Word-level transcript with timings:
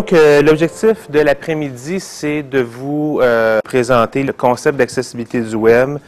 Donc, 0.00 0.14
euh, 0.14 0.40
l'objectif 0.40 1.10
de 1.10 1.20
l'après-midi, 1.20 2.00
c'est 2.00 2.42
de 2.42 2.60
vous 2.60 3.20
euh, 3.20 3.60
présenter 3.62 4.22
le 4.22 4.32
concept 4.32 4.78
d'accessibilité 4.78 5.42
du 5.42 5.54
web, 5.54 5.98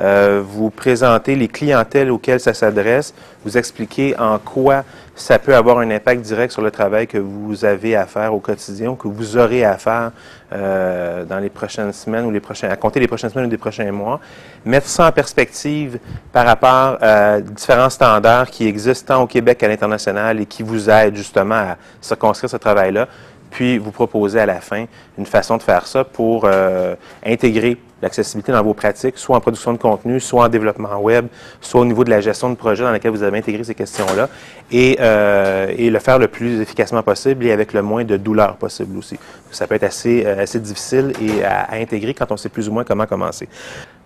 euh, 0.00 0.42
vous 0.42 0.70
présenter 0.70 1.34
les 1.34 1.48
clientèles 1.48 2.10
auxquelles 2.10 2.40
ça 2.40 2.54
s'adresse, 2.54 3.12
vous 3.44 3.58
expliquer 3.58 4.18
en 4.18 4.38
quoi 4.38 4.84
ça 5.14 5.38
peut 5.38 5.54
avoir 5.54 5.80
un 5.80 5.90
impact 5.90 6.22
direct 6.22 6.50
sur 6.50 6.62
le 6.62 6.70
travail 6.70 7.06
que 7.06 7.18
vous 7.18 7.66
avez 7.66 7.94
à 7.94 8.06
faire 8.06 8.32
au 8.32 8.38
quotidien, 8.40 8.94
que 8.94 9.06
vous 9.06 9.36
aurez 9.36 9.66
à 9.66 9.76
faire 9.76 10.12
dans 10.50 11.38
les 11.38 11.50
prochaines 11.50 11.92
semaines 11.92 12.24
ou 12.24 12.30
les 12.30 12.40
prochains, 12.40 12.70
à 12.70 12.76
compter 12.76 13.00
les 13.00 13.06
prochaines 13.06 13.28
semaines 13.28 13.46
ou 13.46 13.50
les 13.50 13.58
prochains 13.58 13.92
mois. 13.92 14.20
Mettre 14.64 14.86
ça 14.86 15.06
en 15.06 15.12
perspective 15.12 15.98
par 16.32 16.46
rapport 16.46 16.96
à 17.02 17.40
différents 17.40 17.90
standards 17.90 18.50
qui 18.50 18.66
existent 18.66 19.14
tant 19.14 19.22
au 19.22 19.26
Québec 19.26 19.58
qu'à 19.58 19.68
l'international 19.68 20.40
et 20.40 20.46
qui 20.46 20.62
vous 20.62 20.88
aident 20.88 21.16
justement 21.16 21.54
à 21.54 21.76
circonscrire 22.00 22.48
ce 22.48 22.56
travail-là 22.56 23.08
puis 23.52 23.78
vous 23.78 23.92
proposer 23.92 24.40
à 24.40 24.46
la 24.46 24.60
fin 24.60 24.86
une 25.18 25.26
façon 25.26 25.58
de 25.58 25.62
faire 25.62 25.86
ça 25.86 26.04
pour 26.04 26.44
euh, 26.44 26.94
intégrer 27.24 27.76
l'accessibilité 28.00 28.50
dans 28.50 28.62
vos 28.64 28.74
pratiques, 28.74 29.16
soit 29.18 29.36
en 29.36 29.40
production 29.40 29.72
de 29.72 29.78
contenu, 29.78 30.18
soit 30.18 30.46
en 30.46 30.48
développement 30.48 30.96
web, 30.96 31.26
soit 31.60 31.80
au 31.82 31.84
niveau 31.84 32.02
de 32.02 32.10
la 32.10 32.20
gestion 32.20 32.50
de 32.50 32.56
projet 32.56 32.82
dans 32.82 32.90
lequel 32.90 33.12
vous 33.12 33.22
avez 33.22 33.38
intégré 33.38 33.62
ces 33.62 33.76
questions-là, 33.76 34.28
et, 34.72 34.96
euh, 35.00 35.72
et, 35.76 35.88
le 35.90 35.98
faire 36.00 36.18
le 36.18 36.26
plus 36.26 36.60
efficacement 36.60 37.02
possible 37.04 37.46
et 37.46 37.52
avec 37.52 37.72
le 37.72 37.82
moins 37.82 38.02
de 38.02 38.16
douleur 38.16 38.56
possible 38.56 38.98
aussi. 38.98 39.18
Ça 39.52 39.68
peut 39.68 39.76
être 39.76 39.84
assez, 39.84 40.24
euh, 40.26 40.42
assez 40.42 40.58
difficile 40.58 41.12
et 41.20 41.44
à, 41.44 41.60
à, 41.60 41.76
intégrer 41.76 42.14
quand 42.14 42.32
on 42.32 42.36
sait 42.36 42.48
plus 42.48 42.68
ou 42.68 42.72
moins 42.72 42.82
comment 42.82 43.06
commencer. 43.06 43.48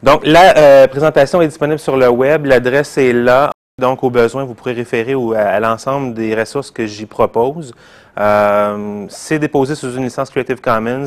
Donc, 0.02 0.26
la 0.26 0.86
présentation 0.88 1.40
est 1.40 1.48
disponible 1.48 1.78
sur 1.78 1.96
le 1.96 2.08
web, 2.08 2.44
l'adresse 2.44 2.98
est 2.98 3.14
là. 3.14 3.50
Donc, 3.78 4.02
au 4.02 4.08
besoin, 4.08 4.44
vous 4.44 4.54
pourrez 4.54 4.72
référer 4.72 5.12
à, 5.36 5.60
l'ensemble 5.60 6.14
des 6.14 6.34
ressources 6.34 6.70
que 6.70 6.86
j'y 6.86 7.04
propose. 7.04 7.74
Euh, 8.18 9.04
c'est 9.08 9.38
déposé 9.38 9.74
sous 9.74 9.92
une 9.94 10.04
licence 10.04 10.30
Creative 10.30 10.60
Commons 10.60 11.04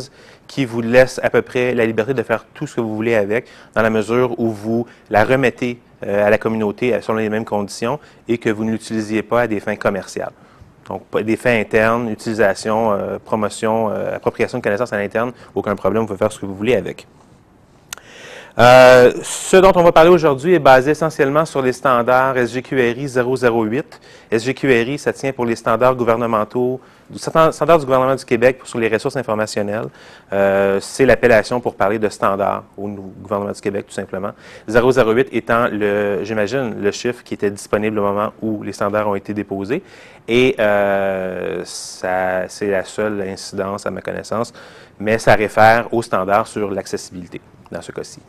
qui 0.47 0.65
vous 0.65 0.81
laisse 0.81 1.19
à 1.23 1.29
peu 1.29 1.41
près 1.41 1.73
la 1.73 1.85
liberté 1.85 2.13
de 2.13 2.21
faire 2.21 2.45
tout 2.53 2.67
ce 2.67 2.75
que 2.75 2.81
vous 2.81 2.95
voulez 2.95 3.15
avec, 3.15 3.47
dans 3.73 3.81
la 3.81 3.89
mesure 3.89 4.39
où 4.39 4.51
vous 4.51 4.85
la 5.09 5.23
remettez 5.23 5.79
euh, 6.05 6.25
à 6.25 6.29
la 6.29 6.37
communauté 6.37 6.95
selon 7.01 7.17
les 7.17 7.29
mêmes 7.29 7.45
conditions 7.45 7.99
et 8.27 8.37
que 8.37 8.49
vous 8.49 8.63
ne 8.63 8.71
l'utilisiez 8.71 9.23
pas 9.23 9.41
à 9.41 9.47
des 9.47 9.59
fins 9.59 9.75
commerciales. 9.75 10.31
Donc, 10.87 11.03
des 11.23 11.35
fins 11.35 11.59
internes, 11.59 12.09
utilisation, 12.09 12.91
euh, 12.91 13.17
promotion, 13.23 13.89
appropriation 13.89 14.57
de 14.57 14.63
connaissances 14.63 14.93
à 14.93 14.97
l'interne, 14.97 15.31
aucun 15.53 15.75
problème, 15.75 16.01
vous 16.01 16.07
pouvez 16.07 16.17
faire 16.17 16.31
ce 16.31 16.39
que 16.39 16.45
vous 16.45 16.55
voulez 16.55 16.75
avec. 16.75 17.07
Ce 18.57 19.55
dont 19.55 19.71
on 19.75 19.83
va 19.83 19.93
parler 19.93 20.09
aujourd'hui 20.09 20.53
est 20.53 20.59
basé 20.59 20.91
essentiellement 20.91 21.45
sur 21.45 21.61
les 21.61 21.71
standards 21.71 22.35
SGQRI 22.35 23.07
008. 23.07 24.01
SGQRI, 24.33 24.97
ça 24.97 25.13
tient 25.13 25.31
pour 25.31 25.45
les 25.45 25.55
standards 25.55 25.95
gouvernementaux, 25.95 26.81
standards 27.15 27.79
du 27.79 27.85
gouvernement 27.85 28.15
du 28.15 28.25
Québec 28.25 28.59
sur 28.63 28.79
les 28.79 28.87
ressources 28.87 29.17
informationnelles. 29.17 29.87
Euh, 30.31 30.79
c'est 30.79 31.05
l'appellation 31.05 31.59
pour 31.59 31.75
parler 31.75 31.99
de 31.99 32.09
standards 32.09 32.63
au 32.77 32.87
gouvernement 32.87 33.51
du 33.51 33.61
Québec, 33.61 33.85
tout 33.87 33.93
simplement. 33.93 34.31
008 34.67 35.29
étant, 35.31 35.67
le, 35.71 36.23
j'imagine, 36.23 36.81
le 36.81 36.91
chiffre 36.91 37.23
qui 37.23 37.33
était 37.33 37.51
disponible 37.51 37.99
au 37.99 38.03
moment 38.03 38.33
où 38.41 38.63
les 38.63 38.73
standards 38.73 39.07
ont 39.07 39.15
été 39.15 39.33
déposés. 39.33 39.81
Et 40.27 40.55
euh, 40.59 41.61
c'est 41.65 42.67
la 42.67 42.83
seule 42.83 43.21
incidence 43.21 43.85
à 43.85 43.91
ma 43.91 44.01
connaissance, 44.01 44.53
mais 44.99 45.17
ça 45.17 45.33
réfère 45.33 45.91
aux 45.91 46.03
standards 46.03 46.47
sur 46.47 46.69
l'accessibilité 46.69 47.41
dans 47.71 47.81
ce 47.81 47.91
cas-ci. 47.91 48.19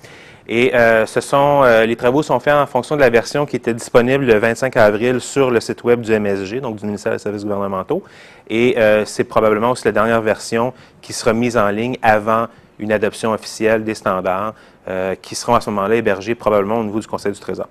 Et 0.49 0.75
euh, 0.75 1.07
ce 1.07 1.21
sont, 1.21 1.63
les 1.87 1.95
travaux 1.97 2.23
sont 2.23 2.41
faits 2.41 2.55
en 2.55 2.67
fonction 2.67 2.97
de 2.97 3.01
la 3.01 3.11
version 3.11 3.47
qui 3.47 3.57
était 3.57 3.75
disponible 3.75 4.25
le 4.25 4.39
25 4.39 4.77
avril 4.77 5.21
sur 5.21 5.51
le 5.51 5.61
site 5.61 5.85
web 5.85 6.01
du 6.01 6.19
MSG, 6.19 6.61
donc 6.61 6.77
du 6.77 6.87
ministère 6.87 7.13
des 7.13 7.19
Services 7.19 7.45
gouvernementaux. 7.45 8.03
Et 8.51 8.77
euh, 8.77 9.05
c'est 9.07 9.25
probablement 9.25 9.71
aussi 9.71 9.85
la 9.87 9.93
dernière 9.93 10.21
version 10.21 10.75
qui 11.01 11.15
sera 11.15 11.33
mise 11.33 11.57
en 11.57 11.69
ligne 11.71 11.97
avant 12.03 12.49
une 12.79 12.93
adoption 12.93 13.33
officielle 13.33 13.85
des 13.85 13.95
standards 13.95 14.55
qui 15.23 15.37
seront 15.37 15.55
à 15.55 15.61
ce 15.61 15.71
moment-là 15.71 15.95
hébergés 15.95 16.35
probablement 16.35 16.81
au 16.81 16.83
niveau 16.83 16.99
du 16.99 17.07
Conseil 17.07 17.31
du 17.31 17.39
Trésor. 17.39 17.69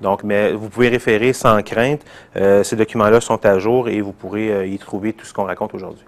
Donc, 0.00 0.22
mais 0.22 0.52
vous 0.52 0.70
pouvez 0.70 0.88
référer 0.88 1.34
sans 1.34 1.60
crainte. 1.60 2.00
ces 2.34 2.76
documents-là 2.76 3.20
sont 3.20 3.44
à 3.44 3.58
jour 3.58 3.90
et 3.90 4.00
vous 4.00 4.12
pourrez 4.12 4.66
y 4.66 4.78
trouver 4.78 5.12
tout 5.12 5.26
ce 5.26 5.34
qu'on 5.34 5.44
raconte 5.44 5.74
aujourd'hui. 5.74 6.06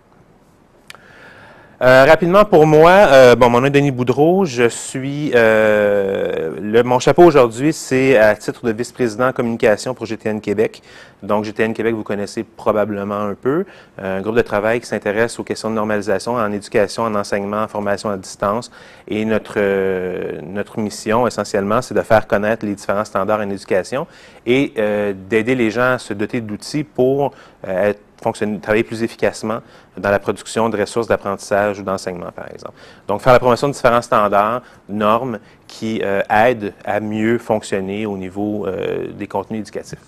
Euh, 1.83 2.05
rapidement 2.05 2.45
pour 2.45 2.67
moi, 2.67 2.91
euh, 2.91 3.35
bon, 3.35 3.49
mon 3.49 3.63
nom 3.63 3.69
est 3.69 3.71
Denis 3.71 3.91
Boudreau. 3.91 4.45
Je 4.45 4.69
suis 4.69 5.33
euh, 5.35 6.51
le, 6.61 6.83
mon 6.83 6.99
chapeau 6.99 7.23
aujourd'hui, 7.23 7.73
c'est 7.73 8.19
à 8.19 8.35
titre 8.37 8.67
de 8.67 8.73
vice-président 8.73 9.33
communication 9.33 9.95
pour 9.95 10.05
GTN 10.05 10.43
Québec. 10.43 10.83
Donc 11.23 11.45
GTN 11.45 11.73
Québec, 11.73 11.95
vous 11.95 12.03
connaissez 12.03 12.45
probablement 12.45 13.23
un 13.23 13.35
peu, 13.35 13.65
un 13.97 14.21
groupe 14.21 14.37
de 14.37 14.43
travail 14.43 14.81
qui 14.81 14.87
s'intéresse 14.89 15.39
aux 15.39 15.43
questions 15.43 15.71
de 15.71 15.75
normalisation 15.75 16.35
en 16.35 16.53
éducation, 16.53 17.05
en 17.05 17.15
enseignement, 17.15 17.63
en 17.63 17.69
formation 17.69 18.11
à 18.11 18.19
distance. 18.19 18.71
Et 19.09 19.25
notre 19.25 19.59
notre 20.43 20.79
mission 20.81 21.27
essentiellement, 21.27 21.81
c'est 21.81 21.95
de 21.95 22.03
faire 22.03 22.27
connaître 22.27 22.67
les 22.67 22.75
différents 22.75 23.07
standards 23.07 23.41
en 23.41 23.49
éducation 23.49 24.07
et 24.45 24.75
d'aider 25.31 25.55
les 25.55 25.71
gens 25.71 25.93
à 25.95 25.99
se 25.99 26.13
doter 26.13 26.43
d'outils 26.43 26.85
pour 26.85 27.33
être 27.67 28.01
fonctionner, 28.23 28.59
travailler 28.59 28.85
plus 28.85 29.03
efficacement 29.03 29.61
dans 29.97 30.11
la 30.11 30.19
production 30.19 30.69
de 30.69 30.81
ressources 30.81 31.07
d'apprentissage 31.07 31.79
ou 31.79 31.83
d'enseignement, 31.83 32.31
par 32.33 32.51
exemple. 32.51 32.75
Donc, 33.09 33.21
faire 33.21 33.33
la 33.33 33.39
promotion 33.39 33.69
de 33.69 33.73
différents 33.73 34.03
standards, 34.03 34.63
normes 34.89 35.39
qui 35.67 36.01
euh, 36.03 36.23
aident 36.31 36.73
à 36.85 37.01
mieux 37.01 37.39
fonctionner 37.39 38.07
au 38.07 38.17
niveau 38.17 38.67
euh, 38.67 39.09
des 39.13 39.27
contenus 39.27 39.61
éducatifs. 39.61 40.01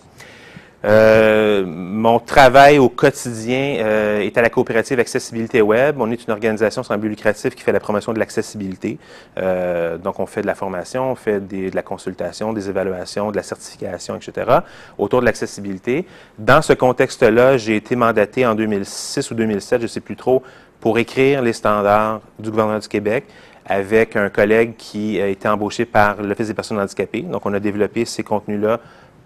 Euh, 0.84 1.65
mon 1.66 2.19
travail 2.19 2.78
au 2.78 2.88
quotidien 2.88 3.76
euh, 3.78 4.20
est 4.20 4.37
à 4.37 4.43
la 4.43 4.50
coopérative 4.50 4.98
Accessibilité 4.98 5.62
Web. 5.62 5.97
On 6.00 6.10
est 6.10 6.25
une 6.25 6.32
organisation 6.32 6.82
sans 6.82 6.98
but 6.98 7.09
lucratif 7.09 7.54
qui 7.54 7.62
fait 7.62 7.72
la 7.72 7.81
promotion 7.81 8.12
de 8.12 8.19
l'accessibilité. 8.19 8.98
Euh, 9.38 9.97
donc, 9.98 10.19
on 10.19 10.26
fait 10.26 10.42
de 10.42 10.47
la 10.47 10.54
formation, 10.54 11.12
on 11.12 11.15
fait 11.15 11.41
de 11.41 11.75
la 11.75 11.82
consultation, 11.82 12.53
des 12.53 12.69
évaluations, 12.69 13.31
de 13.31 13.37
la 13.37 13.42
certification, 13.42 14.16
etc. 14.16 14.59
autour 14.98 15.21
de 15.21 15.26
l'accessibilité. 15.26 16.06
Dans 16.38 16.62
ce 16.62 16.72
contexte-là, 16.72 17.56
j'ai 17.56 17.76
été 17.76 17.94
mandaté 17.94 18.44
en 18.44 18.54
2006 18.54 19.31
ou 19.31 19.34
2007, 19.34 19.81
je 19.81 19.84
ne 19.84 19.88
sais 19.88 20.00
plus 20.00 20.16
trop, 20.16 20.42
pour 20.81 20.98
écrire 20.98 21.42
les 21.42 21.53
standards 21.53 22.21
du 22.41 22.50
gouvernement 22.50 22.81
du 22.81 22.88
Québec 22.88 23.25
avec 23.65 24.16
un 24.16 24.28
collègue 24.28 24.75
qui 24.76 25.21
a 25.21 25.28
été 25.28 25.47
embauché 25.47 25.84
par 25.84 26.21
l'Office 26.21 26.48
des 26.48 26.54
personnes 26.54 26.81
handicapées. 26.81 27.22
Donc, 27.22 27.47
on 27.47 27.54
a 27.54 27.60
développé 27.60 28.04
ces 28.04 28.25
contenus-là 28.25 28.81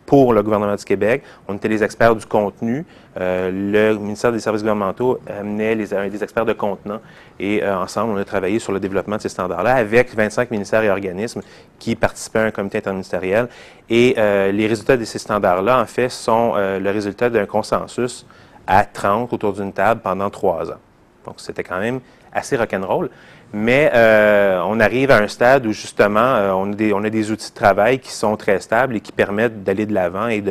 pour 0.06 0.32
le 0.32 0.42
gouvernement 0.42 0.76
du 0.76 0.84
Québec. 0.84 1.22
On 1.48 1.54
était 1.54 1.68
les 1.68 1.82
experts 1.82 2.14
du 2.14 2.24
contenu. 2.24 2.86
Euh, 3.20 3.50
le 3.50 3.98
ministère 3.98 4.32
des 4.32 4.40
Services 4.40 4.62
gouvernementaux 4.62 5.18
amenait 5.28 5.74
les, 5.74 5.86
des 5.86 6.22
experts 6.22 6.44
de 6.44 6.52
contenant 6.52 7.00
et 7.40 7.62
euh, 7.62 7.76
ensemble, 7.78 8.12
on 8.12 8.16
a 8.16 8.24
travaillé 8.24 8.58
sur 8.58 8.72
le 8.72 8.80
développement 8.80 9.16
de 9.16 9.22
ces 9.22 9.28
standards-là 9.28 9.74
avec 9.74 10.14
25 10.14 10.50
ministères 10.50 10.82
et 10.82 10.90
organismes 10.90 11.42
qui 11.78 11.96
participaient 11.96 12.38
à 12.38 12.44
un 12.44 12.50
comité 12.50 12.78
interministériel. 12.78 13.48
Et 13.90 14.14
euh, 14.16 14.52
les 14.52 14.66
résultats 14.66 14.96
de 14.96 15.04
ces 15.04 15.18
standards-là, 15.18 15.80
en 15.80 15.86
fait, 15.86 16.08
sont 16.08 16.54
le 16.56 16.90
résultat 16.90 17.28
d'un 17.28 17.46
consensus 17.46 18.26
à 18.66 18.84
30 18.84 19.32
autour 19.32 19.52
d'une 19.52 19.72
table 19.72 20.00
pendant 20.02 20.30
trois 20.30 20.70
ans. 20.70 20.80
Donc, 21.24 21.34
c'était 21.38 21.64
quand 21.64 21.78
même 21.78 22.00
assez 22.32 22.56
rock'n'roll. 22.56 23.10
Mais 23.52 23.90
euh, 23.94 24.60
on 24.66 24.80
arrive 24.80 25.10
à 25.10 25.18
un 25.18 25.28
stade 25.28 25.66
où 25.66 25.72
justement, 25.72 26.20
euh, 26.20 26.52
on, 26.52 26.72
a 27.04 27.10
des, 27.10 27.30
outils 27.30 27.50
de 27.50 27.54
travail 27.54 27.98
qui 28.00 28.10
sont 28.10 28.36
très 28.36 28.60
stables 28.60 28.96
et 28.96 29.00
qui 29.00 29.12
permettent 29.12 29.62
d'aller 29.62 29.86
de 29.86 29.94
l'avant 29.94 30.28
et 30.28 30.42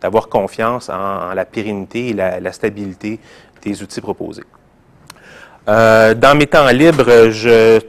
d'avoir 0.00 0.28
confiance 0.28 0.88
en, 0.88 1.34
la 1.34 1.44
pérennité 1.44 2.08
et 2.08 2.12
la 2.12 2.52
stabilité 2.52 3.18
des 3.62 3.82
outils 3.82 4.00
proposés. 4.00 4.44
Euh, 5.66 6.12
dans 6.12 6.34
mes 6.34 6.46
temps 6.46 6.68
libres, 6.68 7.30
je, 7.30 7.80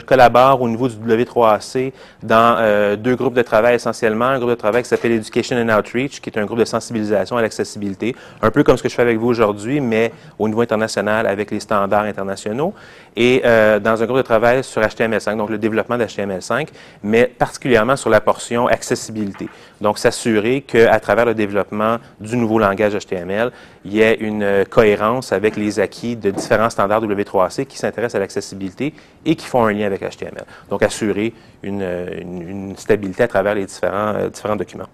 collabore 0.00 0.60
au 0.60 0.68
niveau 0.68 0.88
du 0.88 0.96
W3AC 0.96 1.92
dans 2.22 2.56
euh, 2.58 2.96
deux 2.96 3.16
groupes 3.16 3.32
de 3.32 3.40
travail 3.40 3.76
essentiellement. 3.76 4.26
Un 4.26 4.38
groupe 4.38 4.50
de 4.50 4.54
travail 4.56 4.82
qui 4.82 4.90
s'appelle 4.90 5.12
Education 5.12 5.56
and 5.56 5.74
Outreach, 5.74 6.20
qui 6.20 6.28
est 6.28 6.38
un 6.38 6.44
groupe 6.44 6.58
de 6.58 6.66
sensibilisation 6.66 7.38
à 7.38 7.42
l'accessibilité, 7.42 8.14
un 8.42 8.50
peu 8.50 8.62
comme 8.62 8.76
ce 8.76 8.82
que 8.82 8.90
je 8.90 8.94
fais 8.94 9.00
avec 9.00 9.16
vous 9.16 9.28
aujourd'hui, 9.28 9.80
mais 9.80 10.12
au 10.38 10.48
niveau 10.48 10.60
international 10.60 11.26
avec 11.26 11.50
les 11.50 11.60
standards 11.60 12.04
internationaux. 12.04 12.74
Et 13.16 13.40
euh, 13.44 13.78
dans 13.78 14.02
un 14.02 14.06
groupe 14.06 14.18
de 14.18 14.22
travail 14.22 14.62
sur 14.62 14.82
HTML5, 14.82 15.38
donc 15.38 15.48
le 15.48 15.56
développement 15.56 15.96
d'HTML5, 15.96 16.68
mais 17.02 17.24
particulièrement 17.26 17.96
sur 17.96 18.10
la 18.10 18.20
portion 18.20 18.66
accessibilité. 18.66 19.48
Donc 19.80 19.98
s'assurer 19.98 20.60
qu'à 20.60 21.00
travers 21.00 21.24
le 21.24 21.34
développement 21.34 21.98
du 22.20 22.36
nouveau 22.36 22.58
langage 22.58 22.94
HTML, 22.94 23.50
il 23.84 23.94
y 23.94 24.00
ait 24.00 24.14
une 24.14 24.64
cohérence 24.68 25.32
avec 25.32 25.56
les 25.56 25.78
acquis 25.78 26.16
de 26.16 26.30
différents 26.30 26.70
standards 26.70 27.02
W3C 27.14 27.66
qui 27.66 27.78
s'intéressent 27.78 28.16
à 28.16 28.18
l'accessibilité 28.20 28.94
et 29.24 29.36
qui 29.36 29.46
font 29.46 29.64
un 29.64 29.72
lien 29.72 29.86
avec 29.86 30.00
HTML. 30.00 30.44
Donc, 30.70 30.82
assurer 30.82 31.32
une, 31.62 32.74
stabilité 32.76 33.22
à 33.22 33.28
travers 33.28 33.54
les 33.54 33.66
différents, 33.66 34.14
euh, 34.14 34.28
différents 34.28 34.56
documents. 34.56 34.88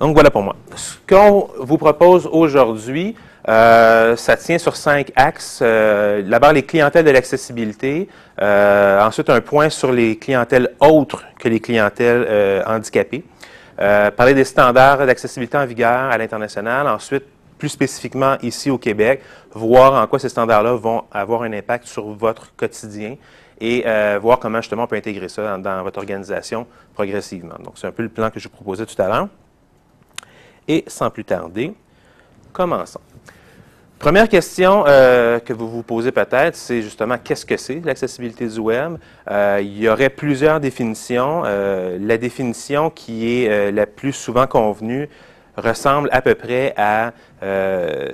Donc, 0.00 0.14
voilà 0.14 0.30
pour 0.30 0.42
moi. 0.42 0.56
Ce 0.74 0.94
qu'on 1.08 1.48
vous 1.58 1.76
propose 1.76 2.28
aujourd'hui, 2.30 3.16
euh, 3.48 4.14
ça 4.16 4.36
tient 4.36 4.58
sur 4.58 4.76
cinq 4.76 5.10
axes. 5.16 5.60
Euh, 5.62 6.22
D'abord, 6.22 6.52
les 6.52 6.62
clientèles 6.62 7.04
de 7.04 7.10
l'accessibilité. 7.10 8.08
Ensuite, 8.40 9.30
un 9.30 9.40
point 9.40 9.68
sur 9.68 9.90
les 9.92 10.16
clientèles 10.16 10.70
autres 10.80 11.24
que 11.38 11.48
les 11.48 11.60
clientèles 11.60 12.62
handicapées. 12.66 13.24
parler 13.76 14.34
des 14.34 14.44
standards 14.44 15.06
d'accessibilité 15.06 15.58
en 15.58 15.66
vigueur 15.66 16.10
à 16.10 16.18
l'international. 16.18 16.86
Ensuite, 16.86 17.24
plus 17.58 17.68
spécifiquement 17.68 18.36
ici 18.42 18.70
au 18.70 18.78
Québec, 18.78 19.22
voir 19.52 20.00
en 20.00 20.06
quoi 20.06 20.18
ces 20.18 20.28
standards-là 20.28 20.74
vont 20.74 21.04
avoir 21.10 21.42
un 21.42 21.52
impact 21.52 21.86
sur 21.86 22.06
votre 22.06 22.54
quotidien 22.56 23.16
et 23.60 23.82
euh, 23.86 24.18
voir 24.20 24.38
comment 24.38 24.60
justement 24.60 24.84
on 24.84 24.86
peut 24.86 24.96
intégrer 24.96 25.28
ça 25.28 25.58
dans, 25.58 25.82
votre 25.82 25.98
organisation 25.98 26.66
progressivement. 26.94 27.56
Donc, 27.62 27.74
c'est 27.76 27.86
un 27.86 27.92
peu 27.92 28.02
le 28.02 28.08
plan 28.08 28.30
que 28.30 28.38
je 28.38 28.48
vous 28.48 28.54
proposais 28.54 28.86
tout 28.86 29.00
à 29.02 29.08
l'heure. 29.08 29.28
Et 30.66 30.84
sans 30.86 31.10
plus 31.10 31.24
tarder, 31.24 31.74
commençons. 32.52 33.00
Première 33.98 34.28
question 34.28 34.84
euh, 34.86 35.40
que 35.40 35.52
vous 35.52 35.68
vous 35.68 35.82
posez 35.82 36.12
peut-être, 36.12 36.54
c'est 36.54 36.82
justement 36.82 37.16
qu'est-ce 37.18 37.44
que 37.44 37.56
c'est 37.56 37.80
l'accessibilité 37.84 38.46
du 38.46 38.60
web? 38.60 38.96
Euh, 39.28 39.58
il 39.60 39.76
y 39.76 39.88
aurait 39.88 40.10
plusieurs 40.10 40.60
définitions. 40.60 41.42
la 41.42 42.16
définition 42.16 42.90
qui 42.90 43.42
est 43.42 43.72
la 43.72 43.86
plus 43.86 44.12
souvent 44.12 44.46
convenue 44.46 45.08
ressemble 45.58 46.08
à 46.12 46.22
peu 46.22 46.34
près 46.34 46.72
à 46.76 47.12
euh, 47.42 48.08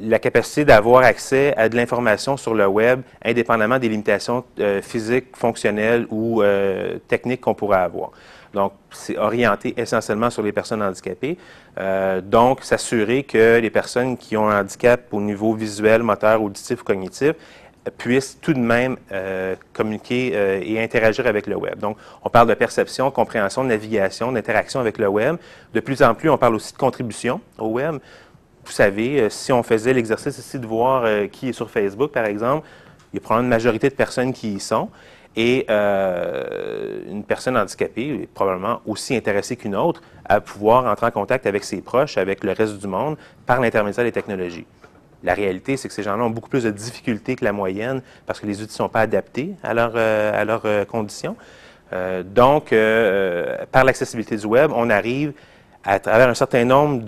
la 0.00 0.18
capacité 0.18 0.64
d'avoir 0.64 1.04
accès 1.04 1.54
à 1.56 1.68
de 1.68 1.76
l'information 1.76 2.36
sur 2.36 2.54
le 2.54 2.66
web, 2.66 3.02
indépendamment 3.24 3.78
des 3.78 3.88
limitations 3.88 4.44
euh, 4.58 4.80
physiques, 4.82 5.36
fonctionnelles 5.36 6.06
ou 6.10 6.42
euh, 6.42 6.98
techniques 7.08 7.40
qu'on 7.42 7.54
pourrait 7.54 7.78
avoir. 7.78 8.10
Donc, 8.54 8.72
c'est 8.90 9.18
orienté 9.18 9.74
essentiellement 9.76 10.30
sur 10.30 10.42
les 10.42 10.52
personnes 10.52 10.82
handicapées. 10.82 11.36
donc, 12.22 12.64
s'assurer 12.64 13.22
que 13.22 13.58
les 13.60 13.68
personnes 13.70 14.16
qui 14.16 14.38
ont 14.38 14.48
un 14.48 14.62
handicap 14.62 15.02
au 15.12 15.20
niveau 15.20 15.52
visuel, 15.52 16.02
moteur, 16.02 16.42
auditif 16.42 16.80
ou 16.80 16.84
cognitif 16.84 17.34
puissent 17.90 18.38
tout 18.40 18.52
de 18.52 18.58
même 18.58 18.96
euh, 19.12 19.56
communiquer 19.72 20.32
euh, 20.34 20.60
et 20.62 20.82
interagir 20.82 21.26
avec 21.26 21.46
le 21.46 21.56
web. 21.56 21.78
Donc, 21.78 21.96
on 22.22 22.28
parle 22.28 22.48
de 22.48 22.54
perception, 22.54 23.10
compréhension, 23.10 23.64
navigation, 23.64 24.32
d'interaction 24.32 24.80
avec 24.80 24.98
le 24.98 25.08
web. 25.08 25.36
De 25.74 25.80
plus 25.80 26.02
en 26.02 26.14
plus, 26.14 26.30
on 26.30 26.38
parle 26.38 26.54
aussi 26.54 26.72
de 26.72 26.78
contribution 26.78 27.40
au 27.58 27.68
web. 27.68 27.96
Vous 28.64 28.72
savez, 28.72 29.20
euh, 29.20 29.28
si 29.30 29.52
on 29.52 29.62
faisait 29.62 29.92
l'exercice 29.92 30.38
ici 30.38 30.58
de 30.58 30.66
voir 30.66 31.06
qui 31.30 31.50
est 31.50 31.52
sur 31.52 31.70
Facebook, 31.70 32.12
par 32.12 32.24
exemple, 32.24 32.66
il 33.12 33.16
y 33.16 33.18
a 33.18 33.20
probablement 33.20 33.46
une 33.46 33.50
majorité 33.50 33.88
de 33.88 33.94
personnes 33.94 34.32
qui 34.32 34.54
y 34.54 34.60
sont. 34.60 34.88
Et 35.36 35.66
une 35.68 37.22
personne 37.22 37.56
handicapée 37.56 38.22
est 38.22 38.26
probablement 38.26 38.80
aussi 38.86 39.14
intéressée 39.14 39.54
qu'une 39.54 39.76
autre 39.76 40.02
à 40.24 40.40
pouvoir 40.40 40.84
entrer 40.86 41.06
en 41.06 41.10
contact 41.12 41.46
avec 41.46 41.62
ses 41.62 41.80
proches, 41.80 42.18
avec 42.18 42.42
le 42.42 42.52
reste 42.52 42.78
du 42.78 42.88
monde, 42.88 43.16
par 43.46 43.60
l'intermédiaire 43.60 44.04
des 44.04 44.10
technologies. 44.10 44.66
La 45.24 45.34
réalité, 45.34 45.76
c'est 45.76 45.88
que 45.88 45.94
ces 45.94 46.02
gens-là 46.02 46.24
ont 46.24 46.30
beaucoup 46.30 46.48
plus 46.48 46.64
de 46.64 46.70
difficultés 46.70 47.36
que 47.36 47.44
la 47.44 47.52
moyenne 47.52 48.02
parce 48.26 48.40
que 48.40 48.46
les 48.46 48.60
outils 48.60 48.72
ne 48.72 48.76
sont 48.76 48.88
pas 48.88 49.00
adaptés 49.00 49.54
à, 49.62 49.74
leurs 49.74 49.92
euh, 49.96 50.58
euh, 50.64 50.84
conditions. 50.84 51.36
Euh, 51.92 52.22
donc, 52.22 52.74
par 53.72 53.84
l'accessibilité 53.84 54.36
du 54.36 54.46
web, 54.46 54.70
on 54.74 54.90
arrive 54.90 55.32
à 55.84 55.98
travers 55.98 56.28
un 56.28 56.34
certain 56.34 56.64
nombre 56.64 57.02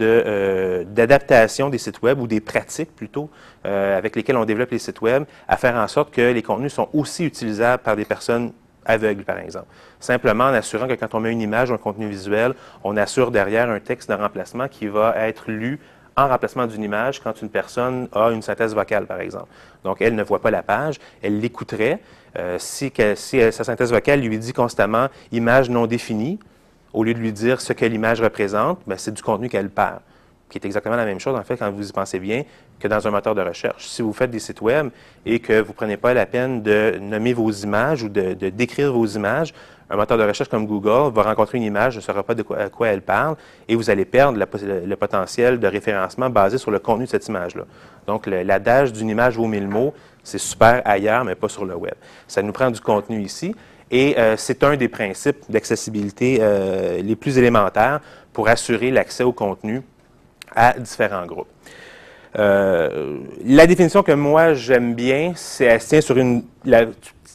d'adaptations 0.85 1.69
des 1.69 1.79
sites 1.79 2.01
web 2.03 2.19
ou 2.19 2.27
des 2.27 2.41
pratiques 2.41 2.95
plutôt 2.95 3.29
avec 3.65 4.17
lesquelles 4.17 4.39
on 4.39 4.45
développe 4.45 4.71
les 4.71 4.79
sites 4.79 5.03
web 5.03 5.25
à 5.49 5.57
faire 5.57 5.75
en 5.75 5.87
sorte 5.87 6.13
que 6.13 6.33
les 6.33 6.43
contenus 6.43 6.73
sont 6.73 6.89
aussi 6.95 7.27
utilisables 7.27 7.83
par 7.83 7.95
des 7.95 8.07
personnes 8.07 8.53
aveugles, 8.87 9.25
par 9.25 9.39
exemple. 9.39 9.67
Simplement 9.99 10.45
en 10.45 10.55
assurant 10.55 10.87
que 10.87 10.95
quand 10.95 11.15
on 11.15 11.21
met 11.21 11.33
une 11.33 11.43
image 11.43 11.71
ou 11.71 11.75
un 11.75 11.79
contenu 11.79 12.09
visuel, 12.09 12.55
on 12.85 12.97
assure 12.97 13.31
derrière 13.31 13.69
un 13.69 13.81
texte 13.81 14.09
de 14.09 14.15
remplacement 14.15 14.69
qui 14.69 14.87
va 14.87 15.15
être 15.17 15.51
lu 15.51 15.79
en 16.25 16.29
remplacement 16.29 16.67
d'une 16.67 16.83
image 16.83 17.21
quand 17.21 17.41
une 17.43 17.49
personne 17.49 18.09
a 18.13 18.31
une 18.31 18.43
synthèse 18.43 18.75
vocale, 18.75 19.07
par 19.07 19.21
exemple. 19.21 19.49
Donc, 19.85 20.01
elle 20.01 20.15
ne 20.15 20.23
voit 20.23 20.41
pas 20.41 20.51
la 20.51 20.63
page, 20.63 20.97
elle 21.23 21.41
l'écouterait. 21.41 22.01
Euh, 22.39 22.57
si, 22.59 22.93
sa 22.97 23.65
synthèse 23.65 23.91
vocale 23.91 24.21
lui 24.21 24.39
dit 24.39 24.53
constamment 24.53 25.09
image 25.33 25.71
non 25.71 25.87
définie, 25.87 26.39
au 26.93 27.05
lieu 27.05 27.15
de 27.15 27.19
lui 27.19 27.33
dire 27.33 27.61
ce 27.61 27.73
que 27.73 27.85
l'image 27.85 28.21
représente, 28.21 28.81
ben, 28.87 28.97
c'est 28.97 29.13
du 29.13 29.23
contenu 29.23 29.49
qu'elle 29.49 29.71
perd, 29.71 30.01
qui 30.49 30.59
est 30.59 30.65
exactement 30.65 30.97
la 30.97 31.05
même 31.05 31.21
chose, 31.21 31.37
en 31.37 31.43
fait, 31.43 31.57
quand 31.57 31.71
vous 31.71 31.89
y 31.89 31.93
pensez 31.93 32.19
bien, 32.19 32.45
que 32.79 32.89
dans 32.89 33.07
un 33.07 33.11
moteur 33.11 33.35
de 33.35 33.43
recherche. 33.43 33.87
Si 33.87 34.03
vous 34.03 34.13
faites 34.13 34.31
des 34.31 34.39
sites 34.39 34.61
web 34.61 34.89
et 35.27 35.39
que 35.39 35.61
vous 35.61 35.69
ne 35.69 35.75
prenez 35.75 35.97
pas 35.97 36.15
la 36.15 36.27
peine 36.27 36.63
de 36.63 36.99
nommer 37.01 37.33
vos 37.33 37.51
images 37.51 38.03
ou 38.03 38.09
de 38.09 38.33
décrire 38.51 38.93
vos 38.93 39.07
images, 39.07 39.53
un 39.91 39.97
moteur 39.97 40.17
de 40.17 40.23
recherche 40.23 40.49
comme 40.49 40.67
Google 40.67 41.13
va 41.13 41.23
rencontrer 41.23 41.59
une 41.59 41.65
image, 41.65 41.97
ne 41.97 42.01
saura 42.01 42.23
pas 42.23 42.35
de 42.35 42.43
quoi, 42.43 42.89
elle 42.89 43.03
parle, 43.03 43.37
et 43.69 43.75
vous 43.75 43.91
allez 43.91 44.05
perdre 44.05 44.39
le, 44.39 44.97
potentiel 44.97 45.59
de 45.59 45.67
référencement 45.67 46.31
basé 46.31 46.59
sur 46.59 46.71
le 46.71 46.79
contenu 46.79 47.05
de 47.05 47.11
cette 47.11 47.27
image-là. 47.27 47.65
Donc, 48.07 48.27
l'adage 48.27 48.93
d'une 48.93 49.09
image 49.09 49.37
vaut 49.37 49.47
mille 49.47 49.67
mots, 49.67 49.93
c'est 50.23 50.39
super 50.39 50.81
ailleurs, 50.85 51.25
mais 51.25 51.35
pas 51.35 51.49
sur 51.49 51.65
le 51.65 51.75
web. 51.75 51.95
Ça 52.29 52.41
nous 52.41 52.53
prend 52.53 52.71
du 52.71 52.81
contenu 52.81 53.21
ici, 53.21 53.55
et 53.91 54.17
euh, 54.19 54.37
c'est 54.37 54.63
un 54.63 54.77
des 54.77 54.89
principes 54.89 55.43
d'accessibilité 55.49 56.39
euh, 56.41 57.03
les 57.03 57.17
plus 57.17 57.37
élémentaires 57.37 58.01
pour 58.33 58.49
assurer 58.49 58.93
l'accès 58.93 59.25
au 59.25 59.33
contenu 59.33 59.83
à 60.55 60.75
différents 60.79 61.27
groupes. 61.27 61.49
Euh, 62.39 63.19
la 63.45 63.67
définition 63.67 64.05
que 64.05 64.13
moi 64.13 64.55
j'aime 64.55 64.95
bien, 64.95 65.33
c'est 65.35 65.65
elle 65.65 65.81
tient 65.81 66.01
sur 66.01 66.17
une, 66.17 66.45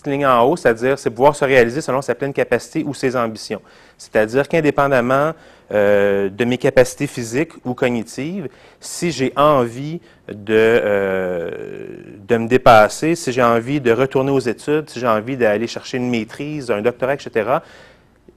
ligne 0.09 0.25
en 0.25 0.43
haut, 0.43 0.55
c'est-à-dire 0.55 0.97
c'est 0.99 1.09
pouvoir 1.09 1.35
se 1.35 1.45
réaliser 1.45 1.81
selon 1.81 2.01
sa 2.01 2.15
pleine 2.15 2.33
capacité 2.33 2.83
ou 2.85 2.93
ses 2.93 3.15
ambitions. 3.15 3.61
C'est-à-dire 3.97 4.47
qu'indépendamment 4.47 5.33
euh, 5.71 6.29
de 6.29 6.45
mes 6.45 6.57
capacités 6.57 7.07
physiques 7.07 7.53
ou 7.63 7.73
cognitives, 7.73 8.49
si 8.79 9.11
j'ai 9.11 9.33
envie 9.35 9.99
de, 10.27 10.53
euh, 10.53 11.49
de 12.27 12.37
me 12.37 12.47
dépasser, 12.47 13.15
si 13.15 13.31
j'ai 13.31 13.43
envie 13.43 13.81
de 13.81 13.91
retourner 13.91 14.31
aux 14.31 14.39
études, 14.39 14.89
si 14.89 14.99
j'ai 14.99 15.07
envie 15.07 15.37
d'aller 15.37 15.67
chercher 15.67 15.97
une 15.97 16.09
maîtrise, 16.09 16.69
un 16.69 16.81
doctorat, 16.81 17.15
etc., 17.15 17.59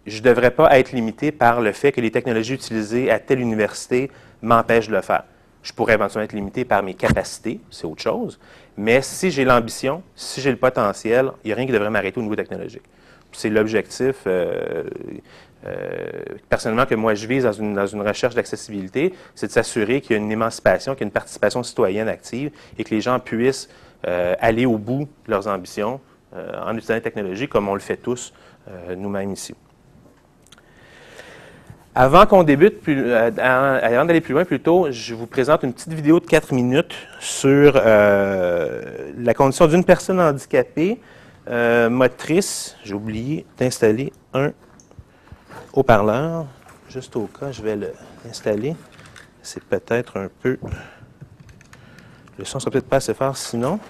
je 0.07 0.19
ne 0.19 0.23
devrais 0.23 0.51
pas 0.51 0.79
être 0.79 0.93
limité 0.93 1.33
par 1.33 1.61
le 1.61 1.73
fait 1.73 1.93
que 1.93 2.01
les 2.01 2.11
technologies 2.11 2.55
utilisées 2.55 3.11
à 3.11 3.19
telle 3.19 3.41
université 3.41 4.11
m'empêchent 4.41 4.89
de 4.89 4.95
le 4.95 5.03
faire. 5.03 5.25
Je 5.69 5.75
pourrais 5.75 5.95
éventuellement 5.95 6.25
être 6.25 6.33
limité 6.33 6.65
par 6.65 6.83
mes 6.83 6.95
capacités, 6.95 7.61
c'est 7.71 7.85
autre 7.85 8.01
chose, 8.01 8.41
mais 8.79 9.03
si 9.03 9.31
j'ai 9.31 9.45
l'ambition, 9.45 10.03
si 10.17 10.41
j'ai 10.41 10.51
le 10.51 10.57
potentiel, 10.57 11.31
il 11.45 11.49
n'y 11.49 11.53
a 11.53 11.57
rien 11.57 11.67
qui 11.67 11.73
devrait 11.73 11.91
m'arrêter 11.91 12.19
au 12.19 12.23
niveau 12.23 12.37
technologique. 12.37 12.85
C'est 13.33 13.51
l'objectif, 13.51 14.17
euh, 14.27 14.85
euh, 15.67 16.11
personnellement, 16.49 16.87
que 16.87 16.95
moi 16.95 17.15
je 17.15 17.27
vise 17.27 17.45
dans 17.45 17.53
une, 17.53 17.75
dans 17.75 17.87
une 17.87 18.01
recherche 18.01 18.35
d'accessibilité, 18.35 19.13
c'est 19.35 19.49
de 19.49 19.53
s'assurer 19.53 20.01
qu'il 20.01 20.13
y 20.13 20.19
a 20.19 20.23
une 20.23 20.33
émancipation, 20.33 20.95
qu'il 20.95 21.03
y 21.03 21.05
a 21.05 21.09
une 21.09 21.13
participation 21.13 21.63
citoyenne 21.63 22.09
active 22.09 22.51
et 22.79 22.83
que 22.83 22.95
les 22.95 23.03
gens 23.03 23.21
puissent 23.21 23.69
euh, 24.07 24.35
aller 24.41 24.65
au 24.65 24.79
bout 24.79 25.07
de 25.27 25.31
leurs 25.31 25.49
ambitions 25.49 26.01
en 26.35 26.73
utilisant 26.73 26.95
la 26.95 27.01
technologie 27.01 27.49
comme 27.49 27.69
on 27.69 27.75
le 27.75 27.81
fait 27.81 27.97
tous 27.97 28.35
nous-mêmes 28.97 29.33
ici. 29.33 29.55
Avant 32.01 32.27
qu'on 32.27 32.45
débute, 32.45 32.77
euh, 32.89 33.31
avant 33.83 34.05
d'aller 34.05 34.21
plus 34.21 34.33
loin 34.33 34.45
plutôt, 34.45 34.87
je 34.93 35.17
vous 35.17 35.27
présente 35.27 35.65
une 35.65 35.73
petite 35.73 35.93
vidéo 35.93 36.21
de 36.21 36.27
4 36.27 36.53
minutes 36.53 36.95
sur 37.19 37.73
euh, 37.75 38.85
la 39.19 39.35
condition 39.35 39.67
d'une 39.67 39.83
personne 39.83 40.21
handicapée 40.21 41.01
euh, 41.51 41.91
motrice. 41.91 42.77
J'ai 42.85 42.95
oublié 42.95 43.45
d'installer 43.59 44.13
un 44.33 44.53
haut-parleur. 45.73 46.47
Juste 46.89 47.17
au 47.17 47.29
cas, 47.37 47.51
je 47.51 47.63
vais 47.63 47.77
l'installer. 48.25 48.77
C'est 49.43 49.65
peut-être 49.65 50.19
un 50.19 50.29
peu... 50.41 50.57
Le 52.39 52.45
son 52.45 52.61
sera 52.61 52.71
peut-être 52.71 52.89
pas 52.89 52.99
assez 52.99 53.13
fort 53.13 53.37
sinon. 53.37 53.81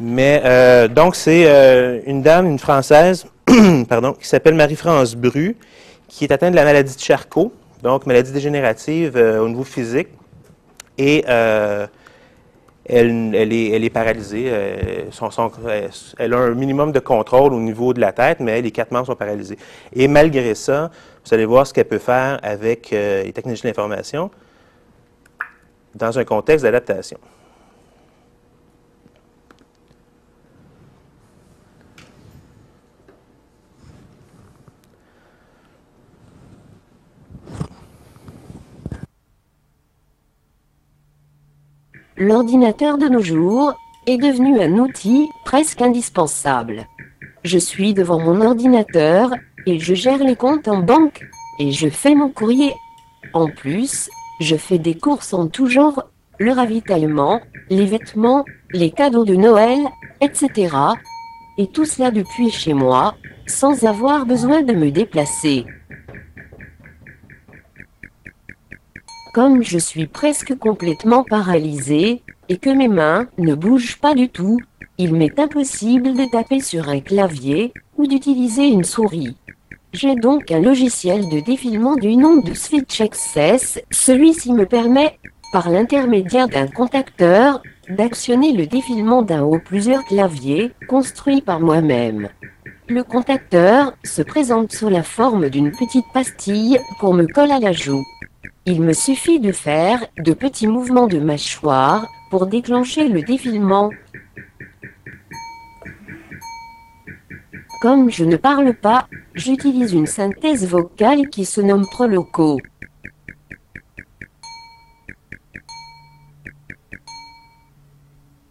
Mais 0.00 0.88
donc, 0.88 1.16
c'est 1.16 2.02
une 2.06 2.22
dame, 2.22 2.46
une 2.46 2.58
Française, 2.58 3.26
pardon, 3.90 4.14
qui 4.14 4.26
s'appelle 4.26 4.54
Marie-France 4.54 5.16
Bru, 5.16 5.54
qui 6.08 6.24
est 6.24 6.32
atteinte 6.32 6.52
de 6.52 6.56
la 6.56 6.64
maladie 6.64 6.94
de 6.94 7.00
Charcot, 7.00 7.52
donc 7.82 8.06
maladie 8.06 8.32
dégénérative 8.32 9.16
euh, 9.16 9.40
au 9.40 9.48
niveau 9.48 9.64
physique. 9.64 10.08
Et 10.96 11.24
euh, 11.28 11.86
elle, 12.84 13.52
est, 13.52 13.90
paralysée. 13.90 14.46
Euh, 14.48 15.04
elle 16.18 16.34
a 16.34 16.38
un 16.38 16.54
minimum 16.54 16.90
de 16.90 16.98
contrôle 16.98 17.52
au 17.52 17.60
niveau 17.60 17.92
de 17.92 18.00
la 18.00 18.12
tête, 18.12 18.40
mais 18.40 18.60
les 18.60 18.70
quatre 18.72 18.90
membres 18.90 19.06
sont 19.06 19.14
paralysés. 19.14 19.58
Et 19.92 20.08
malgré 20.08 20.54
ça, 20.56 20.90
vous 21.24 21.34
allez 21.34 21.44
voir 21.44 21.66
ce 21.66 21.74
qu'elle 21.74 21.84
peut 21.84 21.98
faire 21.98 22.40
avec 22.42 22.90
les 22.90 23.30
technologies 23.32 23.62
de 23.62 23.68
l'information 23.68 24.30
dans 25.94 26.18
un 26.18 26.24
contexte 26.24 26.64
d'adaptation. 26.64 27.18
L'ordinateur 42.20 42.98
de 42.98 43.06
nos 43.06 43.20
jours 43.20 43.74
est 44.08 44.16
devenu 44.16 44.60
un 44.60 44.78
outil 44.78 45.28
presque 45.44 45.80
indispensable. 45.80 46.88
Je 47.44 47.58
suis 47.58 47.94
devant 47.94 48.18
mon 48.18 48.40
ordinateur 48.40 49.30
et 49.66 49.78
je 49.78 49.94
gère 49.94 50.18
les 50.18 50.34
comptes 50.34 50.66
en 50.66 50.78
banque 50.78 51.24
et 51.60 51.70
je 51.70 51.88
fais 51.88 52.16
mon 52.16 52.28
courrier. 52.28 52.74
En 53.34 53.46
plus, 53.46 54.10
je 54.40 54.56
fais 54.56 54.78
des 54.78 54.96
courses 54.96 55.32
en 55.32 55.46
tout 55.46 55.68
genre, 55.68 56.10
le 56.40 56.50
ravitaillement, 56.50 57.40
les 57.70 57.86
vêtements, 57.86 58.44
les 58.72 58.90
cadeaux 58.90 59.24
de 59.24 59.36
Noël, 59.36 59.78
etc. 60.20 60.74
Et 61.56 61.68
tout 61.68 61.84
cela 61.84 62.10
depuis 62.10 62.50
chez 62.50 62.74
moi, 62.74 63.14
sans 63.46 63.84
avoir 63.84 64.26
besoin 64.26 64.62
de 64.62 64.72
me 64.72 64.90
déplacer. 64.90 65.66
Comme 69.34 69.62
je 69.62 69.78
suis 69.78 70.06
presque 70.06 70.56
complètement 70.56 71.22
paralysé, 71.22 72.22
et 72.48 72.56
que 72.56 72.70
mes 72.70 72.88
mains 72.88 73.26
ne 73.36 73.54
bougent 73.54 73.98
pas 73.98 74.14
du 74.14 74.28
tout, 74.28 74.58
il 74.96 75.14
m'est 75.14 75.38
impossible 75.38 76.14
de 76.14 76.30
taper 76.30 76.60
sur 76.60 76.88
un 76.88 77.00
clavier, 77.00 77.72
ou 77.96 78.06
d'utiliser 78.06 78.68
une 78.68 78.84
souris. 78.84 79.36
J'ai 79.92 80.14
donc 80.14 80.50
un 80.50 80.60
logiciel 80.60 81.28
de 81.28 81.40
défilement 81.40 81.96
du 81.96 82.16
nom 82.16 82.36
de 82.36 82.54
Switch 82.54 83.00
Access. 83.00 83.80
Celui-ci 83.90 84.52
me 84.52 84.66
permet, 84.66 85.18
par 85.52 85.70
l'intermédiaire 85.70 86.48
d'un 86.48 86.66
contacteur, 86.66 87.62
d'actionner 87.90 88.52
le 88.52 88.66
défilement 88.66 89.22
d'un 89.22 89.42
ou 89.42 89.58
plusieurs 89.58 90.04
claviers, 90.04 90.72
construits 90.88 91.42
par 91.42 91.60
moi-même. 91.60 92.28
Le 92.88 93.02
contacteur 93.02 93.92
se 94.04 94.22
présente 94.22 94.72
sous 94.72 94.88
la 94.88 95.02
forme 95.02 95.50
d'une 95.50 95.72
petite 95.72 96.06
pastille 96.14 96.78
pour 97.00 97.12
me 97.12 97.26
coller 97.26 97.52
à 97.52 97.60
la 97.60 97.72
joue. 97.72 98.02
Il 98.66 98.82
me 98.82 98.92
suffit 98.92 99.40
de 99.40 99.52
faire 99.52 100.06
de 100.18 100.32
petits 100.34 100.66
mouvements 100.66 101.06
de 101.06 101.18
mâchoire 101.18 102.06
pour 102.30 102.46
déclencher 102.46 103.08
le 103.08 103.22
défilement. 103.22 103.90
Comme 107.80 108.10
je 108.10 108.24
ne 108.24 108.36
parle 108.36 108.74
pas, 108.74 109.08
j'utilise 109.34 109.92
une 109.92 110.06
synthèse 110.06 110.66
vocale 110.66 111.28
qui 111.28 111.44
se 111.44 111.60
nomme 111.60 111.86
Proloco. 111.86 112.58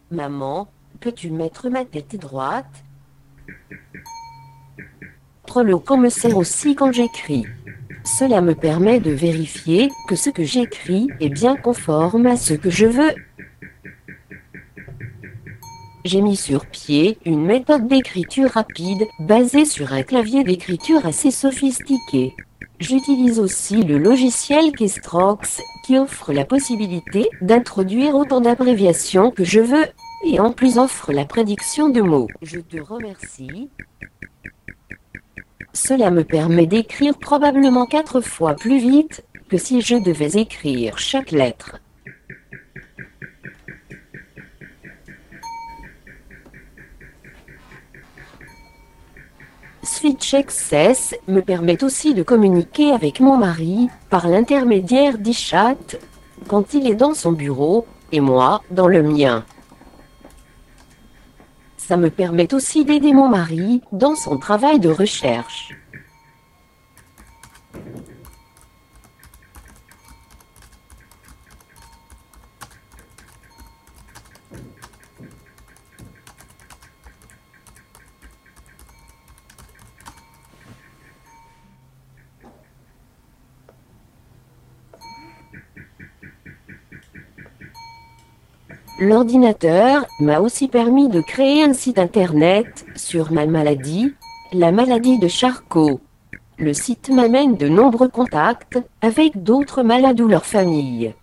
Maman, 0.10 0.70
peux-tu 1.02 1.30
mettre 1.30 1.70
ma 1.70 1.84
tête 1.84 2.16
droite? 2.16 2.84
Proloco 5.46 5.98
me 5.98 6.10
sert 6.10 6.38
aussi 6.38 6.76
quand 6.76 6.92
j'écris. 6.92 7.46
Cela 8.08 8.40
me 8.40 8.56
permet 8.56 9.02
de 9.02 9.12
vérifier 9.12 9.90
que 10.08 10.16
ce 10.16 10.30
que 10.30 10.46
j'écris 10.46 11.10
est 11.20 11.28
bien 11.28 11.58
conforme 11.58 12.26
à 12.26 12.38
ce 12.38 12.54
que 12.54 12.70
je 12.70 12.86
veux. 12.86 13.14
J'ai 16.06 16.22
mis 16.22 16.38
sur 16.38 16.66
pied 16.68 17.18
une 17.26 17.46
méthode 17.46 17.86
d'écriture 17.90 18.52
rapide 18.52 19.06
basée 19.20 19.66
sur 19.66 19.92
un 19.92 20.04
clavier 20.04 20.46
d'écriture 20.46 21.06
assez 21.06 21.32
sophistiqué. 21.32 22.34
J'utilise 22.80 23.40
aussi 23.40 23.84
le 23.84 23.98
logiciel 23.98 24.72
Keystroke 24.72 25.46
qui 25.86 25.98
offre 25.98 26.32
la 26.32 26.46
possibilité 26.46 27.30
d'introduire 27.42 28.16
autant 28.16 28.40
d'abréviations 28.40 29.32
que 29.32 29.44
je 29.44 29.60
veux 29.60 29.86
et 30.24 30.40
en 30.40 30.54
plus 30.54 30.78
offre 30.78 31.12
la 31.12 31.26
prédiction 31.26 31.90
de 31.90 32.02
mots. 32.02 32.30
Je 32.42 32.60
te 32.62 32.80
remercie. 32.80 33.70
Cela 35.80 36.10
me 36.10 36.24
permet 36.24 36.66
d'écrire 36.66 37.16
probablement 37.20 37.86
quatre 37.86 38.20
fois 38.20 38.56
plus 38.56 38.80
vite 38.80 39.24
que 39.48 39.58
si 39.58 39.82
je 39.82 39.96
devais 39.96 40.42
écrire 40.42 40.98
chaque 40.98 41.30
lettre. 41.30 41.80
Switch 49.84 50.34
Access 50.34 51.16
me 51.28 51.42
permet 51.42 51.84
aussi 51.84 52.16
de 52.16 52.24
communiquer 52.24 52.92
avec 52.92 53.20
mon 53.20 53.38
mari 53.38 53.88
par 54.10 54.28
l'intermédiaire 54.28 55.20
d'eChat 55.20 55.78
quand 56.48 56.74
il 56.74 56.88
est 56.88 56.96
dans 56.96 57.14
son 57.14 57.32
bureau 57.32 57.86
et 58.12 58.20
moi 58.20 58.64
dans 58.72 58.88
le 58.88 59.04
mien. 59.04 59.46
Ça 61.88 61.96
me 61.96 62.10
permet 62.10 62.54
aussi 62.54 62.84
d'aider 62.84 63.14
mon 63.14 63.30
mari 63.30 63.82
dans 63.94 64.16
son 64.16 64.38
travail 64.38 64.82
de 64.82 64.90
recherche. 64.90 65.74
L'ordinateur 89.00 90.08
m'a 90.20 90.40
aussi 90.40 90.68
permis 90.68 91.08
de 91.08 91.22
créer 91.22 91.64
un 91.64 91.74
site 91.74 92.00
internet 92.00 92.84
sur 92.96 93.32
ma 93.32 93.46
maladie, 93.46 94.16
la 94.54 94.72
maladie 94.72 95.20
de 95.20 95.28
Charcot. 95.28 96.00
Le 96.58 96.74
site 96.74 97.10
m'amène 97.10 97.58
de 97.58 97.68
nombreux 97.68 98.08
contacts 98.08 98.80
avec 99.02 99.44
d'autres 99.44 99.84
malades 99.84 100.20
ou 100.20 100.28
leurs 100.28 100.48
familles. 100.48 101.14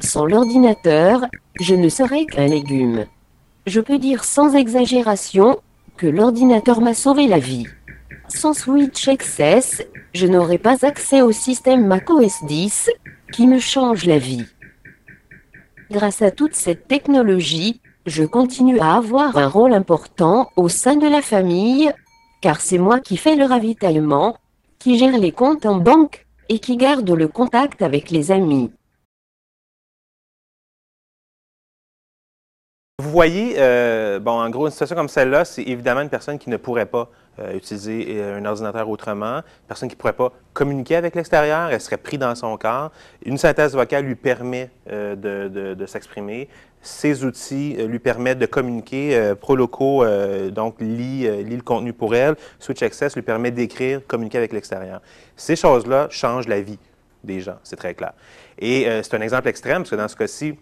Sans 0.00 0.26
l'ordinateur, 0.26 1.26
je 1.58 1.74
ne 1.74 1.88
serais 1.88 2.24
qu'un 2.24 2.46
légume. 2.46 3.06
Je 3.66 3.80
peux 3.80 3.98
dire 3.98 4.22
sans 4.22 4.54
exagération 4.54 5.58
que 5.96 6.06
l'ordinateur 6.06 6.80
m'a 6.80 6.94
sauvé 6.94 7.26
la 7.26 7.40
vie. 7.40 7.66
Sans 8.32 8.54
Switch 8.54 9.08
Access, 9.08 9.82
je 10.14 10.26
n'aurai 10.26 10.56
pas 10.56 10.86
accès 10.86 11.20
au 11.20 11.32
système 11.32 11.86
macOS 11.86 12.44
10, 12.44 12.88
qui 13.32 13.46
me 13.46 13.58
change 13.58 14.06
la 14.06 14.18
vie. 14.18 14.46
Grâce 15.90 16.22
à 16.22 16.30
toute 16.30 16.54
cette 16.54 16.86
technologie, 16.86 17.80
je 18.06 18.22
continue 18.22 18.78
à 18.78 18.94
avoir 18.94 19.36
un 19.36 19.48
rôle 19.48 19.72
important 19.72 20.48
au 20.56 20.68
sein 20.68 20.94
de 20.94 21.08
la 21.08 21.22
famille, 21.22 21.90
car 22.40 22.60
c'est 22.60 22.78
moi 22.78 23.00
qui 23.00 23.16
fais 23.16 23.34
le 23.34 23.44
ravitaillement, 23.44 24.36
qui 24.78 24.96
gère 24.96 25.18
les 25.18 25.32
comptes 25.32 25.66
en 25.66 25.78
banque, 25.78 26.26
et 26.48 26.60
qui 26.60 26.76
garde 26.76 27.10
le 27.10 27.28
contact 27.28 27.82
avec 27.82 28.10
les 28.10 28.30
amis. 28.30 28.70
Vous 33.00 33.10
voyez, 33.10 33.54
euh, 33.58 34.20
en 34.24 34.50
gros, 34.50 34.66
une 34.66 34.70
situation 34.70 34.94
comme 34.94 35.08
celle-là, 35.08 35.44
c'est 35.44 35.62
évidemment 35.62 36.02
une 36.02 36.10
personne 36.10 36.38
qui 36.38 36.48
ne 36.48 36.56
pourrait 36.56 36.86
pas 36.86 37.10
euh, 37.38 37.54
utiliser 37.54 38.06
euh, 38.08 38.38
un 38.38 38.44
ordinateur 38.44 38.88
autrement, 38.88 39.36
une 39.36 39.66
personne 39.68 39.88
qui 39.88 39.94
ne 39.94 39.98
pourrait 40.00 40.12
pas 40.12 40.32
communiquer 40.52 40.96
avec 40.96 41.14
l'extérieur, 41.14 41.70
elle 41.70 41.80
serait 41.80 41.96
prise 41.96 42.18
dans 42.18 42.34
son 42.34 42.56
corps. 42.56 42.90
Une 43.24 43.38
synthèse 43.38 43.74
vocale 43.74 44.04
lui 44.04 44.16
permet 44.16 44.70
de, 44.86 45.84
s'exprimer. 45.86 46.48
Ces 46.82 47.24
outils 47.24 47.76
lui 47.86 47.98
permettent 47.98 48.38
de 48.38 48.46
communiquer. 48.46 49.34
Proloco, 49.40 50.04
donc, 50.50 50.80
lit, 50.80 51.28
lit, 51.44 51.56
le 51.56 51.62
contenu 51.62 51.92
pour 51.92 52.14
elle. 52.14 52.34
Switch 52.58 52.82
Access 52.82 53.14
lui 53.14 53.22
permet 53.22 53.50
d'écrire, 53.50 54.00
communiquer 54.06 54.38
avec 54.38 54.52
l'extérieur. 54.52 55.00
Ces 55.36 55.56
choses-là 55.56 56.08
changent 56.10 56.48
la 56.48 56.60
vie 56.60 56.78
des 57.22 57.40
gens, 57.40 57.58
c'est 57.62 57.76
très 57.76 57.94
clair. 57.94 58.12
Et 58.58 58.86
c'est 59.02 59.14
un 59.14 59.20
exemple 59.20 59.48
extrême, 59.48 59.82
parce 59.82 59.90
que 59.90 59.96
dans 59.96 60.08
ce 60.08 60.16
cas-ci, 60.16 60.56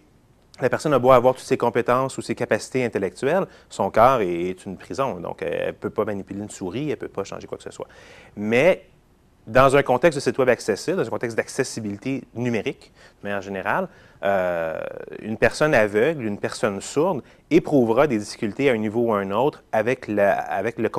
la 0.61 0.69
personne 0.69 0.93
a 0.93 0.99
beau 0.99 1.11
avoir 1.11 1.35
toutes 1.35 1.45
ses 1.45 1.57
compétences 1.57 2.17
ou 2.17 2.21
ses 2.21 2.35
capacités 2.35 2.83
intellectuelles, 2.83 3.45
son 3.69 3.89
corps 3.91 4.21
est 4.21 4.65
une 4.65 4.77
prison. 4.77 5.19
Donc, 5.19 5.41
elle 5.41 5.67
ne 5.67 5.71
peut 5.71 5.89
pas 5.89 6.05
manipuler 6.05 6.39
une 6.39 6.49
souris, 6.49 6.83
elle 6.83 6.89
ne 6.89 6.95
peut 6.95 7.07
pas 7.07 7.23
changer 7.23 7.47
quoi 7.47 7.57
que 7.57 7.63
ce 7.63 7.71
soit. 7.71 7.87
Mais 8.35 8.85
dans 9.49 9.75
un 9.75 9.81
contexte 9.81 10.17
de 10.17 10.21
site 10.21 10.37
web 10.37 10.49
accessible, 10.49 10.97
dans 10.97 11.07
un 11.07 11.09
contexte 11.09 11.35
d'accessibilité 11.35 12.23
numérique, 12.35 12.91
de 13.21 13.27
manière 13.27 13.41
générale, 13.41 13.87
euh, 14.23 14.79
une 15.21 15.37
personne 15.37 15.73
aveugle, 15.73 16.25
une 16.25 16.37
personne 16.37 16.81
sourde 16.81 17.23
éprouvera 17.49 18.05
des 18.05 18.19
difficultés 18.19 18.69
à 18.69 18.73
un 18.73 18.77
niveau 18.77 19.01
ou 19.01 19.13
à 19.13 19.19
un 19.19 19.31
autre 19.31 19.63
avec, 19.71 20.07
avec 20.09 20.77
le, 20.77 20.89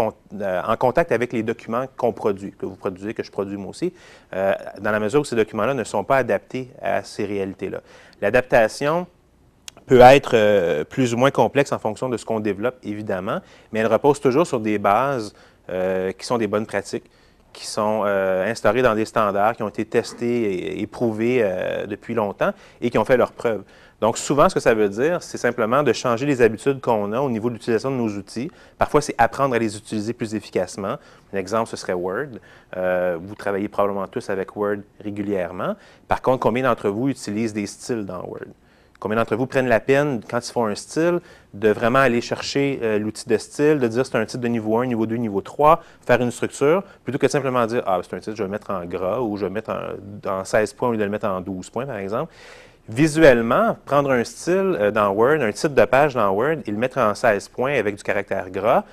euh, 0.40 0.62
en 0.66 0.76
contact 0.76 1.12
avec 1.12 1.32
les 1.32 1.42
documents 1.42 1.84
qu'on 1.96 2.12
produit, 2.12 2.52
que 2.52 2.66
vous 2.66 2.76
produisez, 2.76 3.14
que 3.14 3.22
je 3.22 3.30
produis 3.30 3.56
moi 3.56 3.70
aussi, 3.70 3.92
euh, 4.32 4.54
dans 4.80 4.90
la 4.90 4.98
mesure 4.98 5.20
où 5.20 5.24
ces 5.24 5.36
documents-là 5.36 5.74
ne 5.74 5.84
sont 5.84 6.02
pas 6.02 6.16
adaptés 6.16 6.70
à 6.82 7.04
ces 7.04 7.26
réalités-là. 7.26 7.82
L'adaptation, 8.20 9.06
peut 9.90 9.98
être 10.02 10.34
euh, 10.34 10.84
plus 10.84 11.14
ou 11.14 11.16
moins 11.16 11.32
complexe 11.32 11.72
en 11.72 11.80
fonction 11.80 12.08
de 12.08 12.16
ce 12.16 12.24
qu'on 12.24 12.38
développe, 12.38 12.76
évidemment, 12.84 13.40
mais 13.72 13.80
elle 13.80 13.88
repose 13.88 14.20
toujours 14.20 14.46
sur 14.46 14.60
des 14.60 14.78
bases 14.78 15.34
euh, 15.68 16.12
qui 16.12 16.24
sont 16.24 16.38
des 16.38 16.46
bonnes 16.46 16.64
pratiques, 16.64 17.10
qui 17.52 17.66
sont 17.66 18.04
euh, 18.06 18.48
instaurées 18.48 18.82
dans 18.82 18.94
des 18.94 19.04
standards, 19.04 19.56
qui 19.56 19.64
ont 19.64 19.68
été 19.68 19.84
testés 19.84 20.42
et, 20.42 20.82
éprouvés 20.82 21.44
depuis 21.88 22.14
longtemps 22.14 22.52
et 22.80 22.88
qui 22.88 22.98
ont 22.98 23.04
fait 23.04 23.16
leurs 23.16 23.32
preuves. 23.32 23.64
Donc, 24.00 24.16
souvent, 24.16 24.48
ce 24.48 24.54
que 24.54 24.60
ça 24.60 24.74
veut 24.74 24.88
dire, 24.88 25.24
c'est 25.24 25.38
simplement 25.38 25.82
de 25.82 25.92
changer 25.92 26.24
les 26.24 26.40
habitudes 26.40 26.80
qu'on 26.80 27.12
a 27.12 27.20
au 27.20 27.28
niveau 27.28 27.48
de 27.48 27.54
l'utilisation 27.54 27.90
de 27.90 27.96
nos 27.96 28.10
outils. 28.10 28.48
Parfois, 28.78 29.00
c'est 29.00 29.16
apprendre 29.18 29.56
à 29.56 29.58
les 29.58 29.76
utiliser 29.76 30.12
plus 30.12 30.36
efficacement. 30.36 30.98
Un 31.32 31.36
exemple, 31.36 31.68
ce 31.68 31.76
serait 31.76 31.94
Word. 31.94 32.38
vous 32.76 33.34
travaillez 33.34 33.66
probablement 33.66 34.06
tous 34.06 34.30
avec 34.30 34.54
Word 34.54 34.82
régulièrement. 35.02 35.74
Par 36.06 36.22
contre, 36.22 36.38
combien 36.38 36.62
d'entre 36.62 36.90
vous 36.90 37.08
utilisent 37.08 37.52
des 37.52 37.66
styles 37.66 38.06
dans 38.06 38.22
Word? 38.22 38.54
Combien 39.00 39.16
d'entre 39.16 39.34
vous 39.34 39.46
prennent 39.46 39.66
la 39.66 39.80
peine, 39.80 40.20
quand 40.28 40.46
ils 40.46 40.52
font 40.52 40.66
un 40.66 40.74
style, 40.74 41.20
de 41.54 41.70
vraiment 41.70 42.00
aller 42.00 42.20
chercher 42.20 42.78
euh, 42.82 42.98
l'outil 42.98 43.26
de 43.26 43.38
style, 43.38 43.78
de 43.78 43.88
dire 43.88 44.04
c'est 44.04 44.16
un 44.16 44.26
titre 44.26 44.42
de 44.42 44.48
niveau 44.48 44.76
1, 44.76 44.86
niveau 44.86 45.06
2, 45.06 45.16
niveau 45.16 45.40
3, 45.40 45.82
faire 46.06 46.20
une 46.20 46.30
structure, 46.30 46.82
plutôt 47.02 47.18
que 47.18 47.24
de 47.24 47.30
simplement 47.30 47.64
dire 47.66 47.82
Ah, 47.86 47.98
c'est 48.02 48.14
un 48.14 48.20
titre, 48.20 48.36
je 48.36 48.42
vais 48.42 48.48
le 48.48 48.52
mettre 48.52 48.70
en 48.70 48.84
gras 48.84 49.20
ou 49.20 49.38
je 49.38 49.46
vais 49.46 49.48
le 49.48 49.54
mettre 49.54 49.70
en, 50.26 50.44
16 50.44 50.74
points 50.74 50.88
au 50.88 50.92
lieu 50.92 50.98
de 50.98 51.04
le 51.04 51.10
mettre 51.10 51.26
en 51.26 51.40
12 51.40 51.70
points, 51.70 51.86
par 51.86 51.96
exemple. 51.96 52.30
Visuellement, 52.90 53.78
prendre 53.86 54.10
un 54.10 54.22
style 54.22 54.76
euh, 54.78 54.90
dans 54.90 55.08
Word, 55.12 55.40
un 55.40 55.52
titre 55.52 55.74
de 55.74 55.84
page 55.86 56.14
dans 56.14 56.30
Word 56.30 56.58
et 56.66 56.70
le 56.70 56.76
mettre 56.76 56.98
en 56.98 57.14
16 57.14 57.48
points 57.48 57.72
avec 57.72 57.96
du 57.96 58.02
caractère 58.02 58.50
gras, 58.50 58.84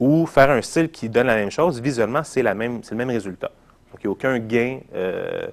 ou 0.00 0.26
faire 0.26 0.50
un 0.50 0.60
style 0.60 0.90
qui 0.90 1.08
donne 1.08 1.28
la 1.28 1.36
même 1.36 1.52
chose, 1.52 1.80
visuellement, 1.80 2.24
c'est 2.24 2.42
le 2.42 2.52
même 2.52 3.10
résultat. 3.10 3.52
Donc, 3.92 4.00
il 4.02 4.06
n'y 4.06 4.08
a 4.08 4.10
aucun 4.10 4.38
gain, 4.40 4.80
euh, 4.94 5.46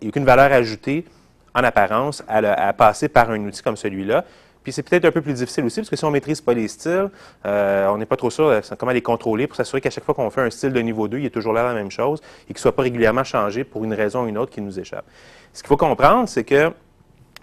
il 0.00 0.04
n'y 0.04 0.06
a 0.06 0.10
aucune 0.10 0.24
valeur 0.26 0.52
ajoutée 0.52 1.06
en 1.54 1.62
apparence 1.64 2.22
à, 2.28 2.72
passer 2.72 3.08
par 3.08 3.30
un 3.30 3.44
outil 3.44 3.62
comme 3.62 3.76
celui-là. 3.76 4.24
Puis 4.62 4.72
c'est 4.72 4.82
peut-être 4.82 5.06
un 5.06 5.12
peu 5.12 5.22
plus 5.22 5.32
difficile 5.32 5.64
aussi, 5.64 5.80
parce 5.80 5.88
que 5.88 5.96
si 5.96 6.04
on 6.04 6.08
ne 6.08 6.12
maîtrise 6.12 6.40
pas 6.40 6.52
les 6.52 6.68
styles, 6.68 7.08
euh, 7.46 7.88
on 7.88 7.96
n'est 7.96 8.06
pas 8.06 8.16
trop 8.16 8.30
sûr 8.30 8.50
de 8.50 8.60
comment 8.76 8.92
les 8.92 9.00
contrôler 9.00 9.46
pour 9.46 9.56
s'assurer 9.56 9.80
qu'à 9.80 9.88
chaque 9.88 10.04
fois 10.04 10.14
qu'on 10.14 10.28
fait 10.30 10.42
un 10.42 10.50
style 10.50 10.72
de 10.72 10.80
niveau 10.80 11.08
2, 11.08 11.18
il 11.18 11.26
est 11.26 11.30
toujours 11.30 11.52
là 11.52 11.62
la 11.62 11.74
même 11.74 11.90
chose 11.90 12.20
et 12.42 12.46
qu'il 12.46 12.56
ne 12.56 12.60
soit 12.60 12.76
pas 12.76 12.82
régulièrement 12.82 13.24
changé 13.24 13.64
pour 13.64 13.84
une 13.84 13.94
raison 13.94 14.24
ou 14.24 14.28
une 14.28 14.36
autre 14.36 14.52
qui 14.52 14.60
nous 14.60 14.78
échappe. 14.78 15.06
Ce 15.52 15.62
qu'il 15.62 15.68
faut 15.68 15.76
comprendre, 15.76 16.28
c'est 16.28 16.44
que 16.44 16.70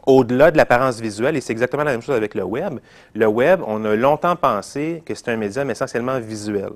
au-delà 0.06 0.52
de 0.52 0.58
l'apparence 0.58 1.00
visuelle, 1.00 1.36
et 1.36 1.42
c'est 1.42 1.52
exactement 1.52 1.84
la 1.84 1.92
même 1.92 2.02
chose 2.02 2.16
avec 2.16 2.36
le 2.36 2.44
web, 2.44 2.80
le 3.16 3.26
web, 3.26 3.62
on 3.66 3.84
a 3.86 3.96
longtemps 3.96 4.36
pensé 4.36 5.02
que 5.06 5.16
c'est 5.16 5.30
un 5.30 5.38
médium 5.38 5.70
essentiellement 5.72 6.20
visuel. 6.20 6.70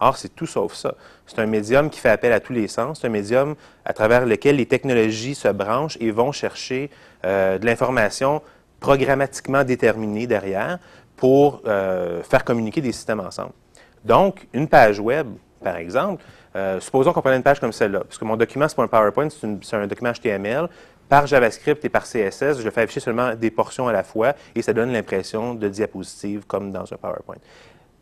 Or, 0.00 0.16
c'est 0.16 0.34
tout 0.34 0.46
sauf 0.46 0.74
ça. 0.74 0.94
C'est 1.26 1.38
un 1.38 1.46
médium 1.46 1.88
qui 1.90 2.00
fait 2.00 2.10
appel 2.10 2.32
à 2.32 2.40
tous 2.40 2.52
les 2.52 2.68
sens. 2.68 3.00
C'est 3.00 3.06
un 3.06 3.10
médium 3.10 3.54
à 3.84 3.92
travers 3.92 4.26
lequel 4.26 4.56
les 4.56 4.66
technologies 4.66 5.34
se 5.34 5.48
branchent 5.48 5.96
et 6.00 6.10
vont 6.10 6.32
chercher 6.32 6.90
euh, 7.24 7.58
de 7.58 7.66
l'information 7.66 8.42
programmatiquement 8.80 9.64
déterminée 9.64 10.26
derrière 10.26 10.78
pour 11.16 11.62
euh, 11.66 12.22
faire 12.22 12.44
communiquer 12.44 12.80
des 12.80 12.92
systèmes 12.92 13.20
ensemble. 13.20 13.52
Donc, 14.04 14.46
une 14.52 14.68
page 14.68 15.00
web, 15.00 15.26
par 15.64 15.76
exemple, 15.76 16.22
euh, 16.54 16.78
supposons 16.80 17.12
qu'on 17.12 17.22
prenne 17.22 17.36
une 17.36 17.42
page 17.42 17.58
comme 17.58 17.72
celle-là, 17.72 18.00
parce 18.00 18.18
que 18.18 18.24
mon 18.24 18.36
document, 18.36 18.68
c'est 18.68 18.76
pas 18.76 18.84
un 18.84 18.88
PowerPoint, 18.88 19.28
c'est 19.30 19.76
un 19.76 19.86
document 19.86 20.12
HTML. 20.12 20.68
Par 21.08 21.26
JavaScript 21.26 21.84
et 21.84 21.88
par 21.88 22.02
CSS, 22.02 22.60
je 22.60 22.70
fais 22.70 22.82
afficher 22.82 22.98
seulement 23.00 23.34
des 23.34 23.50
portions 23.50 23.86
à 23.86 23.92
la 23.92 24.02
fois 24.02 24.34
et 24.56 24.62
ça 24.62 24.72
donne 24.72 24.92
l'impression 24.92 25.54
de 25.54 25.68
diapositive 25.68 26.44
comme 26.46 26.72
dans 26.72 26.92
un 26.92 26.96
PowerPoint. 26.96 27.36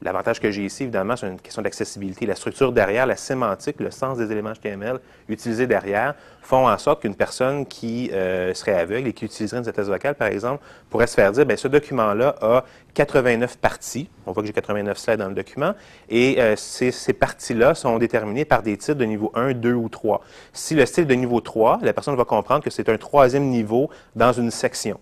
L'avantage 0.03 0.39
que 0.39 0.51
j'ai 0.51 0.65
ici, 0.67 0.83
évidemment, 0.83 1.17
c'est 1.17 1.29
une 1.29 1.41
question 1.41 1.63
d'accessibilité. 1.63 2.27
La 2.27 2.35
structure 2.35 2.73
derrière, 2.73 3.07
la 3.07 3.17
sémantique, 3.17 3.81
le 3.81 3.91
sens 3.91 4.19
des 4.19 4.31
éléments 4.31 4.53
HTML 4.53 5.01
utilisés 5.29 5.67
derrière 5.67 6.15
font 6.43 6.69
en 6.69 6.77
sorte 6.77 7.01
qu'une 7.01 7.15
personne 7.15 7.65
qui 7.65 8.11
euh, 8.13 8.53
serait 8.53 8.79
aveugle 8.79 9.09
et 9.09 9.13
qui 9.15 9.25
utiliserait 9.25 9.59
une 9.59 9.65
synthèse 9.65 9.89
vocale, 9.89 10.15
par 10.15 10.29
exemple, 10.29 10.63
pourrait 10.91 11.07
se 11.07 11.15
faire 11.15 11.33
dire, 11.33 11.47
bien, 11.47 11.57
ce 11.57 11.69
document-là 11.69 12.35
a 12.43 12.65
89 12.93 13.57
parties. 13.57 14.11
On 14.27 14.33
voit 14.33 14.43
que 14.43 14.47
j'ai 14.47 14.53
89 14.53 14.99
slides 14.99 15.21
dans 15.21 15.29
le 15.29 15.35
document. 15.35 15.73
Et 16.11 16.39
euh, 16.39 16.55
ces, 16.57 16.91
ces 16.91 17.15
parties-là 17.15 17.75
sont 17.75 17.97
déterminées 17.99 18.45
par 18.45 18.63
des 18.63 18.77
titres 18.77 18.99
de 18.99 19.05
niveau 19.07 19.33
1, 19.35 19.55
2 19.55 19.73
ou 19.73 19.89
3. 19.89 20.21
Si 20.53 20.75
le 20.75 20.85
style 20.85 21.07
de 21.07 21.15
niveau 21.15 21.41
3, 21.41 21.79
la 21.83 21.95
personne 21.95 22.17
va 22.17 22.25
comprendre 22.25 22.63
que 22.63 22.71
c'est 22.71 22.91
un 22.91 22.99
troisième 22.99 23.45
niveau 23.45 23.89
dans 24.15 24.33
une 24.33 24.51
section. 24.51 25.01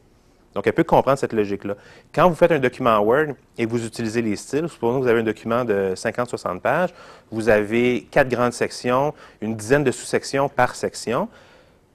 Donc, 0.54 0.66
elle 0.66 0.72
peut 0.72 0.84
comprendre 0.84 1.18
cette 1.18 1.32
logique-là. 1.32 1.74
Quand 2.14 2.28
vous 2.28 2.34
faites 2.34 2.52
un 2.52 2.58
document 2.58 2.98
Word 3.00 3.34
et 3.56 3.66
vous 3.66 3.84
utilisez 3.86 4.22
les 4.22 4.36
styles, 4.36 4.68
supposons 4.68 4.98
que 4.98 5.04
vous 5.04 5.10
avez 5.10 5.20
un 5.20 5.24
document 5.24 5.64
de 5.64 5.94
50-60 5.94 6.60
pages, 6.60 6.90
vous 7.30 7.48
avez 7.48 8.06
quatre 8.10 8.28
grandes 8.28 8.52
sections, 8.52 9.14
une 9.40 9.56
dizaine 9.56 9.84
de 9.84 9.90
sous-sections 9.90 10.48
par 10.48 10.74
section. 10.74 11.28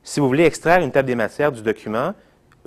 Si 0.03 0.19
vous 0.19 0.27
voulez 0.27 0.45
extraire 0.45 0.81
une 0.81 0.91
table 0.91 1.07
des 1.07 1.15
matières 1.15 1.51
du 1.51 1.61
document, 1.61 2.13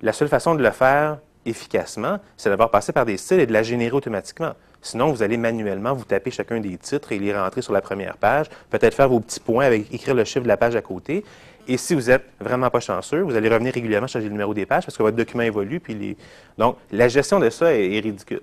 la 0.03 0.13
seule 0.13 0.29
façon 0.29 0.55
de 0.55 0.63
le 0.63 0.71
faire 0.71 1.19
efficacement, 1.45 2.19
c'est 2.37 2.51
d'avoir 2.51 2.71
passé 2.71 2.93
par 2.93 3.05
des 3.05 3.17
styles 3.17 3.41
et 3.41 3.47
de 3.47 3.53
la 3.53 3.63
générer 3.63 3.93
automatiquement. 3.97 4.53
Sinon, 4.83 5.13
vous 5.13 5.23
allez 5.23 5.37
manuellement 5.37 5.93
vous 5.93 6.05
taper 6.05 6.31
chacun 6.31 6.61
des 6.61 6.77
titres 6.79 7.13
et 7.13 7.19
les 7.19 7.37
rentrer 7.37 7.61
sur 7.61 7.73
la 7.73 7.83
première 7.83 8.17
page, 8.17 8.47
peut-être 8.71 8.95
faire 8.95 9.09
vos 9.09 9.21
petits 9.21 9.41
points 9.41 9.67
avec 9.67 9.93
écrire 9.93 10.15
le 10.15 10.25
chiffre 10.25 10.43
de 10.43 10.49
la 10.49 10.57
page 10.57 10.75
à 10.75 10.83
côté. 10.83 11.25
Et 11.69 11.77
si 11.77 11.95
vous 11.95 12.11
êtes 12.11 12.25
vraiment 12.41 12.71
pas 12.71 12.81
chanceux, 12.81 13.21
vous 13.21 13.37
allez 13.37 13.49
revenir 13.49 13.73
régulièrement 13.73 14.07
changer 14.07 14.27
le 14.27 14.33
numéro 14.33 14.55
des 14.55 14.67
pages 14.67 14.85
parce 14.85 14.97
que 14.97 15.03
votre 15.03 15.17
document 15.17 15.43
évolue. 15.43 15.81
Puis 15.81 15.95
les... 15.95 16.17
Donc, 16.59 16.77
la 16.91 17.09
gestion 17.09 17.39
de 17.39 17.51
ça 17.51 17.73
est, 17.75 18.01
ridicule. 18.01 18.41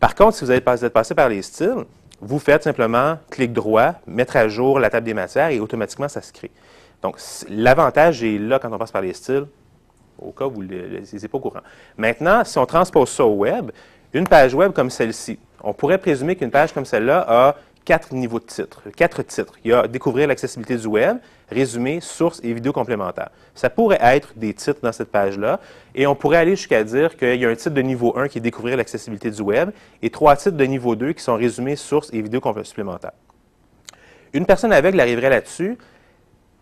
Par 0.00 0.14
contre, 0.14 0.36
si 0.36 0.44
vous 0.44 0.50
êtes 0.50 0.64
passé 0.64 1.14
par 1.14 1.28
les 1.28 1.42
styles, 1.42 1.84
vous 2.20 2.38
faites 2.38 2.62
simplement 2.62 3.18
clic 3.30 3.52
droit, 3.52 3.94
mettre 4.06 4.36
à 4.36 4.48
jour 4.48 4.78
la 4.78 4.90
table 4.90 5.06
des 5.06 5.14
matières 5.14 5.50
et 5.50 5.60
automatiquement, 5.60 6.08
ça 6.08 6.22
se 6.22 6.32
crée. 6.32 6.50
Donc, 7.02 7.18
l'avantage 7.48 8.24
est 8.24 8.38
là 8.38 8.58
quand 8.58 8.72
on 8.72 8.78
passe 8.78 8.92
par 8.92 9.02
les 9.02 9.12
styles, 9.12 9.46
au 10.18 10.32
cas 10.32 10.46
où 10.46 10.50
vous 10.50 10.62
ne 10.62 11.26
pas 11.26 11.38
au 11.38 11.40
courant. 11.40 11.60
Maintenant, 11.96 12.44
si 12.44 12.58
on 12.58 12.66
transpose 12.66 13.10
ça 13.10 13.24
au 13.24 13.34
web, 13.34 13.70
une 14.12 14.26
page 14.26 14.54
web 14.54 14.72
comme 14.72 14.90
celle-ci, 14.90 15.38
on 15.62 15.72
pourrait 15.72 15.98
présumer 15.98 16.36
qu'une 16.36 16.50
page 16.50 16.72
comme 16.72 16.84
celle-là 16.84 17.24
a 17.28 17.56
quatre 17.84 18.12
niveaux 18.14 18.40
de 18.40 18.44
titres, 18.44 18.82
quatre 18.96 19.22
titres. 19.22 19.54
Il 19.64 19.70
y 19.70 19.74
a 19.74 19.86
découvrir 19.86 20.28
l'accessibilité 20.28 20.76
du 20.76 20.86
web, 20.86 21.18
résumé, 21.50 22.00
source 22.00 22.40
et 22.42 22.52
vidéo 22.52 22.72
complémentaire. 22.72 23.30
Ça 23.54 23.70
pourrait 23.70 23.98
être 24.00 24.32
des 24.36 24.54
titres 24.54 24.80
dans 24.82 24.92
cette 24.92 25.10
page-là, 25.10 25.60
et 25.94 26.06
on 26.06 26.14
pourrait 26.14 26.38
aller 26.38 26.56
jusqu'à 26.56 26.82
dire 26.82 27.16
qu'il 27.16 27.36
y 27.36 27.44
a 27.44 27.48
un 27.48 27.54
titre 27.54 27.74
de 27.74 27.82
niveau 27.82 28.16
1 28.16 28.28
qui 28.28 28.38
est 28.38 28.40
découvrir 28.40 28.76
l'accessibilité 28.76 29.30
du 29.30 29.42
web, 29.42 29.70
et 30.02 30.10
trois 30.10 30.36
titres 30.36 30.56
de 30.56 30.64
niveau 30.64 30.96
2 30.96 31.12
qui 31.12 31.22
sont 31.22 31.36
résumés, 31.36 31.76
source 31.76 32.10
et 32.12 32.22
vidéo 32.22 32.40
supplémentaire. 32.62 33.12
Une 34.32 34.46
personne 34.46 34.72
aveugle 34.72 34.98
arriverait 34.98 35.30
là-dessus, 35.30 35.76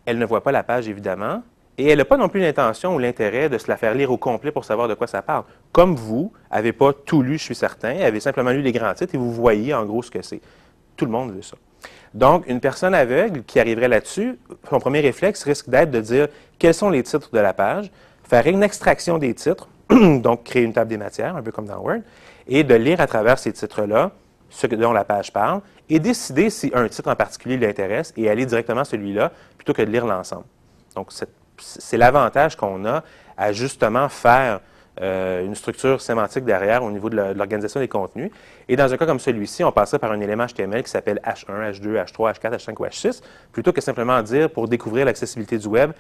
elle 0.05 0.19
ne 0.19 0.27
voit 0.27 0.43
pas 0.43 0.53
la 0.53 0.63
page 0.63 0.89
évidemment, 0.89 1.43
et 1.79 1.89
elle 1.89 1.99
n'a 1.99 2.05
pas 2.05 2.19
non 2.19 2.29
plus 2.29 2.41
l'intention 2.41 2.95
ou 2.95 2.99
l'intérêt 2.99 3.49
de 3.49 3.57
se 3.57 3.69
la 3.69 3.77
faire 3.77 3.95
lire 3.95 4.11
au 4.11 4.19
complet 4.19 4.51
pour 4.51 4.65
savoir 4.65 4.89
de 4.89 4.95
quoi 4.95 5.07
ça 5.07 5.23
parle. 5.23 5.45
Comme 5.73 5.95
vous, 5.95 6.33
n'avez 6.53 6.73
pas 6.73 6.93
tout 6.93 7.23
lu, 7.23 7.39
je 7.39 7.45
suis 7.45 7.55
certain, 7.55 7.99
avez 8.01 8.21
simplement 8.21 8.51
lu 8.51 8.61
les 8.61 8.73
grands 8.73 8.93
titres 8.93 9.15
et 9.15 9.19
vous 9.19 9.33
voyez 9.33 9.73
en 9.73 9.87
gros 9.87 10.03
ce 10.03 10.11
que 10.11 10.21
c'est. 10.21 10.43
Tout 11.03 11.07
le 11.07 11.13
monde 11.13 11.33
veut 11.33 11.43
ça. 11.43 11.57
Donc, 12.15 12.47
une 12.47 12.61
personne 12.61 12.95
aveugle 12.95 13.43
qui 13.43 13.59
arriverait 13.59 13.89
là-dessus, 13.89 14.39
son 14.71 14.79
premier 14.79 15.01
réflexe 15.01 15.43
risque 15.43 15.69
d'être 15.69 15.91
de 15.91 16.01
dire 16.01 16.29
quels 16.61 16.75
sont 16.75 16.91
les 16.91 17.03
titres 17.03 17.31
de 17.33 17.41
la 17.41 17.53
page, 17.53 17.91
faire 18.23 18.47
une 18.47 18.63
extraction 18.63 19.19
des 19.19 19.35
titres, 19.35 19.69
donc 19.91 20.45
créer 20.45 20.63
une 20.63 20.73
table 20.73 20.91
des 20.91 20.97
matières, 20.97 21.35
un 21.35 21.43
peu 21.43 21.51
comme 21.51 21.67
dans 21.67 21.81
Word, 21.81 22.03
et 22.47 22.63
de 22.63 22.75
lire 22.77 23.01
à 23.01 23.09
travers 23.09 23.41
ces 23.41 23.53
titres-là 23.53 24.13
ce 24.49 24.69
dont 24.69 24.93
la 24.93 25.03
page 25.03 25.33
parle, 25.33 25.61
et 25.89 25.99
décider 25.99 26.51
si 26.51 26.71
un 26.73 26.87
titre 26.87 27.11
en 27.11 27.17
particulier 27.17 27.57
l'intéresse 27.57 28.13
et 28.17 28.31
aller 28.31 28.47
directement 28.47 28.83
à 28.83 28.85
celui-là 28.85 29.33
plutôt 29.57 29.73
que 29.73 29.83
de 29.83 29.91
lire 29.91 30.07
l'ensemble. 30.07 30.45
Donc, 30.95 31.09
c'est 31.59 31.97
l'avantage 31.97 32.55
qu'on 32.55 32.85
a 32.85 33.03
à 33.37 33.51
justement 33.51 34.09
faire 34.09 34.61
euh, 35.03 35.45
une 35.45 35.57
structure 35.57 36.01
sémantique 36.01 36.45
derrière 36.45 36.85
au 36.85 36.91
niveau 36.93 37.11
de 37.11 37.17
l'organisation 37.17 37.81
des 37.81 37.89
contenus. 37.89 38.31
Et 38.69 38.77
dans 38.77 38.93
un 38.93 38.97
cas 38.97 39.05
comme 39.05 39.19
celui-ci, 39.19 39.65
on 39.65 39.73
passerait 39.73 39.99
par 39.99 40.13
un 40.13 40.21
élément 40.21 40.47
HTML 40.47 40.85
qui 40.85 40.91
s'appelle 40.91 41.21
H1, 41.25 41.73
H2, 41.73 42.05
H3, 42.05 42.35
H4, 42.35 42.57
H5 42.57 42.75
ou 42.79 42.85
H6, 42.85 43.21
plutôt 43.51 43.73
que 43.73 43.81
simplement 43.81 44.23
dire 44.23 44.49
pour 44.49 44.69
découvrir 44.69 45.07
l'accessibilité 45.07 45.59
du 45.59 45.67
web, 45.67 45.91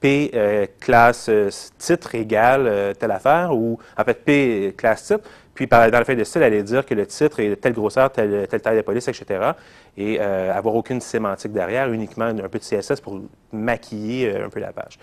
P 0.00 0.30
euh, 0.34 0.66
classe 0.78 1.28
euh, 1.28 1.50
titre 1.78 2.14
égale 2.14 2.94
telle 2.96 3.10
affaire, 3.10 3.52
ou 3.52 3.80
en 3.96 4.04
fait 4.04 4.24
P 4.24 4.72
classe 4.76 5.06
titre, 5.06 5.28
puis 5.54 5.66
dans 5.66 5.90
la 5.90 6.04
feuille 6.04 6.14
de 6.14 6.22
style, 6.22 6.44
aller 6.44 6.62
dire 6.62 6.86
que 6.86 6.94
le 6.94 7.06
titre 7.06 7.40
est 7.40 7.48
de 7.48 7.54
telle 7.56 7.72
grosseur, 7.72 8.12
telle, 8.12 8.46
taille 8.46 8.76
de 8.76 8.82
police, 8.82 9.08
etc. 9.08 9.50
Et 9.96 10.20
avoir 10.20 10.76
aucune 10.76 11.00
sémantique 11.00 11.52
derrière, 11.52 11.92
uniquement 11.92 12.26
un 12.26 12.48
peu 12.48 12.60
de 12.60 12.64
CSS 12.64 13.00
pour 13.00 13.20
maquiller 13.50 14.36
un 14.36 14.48
peu 14.48 14.60
la 14.60 14.70
page. 14.70 15.00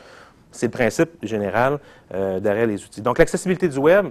C'est 0.56 0.68
le 0.68 0.72
principe 0.72 1.10
général 1.22 1.80
euh, 2.14 2.40
derrière 2.40 2.66
les 2.66 2.84
outils. 2.84 3.02
Donc, 3.02 3.20
l'accessibilité 3.20 3.68
du 3.68 3.78
web, 3.78 4.08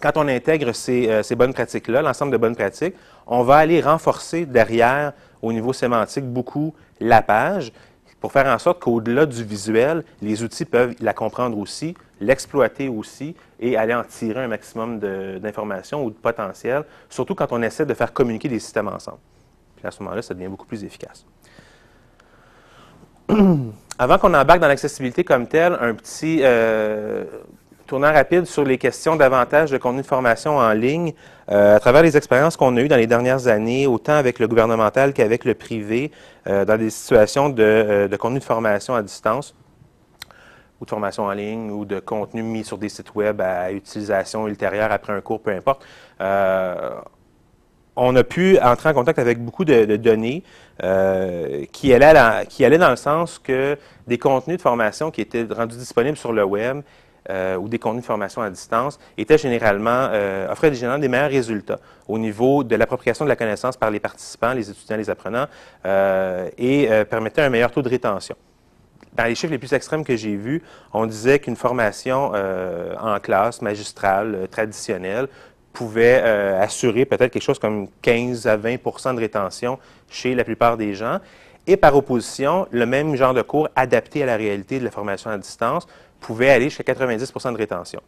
quand 0.00 0.12
on 0.16 0.26
intègre 0.26 0.72
ces, 0.72 1.08
euh, 1.08 1.36
bonnes 1.36 1.54
pratiques-là, 1.54 2.02
l'ensemble 2.02 2.32
de 2.32 2.36
bonnes 2.36 2.56
pratiques, 2.56 2.94
on 3.26 3.42
va 3.42 3.56
aller 3.56 3.80
renforcer 3.80 4.46
derrière, 4.46 5.12
au 5.40 5.52
niveau 5.52 5.72
sémantique, 5.72 6.24
beaucoup 6.24 6.74
la 6.98 7.22
page 7.22 7.72
pour 8.20 8.32
faire 8.32 8.46
en 8.46 8.58
sorte 8.58 8.80
qu'au-delà 8.80 9.26
du 9.26 9.44
visuel, 9.44 10.04
les 10.20 10.42
outils 10.42 10.64
peuvent 10.64 10.94
la 11.00 11.14
comprendre 11.14 11.56
aussi, 11.56 11.94
l'exploiter 12.20 12.88
aussi 12.88 13.34
et 13.60 13.76
aller 13.76 13.94
en 13.94 14.02
tirer 14.02 14.44
un 14.44 14.48
maximum 14.48 14.98
d'informations 14.98 16.04
ou 16.04 16.10
de 16.10 16.16
potentiel, 16.16 16.84
surtout 17.08 17.34
quand 17.34 17.50
on 17.52 17.62
essaie 17.62 17.86
de 17.86 17.94
faire 17.94 18.12
communiquer 18.12 18.48
des 18.48 18.58
systèmes 18.58 18.88
ensemble. 18.88 19.18
Puis 19.76 19.86
à 19.86 19.90
ce 19.90 20.02
moment-là, 20.02 20.20
ça 20.20 20.34
devient 20.34 20.48
beaucoup 20.48 20.66
plus 20.66 20.84
efficace. 20.84 21.24
Avant 24.02 24.16
qu'on 24.16 24.32
embarque 24.32 24.60
dans 24.60 24.68
l'accessibilité 24.68 25.24
comme 25.24 25.46
telle, 25.46 25.76
un 25.78 25.92
petit 25.92 26.40
euh, 26.42 27.22
tournant 27.86 28.10
rapide 28.10 28.46
sur 28.46 28.64
les 28.64 28.78
questions 28.78 29.14
davantage 29.14 29.70
de 29.70 29.76
contenu 29.76 30.00
de 30.00 30.06
formation 30.06 30.56
en 30.56 30.72
ligne. 30.72 31.12
Euh, 31.50 31.76
à 31.76 31.80
travers 31.80 32.02
les 32.02 32.16
expériences 32.16 32.56
qu'on 32.56 32.74
a 32.78 32.80
eues 32.80 32.88
dans 32.88 32.96
les 32.96 33.06
dernières 33.06 33.46
années, 33.46 33.86
autant 33.86 34.14
avec 34.14 34.38
le 34.38 34.48
gouvernemental 34.48 35.12
qu'avec 35.12 35.44
le 35.44 35.52
privé, 35.52 36.12
euh, 36.46 36.64
dans 36.64 36.78
des 36.78 36.88
situations 36.88 37.50
de, 37.50 38.08
de, 38.10 38.16
contenu 38.16 38.38
de 38.38 38.44
formation 38.44 38.94
à 38.94 39.02
distance, 39.02 39.54
ou 40.80 40.86
de 40.86 40.90
formation 40.90 41.24
en 41.24 41.32
ligne, 41.32 41.70
ou 41.70 41.84
de 41.84 42.00
contenu 42.00 42.42
mis 42.42 42.64
sur 42.64 42.78
des 42.78 42.88
sites 42.88 43.14
web 43.14 43.42
à 43.42 43.70
utilisation 43.70 44.48
ultérieure 44.48 44.92
après 44.92 45.12
un 45.12 45.20
cours, 45.20 45.42
peu 45.42 45.50
importe 45.50 45.84
on 47.96 48.16
a 48.16 48.24
pu 48.24 48.58
entrer 48.60 48.88
en 48.90 48.94
contact 48.94 49.18
avec 49.18 49.42
beaucoup 49.44 49.64
de, 49.64 49.96
données 49.96 50.42
euh, 50.82 51.64
qui, 51.72 51.92
allaient 51.92 52.78
dans 52.78 52.90
le 52.90 52.96
sens 52.96 53.38
que 53.38 53.76
des 54.06 54.18
contenus 54.18 54.56
de 54.58 54.62
formation 54.62 55.10
qui 55.10 55.20
étaient 55.20 55.46
rendus 55.50 55.76
disponibles 55.76 56.16
sur 56.16 56.32
le 56.32 56.44
web 56.44 56.82
euh, 57.28 57.56
ou 57.56 57.68
des 57.68 57.78
contenus 57.78 58.02
de 58.02 58.06
formation 58.06 58.42
à 58.42 58.50
distance 58.50 58.98
étaient 59.18 59.38
généralement, 59.38 60.08
euh, 60.10 60.50
offraient 60.50 60.72
généralement 60.72 61.00
des 61.00 61.08
meilleurs 61.08 61.30
résultats 61.30 61.78
au 62.08 62.18
niveau 62.18 62.64
de 62.64 62.76
l'appropriation 62.76 63.24
de 63.24 63.28
la 63.28 63.36
connaissance 63.36 63.76
par 63.76 63.90
les 63.90 64.00
participants, 64.00 64.52
les 64.52 64.70
étudiants, 64.70 64.96
les 64.96 65.10
apprenants 65.10 65.46
et 66.56 66.88
permettaient 67.08 67.42
un 67.42 67.50
meilleur 67.50 67.70
taux 67.70 67.82
de 67.82 67.88
rétention. 67.88 68.36
Dans 69.12 69.24
les 69.24 69.34
chiffres 69.34 69.52
les 69.52 69.58
plus 69.58 69.72
extrêmes 69.72 70.04
que 70.04 70.16
j'ai 70.16 70.36
vus, 70.36 70.62
on 70.92 71.04
disait 71.04 71.40
qu'une 71.40 71.56
formation 71.56 72.32
en 72.32 73.20
classe 73.20 73.60
magistrale 73.60 74.48
traditionnelle 74.50 75.28
pouvait 75.72 76.20
euh, 76.22 76.60
assurer 76.60 77.04
peut-être 77.04 77.32
quelque 77.32 77.42
chose 77.42 77.58
comme 77.58 77.88
15 78.02 78.46
à 78.46 78.56
20% 78.56 79.14
de 79.14 79.20
rétention 79.20 79.78
chez 80.08 80.34
la 80.34 80.44
plupart 80.44 80.76
des 80.76 80.94
gens. 80.94 81.18
Et 81.66 81.76
par 81.76 81.94
opposition, 81.96 82.66
le 82.70 82.86
même 82.86 83.14
genre 83.14 83.34
de 83.34 83.42
cours 83.42 83.68
adapté 83.76 84.22
à 84.22 84.26
la 84.26 84.36
réalité 84.36 84.78
de 84.78 84.84
la 84.84 84.90
formation 84.90 85.30
à 85.30 85.38
distance 85.38 85.86
pouvait 86.20 86.50
aller 86.50 86.70
jusqu'à 86.70 86.92
90% 86.92 87.52
de 87.52 87.56
rétention. 87.56 88.00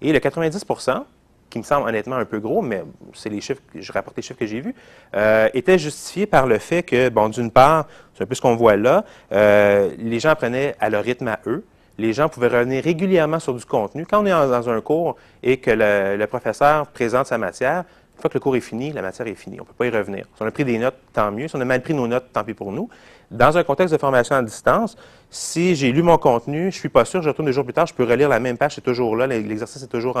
Et 0.00 0.12
le 0.12 0.18
90% 0.18 1.04
qui 1.50 1.58
me 1.58 1.64
semble 1.64 1.88
honnêtement 1.88 2.16
un 2.16 2.24
peu 2.24 2.38
gros, 2.38 2.62
mais 2.62 2.84
c'est 3.12 3.28
les 3.28 3.40
chiffres, 3.40 3.60
je 3.74 3.92
rapporte 3.92 4.16
les 4.16 4.22
chiffres 4.22 4.38
que 4.38 4.46
j'ai 4.46 4.60
vus, 4.60 4.74
euh, 5.14 5.48
était 5.52 5.78
justifié 5.78 6.26
par 6.26 6.46
le 6.46 6.58
fait 6.58 6.84
que, 6.84 7.08
bon, 7.08 7.28
d'une 7.28 7.50
part, 7.50 7.86
c'est 8.14 8.22
un 8.22 8.26
peu 8.26 8.36
ce 8.36 8.40
qu'on 8.40 8.54
voit 8.54 8.76
là, 8.76 9.04
euh, 9.32 9.90
les 9.98 10.20
gens 10.20 10.30
apprenaient 10.30 10.76
à 10.80 10.88
leur 10.88 11.02
rythme 11.02 11.28
à 11.28 11.40
eux, 11.46 11.64
les 12.00 12.12
gens 12.12 12.28
pouvaient 12.28 12.48
revenir 12.48 12.82
régulièrement 12.82 13.38
sur 13.38 13.54
du 13.54 13.64
contenu. 13.64 14.06
Quand 14.06 14.22
on 14.22 14.26
est 14.26 14.30
dans 14.30 14.68
un 14.68 14.80
cours 14.80 15.16
et 15.42 15.58
que 15.58 15.70
le, 15.70 16.26
professeur 16.26 16.86
présente 16.86 17.26
sa 17.26 17.38
matière, 17.38 17.84
une 18.16 18.20
fois 18.20 18.30
que 18.30 18.34
le 18.34 18.40
cours 18.40 18.56
est 18.56 18.60
fini, 18.60 18.92
la 18.92 19.02
matière 19.02 19.28
est 19.28 19.34
finie. 19.34 19.58
On 19.60 19.62
ne 19.62 19.68
peut 19.68 19.74
pas 19.76 19.86
y 19.86 19.90
revenir. 19.90 20.24
Si 20.34 20.42
on 20.42 20.46
a 20.46 20.50
pris 20.50 20.64
des 20.64 20.78
notes, 20.78 20.96
tant 21.12 21.30
mieux. 21.30 21.48
Si 21.48 21.56
on 21.56 21.60
a 21.60 21.64
mal 21.64 21.82
pris 21.82 21.94
nos 21.94 22.06
notes, 22.06 22.26
tant 22.32 22.44
pis 22.44 22.54
pour 22.54 22.72
nous. 22.72 22.88
Dans 23.30 23.56
un 23.56 23.62
contexte 23.62 23.92
de 23.92 23.98
formation 23.98 24.34
à 24.34 24.42
distance, 24.42 24.96
si 25.30 25.76
j'ai 25.76 25.92
lu 25.92 26.02
mon 26.02 26.18
contenu, 26.18 26.62
je 26.62 26.66
ne 26.66 26.70
suis 26.70 26.88
pas 26.88 27.04
sûr, 27.04 27.22
je 27.22 27.28
retourne 27.28 27.46
deux 27.46 27.52
jours 27.52 27.64
plus 27.64 27.72
tard, 27.72 27.86
je 27.86 27.94
peux 27.94 28.04
relire 28.04 28.28
la 28.28 28.40
même 28.40 28.58
page, 28.58 28.74
c'est 28.74 28.80
toujours 28.80 29.14
là, 29.14 29.26
l'exercice 29.26 29.82
est 29.82 29.86
toujours, 29.86 30.18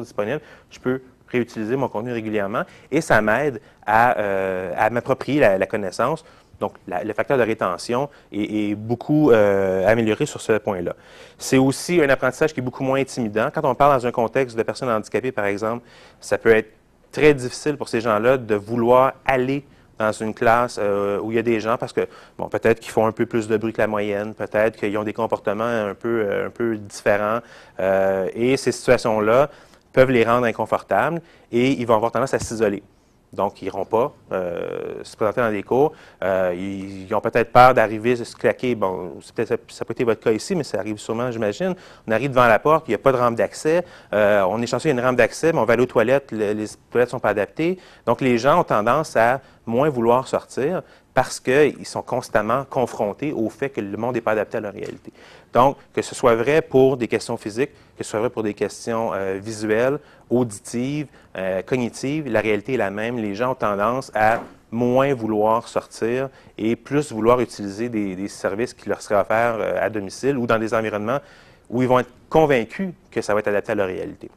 disponible. 0.00 0.40
Je 0.70 0.78
peux 0.78 1.02
réutiliser 1.28 1.76
mon 1.76 1.88
contenu 1.88 2.12
régulièrement 2.12 2.62
et 2.90 3.00
ça 3.00 3.20
m'aide 3.20 3.60
à, 3.86 4.18
euh, 4.18 4.90
m'approprier 4.90 5.40
la, 5.40 5.66
connaissance. 5.66 6.24
Donc, 6.62 6.74
le 6.86 7.12
facteur 7.12 7.36
de 7.36 7.42
rétention 7.42 8.08
est, 8.30 8.76
beaucoup 8.76 9.32
euh, 9.32 9.84
amélioré 9.84 10.26
sur 10.26 10.40
ce 10.40 10.52
point-là. 10.58 10.94
C'est 11.36 11.58
aussi 11.58 12.00
un 12.00 12.08
apprentissage 12.08 12.54
qui 12.54 12.60
est 12.60 12.62
beaucoup 12.62 12.84
moins 12.84 13.00
intimidant. 13.00 13.48
Quand 13.52 13.64
on 13.64 13.74
parle 13.74 14.00
dans 14.00 14.06
un 14.06 14.12
contexte 14.12 14.56
de 14.56 14.62
personnes 14.62 14.88
handicapées, 14.88 15.32
par 15.32 15.46
exemple, 15.46 15.84
ça 16.20 16.38
peut 16.38 16.54
être 16.54 16.70
très 17.10 17.34
difficile 17.34 17.76
pour 17.76 17.88
ces 17.88 18.00
gens-là 18.00 18.36
de 18.36 18.54
vouloir 18.54 19.14
aller 19.26 19.64
dans 19.98 20.12
une 20.12 20.34
classe 20.34 20.78
euh, 20.80 21.18
où 21.18 21.32
il 21.32 21.34
y 21.34 21.38
a 21.40 21.42
des 21.42 21.58
gens 21.58 21.76
parce 21.76 21.92
que, 21.92 22.06
bon, 22.38 22.48
peut-être 22.48 22.78
qu'ils 22.78 22.92
font 22.92 23.06
un 23.06 23.12
peu 23.12 23.26
plus 23.26 23.48
de 23.48 23.56
bruit 23.56 23.72
que 23.72 23.80
la 23.80 23.88
moyenne, 23.88 24.32
peut-être 24.32 24.78
qu'ils 24.78 24.96
ont 24.96 25.04
des 25.04 25.12
comportements 25.12 25.64
un 25.64 25.94
peu, 25.94 26.44
un 26.46 26.50
peu 26.50 26.76
différents. 26.76 27.40
et 28.34 28.56
ces 28.56 28.70
situations-là, 28.70 29.50
peuvent 29.92 30.12
les 30.12 30.24
rendre 30.24 30.46
inconfortables 30.46 31.20
et 31.50 31.72
ils 31.72 31.86
vont 31.86 31.96
avoir 31.96 32.12
tendance 32.12 32.34
à 32.34 32.38
s'isoler. 32.38 32.82
Donc, 33.32 33.62
ils 33.62 33.64
n'iront 33.64 33.86
pas 33.86 34.12
euh, 34.32 35.02
se 35.02 35.16
présenter 35.16 35.40
dans 35.40 35.50
des 35.50 35.62
cours. 35.62 35.92
Euh, 36.22 36.54
ils, 36.54 37.12
ont 37.14 37.20
peut-être 37.20 37.50
peur 37.50 37.72
d'arriver, 37.72 38.14
de 38.14 38.24
se 38.24 38.36
claquer. 38.36 38.74
Bon, 38.74 39.14
ça, 39.20 39.56
ça 39.68 39.84
peut 39.84 39.94
être 39.96 40.04
votre 40.04 40.20
cas 40.20 40.32
ici, 40.32 40.54
mais 40.54 40.64
ça 40.64 40.78
arrive 40.78 40.98
sûrement, 40.98 41.30
j'imagine. 41.30 41.74
On 42.06 42.12
arrive 42.12 42.30
devant 42.30 42.46
la 42.46 42.58
porte, 42.58 42.88
il 42.88 42.90
n'y 42.90 42.94
a 42.94 42.98
pas 42.98 43.12
de 43.12 43.16
rampe 43.16 43.36
d'accès. 43.36 43.84
Euh, 44.12 44.42
on 44.48 44.60
est 44.60 44.66
chanceux, 44.66 44.90
il 44.90 44.94
y 44.94 44.98
a 44.98 45.00
une 45.00 45.06
rampe 45.06 45.16
d'accès, 45.16 45.52
mais 45.52 45.58
on 45.58 45.64
va 45.64 45.72
aller 45.72 45.82
aux 45.82 45.86
toilettes, 45.86 46.30
les, 46.30 46.52
les 46.52 46.66
toilettes 46.90 47.08
ne 47.08 47.12
sont 47.12 47.20
pas 47.20 47.30
adaptées. 47.30 47.78
Donc, 48.04 48.20
les 48.20 48.36
gens 48.36 48.60
ont 48.60 48.64
tendance 48.64 49.16
à 49.16 49.40
moins 49.64 49.88
vouloir 49.88 50.28
sortir 50.28 50.82
parce 51.14 51.40
qu'ils 51.40 51.86
sont 51.86 52.02
constamment 52.02 52.64
confrontés 52.64 53.32
au 53.32 53.50
fait 53.50 53.70
que 53.70 53.80
le 53.80 53.96
monde 53.96 54.14
n'est 54.14 54.20
pas 54.20 54.32
adapté 54.32 54.58
à 54.58 54.60
leur 54.60 54.72
réalité. 54.72 55.12
Donc, 55.52 55.76
que 55.92 56.00
ce 56.00 56.14
soit 56.14 56.34
vrai 56.34 56.62
pour 56.62 56.96
des 56.96 57.08
questions 57.08 57.36
physiques, 57.36 57.70
que 57.96 58.02
ce 58.02 58.10
soit 58.10 58.20
vrai 58.20 58.30
pour 58.30 58.42
des 58.42 58.54
questions 58.54 59.12
euh, 59.12 59.38
visuelles, 59.42 59.98
auditives, 60.32 61.06
euh, 61.36 61.62
cognitives, 61.62 62.28
la 62.28 62.40
réalité 62.40 62.74
est 62.74 62.78
la 62.78 62.90
même. 62.90 63.16
Les 63.18 63.34
gens 63.34 63.52
ont 63.52 63.56
tendance 63.56 64.10
à 64.14 64.40
moins 64.70 65.12
vouloir 65.14 65.68
sortir 65.68 66.28
et 66.56 66.76
plus 66.76 67.12
vouloir 67.12 67.40
utiliser 67.40 67.88
des, 67.88 68.28
services 68.28 68.72
qui 68.72 68.88
leur 68.88 69.02
seraient 69.02 69.20
offerts 69.20 69.58
euh, 69.60 69.78
à 69.80 69.90
domicile 69.90 70.38
ou 70.38 70.46
dans 70.46 70.58
des 70.58 70.72
environnements 70.74 71.18
où 71.68 71.82
ils 71.82 71.88
vont 71.88 71.98
être 71.98 72.10
convaincus 72.28 72.90
que 73.10 73.20
ça 73.20 73.34
va 73.34 73.40
être 73.40 73.48
adapté 73.48 73.72
à 73.72 73.74
leur 73.74 73.86
réalité. 73.86 74.30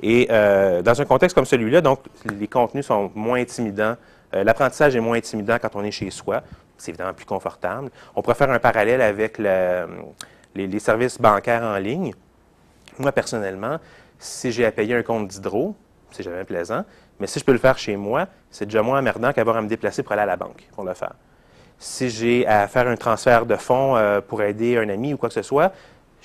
Et 0.00 0.26
dans 0.26 1.00
un 1.00 1.04
contexte 1.06 1.34
comme 1.34 1.46
celui-là, 1.46 1.80
donc, 1.80 2.00
les 2.38 2.46
contenus 2.46 2.84
sont 2.84 3.10
moins 3.14 3.40
intimidants 3.40 3.96
euh, 4.34 4.44
l'apprentissage 4.44 4.96
est 4.96 5.00
moins 5.00 5.16
intimidant 5.16 5.56
quand 5.60 5.74
on 5.74 5.84
est 5.84 5.90
chez 5.90 6.10
soi. 6.10 6.42
C'est 6.76 6.90
évidemment 6.90 7.14
plus 7.14 7.26
confortable. 7.26 7.90
On 8.14 8.22
pourrait 8.22 8.34
faire 8.34 8.50
un 8.50 8.58
parallèle 8.58 9.00
avec 9.00 9.38
les, 9.38 10.78
services 10.78 11.18
bancaires 11.18 11.62
en 11.62 11.76
ligne. 11.78 12.12
Moi, 12.98 13.12
personnellement, 13.12 13.78
si 14.18 14.52
j'ai 14.52 14.64
à 14.64 14.72
payer 14.72 14.94
un 14.94 15.02
compte 15.02 15.28
d'hydro, 15.28 15.74
c'est 16.10 16.22
jamais 16.22 16.44
plaisant. 16.44 16.84
Mais 17.20 17.26
si 17.26 17.38
je 17.38 17.44
peux 17.44 17.52
le 17.52 17.58
faire 17.58 17.78
chez 17.78 17.96
moi, 17.96 18.26
c'est 18.50 18.66
déjà 18.66 18.82
moins 18.82 18.98
emmerdant 18.98 19.32
qu'avoir 19.32 19.56
à 19.56 19.62
me 19.62 19.68
déplacer 19.68 20.02
pour 20.02 20.12
aller 20.12 20.22
à 20.22 20.26
la 20.26 20.36
banque 20.36 20.66
pour 20.74 20.84
le 20.84 20.94
faire. 20.94 21.14
Si 21.78 22.08
j'ai 22.08 22.46
à 22.46 22.68
faire 22.68 22.88
un 22.88 22.96
transfert 22.96 23.44
de 23.44 23.56
fonds 23.56 23.96
euh, 23.96 24.20
pour 24.20 24.42
aider 24.42 24.78
un 24.78 24.88
ami 24.88 25.12
ou 25.12 25.16
quoi 25.16 25.28
que 25.28 25.34
ce 25.34 25.42
soit, 25.42 25.72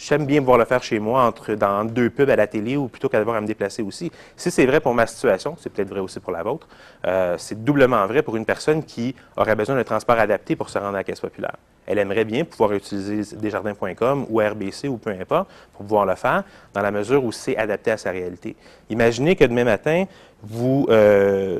J'aime 0.04 0.26
bien 0.26 0.40
pouvoir 0.40 0.58
le 0.58 0.66
faire 0.66 0.82
chez 0.82 0.98
moi 0.98 1.24
entre, 1.24 1.54
dans 1.54 1.86
deux 1.86 2.10
pubs 2.10 2.30
à 2.32 2.36
la 2.36 2.48
télé 2.48 2.76
ou 2.76 2.88
plutôt 2.88 3.08
qu'avoir 3.08 3.36
à 3.36 3.42
me 3.42 3.46
déplacer 3.46 3.84
aussi. 3.84 4.12
Si 4.36 4.50
c'est 4.50 4.66
vrai 4.66 4.80
pour 4.80 4.96
ma 4.96 5.06
situation, 5.06 5.56
c'est 5.60 5.72
peut-être 5.72 5.90
vrai 5.90 6.00
aussi 6.00 6.20
pour 6.20 6.32
la 6.32 6.42
vôtre, 6.42 6.68
euh, 7.06 7.36
c'est 7.38 7.64
doublement 7.64 8.08
vrai 8.08 8.24
pour 8.24 8.36
une 8.36 8.46
personne 8.46 8.84
qui 8.84 9.14
aurait 9.38 9.56
besoin 9.56 9.76
d'un 9.76 9.84
transport 9.84 10.18
adapté 10.18 10.56
pour 10.56 10.70
se 10.70 10.80
rendre 10.80 10.96
à 10.96 11.00
la 11.00 11.04
caisse 11.04 11.20
populaire. 11.20 11.56
Elle 11.92 12.00
aimerait 12.00 12.24
bien 12.24 12.46
pouvoir 12.46 12.72
utiliser 12.72 13.36
desjardins.com 13.36 14.26
ou 14.30 14.40
RBC 14.40 14.88
ou 14.88 14.96
peu 14.96 15.10
importe 15.10 15.50
pour 15.74 15.86
pouvoir 15.86 16.06
le 16.06 16.16
faire 16.16 16.46
dans 16.74 16.82
la 16.82 16.90
mesure 16.90 17.22
où 17.24 17.34
c'est 17.34 17.58
adapté 17.58 17.92
à 17.92 17.98
sa 17.98 18.12
réalité. 18.12 18.56
Imaginez 18.90 19.36
que 19.36 19.44
demain 19.44 19.66
matin, 19.66 20.06
vous, 20.42 20.88
euh, 20.90 21.60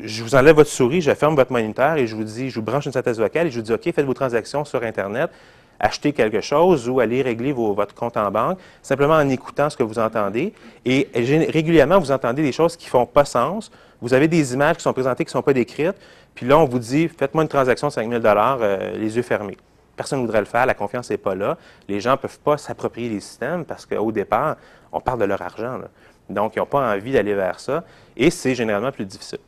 je 0.00 0.22
vous 0.22 0.36
enlève 0.36 0.54
votre 0.54 0.70
souris, 0.70 1.00
je 1.00 1.12
ferme 1.14 1.34
votre 1.34 1.50
moniteur 1.50 1.96
et 1.96 2.06
je 2.06 2.14
vous 2.14 2.22
dis, 2.22 2.48
je 2.48 2.54
vous 2.54 2.64
branche 2.64 2.86
une 2.86 2.92
synthèse 2.92 3.18
vocale 3.18 3.48
et 3.48 3.50
je 3.50 3.56
vous 3.56 3.64
dis, 3.64 3.72
OK, 3.72 3.82
faites 3.82 4.06
vos 4.06 4.14
transactions 4.14 4.64
sur 4.64 4.84
Internet 4.84 5.30
acheter 5.78 6.12
quelque 6.12 6.40
chose 6.40 6.88
ou 6.88 7.00
aller 7.00 7.22
régler 7.22 7.52
votre 7.52 7.94
compte 7.94 8.16
en 8.16 8.30
banque, 8.30 8.58
simplement 8.82 9.14
en 9.14 9.28
écoutant 9.28 9.68
ce 9.68 9.76
que 9.76 9.82
vous 9.82 9.98
entendez. 9.98 10.52
Et 10.84 11.08
régulièrement, 11.14 11.98
vous 11.98 12.10
entendez 12.12 12.42
des 12.42 12.52
choses 12.52 12.76
qui 12.76 12.86
ne 12.86 12.90
font 12.90 13.06
pas 13.06 13.24
sens. 13.24 13.70
Vous 14.00 14.14
avez 14.14 14.28
des 14.28 14.54
images 14.54 14.76
qui 14.76 14.82
sont 14.82 14.92
présentées 14.92 15.24
qui 15.24 15.28
ne 15.28 15.32
sont 15.32 15.42
pas 15.42 15.52
décrites. 15.52 15.96
Puis 16.36 16.46
là, 16.46 16.58
on 16.58 16.66
vous 16.66 16.78
dit, 16.78 17.08
faites-moi 17.08 17.42
une 17.42 17.48
transaction 17.48 17.88
de 17.88 17.92
5 17.92 18.10
000 18.10 18.22
euh, 18.24 18.96
les 18.98 19.16
yeux 19.16 19.22
fermés. 19.22 19.56
Personne 19.96 20.20
ne 20.20 20.26
voudrait 20.26 20.40
le 20.40 20.46
faire, 20.46 20.66
la 20.66 20.74
confiance 20.74 21.08
n'est 21.08 21.16
pas 21.16 21.34
là. 21.34 21.56
Les 21.88 21.98
gens 21.98 22.12
ne 22.12 22.16
peuvent 22.16 22.38
pas 22.40 22.58
s'approprier 22.58 23.08
les 23.08 23.20
systèmes 23.20 23.64
parce 23.64 23.86
qu'au 23.86 24.12
départ, 24.12 24.56
on 24.92 25.00
parle 25.00 25.18
de 25.18 25.24
leur 25.24 25.40
argent. 25.40 25.80
Donc, 26.28 26.54
ils 26.54 26.58
n'ont 26.58 26.66
pas 26.66 26.94
envie 26.94 27.12
d'aller 27.12 27.32
vers 27.32 27.58
ça. 27.58 27.84
Et 28.18 28.28
c'est 28.30 28.54
généralement 28.54 28.92
plus 28.92 29.06
difficile. 29.06 29.38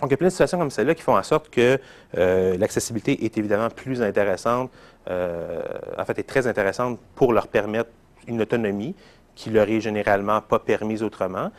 Donc, 0.00 0.08
il 0.08 0.12
y 0.12 0.14
a 0.14 0.16
plein 0.16 0.28
de 0.28 0.32
situations 0.32 0.58
comme 0.58 0.70
celle-là 0.70 0.94
qui 0.94 1.02
font 1.02 1.16
en 1.16 1.22
sorte 1.22 1.50
que 1.50 1.78
euh, 2.16 2.56
l'accessibilité 2.56 3.26
est 3.26 3.36
évidemment 3.36 3.68
plus 3.68 4.00
intéressante, 4.00 4.70
euh, 5.10 5.60
en 5.98 6.04
fait, 6.06 6.18
est 6.18 6.26
très 6.26 6.46
intéressante 6.46 6.98
pour 7.14 7.34
leur 7.34 7.48
permettre 7.48 7.90
une 8.26 8.40
autonomie 8.40 8.96
qui 9.34 9.50
leur 9.50 9.68
est 9.68 9.80
généralement 9.82 10.40
pas 10.40 10.58
permise 10.58 11.02
autrement. 11.02 11.50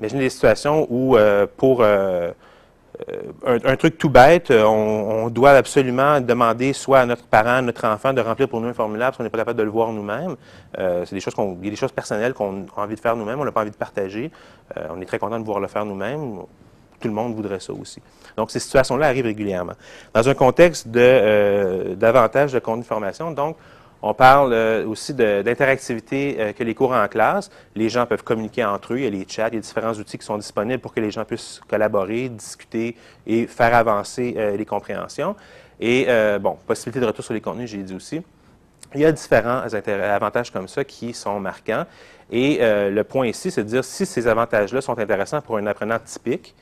Imaginez 0.00 0.22
des 0.22 0.30
situations 0.30 0.86
où, 0.90 1.16
pour 1.56 1.84
un, 1.84 2.32
truc 3.78 3.98
tout 3.98 4.08
bête, 4.08 4.50
on, 4.50 5.28
doit 5.28 5.50
absolument 5.50 6.20
demander 6.20 6.72
soit 6.72 7.00
à 7.00 7.06
notre 7.06 7.24
parent, 7.24 7.56
à 7.56 7.62
notre 7.62 7.86
enfant 7.86 8.12
de 8.12 8.20
remplir 8.20 8.48
pour 8.48 8.60
nous 8.60 8.68
un 8.68 8.74
formulaire 8.74 9.08
parce 9.08 9.18
qu'on 9.18 9.24
n'est 9.24 9.30
pas 9.30 9.38
capable 9.38 9.58
de 9.58 9.64
le 9.64 9.70
voir 9.70 9.92
nous-mêmes. 9.92 10.36
c'est 10.76 11.12
des 11.12 11.20
choses 11.20 11.34
qu'on, 11.34 11.56
il 11.60 11.64
y 11.64 11.68
a 11.68 11.70
des 11.70 11.76
choses 11.76 11.92
personnelles 11.92 12.34
qu'on 12.34 12.66
a 12.76 12.80
envie 12.80 12.94
de 12.94 13.00
faire 13.00 13.16
nous-mêmes, 13.16 13.40
on 13.40 13.44
n'a 13.44 13.52
pas 13.52 13.62
envie 13.62 13.70
de 13.70 13.76
partager. 13.76 14.30
Euh, 14.76 14.88
on 14.90 15.00
est 15.00 15.04
très 15.04 15.18
content 15.18 15.38
de 15.38 15.44
pouvoir 15.44 15.60
le 15.60 15.68
faire 15.68 15.84
nous-mêmes. 15.84 16.40
Tout 17.00 17.08
le 17.08 17.14
monde 17.14 17.34
voudrait 17.34 17.60
ça 17.60 17.72
aussi. 17.72 18.00
Donc, 18.36 18.50
ces 18.50 18.58
situations-là 18.58 19.06
arrivent 19.06 19.26
régulièrement. 19.26 19.74
Dans 20.14 20.28
un 20.28 20.34
contexte 20.34 20.88
de, 20.88 21.00
euh, 21.00 21.94
davantage 21.94 22.52
de 22.52 22.58
contenu 22.58 22.82
de 22.82 22.86
formation, 22.86 23.30
donc, 23.32 23.56
on 24.08 24.14
parle 24.14 24.52
euh, 24.52 24.86
aussi 24.86 25.14
d'interactivité 25.14 26.54
que 26.56 26.64
les 26.64 26.74
cours 26.74 26.92
en 26.92 27.08
classe. 27.08 27.50
Les 27.74 27.88
gens 27.88 28.06
peuvent 28.06 28.22
communiquer 28.22 28.64
entre 28.64 28.94
eux. 28.94 28.98
Il 28.98 29.04
y 29.04 29.06
a 29.06 29.10
les 29.10 29.26
chats, 29.28 29.48
il 29.48 29.54
y 29.54 29.58
a 29.58 29.60
différents 29.60 29.94
outils 29.94 30.18
qui 30.18 30.26
sont 30.26 30.38
disponibles 30.38 30.80
pour 30.80 30.94
que 30.94 31.00
les 31.00 31.10
gens 31.10 31.24
puissent 31.24 31.60
collaborer, 31.68 32.28
discuter 32.28 32.96
et 33.26 33.46
faire 33.46 33.74
avancer 33.74 34.54
les 34.56 34.64
compréhensions. 34.64 35.34
Et, 35.80 36.06
bon, 36.40 36.56
possibilité 36.66 37.00
de 37.00 37.06
retour 37.06 37.24
sur 37.24 37.34
les 37.34 37.40
contenus, 37.40 37.70
j'ai 37.70 37.82
dit 37.82 37.94
aussi. 37.94 38.22
Il 38.94 39.00
y 39.00 39.04
a 39.04 39.12
différents 39.12 39.62
avantages 39.62 40.50
comme 40.50 40.68
ça 40.68 40.84
qui 40.84 41.12
sont 41.12 41.40
marquants. 41.40 41.84
Et 42.30 42.58
euh, 42.60 42.90
le 42.90 43.04
point 43.04 43.26
ici, 43.26 43.50
c'est 43.50 43.62
de 43.62 43.68
dire 43.68 43.84
si 43.84 44.06
ces 44.06 44.26
avantages-là 44.26 44.80
sont 44.80 44.98
intéressants 44.98 45.40
pour 45.40 45.58
un 45.58 45.66
apprenant 45.66 45.98
typique, 45.98 46.54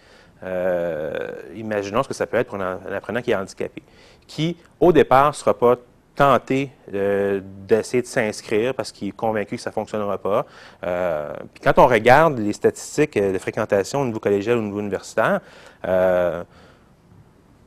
euh, 0.42 1.30
imaginons 1.54 2.02
ce 2.02 2.08
que 2.08 2.14
ça 2.14 2.26
peut 2.26 2.36
être 2.36 2.48
pour 2.48 2.60
un, 2.60 2.80
apprenant 2.92 3.22
qui 3.22 3.30
est 3.30 3.36
handicapé, 3.36 3.82
qui, 4.26 4.56
au 4.80 4.92
départ, 4.92 5.28
ne 5.28 5.32
sera 5.32 5.54
pas 5.54 5.76
tenté 6.14 6.70
d'essayer 6.88 8.02
de, 8.02 8.06
s'inscrire 8.06 8.74
parce 8.74 8.92
qu'il 8.92 9.08
est 9.08 9.12
convaincu 9.12 9.56
que 9.56 9.62
ça 9.62 9.70
ne 9.70 9.74
fonctionnera 9.74 10.18
pas. 10.18 10.46
Euh, 10.84 11.32
puis 11.52 11.62
quand 11.62 11.78
on 11.78 11.86
regarde 11.86 12.38
les 12.38 12.52
statistiques 12.52 13.18
de 13.18 13.38
fréquentation 13.38 14.02
au 14.02 14.04
niveau 14.04 14.20
collégial 14.20 14.56
ou 14.56 14.60
au 14.60 14.64
niveau 14.64 14.80
universitaire, 14.80 15.40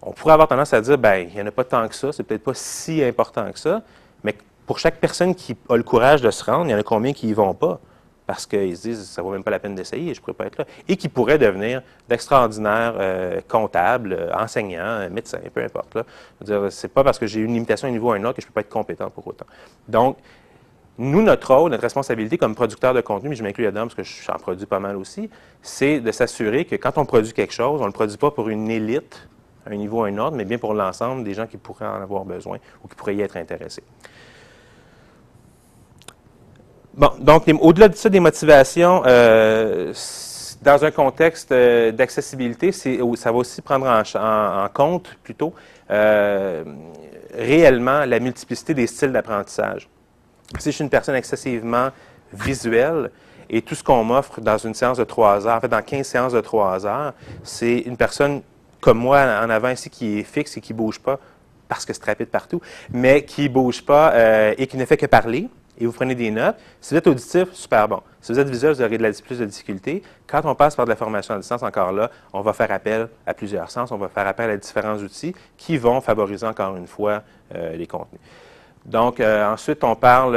on 0.02 0.12
pourrait 0.12 0.34
avoir 0.34 0.48
tendance 0.48 0.74
à 0.74 0.82
dire, 0.82 0.98
ben, 0.98 1.28
il 1.28 1.36
n'y 1.36 1.42
en 1.42 1.48
a 1.48 1.52
pas 1.52 1.64
tant 1.64 1.88
que 1.88 1.96
ça, 1.96 2.12
c'est 2.12 2.24
peut-être 2.24 2.44
pas 2.44 2.54
si 2.54 3.04
important 3.04 3.52
que 3.52 3.60
ça, 3.60 3.82
mais 4.24 4.36
pour 4.66 4.80
chaque 4.80 5.00
personne 5.00 5.36
qui 5.36 5.56
a 5.70 5.76
le 5.76 5.84
courage 5.84 6.22
de 6.22 6.32
se 6.32 6.44
rendre, 6.44 6.66
il 6.66 6.72
y 6.72 6.76
en 6.76 6.80
a 6.80 6.84
combien 6.84 7.14
qui 7.14 7.28
n'y 7.28 7.34
vont 7.34 7.54
pas? 7.54 7.80
Parce 8.28 8.46
qu'ils 8.46 8.76
se 8.76 8.82
disent, 8.82 9.06
ça 9.06 9.22
ne 9.22 9.26
vaut 9.26 9.32
même 9.32 9.44
pas 9.44 9.52
la 9.52 9.60
peine 9.60 9.74
d'essayer, 9.74 10.14
je 10.14 10.20
ne 10.20 10.24
pourrais 10.24 10.36
pas 10.36 10.46
être 10.46 10.58
là. 10.58 10.66
Et 10.90 10.98
qui 10.98 11.08
pourraient 11.08 11.38
devenir 11.38 11.82
d'extraordinaires 12.10 12.96
euh, 13.00 13.40
comptables, 13.48 14.14
euh, 14.14 14.34
enseignants, 14.36 14.82
euh, 14.84 15.10
médecins, 15.10 15.40
peu 15.54 15.64
importe. 15.64 15.98
Ce 16.46 16.52
n'est 16.54 16.90
pas 16.94 17.06
parce 17.06 17.18
que 17.18 17.26
j'ai 17.26 17.40
une 17.40 17.54
limitation 17.54 17.88
à 17.88 17.90
un 17.90 17.94
niveau 17.94 18.10
ou 18.10 18.12
à 18.12 18.18
un 18.18 18.24
autre 18.26 18.36
que 18.36 18.42
je 18.42 18.48
ne 18.48 18.50
peux 18.50 18.56
pas 18.56 18.62
être 18.62 18.70
compétent 18.70 19.10
pour 19.10 19.26
autant. 19.26 19.46
Donc, 19.88 20.18
Nous, 21.00 21.22
notre 21.22 21.54
rôle, 21.54 21.70
notre 21.70 21.84
responsabilité 21.84 22.40
comme 22.40 22.56
producteur 22.56 22.94
de 22.94 23.02
contenu, 23.02 23.30
mais 23.30 23.36
je 23.36 23.44
m'inclus 23.44 23.64
là-dedans 23.64 23.84
parce 23.84 23.94
que 23.94 24.04
j'en 24.04 24.34
produis 24.40 24.66
pas 24.66 24.80
mal 24.80 24.98
aussi, 24.98 25.30
c'est 25.62 26.00
de 26.00 26.12
s'assurer 26.12 26.66
que 26.66 26.76
quand 26.76 26.98
on 26.98 27.06
produit 27.06 27.34
quelque 27.34 27.54
chose, 27.54 27.80
on 27.80 27.84
ne 27.84 27.90
le 27.90 27.94
produit 27.94 28.18
pas 28.18 28.32
pour 28.32 28.50
une 28.50 28.70
élite, 28.72 29.30
un 29.68 29.76
niveau, 29.76 30.04
un 30.04 30.18
autre, 30.18 30.36
mais 30.36 30.46
bien 30.46 30.58
pour 30.58 30.74
l'ensemble 30.74 31.24
des 31.24 31.36
gens 31.36 31.46
qui 31.46 31.58
pourraient 31.58 31.86
en 31.86 32.02
avoir 32.02 32.26
besoin 32.26 32.58
ou 32.84 32.88
qui 32.88 32.96
pourraient 32.96 33.16
y 33.16 33.22
être 33.22 33.38
intéressés. 33.38 33.84
Bon, 36.98 37.12
donc, 37.20 37.44
au-delà 37.62 37.90
de 37.90 37.96
ça, 37.96 38.10
des 38.10 38.20
motivations, 38.20 39.04
euh, 39.06 39.94
dans 40.64 40.84
un 40.84 40.90
contexte 40.90 41.52
euh, 41.52 41.92
d'accessibilité, 41.92 42.72
ça 42.72 43.32
va 43.32 43.38
aussi 43.38 43.62
prendre 43.62 43.86
en, 43.88 44.68
compte, 44.74 45.16
plutôt, 45.22 45.54
euh, 45.92 46.64
réellement 47.36 48.04
la 48.06 48.20
multiplicité 48.20 48.74
des 48.74 48.88
styles 48.88 49.12
d'apprentissage. 49.12 49.88
Si 50.58 50.72
je 50.72 50.76
suis 50.76 50.84
une 50.84 50.90
personne 50.90 51.14
excessivement 51.14 51.90
visuelle, 52.34 53.12
et 53.48 53.62
tout 53.62 53.76
ce 53.76 53.84
qu'on 53.84 54.04
m'offre 54.04 54.42
dans 54.42 54.58
une 54.58 54.74
séance 54.74 54.98
de 54.98 55.04
trois 55.04 55.46
heures, 55.46 55.58
en 55.58 55.62
fait, 55.62 55.68
dans 55.68 55.84
15 55.84 56.04
séances 56.04 56.34
de 56.34 56.42
trois 56.42 56.88
heures, 56.88 57.14
c'est 57.44 57.78
une 57.78 57.96
personne 57.96 58.42
comme 58.82 58.98
moi 58.98 59.20
en 59.22 59.52
avant 59.52 59.70
ici 59.70 59.92
qui 59.92 60.18
est 60.18 60.24
fixe 60.24 60.58
et 60.58 60.62
qui 60.62 60.74
ne 60.74 60.80
bouge 60.80 61.00
pas 61.00 61.20
parce 61.68 61.86
que 61.86 61.94
c'est 61.94 62.06
rapide 62.06 62.30
partout, 62.30 62.60
mais 62.90 63.24
qui 63.24 63.44
ne 63.44 63.50
bouge 63.50 63.86
pas 63.86 64.14
et 64.58 64.68
qui 64.68 64.78
ne 64.78 64.86
fait 64.86 64.98
que 64.98 65.06
parler 65.06 65.48
et 65.80 65.86
vous 65.86 65.92
prenez 65.92 66.16
des 66.16 66.32
notes. 66.32 66.56
Si 66.82 66.94
vous 66.94 66.98
êtes 66.98 67.08
auditif, 67.08 67.52
super 67.54 67.88
bon. 67.88 68.02
Si 68.22 68.32
vous 68.32 68.40
êtes 68.40 68.50
visuel, 68.50 68.74
vous 68.74 68.82
aurez 68.82 68.98
de 68.98 69.04
la, 69.04 69.12
plus 69.12 69.40
de 69.40 69.46
difficultés. 69.46 70.02
Quand 70.26 70.42
on 70.46 70.56
passe 70.56 70.76
par 70.76 70.86
de 70.86 70.90
la 70.90 70.96
formation 70.96 71.34
à 71.34 71.38
distance, 71.38 71.64
encore 71.64 71.92
là, 71.92 72.10
on 72.34 72.42
va 72.42 72.54
faire 72.54 72.72
appel 72.72 73.08
à 73.26 73.34
plusieurs 73.34 73.70
sens, 73.70 73.92
on 73.92 73.98
va 73.98 74.08
faire 74.08 74.28
appel 74.28 74.50
à 74.50 74.58
différents 74.58 74.98
outils 74.98 75.34
qui 75.58 75.78
vont 75.78 76.02
favoriser 76.02 76.46
encore 76.46 76.76
une 76.76 76.88
fois 76.88 77.24
euh, 77.56 77.76
les 77.76 77.88
contenus. 77.88 78.22
Donc, 78.86 79.20
euh, 79.20 79.52
ensuite, 79.52 79.84
on 79.84 79.96
parle, 79.96 80.34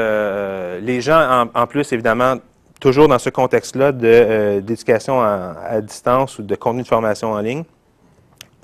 les 0.80 1.00
gens, 1.00 1.48
en, 1.54 1.66
plus, 1.66 1.92
évidemment, 1.92 2.36
toujours 2.80 3.06
dans 3.06 3.18
ce 3.18 3.30
contexte-là 3.30 3.92
d'éducation 3.92 5.20
à, 5.20 5.80
distance 5.80 6.38
ou 6.38 6.42
de 6.42 6.54
contenu 6.56 6.82
de 6.82 6.88
formation 6.88 7.32
en 7.32 7.40
ligne, 7.40 7.64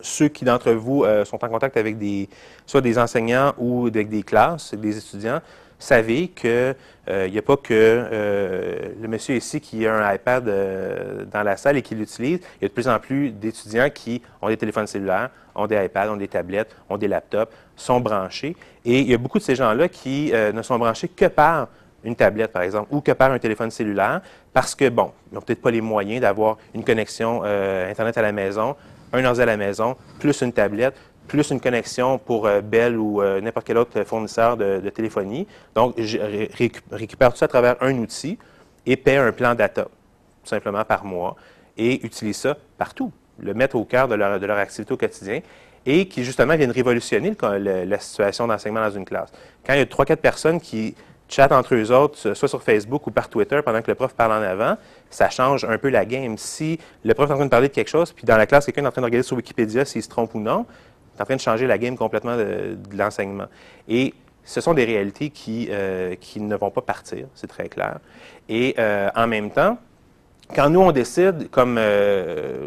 ceux 0.01 0.29
qui 0.29 0.45
d'entre 0.45 0.73
vous 0.73 1.05
euh, 1.05 1.25
sont 1.25 1.43
en 1.45 1.49
contact 1.49 1.77
avec 1.77 1.99
des, 1.99 2.29
soit 2.67 2.81
des 2.81 2.99
enseignants 2.99 3.53
ou 3.59 3.87
avec 3.87 4.09
des 4.09 4.23
classes, 4.23 4.75
des 4.75 4.97
étudiants, 4.99 5.41
savez 5.79 6.29
qu'il 6.29 6.51
n'y 6.51 7.37
euh, 7.37 7.39
a 7.39 7.43
pas 7.43 7.57
que 7.57 7.73
euh, 7.73 8.89
le 9.01 9.09
monsieur 9.09 9.37
ici 9.37 9.61
qui 9.61 9.87
a 9.87 9.95
un 9.95 10.15
iPad 10.15 10.45
dans 11.31 11.43
la 11.43 11.57
salle 11.57 11.77
et 11.77 11.83
qui 11.83 11.95
l'utilise. 11.95 12.41
Il 12.61 12.63
y 12.63 12.65
a 12.65 12.69
de 12.69 12.73
plus 12.73 12.89
en 12.89 12.99
plus 12.99 13.31
d'étudiants 13.31 13.91
qui 13.91 14.23
ont 14.41 14.49
des 14.49 14.57
téléphones 14.57 14.87
cellulaires, 14.87 15.31
ont 15.55 15.67
des 15.67 15.85
iPads, 15.85 16.13
ont 16.13 16.17
des 16.17 16.29
tablettes, 16.29 16.75
ont 16.89 16.97
des 16.97 17.09
laptops, 17.09 17.53
sont 17.77 18.01
branchés. 18.01 18.57
Et 18.85 19.01
il 19.01 19.11
y 19.11 19.15
a 19.15 19.19
beaucoup 19.19 19.39
de 19.39 19.45
ces 19.45 19.55
gens-là 19.55 19.89
qui 19.89 20.33
ne 20.33 20.63
sont 20.63 20.79
branchés 20.79 21.09
que 21.09 21.27
par 21.27 21.69
une 22.05 22.15
tablette, 22.15 22.53
par 22.53 22.63
exemple, 22.63 22.89
ou 22.93 23.01
que 23.01 23.13
par 23.13 23.33
un 23.33 23.39
téléphone 23.39 23.71
cellulaire, 23.71 24.21
parce 24.53 24.75
que, 24.75 24.89
bon, 24.89 25.13
ils 25.31 25.35
n'ont 25.35 25.41
peut-être 25.41 25.61
pas 25.61 25.73
les 25.73 25.81
moyens 25.81 26.21
d'avoir 26.21 26.57
une 26.75 26.85
connexion 26.85 27.43
Internet 27.43 28.17
à 28.17 28.23
la 28.23 28.33
maison, 28.33 28.77
un 29.13 29.25
ordi 29.25 29.43
à 29.43 29.47
la 29.47 29.57
maison, 29.57 29.97
plus 30.19 30.41
une 30.43 30.53
tablette, 30.53 30.95
plus 31.27 31.51
une 31.51 31.61
connexion 31.61 32.19
pour 32.19 32.47
euh, 32.47 32.61
Bell 32.61 32.97
ou 32.97 33.21
euh, 33.21 33.41
n'importe 33.41 33.67
quel 33.67 33.79
autre 33.79 34.03
fournisseur 34.05 34.57
de, 34.57 34.89
téléphonie. 34.91 35.47
Donc, 35.75 35.95
je 35.99 36.19
récupère 36.91 37.33
tout 37.33 37.39
ça 37.39 37.45
à 37.47 37.49
travers 37.49 37.77
un 37.81 37.95
outil 37.99 38.39
et 38.87 38.97
paie 38.97 39.17
un 39.17 39.33
plan 39.33 39.55
data, 39.55 39.85
tout 39.85 40.49
simplement 40.49 40.85
par 40.85 41.05
mois, 41.05 41.37
et 41.77 42.05
utilise 42.05 42.37
ça 42.37 42.57
partout, 42.79 43.13
le 43.39 43.53
mettre 43.55 43.77
au 43.77 43.85
cœur 43.85 44.09
de 44.09 44.15
leur, 44.15 44.41
de 44.41 44.47
leur 44.47 44.59
activité 44.59 44.95
au 44.95 44.97
quotidien 44.97 45.41
et 45.85 46.09
qui, 46.09 46.25
justement, 46.25 46.57
viennent 46.57 46.73
révolutionner 46.73 47.37
la 47.41 47.99
situation 48.01 48.47
d'enseignement 48.49 48.81
dans 48.81 48.91
une 48.91 49.05
classe. 49.05 49.31
Quand 49.65 49.75
il 49.75 49.79
y 49.79 49.83
a 49.83 49.87
trois, 49.87 50.05
quatre 50.05 50.21
personnes 50.21 50.61
qui 50.61 50.97
chat 51.29 51.51
entre 51.53 51.75
eux 51.75 51.93
autres, 51.93 52.35
soit 52.35 52.49
sur 52.49 52.63
Facebook 52.63 53.07
ou 53.07 53.11
par 53.11 53.29
Twitter 53.29 53.61
pendant 53.65 53.83
que 53.83 53.91
le 53.91 53.95
prof 53.95 54.15
parle 54.15 54.33
en 54.33 54.43
avant, 54.43 54.77
ça 55.11 55.31
change 55.31 55.65
un 55.65 55.79
peu 55.79 55.89
la 55.89 56.05
game. 56.05 56.37
Si 56.39 56.79
le 57.05 57.15
prof 57.15 57.29
est 57.29 57.33
en 57.33 57.37
train 57.37 57.45
de 57.47 57.51
parler 57.51 57.69
de 57.69 57.73
quelque 57.75 57.89
chose, 57.89 58.13
puis 58.13 58.25
dans 58.25 58.37
la 58.37 58.47
classe, 58.47 58.67
quelqu'un 58.67 58.85
est 58.85 58.89
en 58.89 58.93
train 58.93 59.03
de 59.03 59.07
regarder 59.07 59.27
sur 59.27 59.37
Wikipédia 59.37 59.85
s'il 59.85 60.03
se 60.03 60.09
trompe 60.09 60.35
ou 60.35 60.41
non, 60.41 60.67
en 61.21 61.25
train 61.25 61.37
de 61.37 61.41
changer 61.41 61.67
la 61.67 61.79
game 61.79 61.97
complètement 61.97 62.37
de, 62.37 62.77
l'enseignement. 62.93 63.47
Et 63.89 64.15
ce 64.45 64.61
sont 64.61 64.75
des 64.75 64.85
réalités 64.85 65.31
qui, 65.31 65.69
euh, 65.71 66.15
qui 66.21 66.41
ne 66.41 66.57
vont 66.57 66.71
pas 66.71 66.81
partir, 66.81 67.27
c'est 67.35 67.47
très 67.47 67.69
clair. 67.69 67.99
Et 68.49 68.75
euh, 68.79 69.09
en 69.15 69.27
même 69.27 69.51
temps, 69.51 69.79
quand 70.55 70.71
nous, 70.71 70.81
on 70.81 70.93
décide, 70.93 71.51
comme, 71.51 71.77
euh, 71.79 72.67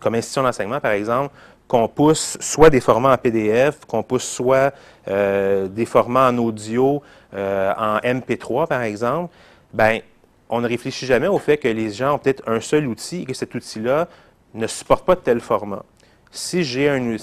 comme 0.00 0.14
institution 0.14 0.42
d'enseignement, 0.42 0.80
par 0.80 0.92
exemple, 0.92 1.32
qu'on 1.68 1.86
pousse 1.86 2.36
soit 2.40 2.70
des 2.70 2.80
formats 2.80 3.12
en 3.12 3.16
PDF, 3.16 3.84
qu'on 3.86 4.02
pousse 4.02 4.24
soit 4.24 4.74
des 5.06 5.86
formats 5.86 6.28
en 6.28 6.38
audio, 6.38 7.00
en 7.32 7.98
MP3 7.98 8.66
par 8.66 8.82
exemple, 8.82 9.32
ben 9.72 10.00
on 10.50 10.60
ne 10.60 10.68
réfléchit 10.68 11.06
jamais 11.06 11.28
au 11.28 11.38
fait 11.38 11.56
que 11.56 11.68
les 11.68 11.90
gens 11.90 12.14
ont 12.14 12.18
peut-être 12.18 12.42
un 12.48 12.60
seul 12.60 12.86
outil 12.88 13.22
et 13.22 13.24
que 13.24 13.34
cet 13.34 13.54
outil-là 13.54 14.08
ne 14.52 14.66
supporte 14.66 15.06
pas 15.06 15.14
de 15.14 15.20
tel 15.20 15.40
format. 15.40 15.84
Si 16.30 16.62
j'ai 16.62 16.88
un, 16.88 17.16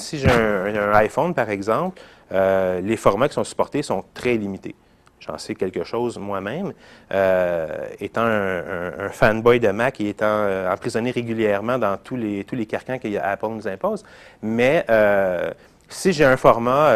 iPhone, 0.93 1.33
par 1.33 1.49
exemple, 1.49 2.01
euh, 2.31 2.81
les 2.81 2.97
formats 2.97 3.29
qui 3.29 3.35
sont 3.35 3.43
supportés 3.45 3.81
sont 3.81 4.03
très 4.13 4.35
limités. 4.35 4.75
J'en 5.19 5.37
sais 5.37 5.55
quelque 5.55 5.83
chose 5.83 6.17
moi-même. 6.17 6.73
Euh, 7.13 7.87
étant 7.99 8.25
un, 8.25 9.09
fanboy 9.09 9.59
de 9.59 9.69
Mac 9.69 10.01
et 10.01 10.09
étant 10.09 10.25
euh, 10.27 10.71
emprisonné 10.71 11.11
régulièrement 11.11 11.77
dans 11.77 11.97
tous 11.97 12.17
les, 12.17 12.43
tous 12.43 12.55
les 12.55 12.65
carcans 12.65 12.99
qu'Apple 12.99 13.47
nous 13.47 13.67
impose. 13.67 14.03
Mais 14.41 14.85
si 15.89 16.11
j'ai 16.11 16.25
un 16.25 16.37
format 16.37 16.93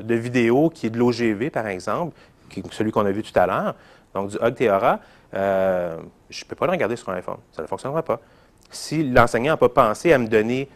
de 0.00 0.14
vidéo 0.14 0.70
qui 0.70 0.86
est 0.86 0.90
de 0.90 0.98
l'OGV, 0.98 1.50
par 1.50 1.68
exemple, 1.68 2.16
celui 2.72 2.90
qu'on 2.90 3.06
a 3.06 3.12
vu 3.12 3.22
tout 3.22 3.38
à 3.38 3.46
l'heure, 3.46 3.74
donc 4.12 4.30
du 4.30 4.36
Hug 4.42 4.54
Theora, 4.56 4.98
je 5.32 5.38
ne 6.42 6.48
peux 6.48 6.56
pas 6.56 6.66
le 6.66 6.72
regarder 6.72 6.96
sur 6.96 7.10
un 7.10 7.14
iPhone. 7.14 7.38
Ça 7.52 7.62
ne 7.62 7.68
fonctionnera 7.68 8.02
pas. 8.02 8.18
Si 8.70 9.04
l'enseignant 9.04 9.52
n'a 9.52 9.56
pas 9.56 9.68
pensé 9.68 10.12
à 10.12 10.18
me 10.18 10.26
donner 10.26 10.68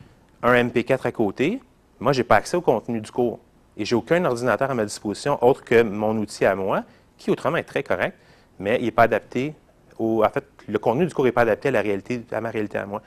un 0.42 0.64
MP4 0.64 1.06
à 1.06 1.12
côté, 1.12 1.60
moi, 2.00 2.12
je 2.12 2.20
n'ai 2.20 2.24
pas 2.24 2.36
accès 2.36 2.56
au 2.56 2.60
contenu 2.60 3.00
du 3.00 3.10
cours 3.10 3.38
et 3.76 3.84
j'ai 3.84 3.94
aucun 3.94 4.24
ordinateur 4.24 4.70
à 4.70 4.74
ma 4.74 4.84
disposition 4.84 5.42
autre 5.42 5.64
que 5.64 5.82
mon 5.82 6.16
outil 6.18 6.44
à 6.44 6.54
moi, 6.54 6.84
qui 7.16 7.30
autrement 7.30 7.56
est 7.56 7.62
très 7.62 7.82
correct, 7.82 8.16
mais 8.58 8.78
il 8.80 8.84
n'est 8.84 8.90
pas 8.90 9.04
adapté 9.04 9.54
au. 9.98 10.24
En 10.24 10.28
fait, 10.28 10.44
le 10.68 10.78
contenu 10.78 11.06
du 11.06 11.14
cours 11.14 11.24
n'est 11.24 11.32
pas 11.32 11.42
adapté 11.42 11.68
à 11.68 12.36
à 12.36 12.40
ma 12.40 12.50
réalité 12.50 12.78
à 12.78 12.86
moi. 12.86 13.02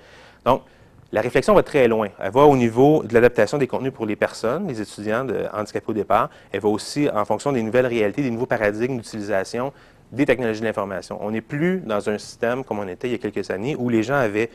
Donc, 0.45 0.63
la 1.11 1.21
réflexion 1.21 1.53
va 1.53 1.63
très 1.63 1.87
loin. 1.87 2.09
Elle 2.19 2.31
va 2.31 2.41
au 2.41 2.57
niveau 2.57 3.03
de 3.03 3.13
l'adaptation 3.13 3.57
des 3.57 3.67
contenus 3.67 3.93
pour 3.93 4.05
les 4.05 4.15
personnes, 4.15 4.67
les 4.67 4.81
étudiants 4.81 5.23
de 5.23 5.45
handicapés 5.53 5.91
au 5.91 5.93
départ. 5.93 6.29
Elle 6.51 6.61
va 6.61 6.69
aussi 6.69 7.09
en 7.09 7.23
fonction 7.25 7.51
des 7.51 7.61
nouvelles 7.61 7.85
réalités, 7.85 8.21
des 8.21 8.31
nouveaux 8.31 8.47
paradigmes 8.47 8.97
d'utilisation 8.97 9.71
des 10.11 10.25
technologies 10.25 10.61
de 10.61 10.65
l'information. 10.65 11.17
On 11.21 11.31
n'est 11.31 11.41
plus 11.41 11.81
dans 11.81 12.09
un 12.09 12.17
système 12.17 12.63
comme 12.63 12.79
on 12.79 12.87
était 12.87 13.07
il 13.07 13.11
y 13.11 13.15
a 13.15 13.17
quelques 13.17 13.49
années 13.51 13.75
où 13.77 13.89
les 13.89 14.03
gens 14.03 14.15
avaient 14.15 14.49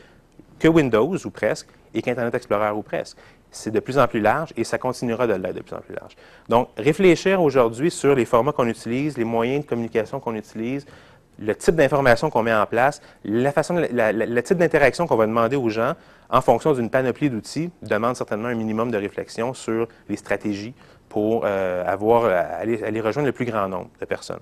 que 0.59 0.67
Windows 0.67 1.15
ou 1.25 1.29
presque 1.29 1.67
et 1.93 2.01
qu'Internet 2.01 2.33
Explorer 2.35 2.71
ou 2.71 2.81
presque 2.81 3.17
c'est 3.51 3.71
de 3.71 3.79
plus 3.79 3.99
en 3.99 4.07
plus 4.07 4.21
large 4.21 4.53
et 4.55 4.63
ça 4.63 4.77
continuera 4.77 5.27
de 5.27 5.33
l'être 5.33 5.55
de 5.55 5.61
plus 5.61 5.75
en 5.75 5.81
plus 5.81 5.93
large. 5.93 6.15
Donc, 6.47 6.69
réfléchir 6.77 7.41
aujourd'hui 7.41 7.91
sur 7.91 8.15
les 8.15 8.25
formats 8.25 8.53
qu'on 8.53 8.67
utilise, 8.67 9.17
les 9.17 9.25
moyens 9.25 9.65
de 9.65 9.69
communication 9.69 10.19
qu'on 10.19 10.35
utilise, 10.35 10.85
le 11.37 11.55
type 11.55 11.75
d'information 11.75 12.29
qu'on 12.29 12.43
met 12.43 12.53
en 12.53 12.65
place, 12.65 13.01
la 13.25 13.51
façon, 13.51 13.75
le 13.75 14.39
type 14.41 14.57
d'interaction 14.57 15.07
qu'on 15.07 15.15
va 15.15 15.25
demander 15.25 15.55
aux 15.55 15.69
gens 15.69 15.93
en 16.29 16.41
fonction 16.41 16.73
d'une 16.73 16.89
panoplie 16.89 17.29
d'outils 17.29 17.71
demande 17.81 18.15
certainement 18.15 18.47
un 18.47 18.55
minimum 18.55 18.91
de 18.91 18.97
réflexion 18.97 19.53
sur 19.53 19.87
les 20.07 20.15
stratégies 20.15 20.73
pour 21.09 21.43
euh, 21.43 21.83
avoir, 21.85 22.25
aller, 22.25 22.81
aller, 22.83 23.01
rejoindre 23.01 23.27
le 23.27 23.33
plus 23.33 23.45
grand 23.45 23.67
nombre 23.67 23.89
de 23.99 24.05
personnes. 24.05 24.39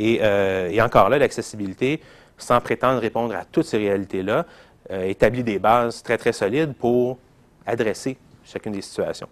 Euh, 0.00 0.68
et 0.68 0.82
encore 0.82 1.08
là, 1.08 1.18
l'accessibilité, 1.18 2.00
sans 2.36 2.60
prétendre 2.60 3.00
répondre 3.00 3.34
à 3.34 3.44
toutes 3.44 3.66
ces 3.66 3.78
réalités-là, 3.78 4.46
euh, 4.90 5.04
établit 5.04 5.42
des 5.42 5.58
bases 5.58 6.02
très, 6.02 6.18
très 6.18 6.32
solides 6.32 6.74
pour 6.74 7.18
adresser 7.66 8.16
chacune 8.44 8.72
des 8.72 8.82
situations. 8.82 9.28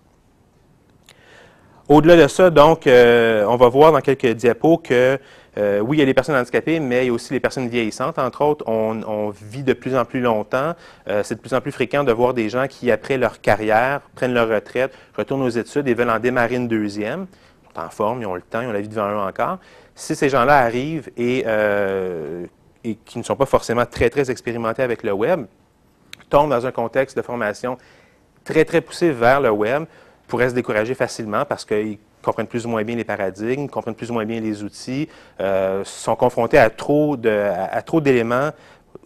Au-delà 1.89 2.17
de 2.17 2.29
ça, 2.29 2.49
donc, 2.49 2.87
euh, 2.87 3.45
on 3.47 3.57
va 3.57 3.69
voir 3.69 3.93
dans 3.93 4.01
quelques 4.01 4.29
diapos 4.29 4.79
que 4.79 5.19
euh, 5.59 5.81
oui, 5.81 5.99
il 5.99 6.01
y 6.01 6.03
a 6.03 6.07
les 6.07 6.15
personnes 6.15 6.37
handicapées, 6.37 6.81
mais 6.81 7.05
il 7.05 7.07
y 7.09 7.11
a 7.11 7.13
aussi 7.13 7.33
les 7.35 7.41
personnes 7.41 7.69
vieillissantes, 7.69 8.19
entre 8.19 8.43
autres. 8.43 8.65
On, 8.67 9.31
vit 9.31 9.63
de 9.63 9.73
plus 9.75 9.95
en 9.95 10.05
plus 10.05 10.21
longtemps. 10.21 10.75
Euh, 11.09 11.23
c'est 11.23 11.35
de 11.35 11.41
plus 11.41 11.53
en 11.53 11.61
plus 11.61 11.73
fréquent 11.73 12.05
de 12.05 12.13
voir 12.13 12.33
des 12.33 12.49
gens 12.49 12.67
qui, 12.69 12.91
après 12.91 13.19
leur 13.19 13.41
carrière, 13.41 14.01
prennent 14.15 14.33
leur 14.33 14.49
retraite, 14.49 14.95
retournent 15.17 15.43
aux 15.43 15.51
études 15.51 15.89
et 15.89 15.95
veulent 15.95 16.09
en 16.11 16.19
démarrer 16.19 16.55
une 16.55 16.69
deuxième. 16.69 17.27
Ils 17.65 17.75
sont 17.75 17.85
en 17.85 17.91
forme, 17.91 18.23
ils 18.23 18.27
ont 18.27 18.35
le 18.35 18.43
temps, 18.43 18.63
ils 18.63 18.69
ont 18.69 18.73
la 18.73 18.81
vie 18.81 18.89
devant 18.89 19.11
eux 19.11 19.19
encore. 19.19 19.59
Si 19.95 20.15
ces 20.17 20.31
gens-là 20.31 20.57
arrivent 20.57 21.11
et, 21.19 21.45
et 22.85 22.97
qui 22.97 23.19
ne 23.19 23.23
sont 23.23 23.37
pas 23.37 23.47
forcément 23.47 23.87
très, 23.87 24.11
très 24.11 24.31
expérimentés 24.31 24.83
avec 24.83 25.03
le 25.03 25.13
web, 25.13 25.47
tombent 26.31 26.51
dans 26.51 26.67
un 26.67 26.73
contexte 26.73 27.17
de 27.17 27.23
formation 27.23 27.79
très, 28.45 28.65
très 28.65 28.81
poussés 28.81 29.11
vers 29.11 29.41
le 29.41 29.51
web 29.51 29.85
pourraient 30.27 30.51
se 30.51 30.55
décourager 30.55 30.95
facilement 30.95 31.45
parce 31.45 31.65
qu'ils 31.65 31.99
comprennent 32.23 32.47
plus 32.47 32.65
ou 32.65 32.71
moins 32.71 32.83
bien 32.85 32.97
les 32.97 33.05
paradigmes, 33.05 33.69
comprennent 33.69 33.95
plus 33.95 34.11
ou 34.11 34.15
moins 34.15 34.25
bien 34.25 34.41
les 34.41 34.63
outils, 34.63 35.09
euh, 35.41 35.83
sont 35.85 36.17
confrontés 36.17 36.59
à 36.59 36.71
trop, 36.71 37.17
d'éléments 37.17 38.51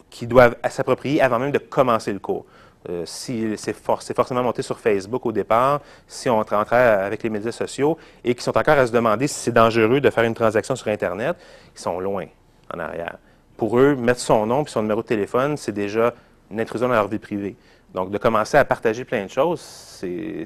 qu'ils 0.08 0.28
doivent 0.28 0.56
s'approprier 0.68 1.20
avant 1.20 1.38
même 1.38 1.50
de 1.50 1.58
commencer 1.58 2.12
le 2.12 2.20
cours. 2.20 2.46
euh, 2.88 3.02
si 3.04 3.54
c'est 3.56 3.74
forcément 3.74 4.44
monté 4.44 4.62
sur 4.62 4.78
Facebook 4.78 5.26
au 5.26 5.32
départ, 5.32 5.80
si 6.06 6.30
on 6.30 6.40
rentrait 6.40 6.76
avec 6.76 7.24
les 7.24 7.30
médias 7.30 7.50
sociaux 7.50 7.98
et 8.22 8.32
qui 8.34 8.44
sont 8.44 8.56
encore 8.56 8.78
à 8.78 8.86
se 8.86 8.92
demander 8.92 9.26
si 9.26 9.34
c'est 9.34 9.52
dangereux 9.52 10.00
de 10.00 10.10
faire 10.10 10.24
une 10.24 10.34
transaction 10.34 10.76
sur 10.76 10.86
Internet, 10.88 11.36
ils 11.74 11.80
sont 11.80 11.98
loin 11.98 12.26
en 12.72 12.78
arrière. 12.78 13.18
Pour 13.56 13.78
eux, 13.78 13.94
mettre 13.94 14.20
son 14.20 14.46
nom 14.46 14.64
et 14.64 14.68
son 14.68 14.82
numéro 14.82 15.02
de 15.02 15.06
téléphone, 15.06 15.56
c'est 15.56 15.72
déjà 15.72 16.14
une 16.50 16.60
intrusion 16.60 16.88
dans 16.88 16.94
leur 16.94 17.08
vie 17.08 17.18
privée. 17.18 17.56
Donc, 17.94 18.10
de 18.10 18.18
commencer 18.18 18.56
à 18.56 18.64
partager 18.64 19.04
plein 19.04 19.24
de 19.24 19.30
choses, 19.30 19.60
c'est 19.60 20.44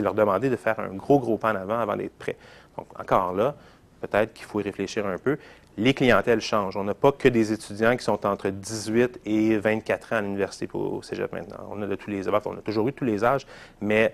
leur 0.00 0.14
demander 0.14 0.48
de 0.50 0.56
faire 0.56 0.78
un 0.78 0.94
gros, 0.94 1.18
gros 1.18 1.38
pas 1.38 1.52
en 1.52 1.56
avant 1.56 1.78
avant 1.78 1.96
d'être 1.96 2.16
prêt. 2.16 2.36
Donc, 2.76 2.86
encore 2.98 3.32
là, 3.32 3.54
peut-être 4.00 4.32
qu'il 4.32 4.44
faut 4.44 4.60
y 4.60 4.62
réfléchir 4.62 5.06
un 5.06 5.18
peu 5.18 5.38
les 5.78 5.94
clientèles 5.94 6.40
changent. 6.40 6.76
On 6.76 6.84
n'a 6.84 6.94
pas 6.94 7.12
que 7.12 7.28
des 7.28 7.52
étudiants 7.52 7.96
qui 7.96 8.04
sont 8.04 8.26
entre 8.26 8.48
18 8.48 9.20
et 9.26 9.58
24 9.58 10.12
ans 10.12 10.16
à 10.16 10.22
l'université 10.22 10.68
au 10.72 11.02
cégep 11.02 11.32
maintenant. 11.32 11.68
On 11.70 11.82
a 11.82 11.86
de 11.86 11.94
tous 11.94 12.10
les 12.10 12.28
âges, 12.28 12.42
on 12.46 12.56
a 12.56 12.62
toujours 12.62 12.88
eu 12.88 12.92
tous 12.92 13.04
les 13.04 13.24
âges, 13.24 13.46
mais 13.80 14.12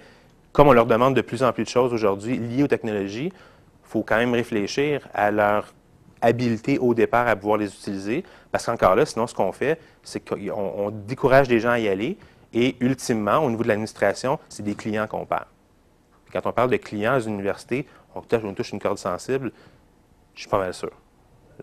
comme 0.52 0.68
on 0.68 0.72
leur 0.72 0.86
demande 0.86 1.14
de 1.14 1.20
plus 1.20 1.42
en 1.42 1.52
plus 1.52 1.64
de 1.64 1.68
choses 1.68 1.92
aujourd'hui 1.92 2.36
liées 2.36 2.64
aux 2.64 2.68
technologies, 2.68 3.32
il 3.32 3.88
faut 3.88 4.02
quand 4.02 4.16
même 4.16 4.34
réfléchir 4.34 5.06
à 5.14 5.30
leur 5.30 5.72
habileté 6.22 6.78
au 6.78 6.94
départ 6.94 7.26
à 7.28 7.36
pouvoir 7.36 7.58
les 7.58 7.66
utiliser, 7.66 8.24
parce 8.50 8.64
qu'encore 8.64 8.94
là, 8.94 9.04
sinon, 9.04 9.26
ce 9.26 9.34
qu'on 9.34 9.52
fait, 9.52 9.78
c'est 10.02 10.20
qu'on 10.20 10.90
décourage 10.90 11.48
les 11.48 11.60
gens 11.60 11.70
à 11.70 11.78
y 11.78 11.88
aller, 11.88 12.16
et 12.54 12.76
ultimement, 12.80 13.38
au 13.38 13.50
niveau 13.50 13.62
de 13.62 13.68
l'administration, 13.68 14.38
c'est 14.48 14.62
des 14.62 14.74
clients 14.74 15.06
qu'on 15.06 15.26
parle. 15.26 15.46
Quand 16.32 16.46
on 16.46 16.52
parle 16.52 16.70
de 16.70 16.76
clients 16.76 17.14
à 17.14 17.18
l'université, 17.18 17.86
on 18.14 18.20
touche, 18.20 18.44
on 18.44 18.54
touche 18.54 18.72
une 18.72 18.80
corde 18.80 18.98
sensible, 18.98 19.52
je 20.34 20.40
suis 20.40 20.48
pas 20.48 20.58
mal 20.58 20.72
sûr. 20.72 20.90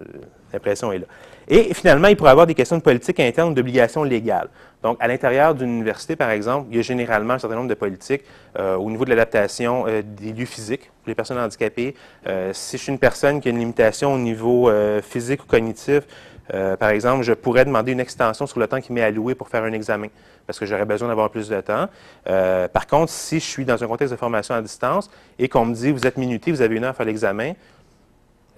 Euh, 0.02 0.20
l'impression 0.54 0.92
est 0.92 1.00
là. 1.00 1.06
Et 1.48 1.74
finalement, 1.74 2.08
il 2.08 2.16
pourrait 2.16 2.30
y 2.30 2.32
avoir 2.32 2.48
des 2.48 2.54
questions 2.54 2.78
de 2.78 2.82
politique 2.82 3.20
interne 3.20 3.52
ou 3.52 3.54
d'obligations 3.54 4.04
légales. 4.04 4.50
Donc, 4.82 4.98
à 5.00 5.08
l'intérieur 5.08 5.54
d'une 5.54 5.70
université, 5.70 6.16
par 6.16 6.30
exemple, 6.32 6.68
il 6.72 6.78
y 6.78 6.80
a 6.80 6.82
généralement 6.82 7.34
un 7.34 7.40
certain 7.40 7.56
nombre 7.56 7.68
de 7.68 7.74
politiques 7.74 8.24
euh, 8.58 8.76
au 8.76 8.90
niveau 8.90 9.04
de 9.04 9.10
l'adaptation 9.10 9.86
euh, 9.88 10.02
des 10.02 10.32
lieux 10.32 10.46
physiques 10.46 10.86
pour 10.86 11.10
les 11.10 11.16
personnes 11.16 11.38
handicapées. 11.38 11.96
si 12.54 12.78
je 12.78 12.84
suis 12.84 12.92
une 12.92 13.00
personne 13.00 13.42
qui 13.42 13.50
a 13.50 13.52
une 13.52 13.60
limitation 13.60 14.14
au 14.14 14.18
niveau 14.18 14.72
physique 15.02 15.44
ou 15.44 15.48
cognitif, 15.48 16.02
par 16.80 16.90
exemple, 16.90 17.24
je 17.24 17.34
pourrais 17.34 17.66
demander 17.66 17.92
une 17.92 18.00
extension 18.00 18.48
sur 18.48 18.60
le 18.60 18.68
temps 18.68 18.82
qui 18.82 18.94
m'est 18.94 19.02
alloué 19.02 19.36
pour 19.36 19.50
faire 19.50 19.64
un 19.64 19.74
examen, 19.74 20.08
parce 20.46 20.60
que 20.60 20.66
j'aurais 20.66 20.86
besoin 20.86 21.08
d'avoir 21.08 21.30
plus 21.30 21.50
de 21.50 21.62
temps. 21.62 21.88
par 22.26 22.88
contre, 22.88 23.12
si 23.12 23.40
je 23.40 23.46
suis 23.46 23.66
dans 23.66 23.84
un 23.84 23.88
contexte 23.88 24.14
de 24.14 24.20
formation 24.20 24.54
à 24.56 24.62
distance 24.62 25.10
et 25.38 25.48
qu'on 25.48 25.66
me 25.66 25.74
dit, 25.74 25.92
vous 25.92 26.06
êtes 26.06 26.18
minuté, 26.18 26.52
vous 26.52 26.62
avez 26.62 26.76
une 26.76 26.84
heure 26.84 26.92
à 26.92 26.94
faire 26.94 27.06
l'examen, 27.06 27.54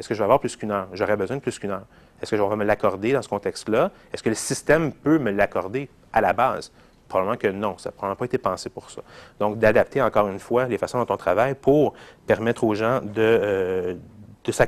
est-ce 0.01 0.09
que 0.09 0.15
je 0.15 0.19
vais 0.19 0.23
avoir 0.23 0.39
plus 0.39 0.55
qu'une 0.55 0.71
heure? 0.71 0.87
J'aurais 0.93 1.15
besoin 1.15 1.37
de 1.37 1.43
plus 1.43 1.59
qu'une 1.59 1.69
heure. 1.69 1.85
Est-ce 2.19 2.31
que 2.31 2.37
je 2.37 2.41
vais 2.41 2.55
me 2.55 2.65
l'accorder 2.65 3.13
dans 3.13 3.21
ce 3.21 3.29
contexte-là? 3.29 3.91
Est-ce 4.11 4.23
que 4.23 4.29
le 4.29 4.35
système 4.35 4.91
peut 4.91 5.19
me 5.19 5.29
l'accorder 5.29 5.89
à 6.11 6.21
la 6.21 6.33
base? 6.33 6.71
Probablement 7.07 7.37
que 7.37 7.47
non, 7.49 7.77
ça 7.77 7.89
n'a 7.89 7.91
probablement 7.91 8.15
pas 8.15 8.25
été 8.25 8.39
pensé 8.39 8.71
pour 8.71 8.89
ça. 8.89 9.03
Donc, 9.39 9.59
d'adapter 9.59 10.01
encore 10.01 10.27
une 10.27 10.39
fois 10.39 10.65
les 10.65 10.79
façons 10.79 10.97
dont 10.97 11.13
on 11.13 11.17
travaille 11.17 11.53
pour 11.53 11.93
permettre 12.25 12.63
aux 12.63 12.73
gens 12.73 12.99
de, 12.99 13.13
euh, 13.17 13.93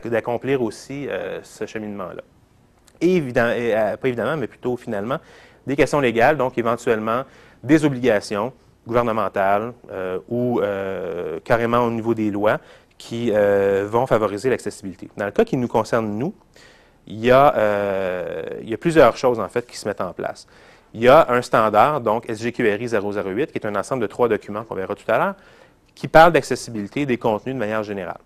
d'accomplir 0.06 0.62
aussi 0.62 1.08
euh, 1.10 1.40
ce 1.42 1.66
cheminement-là. 1.66 2.22
Et 3.02 3.20
euh, 3.36 3.98
pas 3.98 4.08
évidemment, 4.08 4.38
mais 4.38 4.46
plutôt 4.46 4.78
finalement, 4.78 5.18
des 5.66 5.76
questions 5.76 6.00
légales, 6.00 6.38
donc 6.38 6.60
éventuellement 6.60 7.24
des 7.64 7.84
obligations 7.86 8.54
gouvernementales 8.86 9.74
ou 10.30 10.60
carrément 11.46 11.80
au 11.80 11.90
niveau 11.90 12.14
des 12.14 12.30
lois 12.30 12.60
qui 13.08 13.32
euh, 13.34 13.86
vont 13.86 14.08
favoriser 14.08 14.50
l'accessibilité. 14.50 15.10
Dans 15.18 15.26
le 15.26 15.32
cas 15.32 15.44
qui 15.44 15.58
nous 15.58 15.68
concerne, 15.68 16.08
nous, 16.18 16.34
il 17.06 17.20
y, 17.20 17.32
a, 17.32 17.54
euh, 17.58 18.44
il 18.62 18.70
y 18.70 18.74
a 18.74 18.78
plusieurs 18.78 19.18
choses, 19.18 19.42
en 19.42 19.50
fait, 19.50 19.68
qui 19.68 19.76
se 19.76 19.86
mettent 19.86 20.00
en 20.00 20.14
place. 20.14 20.48
Il 20.94 21.02
y 21.02 21.10
a 21.10 21.30
un 21.30 21.42
standard, 21.42 22.00
donc 22.00 22.26
SGQRI 22.32 22.88
008, 22.88 23.52
qui 23.52 23.58
est 23.58 23.66
un 23.66 23.76
ensemble 23.76 24.04
de 24.04 24.08
trois 24.08 24.30
documents 24.30 24.64
qu'on 24.64 24.76
verra 24.76 24.96
tout 24.96 25.12
à 25.12 25.18
l'heure, 25.18 25.36
qui 25.94 26.08
parle 26.08 26.32
d'accessibilité 26.32 27.06
des 27.06 27.18
contenus 27.18 27.56
de 27.56 27.60
manière 27.60 27.84
générale. 27.84 28.20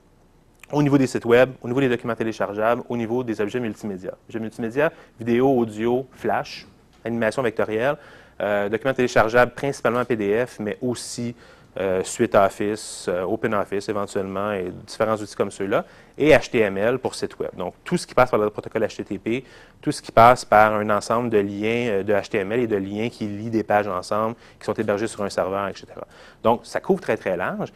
Au 0.72 0.84
niveau 0.84 1.00
des 1.00 1.08
sites 1.08 1.26
Web, 1.26 1.54
au 1.64 1.68
niveau 1.68 1.80
des 1.80 1.90
documents 1.90 2.16
téléchargeables, 2.16 2.84
au 2.88 2.98
niveau 2.98 3.24
des 3.24 3.42
objets 3.42 3.60
multimédia. 3.60 4.14
Objets 4.30 4.40
multimédia, 4.40 4.92
vidéo, 5.18 5.58
audio, 5.58 6.06
flash, 6.12 6.68
animation 7.04 7.42
vectorielle, 7.42 7.96
euh, 8.42 8.70
documents 8.70 8.94
téléchargeables 8.94 9.54
principalement 9.54 10.06
PDF, 10.06 10.60
mais 10.60 10.78
aussi 10.84 11.36
euh, 11.80 12.04
Suite 12.04 12.34
Office, 12.34 13.06
euh, 13.08 13.22
OpenOffice 13.22 13.88
éventuellement, 13.88 14.52
et 14.52 14.72
différents 14.88 15.16
outils 15.16 15.36
comme 15.36 15.52
ceux-là, 15.52 15.86
et 16.18 16.36
HTML 16.36 16.98
pour 16.98 17.14
site 17.14 17.38
web. 17.38 17.52
Donc, 17.56 17.76
tout 17.84 17.98
ce 17.98 18.08
qui 18.08 18.16
passe 18.16 18.32
par 18.32 18.40
le 18.40 18.50
protocole 18.50 18.88
HTTP, 18.88 19.44
tout 19.80 19.92
ce 19.92 20.02
qui 20.02 20.12
passe 20.12 20.44
par 20.44 20.74
un 20.74 20.90
ensemble 20.90 21.30
de 21.30 21.38
liens 21.38 21.88
euh, 21.90 22.04
de 22.04 22.14
HTML 22.14 22.62
et 22.62 22.68
de 22.68 22.78
liens 22.78 23.10
qui 23.10 23.28
lient 23.28 23.52
des 23.52 23.64
pages 23.64 23.88
ensemble, 23.88 24.36
qui 24.60 24.66
sont 24.66 24.74
hébergés 24.74 25.06
sur 25.06 25.22
un 25.22 25.30
serveur, 25.30 25.68
etc. 25.68 25.86
Donc, 26.42 26.62
ça 26.64 26.80
couvre 26.80 27.02
très, 27.02 27.16
très 27.16 27.38
large. 27.38 27.72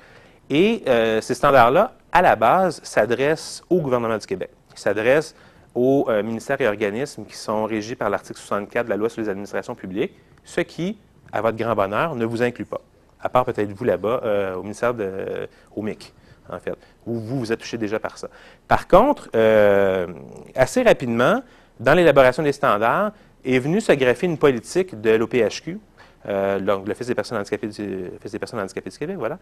Et 0.49 0.83
ces 1.21 1.33
standards-là, 1.33 1.93
à 2.11 2.21
la 2.21 2.35
base, 2.35 2.81
s'adressent 2.83 3.63
au 3.69 3.79
gouvernement 3.79 4.17
du 4.17 4.27
Québec. 4.27 4.49
S'adressent 4.75 5.33
aux 5.73 6.09
ministères 6.23 6.59
et 6.59 6.67
organismes 6.67 7.23
qui 7.23 7.37
sont 7.37 7.63
régis 7.63 7.95
par 7.95 8.09
l'article 8.09 8.37
64 8.37 8.83
de 8.83 8.89
la 8.89 8.97
loi 8.97 9.07
sur 9.07 9.21
les 9.21 9.29
administrations 9.29 9.75
publiques, 9.75 10.13
ce 10.43 10.59
qui, 10.59 10.97
à 11.31 11.39
votre 11.39 11.55
grand 11.55 11.73
bonheur, 11.73 12.15
ne 12.15 12.25
vous 12.25 12.43
inclut 12.43 12.65
pas 12.65 12.81
à 13.21 13.29
part 13.29 13.45
peut-être 13.45 13.71
vous 13.71 13.83
là-bas, 13.83 14.21
euh, 14.23 14.55
au 14.55 14.63
ministère 14.63 14.93
de, 14.93 15.47
au 15.75 15.81
MIC, 15.81 16.13
en 16.49 16.59
fait, 16.59 16.73
où 17.05 17.19
vous, 17.19 17.39
vous 17.39 17.51
êtes 17.51 17.59
touché 17.59 17.77
déjà 17.77 17.99
par 17.99 18.17
ça. 18.17 18.27
Par 18.67 18.87
contre, 18.87 19.29
euh, 19.35 20.07
assez 20.55 20.81
rapidement, 20.83 21.43
dans 21.79 21.93
l'élaboration 21.93 22.43
des 22.43 22.51
standards, 22.51 23.11
est 23.43 23.59
venue 23.59 23.81
se 23.81 23.91
greffer 23.91 24.27
une 24.27 24.37
politique 24.37 24.99
de 25.01 25.11
l'OPHQ, 25.11 25.79
euh, 26.27 26.59
l'Office 26.59 27.07
des 27.07 27.15
personnes 27.15 27.39
handicapées 27.39 27.67
du, 27.67 28.11
des 28.23 28.39
personnes 28.39 28.59
handicapées 28.59 28.91
du 28.91 28.97
Québec, 28.97 29.17
voilà, 29.17 29.39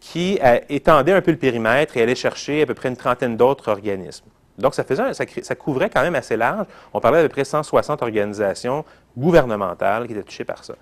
qui 0.00 0.38
étendait 0.68 1.12
un 1.12 1.20
peu 1.20 1.32
le 1.32 1.38
périmètre 1.38 1.96
et 1.96 2.02
allait 2.02 2.14
chercher 2.14 2.62
à 2.62 2.66
peu 2.66 2.74
près 2.74 2.88
une 2.88 2.96
trentaine 2.96 3.36
d'autres 3.36 3.68
organismes. 3.68 4.26
Donc, 4.58 4.74
ça, 4.74 4.82
faisait, 4.82 5.14
ça, 5.14 5.24
ça, 5.42 5.54
couvrait 5.54 5.88
quand 5.88 6.02
même 6.02 6.16
assez 6.16 6.36
large. 6.36 6.66
On 6.92 7.00
parlait 7.00 7.20
à 7.20 7.22
peu 7.22 7.28
près 7.28 7.44
160 7.44 8.02
organisations 8.02 8.84
gouvernementales 9.16 10.06
qui 10.06 10.12
étaient 10.12 10.22
touchées 10.24 10.44
par 10.44 10.64
ça. 10.64 10.74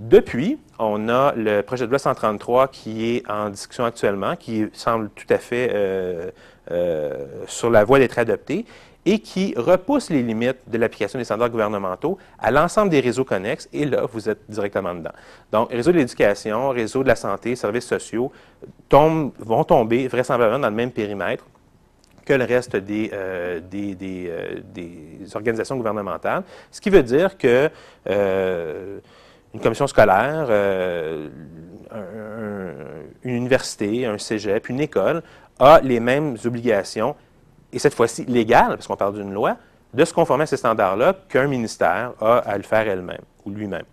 Depuis, 0.00 0.58
on 0.78 1.10
a 1.10 1.34
le 1.36 1.60
projet 1.60 1.84
de 1.84 1.90
loi 1.90 1.98
133 1.98 2.68
qui 2.68 3.16
est 3.16 3.30
en 3.30 3.50
discussion 3.50 3.84
actuellement, 3.84 4.34
qui 4.34 4.64
semble 4.72 5.10
tout 5.10 5.26
à 5.28 5.36
fait 5.36 5.70
euh, 5.74 6.30
euh, 6.70 7.26
sur 7.46 7.68
la 7.68 7.84
voie 7.84 7.98
d'être 7.98 8.18
adopté 8.18 8.64
et 9.04 9.18
qui 9.18 9.52
repousse 9.58 10.08
les 10.08 10.22
limites 10.22 10.56
de 10.68 10.78
l'application 10.78 11.18
des 11.18 11.26
standards 11.26 11.50
gouvernementaux 11.50 12.16
à 12.38 12.50
l'ensemble 12.50 12.88
des 12.88 13.00
réseaux 13.00 13.26
connexes, 13.26 13.68
et 13.74 13.84
là, 13.84 14.06
vous 14.10 14.26
êtes 14.30 14.40
directement 14.48 14.94
dedans. 14.94 15.12
Donc, 15.52 15.70
réseau 15.70 15.92
de 15.92 15.98
l'éducation, 15.98 16.70
réseau 16.70 17.02
de 17.02 17.08
la 17.08 17.16
santé, 17.16 17.54
services 17.54 17.86
sociaux 17.86 18.32
vont 18.90 19.64
tomber 19.64 20.08
vraisemblablement 20.08 20.60
dans 20.60 20.70
le 20.70 20.76
même 20.76 20.92
périmètre 20.92 21.44
que 22.24 22.32
le 22.32 22.44
reste 22.44 22.76
des, 22.76 23.10
euh, 23.12 23.60
des, 23.60 24.30
organisations 25.34 25.76
gouvernementales, 25.76 26.42
ce 26.70 26.80
qui 26.80 26.88
veut 26.88 27.02
dire 27.02 27.36
que 27.36 27.68
une 29.54 29.60
commission 29.60 29.86
scolaire, 29.86 30.46
euh, 30.48 31.28
une 33.24 33.34
université, 33.34 34.06
un 34.06 34.18
cégep, 34.18 34.68
une 34.68 34.80
école 34.80 35.22
a 35.58 35.80
les 35.80 36.00
mêmes 36.00 36.36
obligations, 36.44 37.14
et 37.72 37.78
cette 37.78 37.94
fois-ci 37.94 38.24
légales, 38.24 38.70
parce 38.70 38.86
qu'on 38.86 38.96
parle 38.96 39.14
d'une 39.14 39.32
loi, 39.32 39.56
de 39.92 40.04
se 40.04 40.14
conformer 40.14 40.44
à 40.44 40.46
ces 40.46 40.56
standards-là 40.56 41.14
qu'un 41.28 41.46
ministère 41.46 42.12
a 42.20 42.38
à 42.38 42.56
le 42.56 42.62
faire 42.62 42.88
elle-même 42.88 43.20
ou 43.44 43.50
lui-même. 43.50 43.84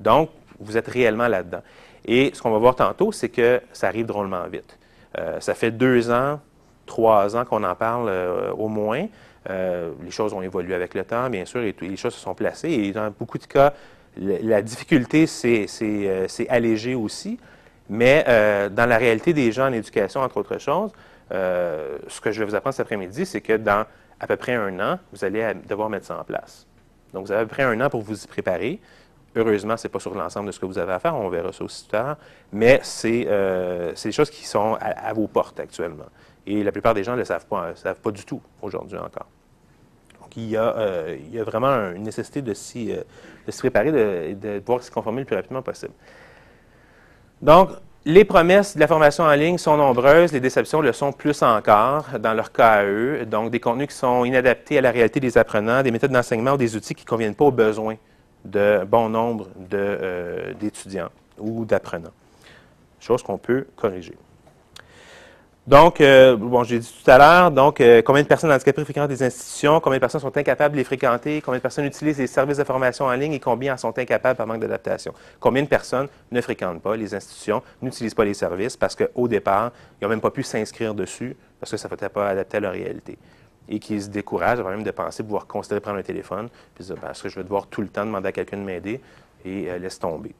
Donc, 0.00 0.30
vous 0.58 0.76
êtes 0.76 0.88
réellement 0.88 1.28
là-dedans. 1.28 1.62
Et 2.04 2.32
ce 2.34 2.42
qu'on 2.42 2.50
va 2.50 2.58
voir 2.58 2.74
tantôt, 2.74 3.12
c'est 3.12 3.28
que 3.28 3.60
ça 3.72 3.88
arrive 3.88 4.06
drôlement 4.06 4.44
vite. 4.48 4.78
Euh, 5.18 5.38
ça 5.40 5.54
fait 5.54 5.70
deux 5.70 6.10
ans, 6.10 6.40
trois 6.86 7.36
ans 7.36 7.44
qu'on 7.44 7.62
en 7.62 7.74
parle 7.74 8.08
euh, 8.08 8.50
au 8.52 8.68
moins. 8.68 9.06
les 9.48 10.10
choses 10.10 10.32
ont 10.32 10.42
évolué 10.42 10.74
avec 10.74 10.94
le 10.94 11.04
temps, 11.04 11.28
bien 11.28 11.44
sûr, 11.44 11.60
et 11.62 11.74
les 11.80 11.96
choses 11.96 12.14
se 12.14 12.20
sont 12.20 12.34
placées. 12.34 12.70
Et 12.70 12.92
dans 12.92 13.12
beaucoup 13.16 13.38
de 13.38 13.44
cas, 13.44 13.74
la 14.16 14.62
difficulté 14.62 15.26
euh, 15.44 16.26
c'est 16.28 16.48
allégé 16.48 16.94
aussi, 16.94 17.38
mais 17.88 18.24
euh, 18.28 18.68
dans 18.68 18.86
la 18.86 18.98
réalité 18.98 19.32
des 19.32 19.52
gens 19.52 19.68
en 19.68 19.72
éducation, 19.72 20.20
entre 20.20 20.38
autres 20.38 20.58
choses, 20.58 20.92
euh, 21.32 21.98
ce 22.08 22.20
que 22.20 22.30
je 22.30 22.40
vais 22.40 22.46
vous 22.46 22.54
apprendre 22.54 22.74
cet 22.74 22.84
après-midi, 22.84 23.24
c'est 23.24 23.40
que 23.40 23.54
dans 23.54 23.86
à 24.20 24.26
peu 24.26 24.36
près 24.36 24.54
un 24.54 24.78
an, 24.80 24.98
vous 25.12 25.24
allez 25.24 25.52
devoir 25.68 25.88
mettre 25.90 26.06
ça 26.06 26.18
en 26.18 26.24
place. 26.24 26.66
Donc, 27.12 27.26
vous 27.26 27.32
avez 27.32 27.42
à 27.42 27.44
peu 27.44 27.50
près 27.50 27.64
un 27.64 27.80
an 27.80 27.90
pour 27.90 28.02
vous 28.02 28.22
y 28.22 28.26
préparer. 28.26 28.80
Heureusement, 29.34 29.76
ce 29.76 29.86
n'est 29.86 29.90
pas 29.90 29.98
sur 29.98 30.14
l'ensemble 30.14 30.46
de 30.46 30.52
ce 30.52 30.60
que 30.60 30.66
vous 30.66 30.78
avez 30.78 30.92
à 30.92 30.98
faire, 30.98 31.16
on 31.16 31.28
verra 31.28 31.52
ça 31.52 31.64
aussi 31.64 31.88
l'heure, 31.92 32.18
mais 32.52 32.80
c'est 32.82 33.24
des 33.24 34.12
choses 34.12 34.30
qui 34.30 34.46
sont 34.46 34.76
à, 34.78 35.12
vos 35.14 35.26
portes 35.26 35.58
actuellement. 35.58 36.04
Et 36.46 36.62
la 36.62 36.70
plupart 36.70 36.92
des 36.92 37.02
gens 37.02 37.12
ne 37.12 37.18
le 37.18 37.24
savent 37.24 37.46
pas, 37.46 37.74
savent 37.74 38.00
pas 38.00 38.10
du 38.10 38.24
tout 38.24 38.42
aujourd'hui 38.60 38.98
encore. 38.98 39.26
Donc, 40.32 40.44
il 40.44 40.50
y 40.50 40.56
a, 40.56 40.68
a 40.68 41.44
vraiment 41.44 41.92
une 41.94 42.04
nécessité 42.04 42.40
de 42.40 42.54
s'y 42.54 42.86
de 42.86 43.50
se 43.50 43.58
préparer 43.58 43.88
et 44.30 44.34
de, 44.34 44.60
pouvoir 44.60 44.82
se 44.82 44.90
conformer 44.90 45.20
le 45.20 45.24
plus 45.26 45.36
rapidement 45.36 45.62
possible. 45.62 45.92
Donc, 47.42 47.70
les 48.04 48.24
promesses 48.24 48.74
de 48.74 48.80
la 48.80 48.86
formation 48.86 49.24
en 49.24 49.32
ligne 49.32 49.58
sont 49.58 49.76
nombreuses, 49.76 50.32
les 50.32 50.40
déceptions 50.40 50.80
le 50.80 50.92
sont 50.92 51.12
plus 51.12 51.42
encore 51.42 52.06
dans 52.18 52.32
leur 52.34 52.50
cas 52.50 52.80
à 52.80 52.84
eux. 52.84 53.26
Donc, 53.26 53.50
des 53.50 53.60
contenus 53.60 53.88
qui 53.88 53.94
sont 53.94 54.24
inadaptés 54.24 54.78
à 54.78 54.80
la 54.80 54.90
réalité 54.90 55.20
des 55.20 55.36
apprenants, 55.36 55.82
des 55.82 55.90
méthodes 55.90 56.12
d'enseignement 56.12 56.52
ou 56.52 56.56
des 56.56 56.76
outils 56.76 56.94
qui 56.94 57.04
ne 57.04 57.08
conviennent 57.08 57.34
pas 57.34 57.44
aux 57.44 57.52
besoins 57.52 57.96
de 58.44 58.84
bon 58.86 59.08
nombre 59.08 59.48
d'étudiants 60.58 61.10
ou 61.38 61.64
d'apprenants. 61.64 62.12
Chose 63.00 63.22
qu'on 63.22 63.38
peut 63.38 63.66
corriger. 63.76 64.14
Donc, 65.64 66.00
euh, 66.00 66.36
bon, 66.36 66.64
j'ai 66.64 66.80
dit 66.80 66.92
tout 66.92 67.08
à 67.08 67.18
l'heure, 67.18 67.50
donc, 67.52 67.80
euh, 67.80 68.02
combien 68.02 68.24
de 68.24 68.26
personnes 68.26 68.50
handicapées 68.50 68.82
fréquentent 68.82 69.08
des 69.08 69.22
institutions, 69.22 69.78
combien 69.78 69.98
de 69.98 70.00
personnes 70.00 70.20
sont 70.20 70.36
incapables 70.36 70.72
de 70.72 70.78
les 70.78 70.84
fréquenter, 70.84 71.40
combien 71.40 71.58
de 71.58 71.62
personnes 71.62 71.84
utilisent 71.84 72.18
les 72.18 72.26
services 72.26 72.56
de 72.56 72.64
formation 72.64 73.04
en 73.04 73.12
ligne 73.12 73.34
et 73.34 73.38
combien 73.38 73.74
en 73.74 73.76
sont 73.76 73.96
incapables 73.96 74.36
par 74.36 74.48
manque 74.48 74.58
d'adaptation? 74.58 75.14
Combien 75.38 75.62
de 75.62 75.68
personnes 75.68 76.08
ne 76.32 76.40
fréquentent 76.40 76.82
pas 76.82 76.96
les 76.96 77.14
institutions, 77.14 77.62
n'utilisent 77.80 78.14
pas 78.14 78.24
les 78.24 78.34
services 78.34 78.76
parce 78.76 78.96
qu'au 78.96 79.28
départ, 79.28 79.70
ils 80.00 80.04
n'ont 80.04 80.10
même 80.10 80.20
pas 80.20 80.32
pu 80.32 80.42
s'inscrire 80.42 80.96
dessus 80.96 81.36
parce 81.60 81.70
que 81.70 81.76
ça 81.76 81.88
ne 81.88 82.08
pas 82.08 82.30
adapter 82.30 82.56
à 82.56 82.60
leur 82.60 82.72
réalité? 82.72 83.16
Et 83.68 83.78
qui 83.78 84.02
se 84.02 84.08
découragent 84.08 84.58
avant 84.58 84.70
même 84.70 84.82
de 84.82 84.90
penser 84.90 85.22
pouvoir 85.22 85.46
considérer 85.46 85.80
prendre 85.80 85.98
un 85.98 86.02
téléphone, 86.02 86.48
puis 86.74 86.84
dire, 86.84 86.96
ben, 87.00 87.12
que 87.12 87.28
je 87.28 87.36
vais 87.36 87.44
devoir 87.44 87.68
tout 87.68 87.82
le 87.82 87.88
temps 87.88 88.04
demander 88.04 88.30
à 88.30 88.32
quelqu'un 88.32 88.56
de 88.56 88.64
m'aider? 88.64 89.00
Et 89.44 89.70
euh, 89.70 89.78
laisse 89.78 90.00
tomber. 90.00 90.34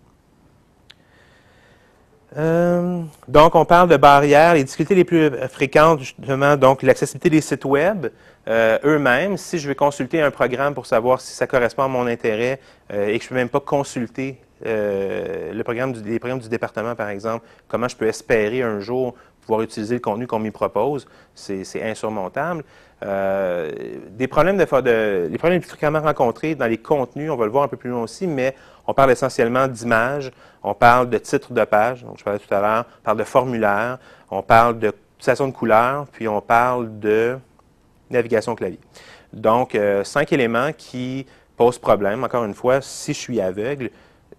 Euh, 2.36 3.02
donc, 3.28 3.54
on 3.54 3.64
parle 3.64 3.88
de 3.88 3.96
barrières, 3.96 4.54
les 4.54 4.64
difficultés 4.64 4.94
les 4.94 5.04
plus 5.04 5.30
fréquentes, 5.48 6.00
justement, 6.00 6.56
donc 6.56 6.82
l'accessibilité 6.82 7.30
des 7.30 7.40
sites 7.40 7.64
web 7.64 8.06
euh, 8.48 8.78
eux-mêmes. 8.84 9.36
Si 9.36 9.58
je 9.58 9.68
veux 9.68 9.74
consulter 9.74 10.22
un 10.22 10.30
programme 10.30 10.74
pour 10.74 10.86
savoir 10.86 11.20
si 11.20 11.32
ça 11.32 11.46
correspond 11.46 11.82
à 11.82 11.88
mon 11.88 12.06
intérêt 12.06 12.60
euh, 12.92 13.08
et 13.08 13.18
que 13.18 13.24
je 13.24 13.26
ne 13.26 13.30
peux 13.30 13.34
même 13.36 13.48
pas 13.48 13.60
consulter 13.60 14.38
le 14.64 15.60
programme 15.64 15.92
les 16.04 16.20
programmes 16.20 16.38
du 16.38 16.48
département, 16.48 16.94
par 16.94 17.08
exemple, 17.08 17.44
comment 17.66 17.88
je 17.88 17.96
peux 17.96 18.06
espérer 18.06 18.62
un 18.62 18.78
jour 18.78 19.16
pouvoir 19.40 19.62
utiliser 19.62 19.96
le 19.96 20.00
contenu 20.00 20.28
qu'on 20.28 20.38
m'y 20.38 20.52
propose, 20.52 21.04
c'est 21.34 21.82
insurmontable. 21.82 22.62
des 23.02 24.28
problèmes 24.28 24.56
de, 24.56 24.80
de, 24.80 25.28
les 25.28 25.36
problèmes 25.38 25.58
les 25.58 25.60
plus 25.60 25.70
fréquemment 25.70 26.00
rencontrés 26.00 26.54
dans 26.54 26.68
les 26.68 26.78
contenus, 26.78 27.28
on 27.32 27.34
va 27.34 27.44
le 27.44 27.50
voir 27.50 27.64
un 27.64 27.68
peu 27.68 27.76
plus 27.76 27.90
loin 27.90 28.04
aussi, 28.04 28.28
mais 28.28 28.54
on 28.86 28.94
parle 28.94 29.10
essentiellement 29.10 29.66
d'images, 29.66 30.30
on 30.62 30.74
parle 30.74 31.10
de 31.10 31.18
titres 31.18 31.52
de 31.52 31.64
page, 31.64 32.04
donc 32.04 32.18
je 32.18 32.24
parlais 32.24 32.38
tout 32.38 32.52
à 32.54 32.60
l'heure, 32.60 32.84
on 33.00 33.04
parle 33.04 33.18
de 33.18 33.24
formulaire, 33.24 33.98
on 34.30 34.42
parle 34.42 34.78
de 34.78 34.92
utilisation 35.22 35.46
de 35.46 35.52
couleurs, 35.52 36.06
puis 36.10 36.26
on 36.26 36.40
parle 36.40 36.98
de 36.98 37.38
navigation 38.10 38.56
clavier. 38.56 38.80
Donc, 39.32 39.76
euh, 39.76 40.02
cinq 40.02 40.32
éléments 40.32 40.72
qui 40.76 41.26
posent 41.56 41.78
problème. 41.78 42.24
Encore 42.24 42.44
une 42.44 42.54
fois, 42.54 42.80
si 42.80 43.14
je 43.14 43.18
suis 43.18 43.40
aveugle, 43.40 43.90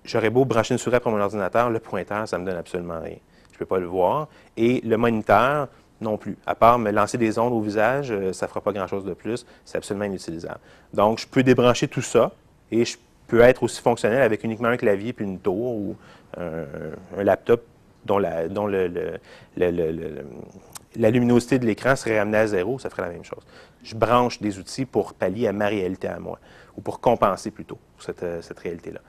j'aurais 0.04 0.30
beau 0.30 0.44
brancher 0.44 0.74
une 0.74 0.78
souris 0.78 1.00
pour 1.00 1.12
mon 1.12 1.22
ordinateur, 1.22 1.70
le 1.70 1.80
pointeur, 1.80 2.28
ça 2.28 2.38
ne 2.38 2.44
me 2.44 2.50
donne 2.50 2.60
absolument 2.60 3.00
rien. 3.00 3.16
Je 3.52 3.56
ne 3.56 3.60
peux 3.60 3.66
pas 3.66 3.80
le 3.80 3.86
voir. 3.86 4.28
Et 4.58 4.82
le 4.82 4.98
moniteur, 4.98 5.70
non 6.02 6.18
plus. 6.18 6.38
À 6.46 6.54
part 6.54 6.78
me 6.80 6.92
lancer 6.92 7.18
des 7.18 7.40
ondes 7.40 7.54
au 7.54 7.62
visage, 7.62 8.12
euh, 8.12 8.34
ça 8.34 8.46
ne 8.46 8.50
fera 8.50 8.60
pas 8.60 8.74
grand-chose 8.74 9.06
de 9.06 9.14
plus. 9.14 9.46
C'est 9.64 9.78
absolument 9.78 10.06
inutilisable. 10.06 10.60
Donc, 10.94 11.20
je 11.20 11.28
peux 11.28 11.44
débrancher 11.44 11.88
tout 11.88 12.02
ça 12.02 12.34
et 12.72 12.84
je 12.84 12.98
peut 13.28 13.42
être 13.42 13.64
aussi 13.64 13.82
fonctionnel 13.82 14.22
avec 14.22 14.44
uniquement 14.44 14.70
un 14.70 14.78
clavier 14.78 15.14
puis 15.14 15.26
une 15.26 15.40
tour 15.40 15.76
ou 15.76 15.96
un, 16.38 17.24
laptop 17.24 17.64
dont, 18.06 18.18
la, 18.18 18.48
dont 18.48 18.68
le, 18.68 18.92
la 20.96 21.10
luminosité 21.10 21.60
de 21.60 21.66
l'écran 21.66 21.96
serait 21.96 22.20
ramenée 22.20 22.38
à 22.38 22.48
zéro, 22.48 22.80
ça 22.80 22.90
ferait 22.90 23.04
la 23.04 23.10
même 23.10 23.24
chose. 23.24 23.44
Je 23.84 23.96
branche 23.96 24.42
des 24.42 24.60
outils 24.60 24.86
pour 24.86 25.14
pallier 25.14 25.48
à 25.48 25.54
ma 25.54 25.68
réalité 25.68 26.08
à 26.08 26.20
moi, 26.20 26.40
ou 26.78 26.82
pour 26.82 27.00
compenser 27.00 27.52
plutôt 27.52 27.78
cette, 28.00 28.26
cette 28.42 28.60
réalité-là. 28.60 29.00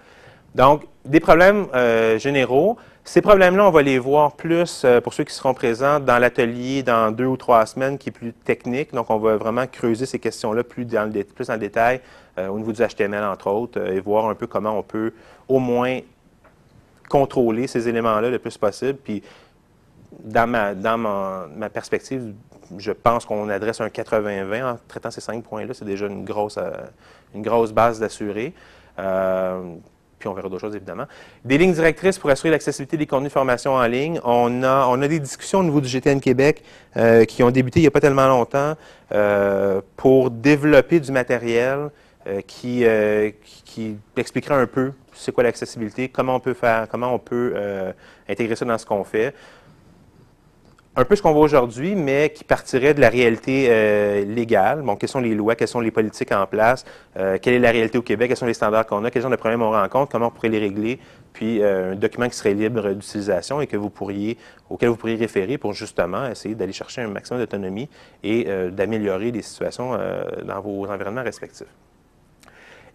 Donc, 0.55 0.85
des 1.05 1.21
problèmes 1.21 1.67
euh, 1.75 2.17
généraux. 2.19 2.77
Ces 3.03 3.21
problèmes-là, 3.21 3.67
on 3.67 3.71
va 3.71 3.83
les 3.83 3.99
voir 3.99 4.37
plus 4.37 4.83
euh, 4.85 5.01
pour 5.01 5.13
ceux 5.13 5.25
qui 5.25 5.35
seront 5.35 5.53
présents 5.53 5.99
dans 5.99 6.19
l'atelier 6.19 6.83
dans 6.83 7.11
deux 7.11 7.27
ou 7.27 7.37
trois 7.37 7.67
semaines 7.67 7.99
qui 7.99 8.11
est 8.11 8.13
plus 8.13 8.33
technique. 8.33 8.95
Donc, 8.95 9.11
on 9.11 9.19
va 9.19 9.37
vraiment 9.37 9.67
creuser 9.67 10.07
ces 10.07 10.21
questions-là 10.21 10.63
plus 10.63 10.85
dans 10.85 11.13
le, 11.13 11.25
plus 11.25 11.51
en 11.51 11.57
détail 11.57 11.97
euh, 11.97 12.01
au 12.39 12.59
niveau 12.59 12.73
du 12.73 12.83
HTML, 12.83 13.25
entre 13.25 13.49
autres, 13.49 13.81
et 13.81 14.01
voir 14.01 14.29
un 14.29 14.35
peu 14.35 14.47
comment 14.47 14.79
on 14.79 14.83
peut 14.83 15.13
au 15.49 15.59
moins 15.59 16.01
contrôler 17.09 17.67
ces 17.67 17.89
éléments-là 17.89 18.31
le 18.31 18.39
plus 18.39 18.59
possible. 18.59 18.99
Puis, 19.03 19.23
dans 20.25 20.47
ma, 20.49 21.69
perspective, 21.69 22.35
je 22.79 22.93
pense 22.93 23.25
qu'on 23.25 23.49
adresse 23.49 23.81
un 23.81 23.89
80-20 23.89 24.65
en 24.65 24.79
traitant 24.89 25.11
ces 25.11 25.21
cinq 25.21 25.45
points-là. 25.45 25.75
C'est 25.75 25.85
déjà 25.85 26.07
une 26.07 26.25
grosse, 26.25 26.59
grosse 27.35 27.73
base 27.73 28.01
d'assurer 28.01 28.53
puis 30.25 30.31
on 30.31 30.35
verra 30.35 30.49
d'autres 30.49 30.63
choses 30.63 30.75
évidemment. 30.75 31.05
Des 31.45 31.59
lignes 31.59 31.75
directrices 31.75 32.19
pour 32.19 32.31
assurer 32.31 32.51
l'accessibilité 32.51 32.97
des 32.97 33.07
contenus 33.07 33.29
de 33.29 33.35
formation 33.35 33.75
en 33.75 33.87
ligne. 33.87 34.21
On 34.25 34.63
a, 34.63 34.87
on 34.87 34.97
des 34.97 35.21
discussions 35.21 35.61
au 35.61 35.65
niveau 35.65 35.83
du 35.83 35.89
GTN 35.89 36.19
Québec 36.19 36.65
euh, 36.97 37.27
qui 37.27 37.43
ont 37.43 37.51
débuté 37.51 37.81
il 37.81 37.83
n'y 37.83 37.89
a 37.89 37.91
pas 37.91 38.01
tellement 38.01 38.27
longtemps 38.27 38.75
euh, 39.13 39.83
pour 39.99 40.31
développer 40.31 40.99
du 40.99 41.13
matériel 41.13 41.91
euh, 42.27 42.41
qui, 42.47 42.85
qui, 43.65 43.97
expliquera 44.17 44.57
un 44.57 44.67
peu 44.67 44.93
c'est 45.13 45.33
quoi 45.33 45.45
l'accessibilité, 45.45 46.09
comment 46.09 46.37
on 46.37 46.41
peut 46.41 46.55
faire, 46.55 46.89
comment 46.89 47.15
on 47.15 47.19
peut 47.19 47.55
intégrer 48.29 48.57
ça 48.57 48.65
dans 48.65 48.79
ce 48.79 48.87
qu'on 48.87 49.05
fait 49.05 49.35
un 50.97 51.05
peu 51.05 51.17
ce 51.17 51.23
qu'on 51.23 51.33
voit 51.33 51.43
aujourd'hui, 51.43 51.97
mais 51.97 52.31
qui 52.31 52.45
partirait 52.45 52.95
de 52.95 53.01
la 53.01 53.09
réalité 53.09 53.67
euh, 53.69 54.25
légale. 54.25 54.83
Bon, 54.83 54.95
quelles 54.95 55.09
sont 55.09 55.21
les 55.21 55.35
lois, 55.35 55.57
quelles 55.57 55.69
sont 55.69 55.81
les 55.81 55.91
politiques 55.91 56.31
en 56.31 56.47
place, 56.47 56.85
euh, 57.17 57.37
quelle 57.43 57.55
est 57.55 57.59
la 57.59 57.73
réalité 57.73 57.99
au 57.99 58.03
Québec, 58.03 58.29
quels 58.29 58.37
sont 58.37 58.47
les 58.47 58.55
standards 58.55 58.87
qu'on 58.87 59.05
a, 59.05 59.11
quels 59.11 59.23
sont 59.23 59.29
les 59.29 59.37
problèmes 59.37 59.63
on 59.63 59.73
rencontre, 59.73 60.13
comment 60.13 60.29
on 60.29 60.31
pourrait 60.31 60.51
les 60.51 60.61
régler, 60.61 61.01
puis 61.33 61.63
euh, 61.63 61.93
un 61.93 61.97
document 61.97 62.29
qui 62.29 62.37
serait 62.37 62.55
libre 62.55 62.93
d'utilisation 62.93 63.61
et 63.61 63.67
que 63.67 63.77
vous 63.77 63.91
pourriez, 63.91 64.39
auquel 64.71 64.89
vous 64.89 64.97
pourriez 64.97 65.17
référer 65.17 65.59
pour 65.59 65.73
justement 65.73 66.29
essayer 66.29 66.55
d'aller 66.55 66.73
chercher 66.73 67.03
un 67.03 67.09
maximum 67.09 67.41
d'autonomie 67.41 67.89
et 68.23 68.47
d'améliorer 68.71 69.33
les 69.33 69.43
situations 69.43 69.99
dans 70.45 70.61
vos 70.61 70.87
environnements 70.87 71.23
respectifs. 71.23 71.67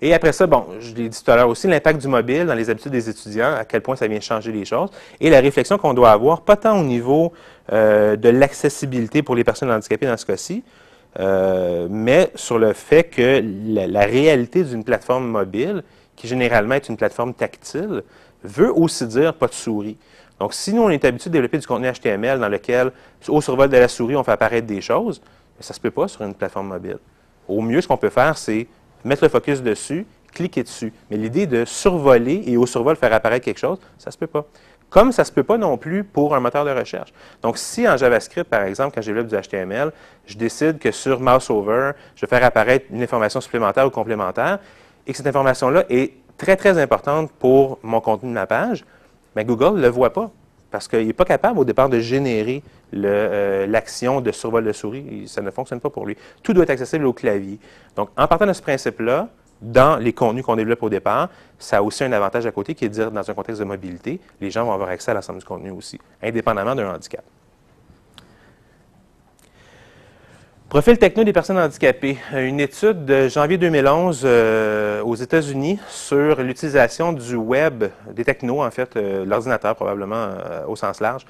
Et 0.02 0.14
après 0.14 0.32
ça, 0.32 0.48
bon, 0.48 0.66
je 0.80 0.96
l'ai 0.96 1.10
dit 1.10 1.24
tout 1.24 1.30
à 1.30 1.36
l'heure 1.36 1.50
aussi, 1.50 1.68
l'impact 1.68 2.02
du 2.02 2.08
mobile 2.08 2.46
dans 2.46 2.54
les 2.54 2.70
habitudes 2.70 2.92
des 2.92 3.10
étudiants, 3.10 3.54
à 3.54 3.66
quel 3.66 3.82
point 3.82 3.96
ça 3.96 4.08
vient 4.08 4.20
changer 4.22 4.52
les 4.52 4.64
choses, 4.64 4.90
et 5.20 5.30
la 5.30 5.42
réflexion 5.42 5.78
qu'on 5.78 5.94
doit 5.94 6.12
avoir, 6.12 6.42
pas 6.42 6.56
tant 6.56 6.80
au 6.80 6.84
niveau 6.84 7.34
euh, 7.74 8.16
de 8.16 8.30
l'accessibilité 8.30 9.24
pour 9.24 9.36
les 9.36 9.44
personnes 9.44 9.72
handicapées 9.72 10.06
dans 10.06 10.16
ce 10.16 10.26
cas-ci, 10.26 10.64
euh, 11.20 11.88
mais 11.90 12.32
sur 12.36 12.60
le 12.60 12.72
fait 12.74 13.04
que 13.04 13.44
la, 13.68 14.06
réalité 14.06 14.64
d'une 14.64 14.84
plateforme 14.84 15.28
mobile, 15.28 15.84
qui 16.16 16.28
généralement 16.28 16.76
est 16.76 16.88
une 16.88 16.98
plateforme 16.98 17.34
tactile, 17.34 18.04
veut 18.44 18.72
aussi 18.72 19.06
dire 19.06 19.34
pas 19.34 19.48
de 19.48 19.54
souris. 19.54 19.98
Donc, 20.40 20.54
si 20.54 20.74
nous, 20.74 20.82
on 20.82 20.90
est 20.90 21.04
habitué 21.04 21.30
de 21.30 21.34
développer 21.34 21.58
du 21.58 21.68
contenu 21.68 21.92
HTML 21.92 22.40
dans 22.40 22.48
lequel, 22.48 22.92
au 23.28 23.42
survol 23.42 23.68
de 23.68 23.76
la 23.76 23.90
souris, 23.90 24.16
on 24.16 24.24
fait 24.24 24.32
apparaître 24.32 24.68
des 24.68 24.80
choses, 24.80 25.22
ça 25.60 25.72
ne 25.72 25.76
se 25.76 25.80
peut 25.82 25.92
pas 25.92 26.08
sur 26.08 26.22
une 26.22 26.34
plateforme 26.34 26.68
mobile. 26.68 27.00
Au 27.50 27.62
mieux, 27.62 27.82
ce 27.82 27.88
qu'on 27.88 27.98
peut 27.98 28.10
faire, 28.10 28.38
c'est 28.38 28.68
mettre 29.04 29.24
le 29.24 29.30
focus 29.30 29.62
dessus, 29.62 30.06
cliquer 30.34 30.64
dessus. 30.64 30.94
Mais 31.10 31.18
l'idée 31.18 31.48
de 31.48 31.66
survoler 31.66 32.44
et 32.46 32.58
au 32.58 32.66
survol 32.66 32.96
faire 32.96 33.14
apparaître 33.14 33.46
quelque 33.46 33.60
chose, 33.60 33.80
ça 33.98 34.10
ne 34.10 34.12
se 34.14 34.18
peut 34.18 34.28
pas. 34.28 34.46
Comme 34.90 35.12
ça 35.12 35.22
ne 35.22 35.28
se 35.28 35.32
peut 35.32 35.44
pas 35.44 35.58
non 35.58 35.78
plus 35.78 36.04
pour 36.04 36.36
un 36.36 36.40
moteur 36.40 36.66
de 36.66 36.72
recherche. 36.72 37.14
Donc, 37.44 37.58
si 37.58 37.88
en 37.88 37.96
JavaScript, 37.96 38.50
par 38.50 38.64
exemple, 38.64 38.96
quand 38.96 39.06
développe 39.06 39.28
du 39.28 39.36
HTML, 39.36 39.92
je 40.26 40.36
décide 40.36 40.80
que 40.80 40.92
sur 40.92 41.20
MouseOver, 41.20 41.92
je 42.16 42.22
vais 42.22 42.28
faire 42.28 42.44
apparaître 42.44 42.86
une 42.90 43.04
information 43.04 43.40
supplémentaire 43.40 43.86
ou 43.86 43.92
complémentaire, 43.92 44.58
et 45.06 45.12
que 45.12 45.18
cette 45.18 45.28
information-là 45.28 45.84
est 45.90 46.14
très, 46.38 46.56
très 46.56 46.82
importante 46.82 47.32
pour 47.32 47.78
mon 47.84 48.02
contenu 48.02 48.30
de 48.30 48.34
ma 48.34 48.48
page, 48.48 48.84
mais 49.36 49.46
Google 49.46 49.76
ne 49.76 49.82
le 49.82 49.90
voit 49.90 50.12
pas 50.12 50.32
parce 50.72 50.88
qu'il 50.88 51.06
n'est 51.08 51.14
pas 51.14 51.26
capable 51.26 51.60
au 51.60 51.66
départ 51.66 51.90
de 51.90 52.00
générer 52.00 52.64
euh, 52.94 53.68
l'action 53.68 54.22
de 54.22 54.32
survol 54.32 54.64
de 54.64 54.72
souris. 54.72 55.28
Ça 55.28 55.42
ne 55.42 55.52
fonctionne 55.52 55.80
pas 55.80 55.90
pour 55.90 56.06
lui. 56.06 56.18
Tout 56.44 56.54
doit 56.54 56.64
être 56.64 56.70
accessible 56.72 57.06
au 57.06 57.14
clavier. 57.14 57.60
Donc, 57.96 58.10
en 58.18 58.28
partant 58.28 58.46
de 58.46 58.54
ce 58.54 58.62
principe-là, 58.62 59.30
dans 59.62 59.98
les 59.98 60.14
contenus 60.14 60.46
qu'on 60.46 60.56
développe 60.56 60.84
au 60.84 60.90
départ, 60.90 61.30
ça 61.58 61.78
a 61.78 61.82
aussi 61.82 62.04
un 62.04 62.12
avantage 62.12 62.46
à 62.46 62.52
côté 62.52 62.76
qui 62.76 62.86
est 62.86 62.90
de 62.90 62.94
dire, 62.94 63.12
dans 63.12 63.30
un 63.30 63.34
contexte 63.34 63.60
de 63.60 63.66
mobilité, 63.66 64.20
les 64.40 64.52
gens 64.52 64.66
vont 64.66 64.72
avoir 64.72 64.90
accès 64.90 65.12
à 65.12 65.14
l'ensemble 65.14 65.40
du 65.40 65.46
contenu 65.46 65.72
aussi, 65.72 66.00
indépendamment 66.22 66.76
d'un 66.76 66.94
handicap. 66.94 67.24
Profil 70.70 71.00
techno 71.00 71.24
des 71.24 71.34
personnes 71.34 71.58
handicapées. 71.58 72.20
Une 72.32 72.60
étude 72.60 73.04
de 73.04 73.28
janvier 73.28 73.58
2011 73.58 74.22
euh, 74.24 75.02
aux 75.02 75.16
États-Unis 75.16 75.80
sur 75.90 76.44
l'utilisation 76.44 77.12
du 77.12 77.36
web, 77.36 77.86
des 78.14 78.24
technos, 78.24 78.64
en 78.64 78.70
fait, 78.70 78.96
euh, 78.96 79.26
l'ordinateur 79.26 79.76
probablement 79.76 80.16
euh, 80.16 80.66
au 80.68 80.76
sens 80.76 81.00
large, 81.00 81.26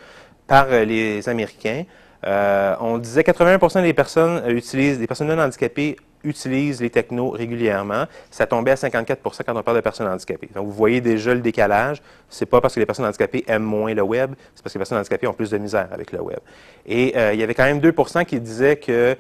par 0.50 0.68
les 0.68 1.30
Américains. 1.30 1.84
on 2.26 2.98
disait 2.98 3.22
81% 3.22 3.82
des 3.84 3.94
personnes 3.94 4.44
utilisent, 4.50 5.00
des 5.00 5.08
personnes 5.08 5.28
non 5.28 5.42
handicapées 5.42 5.96
utilisent 6.24 6.82
les 6.82 6.90
technos 6.90 7.30
régulièrement. 7.30 8.06
Ça 8.32 8.46
tombait 8.46 8.72
à 8.72 8.76
54% 8.76 9.18
quand 9.46 9.56
on 9.56 9.64
parle 9.64 9.78
de 9.78 9.82
personnes 9.82 10.08
handicapées. 10.08 10.50
Donc, 10.54 10.66
vous 10.66 10.72
voyez 10.72 11.02
déjà 11.02 11.34
le 11.34 11.40
décalage. 11.40 12.02
C'est 12.30 12.46
pas 12.46 12.62
parce 12.62 12.76
que 12.76 12.80
les 12.80 12.86
personnes 12.86 13.06
handicapées 13.06 13.44
aiment 13.48 13.64
moins 13.64 13.94
le 13.94 14.02
web, 14.02 14.34
c'est 14.56 14.64
parce 14.64 14.74
que 14.74 14.78
les 14.78 14.82
personnes 14.82 14.98
handicapées 14.98 15.28
ont 15.28 15.34
plus 15.34 15.50
de 15.52 15.58
misère 15.58 15.88
avec 15.92 16.12
le 16.12 16.22
web. 16.22 16.40
Et 16.86 17.14
euh, 17.16 17.34
il 17.34 17.40
y 17.40 17.44
avait 17.44 17.54
quand 17.54 17.64
même 17.64 17.80
2% 17.80 18.26
qui 18.26 18.40
disaient 18.40 18.78
que 18.78 19.16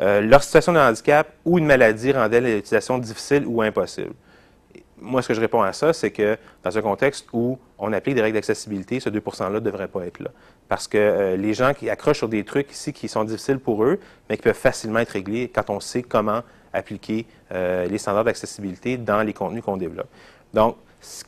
euh, 0.00 0.20
leur 0.20 0.42
situation 0.42 0.72
de 0.72 0.78
handicap 0.78 1.28
ou 1.44 1.58
une 1.58 1.66
maladie 1.66 2.12
rendait 2.12 2.40
l'utilisation 2.40 2.98
difficile 2.98 3.44
ou 3.46 3.62
impossible. 3.62 4.12
Moi, 5.00 5.22
ce 5.22 5.28
que 5.28 5.34
je 5.34 5.40
réponds 5.40 5.62
à 5.62 5.72
ça, 5.72 5.92
c'est 5.92 6.10
que 6.10 6.38
dans 6.62 6.76
un 6.76 6.82
contexte 6.82 7.26
où 7.32 7.58
on 7.84 7.92
applique 7.92 8.14
des 8.14 8.22
règles 8.22 8.34
d'accessibilité, 8.34 8.98
ce 8.98 9.10
2 9.10 9.20
%-là 9.20 9.50
ne 9.50 9.60
devrait 9.60 9.88
pas 9.88 10.06
être 10.06 10.20
là. 10.20 10.30
Parce 10.68 10.88
que 10.88 10.96
euh, 10.96 11.36
les 11.36 11.52
gens 11.52 11.74
qui 11.74 11.90
accrochent 11.90 12.18
sur 12.18 12.28
des 12.28 12.44
trucs 12.44 12.70
ici 12.72 12.92
qui 12.92 13.08
sont 13.08 13.24
difficiles 13.24 13.58
pour 13.58 13.84
eux, 13.84 14.00
mais 14.28 14.36
qui 14.36 14.42
peuvent 14.42 14.54
facilement 14.54 15.00
être 15.00 15.10
réglés 15.10 15.50
quand 15.54 15.68
on 15.68 15.80
sait 15.80 16.02
comment 16.02 16.42
appliquer 16.72 17.26
euh, 17.52 17.86
les 17.86 17.98
standards 17.98 18.24
d'accessibilité 18.24 18.96
dans 18.96 19.22
les 19.22 19.32
contenus 19.32 19.62
qu'on 19.62 19.76
développe. 19.76 20.08
Donc, 20.54 20.76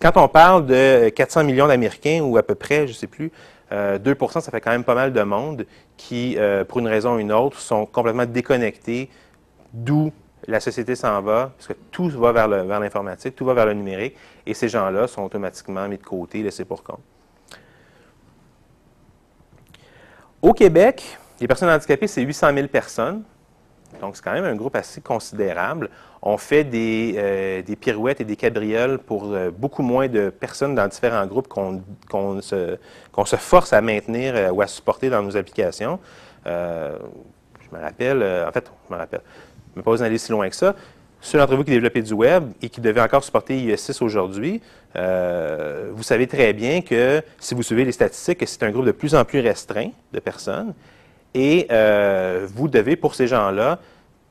quand 0.00 0.12
on 0.16 0.28
parle 0.28 0.66
de 0.66 1.11
400 1.11 1.44
millions 1.44 1.66
d'Américains, 1.66 2.20
ou 2.22 2.38
à 2.38 2.42
peu 2.42 2.54
près, 2.54 2.86
je 2.86 2.92
ne 2.92 2.96
sais 2.96 3.07
plus, 3.07 3.30
2% 3.70 4.40
ça 4.40 4.52
fait 4.52 4.61
quand 4.61 4.70
même 4.70 4.84
pas 4.84 4.94
mal 4.94 5.12
de 5.12 5.22
monde 5.22 5.66
qui, 5.96 6.38
pour 6.68 6.78
une 6.78 6.86
raison 6.86 7.16
ou 7.16 7.18
une 7.18 7.32
autre, 7.32 7.59
sont 7.59 7.84
complètement 7.84 8.24
déconnectés 8.24 9.11
d'où 9.74 10.12
la 10.47 10.61
société 10.61 10.94
s'en 10.94 11.20
va, 11.22 11.53
parce 11.57 11.68
que 11.68 11.72
tout 11.90 12.09
va 12.11 12.32
vers 12.32 12.49
l'informatique, 12.49 13.34
tout 13.34 13.44
va 13.44 13.55
vers 13.55 13.66
le 13.66 13.74
numérique, 13.74 14.16
et 14.47 14.55
ces 14.55 14.68
gens-là 14.68 15.07
sont 15.09 15.22
automatiquement 15.22 15.88
mis 15.88 15.99
de 15.99 16.03
côté, 16.03 16.42
laissés 16.42 16.64
pour 16.64 16.82
compte. 16.82 17.01
Au 20.42 20.53
Québec, 20.53 21.18
les 21.40 21.49
personnes 21.49 21.70
handicapées, 21.70 22.07
c'est 22.07 22.22
800 22.22 22.55
000 22.55 22.68
personnes. 22.68 23.22
Donc, 24.01 24.16
c'est 24.16 24.22
quand 24.22 24.32
même 24.32 24.44
un 24.44 24.55
groupe 24.55 24.76
assez 24.76 25.01
considérable. 25.01 25.90
On 26.22 26.36
fait 26.36 26.64
des, 26.64 27.14
euh, 27.16 27.62
pirouettes 27.80 28.20
et 28.20 28.24
des 28.24 28.36
cabrioles 28.36 28.99
pour 28.99 29.32
euh, 29.32 29.51
beaucoup 29.51 29.82
moins 29.82 30.09
de 30.09 30.30
personnes 30.30 30.74
dans 30.74 30.86
différents 30.88 31.26
groupes 31.26 31.49
qu'on 31.49 32.40
se, 32.40 33.36
force 33.36 33.72
à 33.72 33.80
maintenir 33.80 34.34
euh, 34.36 34.51
ou 34.51 34.61
à 34.61 34.66
supporter 34.66 35.09
dans 35.09 35.22
nos 35.22 35.36
applications. 35.36 35.99
je 36.44 36.51
me 37.72 37.80
rappelle, 37.80 38.22
en 38.47 38.53
fait, 38.53 38.70
je 38.88 38.94
me 38.94 38.99
rappelle, 38.99 39.22
vais 39.77 39.83
pas 39.83 39.91
vous 39.91 40.03
aller 40.03 40.18
si 40.18 40.33
loin 40.33 40.49
que 40.49 40.57
ça. 40.57 40.74
Ceux 41.20 41.39
d'entre 41.39 41.57
vous 41.57 41.64
qui 41.64 41.70
développez 41.70 42.03
du 42.03 42.12
web 42.12 42.51
et 42.62 42.68
qui 42.68 42.81
devaient 42.81 43.01
encore 43.01 43.24
supporter 43.24 43.55
IE6 43.55 44.03
aujourd'hui, 44.05 44.61
vous 44.95 46.03
savez 46.03 46.27
très 46.27 46.53
bien 46.53 46.83
que 46.83 47.22
si 47.39 47.55
vous 47.55 47.62
suivez 47.62 47.85
les 47.85 47.93
statistiques, 47.93 48.43
c'est 48.47 48.62
un 48.62 48.70
groupe 48.70 48.85
de 48.85 48.93
plus 48.93 49.14
en 49.14 49.24
plus 49.24 49.41
restreint 49.41 49.91
de 50.12 50.20
personnes 50.20 50.74
et 51.37 51.66
euh, 51.70 52.47
vous 52.55 52.66
devez, 52.66 52.97
pour 52.97 53.14
ces 53.14 53.27
gens-là, 53.27 53.79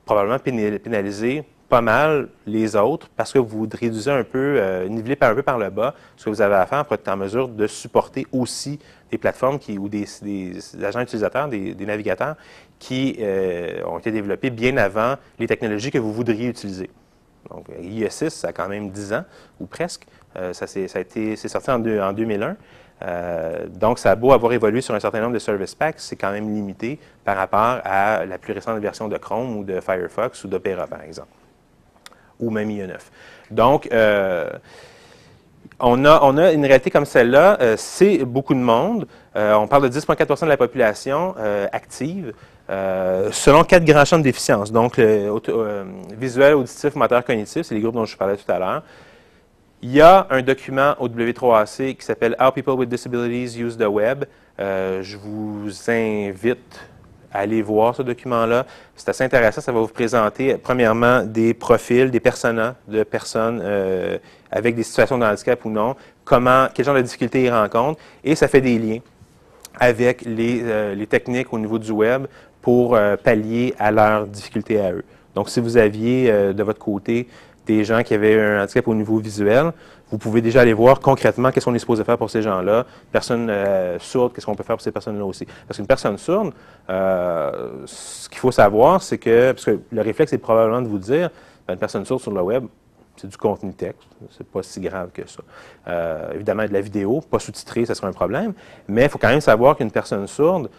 probablement 0.06 0.40
pénaliser 0.40 1.44
pas 1.76 1.82
mal 1.82 2.30
les 2.48 2.78
autres 2.78 3.10
parce 3.18 3.34
que 3.34 3.40
vous 3.40 3.68
réduisez 3.70 4.10
un 4.10 4.24
peu, 4.24 4.56
euh, 4.58 4.88
nivelez 4.88 5.18
un 5.20 5.36
peu 5.36 5.44
par 5.44 5.58
le 5.58 5.70
bas 5.70 5.94
ce 6.16 6.24
que 6.24 6.30
vous 6.30 6.42
avez 6.42 6.56
à 6.56 6.66
faire 6.66 6.86
pour 6.86 6.94
être 6.94 7.10
en 7.10 7.18
mesure 7.18 7.50
de 7.50 7.68
supporter 7.68 8.26
aussi 8.32 8.80
des 9.12 9.18
plateformes 9.18 9.60
qui, 9.60 9.78
ou 9.78 9.90
des, 9.90 10.06
agents 10.82 11.02
utilisateurs, 11.02 11.50
des, 11.50 11.86
navigateurs 11.86 12.38
qui 12.80 13.18
euh, 13.20 13.84
ont 13.86 14.00
été 14.00 14.12
développés 14.12 14.52
bien 14.52 14.78
avant 14.78 15.16
les 15.38 15.48
technologies 15.48 15.92
que 15.92 15.98
vous 15.98 16.14
voudriez 16.14 16.48
utiliser. 16.48 16.90
Donc, 17.50 17.68
IE6, 17.82 18.30
ça 18.30 18.48
a 18.48 18.54
quand 18.54 18.70
même 18.70 18.90
10 18.90 19.14
ans, 19.14 19.26
ou 19.60 19.66
presque. 19.66 20.08
ça, 20.54 20.66
ça 20.66 20.80
a 20.80 21.00
été, 21.02 21.36
c'est 21.36 21.50
sorti 21.50 21.72
en, 21.72 21.86
en 21.86 22.14
2001. 22.14 22.56
Euh, 23.02 23.68
donc, 23.68 24.00
ça 24.00 24.12
a 24.12 24.16
beau 24.16 24.32
avoir 24.32 24.54
évolué 24.54 24.80
sur 24.80 24.96
un 24.96 25.00
certain 25.02 25.20
nombre 25.20 25.34
de 25.34 25.40
service 25.40 25.76
packs, 25.76 26.00
c'est 26.00 26.16
quand 26.16 26.32
même 26.32 26.50
limité 26.54 27.00
par 27.26 27.36
rapport 27.36 27.82
à 27.84 28.26
la 28.26 28.38
plus 28.38 28.54
récente 28.54 28.80
version 28.80 29.10
de 29.10 29.18
Chrome 29.18 29.58
ou 29.58 29.64
de 29.66 29.82
Firefox 29.82 30.44
ou 30.46 30.48
d'Opera, 30.48 30.88
par 30.88 31.02
exemple, 31.02 31.28
ou 32.40 32.50
même 32.50 32.70
IE9. 32.70 32.98
Donc, 33.52 33.88
euh, 33.92 34.50
on, 35.80 36.06
a, 36.06 36.20
on 36.24 36.38
a 36.38 36.52
une 36.52 36.66
réalité 36.66 36.90
comme 36.90 37.06
celle-là, 37.06 37.58
euh, 37.62 37.76
c'est 37.78 38.20
beaucoup 38.20 38.54
de 38.54 38.60
monde. 38.60 39.08
on 39.36 39.68
parle 39.68 39.90
de 39.90 40.00
10,4% 40.00 40.46
de 40.46 40.50
la 40.50 40.58
population 40.58 41.36
active. 41.72 42.34
selon 42.70 43.64
quatre 43.64 43.86
grands 43.86 44.06
champs 44.06 44.18
de 44.18 44.24
déficience, 44.24 44.72
donc 44.72 45.00
visuel, 46.18 46.54
auditif, 46.56 46.96
moteur, 46.96 47.24
cognitif, 47.24 47.64
c'est 47.64 47.76
les 47.76 47.82
groupes 47.82 47.96
dont 47.96 48.06
je 48.06 48.16
parlais 48.16 48.38
tout 48.38 48.52
à 48.52 48.60
l'heure. 48.60 48.84
Il 49.82 49.92
y 49.92 50.02
a 50.02 50.26
un 50.32 50.42
document 50.42 50.96
au 51.00 51.08
W3AC 51.08 51.96
qui 51.96 52.04
s'appelle 52.06 52.36
How 52.40 52.52
People 52.52 52.74
with 52.74 52.90
Disabilities 52.90 53.60
Use 53.60 53.78
the 53.78 53.86
Web. 53.86 54.26
Euh, 54.60 55.04
je 55.04 55.16
vous 55.16 55.70
invite 55.88 56.80
à 57.36 57.40
aller 57.40 57.62
voir 57.62 57.94
ce 57.96 58.02
document-là. 58.02 58.66
C'est 58.96 59.10
assez 59.10 59.24
intéressant. 59.24 59.62
Ça 59.62 59.72
va 59.72 59.82
vous 59.82 59.88
présenter, 59.88 60.58
premièrement, 60.58 61.24
des 61.24 61.54
profils, 61.54 62.10
des 62.10 62.20
personas 62.22 62.76
de 62.88 63.04
personnes 63.04 63.60
euh, 63.62 64.18
avec 64.50 64.76
des 64.76 64.84
situations 64.84 65.18
de 65.18 65.26
handicap 65.26 65.64
ou 65.66 65.70
non, 65.70 65.96
comment, 66.24 66.68
quel 66.74 66.86
genre 66.86 66.96
de 66.96 67.02
difficultés 67.02 67.44
ils 67.44 67.52
rencontrent, 67.52 68.00
et 68.24 68.36
ça 68.36 68.48
fait 68.48 68.62
des 68.62 68.80
liens 68.80 69.00
avec 69.78 70.22
les, 70.22 70.62
euh, 70.64 70.96
les 70.96 71.08
techniques 71.08 71.52
au 71.52 71.60
niveau 71.60 71.78
du 71.78 71.92
web 71.92 72.28
pour 72.62 72.98
pallier 73.24 73.76
à 73.78 73.92
leurs 73.92 74.26
difficultés 74.26 74.80
à 74.80 74.92
eux. 74.92 75.04
Donc, 75.36 75.50
si 75.50 75.60
vous 75.60 75.78
aviez 75.78 76.32
de 76.52 76.64
votre 76.64 76.80
côté 76.80 77.28
des 77.68 77.84
gens 77.84 78.02
qui 78.02 78.16
avaient 78.16 78.40
un 78.40 78.64
handicap 78.64 78.88
au 78.88 78.96
niveau 78.96 79.20
visuel, 79.20 79.72
vous 80.16 80.20
pouvez 80.20 80.42
déjà 80.42 80.62
aller 80.62 80.72
voir 80.72 81.02
concrètement 81.02 81.52
qu'est-ce 81.52 81.66
qu'on 81.66 81.76
est 81.76 81.80
supposé 81.80 82.06
faire 82.06 82.18
pour 82.18 82.30
ces 82.30 82.42
gens-là. 82.42 82.86
Personnes 83.12 83.50
euh, 83.50 84.00
sourdes, 84.00 84.32
qu'est-ce 84.32 84.46
qu'on 84.46 84.56
peut 84.56 84.64
faire 84.64 84.78
pour 84.78 84.82
ces 84.82 84.94
personnes-là 84.94 85.26
aussi. 85.26 85.46
Parce 85.68 85.78
qu'une 85.78 85.88
personne 85.88 86.18
sourde, 86.18 86.54
euh, 86.90 87.82
ce 87.86 88.30
qu'il 88.30 88.38
faut 88.38 88.52
savoir, 88.52 89.04
c'est 89.04 89.18
que, 89.18 89.52
parce 89.52 89.66
que 89.66 89.82
le 89.92 90.02
réflexe 90.02 90.32
est 90.32 90.38
probablement 90.38 90.82
de 90.82 90.88
vous 90.88 91.00
dire, 91.00 91.30
ben, 91.68 91.74
une 91.74 91.80
personne 91.80 92.06
sourde 92.06 92.22
sur 92.22 92.32
le 92.32 92.42
web, 92.42 92.64
c'est 93.18 93.28
du 93.28 93.36
contenu 93.36 93.74
texte, 93.74 94.08
c'est 94.30 94.48
pas 94.48 94.64
si 94.64 94.80
grave 94.80 95.10
que 95.14 95.28
ça. 95.28 95.44
Euh, 95.90 96.32
évidemment, 96.34 96.64
de 96.64 96.72
la 96.72 96.82
vidéo, 96.82 97.20
pas 97.20 97.40
sous-titré, 97.40 97.86
ça 97.86 97.94
serait 97.94 98.08
un 98.08 98.14
problème, 98.14 98.54
mais 98.88 99.04
il 99.04 99.10
faut 99.10 99.18
quand 99.18 99.28
même 99.28 99.42
savoir 99.42 99.76
qu'une 99.76 99.92
personne 99.92 100.28
sourde, 100.28 100.70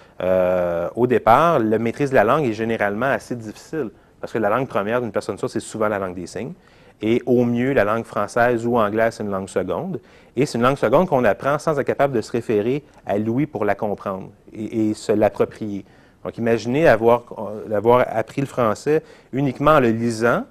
au 0.95 1.07
départ, 1.07 1.59
la 1.59 1.79
maîtrise 1.79 2.09
de 2.09 2.15
la 2.15 2.25
langue 2.25 2.47
est 2.47 2.55
généralement 2.55 3.07
assez 3.07 3.37
difficile, 3.37 3.91
parce 4.19 4.33
que 4.33 4.39
la 4.39 4.49
langue 4.49 4.67
première 4.67 5.03
d'une 5.03 5.13
personne 5.13 5.37
sourde, 5.37 5.53
c'est 5.53 5.61
souvent 5.61 5.89
la 5.89 5.99
langue 5.99 6.15
des 6.15 6.27
signes 6.27 6.55
et 7.03 7.23
au 7.27 7.45
mieux 7.45 7.73
la 7.73 7.85
langue 7.85 8.05
française 8.05 8.67
ou 8.67 8.79
anglaise, 8.79 9.15
c'est 9.15 9.23
une 9.23 9.31
langue 9.31 9.49
seconde. 9.49 10.01
Et 10.35 10.47
c'est 10.47 10.59
une 10.59 10.65
langue 10.65 10.79
seconde 10.79 11.09
qu'on 11.09 11.25
apprend 11.25 11.59
sans 11.59 11.79
être 11.79 11.87
capable 11.87 12.15
de 12.15 12.21
se 12.21 12.33
référer 12.33 12.85
à 13.07 13.19
l'ouïe 13.19 13.47
pour 13.47 13.65
la 13.65 13.75
comprendre 13.75 14.31
et, 14.53 14.95
se 14.95 15.13
l'approprier. 15.13 15.85
Donc 16.25 16.39
imaginez 16.39 16.89
avoir, 16.89 17.25
avoir 17.73 18.07
appris 18.09 18.41
le 18.41 18.47
français 18.47 19.03
uniquement 19.33 19.73
en 19.73 19.81
le 19.81 19.91
lisant. 19.91 20.45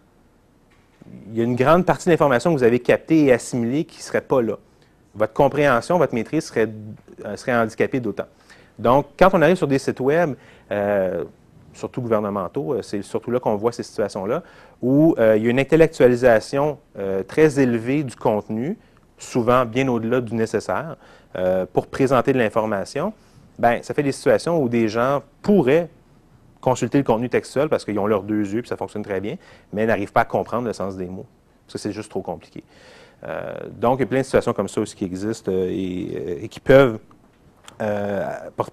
Il 1.28 1.38
y 1.38 1.42
a 1.42 1.44
une 1.44 1.56
grande 1.56 1.86
partie 1.86 2.06
de 2.06 2.12
l'information 2.12 2.52
que 2.54 2.58
vous 2.58 2.64
avez 2.64 2.80
captée 2.80 3.26
et 3.26 3.34
assimilée 3.34 3.84
qui 3.84 3.98
ne 4.00 4.04
serait 4.04 4.22
pas 4.22 4.42
là. 4.42 4.56
Votre 5.14 5.34
compréhension, 5.34 5.98
votre 5.98 6.14
maîtrise 6.14 6.46
serait, 6.46 6.68
euh, 7.26 7.36
serait 7.36 7.56
handicapée 7.56 8.00
d'autant. 8.00 8.26
Donc, 8.78 9.08
quand 9.18 9.30
on 9.34 9.42
arrive 9.42 9.56
sur 9.56 9.68
des 9.68 9.80
sites 9.80 10.00
web, 10.00 10.36
euh, 10.72 11.24
surtout 11.76 12.02
gouvernementaux, 12.02 12.74
euh, 12.74 12.82
c'est 12.82 13.02
surtout 13.02 13.32
là 13.32 13.40
qu'on 13.40 13.56
voit 13.56 13.72
ces 13.72 13.84
situations-là, 13.84 14.44
où 14.82 15.16
euh, 15.20 15.38
il 15.38 15.44
y 15.44 15.48
a 15.48 15.50
une 15.50 15.60
intellectualisation 15.60 16.80
euh, 16.98 17.22
très 17.24 17.60
élevée 17.60 18.04
du 18.04 18.16
contenu, 18.16 18.78
souvent 19.18 19.66
bien 19.66 19.88
au-delà 19.88 20.22
du 20.22 20.34
nécessaire, 20.34 20.98
pour 21.74 21.88
présenter 21.88 22.32
de 22.32 22.38
l'information. 22.38 23.12
Bien, 23.60 23.80
ça 23.82 23.94
fait 23.94 24.04
des 24.04 24.14
situations 24.14 24.64
où 24.64 24.70
des 24.70 24.88
gens 24.88 25.22
pourraient 25.42 25.90
consulter 26.62 26.98
le 26.98 27.04
contenu 27.04 27.28
textuel 27.28 27.68
parce 27.68 27.84
qu'ils 27.84 28.00
ont 28.00 28.08
leurs 28.08 28.24
deux 28.24 28.54
yeux 28.54 28.64
et 28.64 28.66
ça 28.66 28.78
fonctionne 28.78 29.04
très 29.04 29.20
bien, 29.20 29.36
mais 29.74 29.86
n'arrivent 29.86 30.14
pas 30.14 30.22
à 30.22 30.26
comprendre 30.26 30.66
le 30.66 30.72
sens 30.72 30.96
des 30.96 31.08
mots, 31.08 31.26
parce 31.66 31.74
que 31.74 31.80
c'est 31.80 31.92
juste 31.92 32.10
trop 32.10 32.22
compliqué. 32.22 32.64
donc, 33.70 34.00
il 34.00 34.04
y 34.04 34.04
a 34.04 34.08
plein 34.08 34.20
de 34.20 34.24
situations 34.24 34.54
comme 34.54 34.70
ça 34.70 34.80
aussi 34.80 34.96
qui 34.96 35.04
existent 35.04 35.52
et, 35.52 36.44
et 36.44 36.48
qui 36.48 36.62
peuvent 36.62 37.00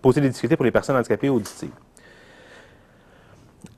poser 0.01 0.21
des 0.21 0.29
difficultés 0.29 0.55
pour 0.55 0.65
les 0.65 0.71
personnes 0.71 0.97
handicapées 0.97 1.31
auditives. 1.31 1.73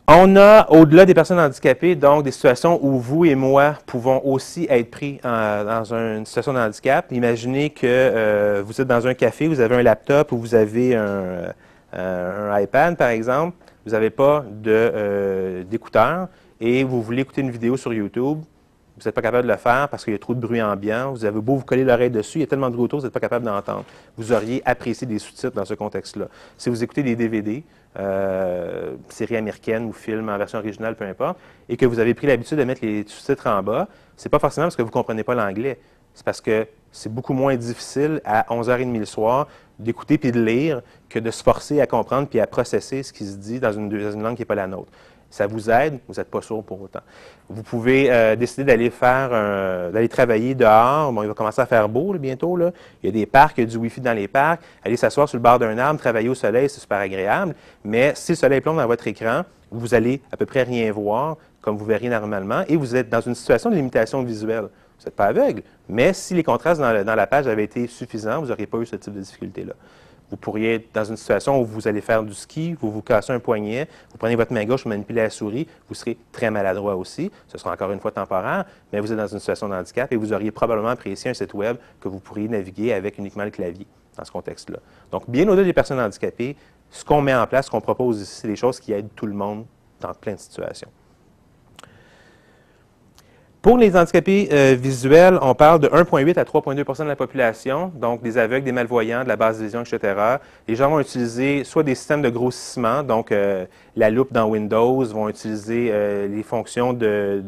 On 0.06 0.36
a, 0.36 0.68
au-delà 0.70 1.06
des 1.06 1.14
personnes 1.14 1.38
handicapées, 1.38 1.94
donc 1.94 2.24
des 2.24 2.30
situations 2.30 2.78
où 2.84 2.98
vous 2.98 3.24
et 3.24 3.34
moi 3.34 3.76
pouvons 3.86 4.20
aussi 4.22 4.66
être 4.68 4.90
pris 4.90 5.18
dans 5.22 5.94
une 5.94 6.26
situation 6.26 6.52
de 6.52 6.58
handicap. 6.58 7.10
Imaginez 7.10 7.70
que 7.70 7.86
euh, 7.86 8.62
vous 8.66 8.78
êtes 8.82 8.86
dans 8.86 9.06
un 9.06 9.14
café, 9.14 9.48
vous 9.48 9.60
avez 9.60 9.76
un 9.76 9.82
laptop 9.82 10.32
ou 10.32 10.36
vous 10.36 10.54
avez 10.54 10.94
un, 10.94 11.54
euh, 11.94 12.60
iPad, 12.60 12.98
par 12.98 13.08
exemple. 13.08 13.56
Vous 13.86 13.92
n'avez 13.92 14.10
pas 14.10 14.44
euh, 14.66 15.64
d'écouteurs 15.64 16.28
et 16.60 16.84
vous 16.84 17.00
voulez 17.02 17.22
écouter 17.22 17.40
une 17.40 17.50
vidéo 17.50 17.78
sur 17.78 17.94
YouTube. 17.94 18.40
Vous 18.96 19.02
n'êtes 19.04 19.14
pas 19.14 19.22
capable 19.22 19.48
de 19.48 19.52
le 19.52 19.58
faire 19.58 19.88
parce 19.88 20.04
qu'il 20.04 20.12
y 20.12 20.16
a 20.16 20.20
trop 20.20 20.34
de 20.34 20.40
bruit 20.40 20.62
ambiant. 20.62 21.10
Vous 21.10 21.24
avez 21.24 21.40
beau 21.40 21.56
vous 21.56 21.64
coller 21.64 21.82
l'oreille 21.82 22.10
dessus, 22.10 22.38
il 22.38 22.40
y 22.42 22.44
a 22.44 22.46
tellement 22.46 22.68
de 22.70 22.74
bruit 22.74 22.84
autour, 22.84 23.00
vous 23.00 23.06
n'êtes 23.06 23.12
pas 23.12 23.20
capable 23.20 23.44
d'entendre. 23.44 23.84
Vous 24.16 24.32
auriez 24.32 24.62
apprécié 24.64 25.04
des 25.04 25.18
sous-titres 25.18 25.56
dans 25.56 25.64
ce 25.64 25.74
contexte-là. 25.74 26.26
Si 26.56 26.70
vous 26.70 26.84
écoutez 26.84 27.02
des 27.02 27.16
DVD, 27.16 27.64
euh, 27.98 28.94
séries 29.08 29.36
américaines 29.36 29.86
ou 29.86 29.92
films 29.92 30.28
en 30.28 30.38
version 30.38 30.60
originale, 30.60 30.94
peu 30.94 31.04
importe, 31.04 31.38
et 31.68 31.76
que 31.76 31.86
vous 31.86 31.98
avez 31.98 32.14
pris 32.14 32.28
l'habitude 32.28 32.56
de 32.56 32.64
mettre 32.64 32.84
les 32.84 33.04
sous-titres 33.06 33.48
en 33.48 33.62
bas, 33.64 33.88
c'est 34.16 34.28
pas 34.28 34.38
forcément 34.38 34.66
parce 34.66 34.76
que 34.76 34.82
vous 34.82 34.88
ne 34.88 34.92
comprenez 34.92 35.24
pas 35.24 35.34
l'anglais. 35.34 35.80
C'est 36.14 36.24
parce 36.24 36.40
que 36.40 36.68
c'est 36.92 37.12
beaucoup 37.12 37.32
moins 37.32 37.56
difficile 37.56 38.20
à 38.24 38.46
11h30 38.54 38.96
le 38.96 39.04
soir 39.04 39.48
d'écouter 39.80 40.18
puis 40.18 40.30
de 40.30 40.40
lire 40.40 40.82
que 41.08 41.18
de 41.18 41.32
se 41.32 41.42
forcer 41.42 41.80
à 41.80 41.88
comprendre 41.88 42.28
puis 42.28 42.38
à 42.38 42.46
processer 42.46 43.02
ce 43.02 43.12
qui 43.12 43.26
se 43.26 43.36
dit 43.36 43.58
dans 43.58 43.72
une, 43.72 43.88
dans 43.88 44.12
une 44.12 44.22
langue 44.22 44.36
qui 44.36 44.42
n'est 44.42 44.46
pas 44.46 44.54
la 44.54 44.68
nôtre 44.68 44.92
ça 45.34 45.48
vous 45.48 45.68
aide, 45.68 45.98
vous 46.06 46.14
n'êtes 46.14 46.30
pas 46.30 46.40
sourd 46.42 46.62
pour 46.62 46.80
autant? 46.80 47.00
Vous 47.48 47.64
pouvez 47.64 48.10
euh, 48.10 48.36
décider 48.36 48.64
d'aller 48.64 48.90
faire, 48.90 49.30
d'aller 49.90 50.08
travailler 50.08 50.54
dehors. 50.54 51.12
Bon, 51.12 51.22
il 51.22 51.28
va 51.28 51.34
commencer 51.34 51.60
à 51.60 51.66
faire 51.66 51.88
beau 51.88 52.12
bientôt. 52.14 52.56
Il 53.02 53.06
y 53.06 53.08
a 53.08 53.10
des 53.10 53.26
parcs, 53.26 53.58
il 53.58 53.62
y 53.62 53.66
a 53.66 53.70
du 53.70 53.76
Wi-Fi 53.76 54.00
dans 54.00 54.12
les 54.12 54.28
parcs. 54.28 54.60
Aller 54.84 54.96
s'asseoir 54.96 55.28
sur 55.28 55.36
le 55.36 55.42
bord 55.42 55.58
d'un 55.58 55.76
arbre, 55.76 55.98
travailler 55.98 56.28
au 56.28 56.36
soleil, 56.36 56.68
c'est 56.68 56.80
super 56.80 56.98
agréable. 56.98 57.54
Mais 57.84 58.12
si 58.14 58.32
le 58.32 58.36
soleil 58.36 58.60
plombe 58.60 58.76
dans 58.76 58.86
votre 58.86 59.08
écran, 59.08 59.42
vous 59.72 59.92
allez 59.92 60.22
à 60.30 60.36
peu 60.36 60.46
près 60.46 60.62
rien 60.62 60.92
voir 60.92 61.36
comme 61.60 61.76
vous 61.76 61.84
verriez 61.84 62.10
normalement 62.10 62.62
et 62.68 62.76
vous 62.76 62.94
êtes 62.94 63.08
dans 63.08 63.20
une 63.20 63.34
situation 63.34 63.70
de 63.70 63.74
limitation 63.74 64.22
visuelle. 64.22 64.68
Vous 64.98 65.04
n'êtes 65.04 65.16
pas 65.16 65.26
aveugle, 65.26 65.62
mais 65.88 66.12
si 66.12 66.34
les 66.34 66.44
contrastes 66.44 66.80
dans, 66.80 67.04
dans 67.04 67.14
la 67.16 67.26
page 67.26 67.48
avaient 67.48 67.64
été 67.64 67.88
suffisants, 67.88 68.40
vous 68.40 68.46
n'auriez 68.46 68.66
pas 68.66 68.78
eu 68.78 68.86
ce 68.86 68.94
type 68.94 69.12
de 69.12 69.20
difficulté-là. 69.20 69.72
Vous 70.30 70.36
pourriez 70.36 70.74
être 70.74 70.94
dans 70.94 71.04
une 71.04 71.16
situation 71.16 71.60
où 71.60 71.64
vous 71.64 71.86
allez 71.86 72.00
faire 72.00 72.22
du 72.22 72.34
ski, 72.34 72.74
vous 72.80 72.90
vous 72.90 73.02
cassez 73.02 73.32
un 73.32 73.38
poignet, 73.38 73.88
vous 74.10 74.18
prenez 74.18 74.36
votre 74.36 74.52
main 74.52 74.64
gauche, 74.64 74.84
vous 74.84 74.88
manipulez 74.88 75.22
la 75.22 75.30
souris, 75.30 75.66
vous 75.88 75.94
serez 75.94 76.16
très 76.32 76.50
maladroit 76.50 76.96
aussi. 76.96 77.30
Ce 77.46 77.58
sera 77.58 77.72
encore 77.72 77.92
une 77.92 78.00
fois 78.00 78.10
temporaire, 78.10 78.64
mais 78.92 79.00
vous 79.00 79.12
êtes 79.12 79.18
dans 79.18 79.26
une 79.26 79.38
situation 79.38 79.68
de 79.68 79.74
handicap 79.74 80.12
et 80.12 80.16
vous 80.16 80.32
auriez 80.32 80.50
probablement 80.50 80.88
apprécié 80.88 81.30
un 81.30 81.34
site 81.34 81.54
web 81.54 81.76
que 82.00 82.08
vous 82.08 82.20
pourriez 82.20 82.48
naviguer 82.48 82.92
avec 82.92 83.18
uniquement 83.18 83.44
le 83.44 83.50
clavier 83.50 83.86
dans 84.16 84.24
ce 84.24 84.32
contexte-là. 84.32 84.78
Donc, 85.10 85.28
bien 85.28 85.46
au-delà 85.48 85.64
des 85.64 85.72
personnes 85.72 86.00
handicapées, 86.00 86.56
ce 86.90 87.04
qu'on 87.04 87.20
met 87.20 87.34
en 87.34 87.46
place, 87.46 87.66
ce 87.66 87.70
qu'on 87.70 87.80
propose 87.80 88.20
ici, 88.20 88.40
c'est 88.40 88.48
des 88.48 88.56
choses 88.56 88.80
qui 88.80 88.92
aident 88.92 89.14
tout 89.14 89.26
le 89.26 89.34
monde 89.34 89.66
dans 90.00 90.14
plein 90.14 90.34
de 90.34 90.38
situations. 90.38 90.88
Pour 93.64 93.78
les 93.78 93.96
handicapés 93.96 94.50
euh, 94.52 94.76
visuels, 94.78 95.38
on 95.40 95.54
parle 95.54 95.80
de 95.80 95.88
1,8 95.88 96.38
à 96.38 96.44
3,2% 96.44 97.04
de 97.04 97.08
la 97.08 97.16
population, 97.16 97.90
donc 97.94 98.20
des 98.20 98.36
aveugles, 98.36 98.66
des 98.66 98.72
malvoyants, 98.72 99.24
de 99.24 99.28
la 99.28 99.36
basse 99.36 99.58
vision, 99.58 99.80
etc. 99.80 100.36
Les 100.68 100.76
gens 100.76 100.90
vont 100.90 101.00
utiliser 101.00 101.64
soit 101.64 101.82
des 101.82 101.94
systèmes 101.94 102.20
de 102.20 102.28
grossissement, 102.28 103.02
donc 103.02 103.32
euh, 103.32 103.64
la 103.96 104.10
loupe 104.10 104.34
dans 104.34 104.44
Windows, 104.50 105.02
vont 105.04 105.30
utiliser 105.30 105.88
euh, 105.90 106.28
les 106.28 106.42
fonctions 106.42 106.92
de, 106.92 107.42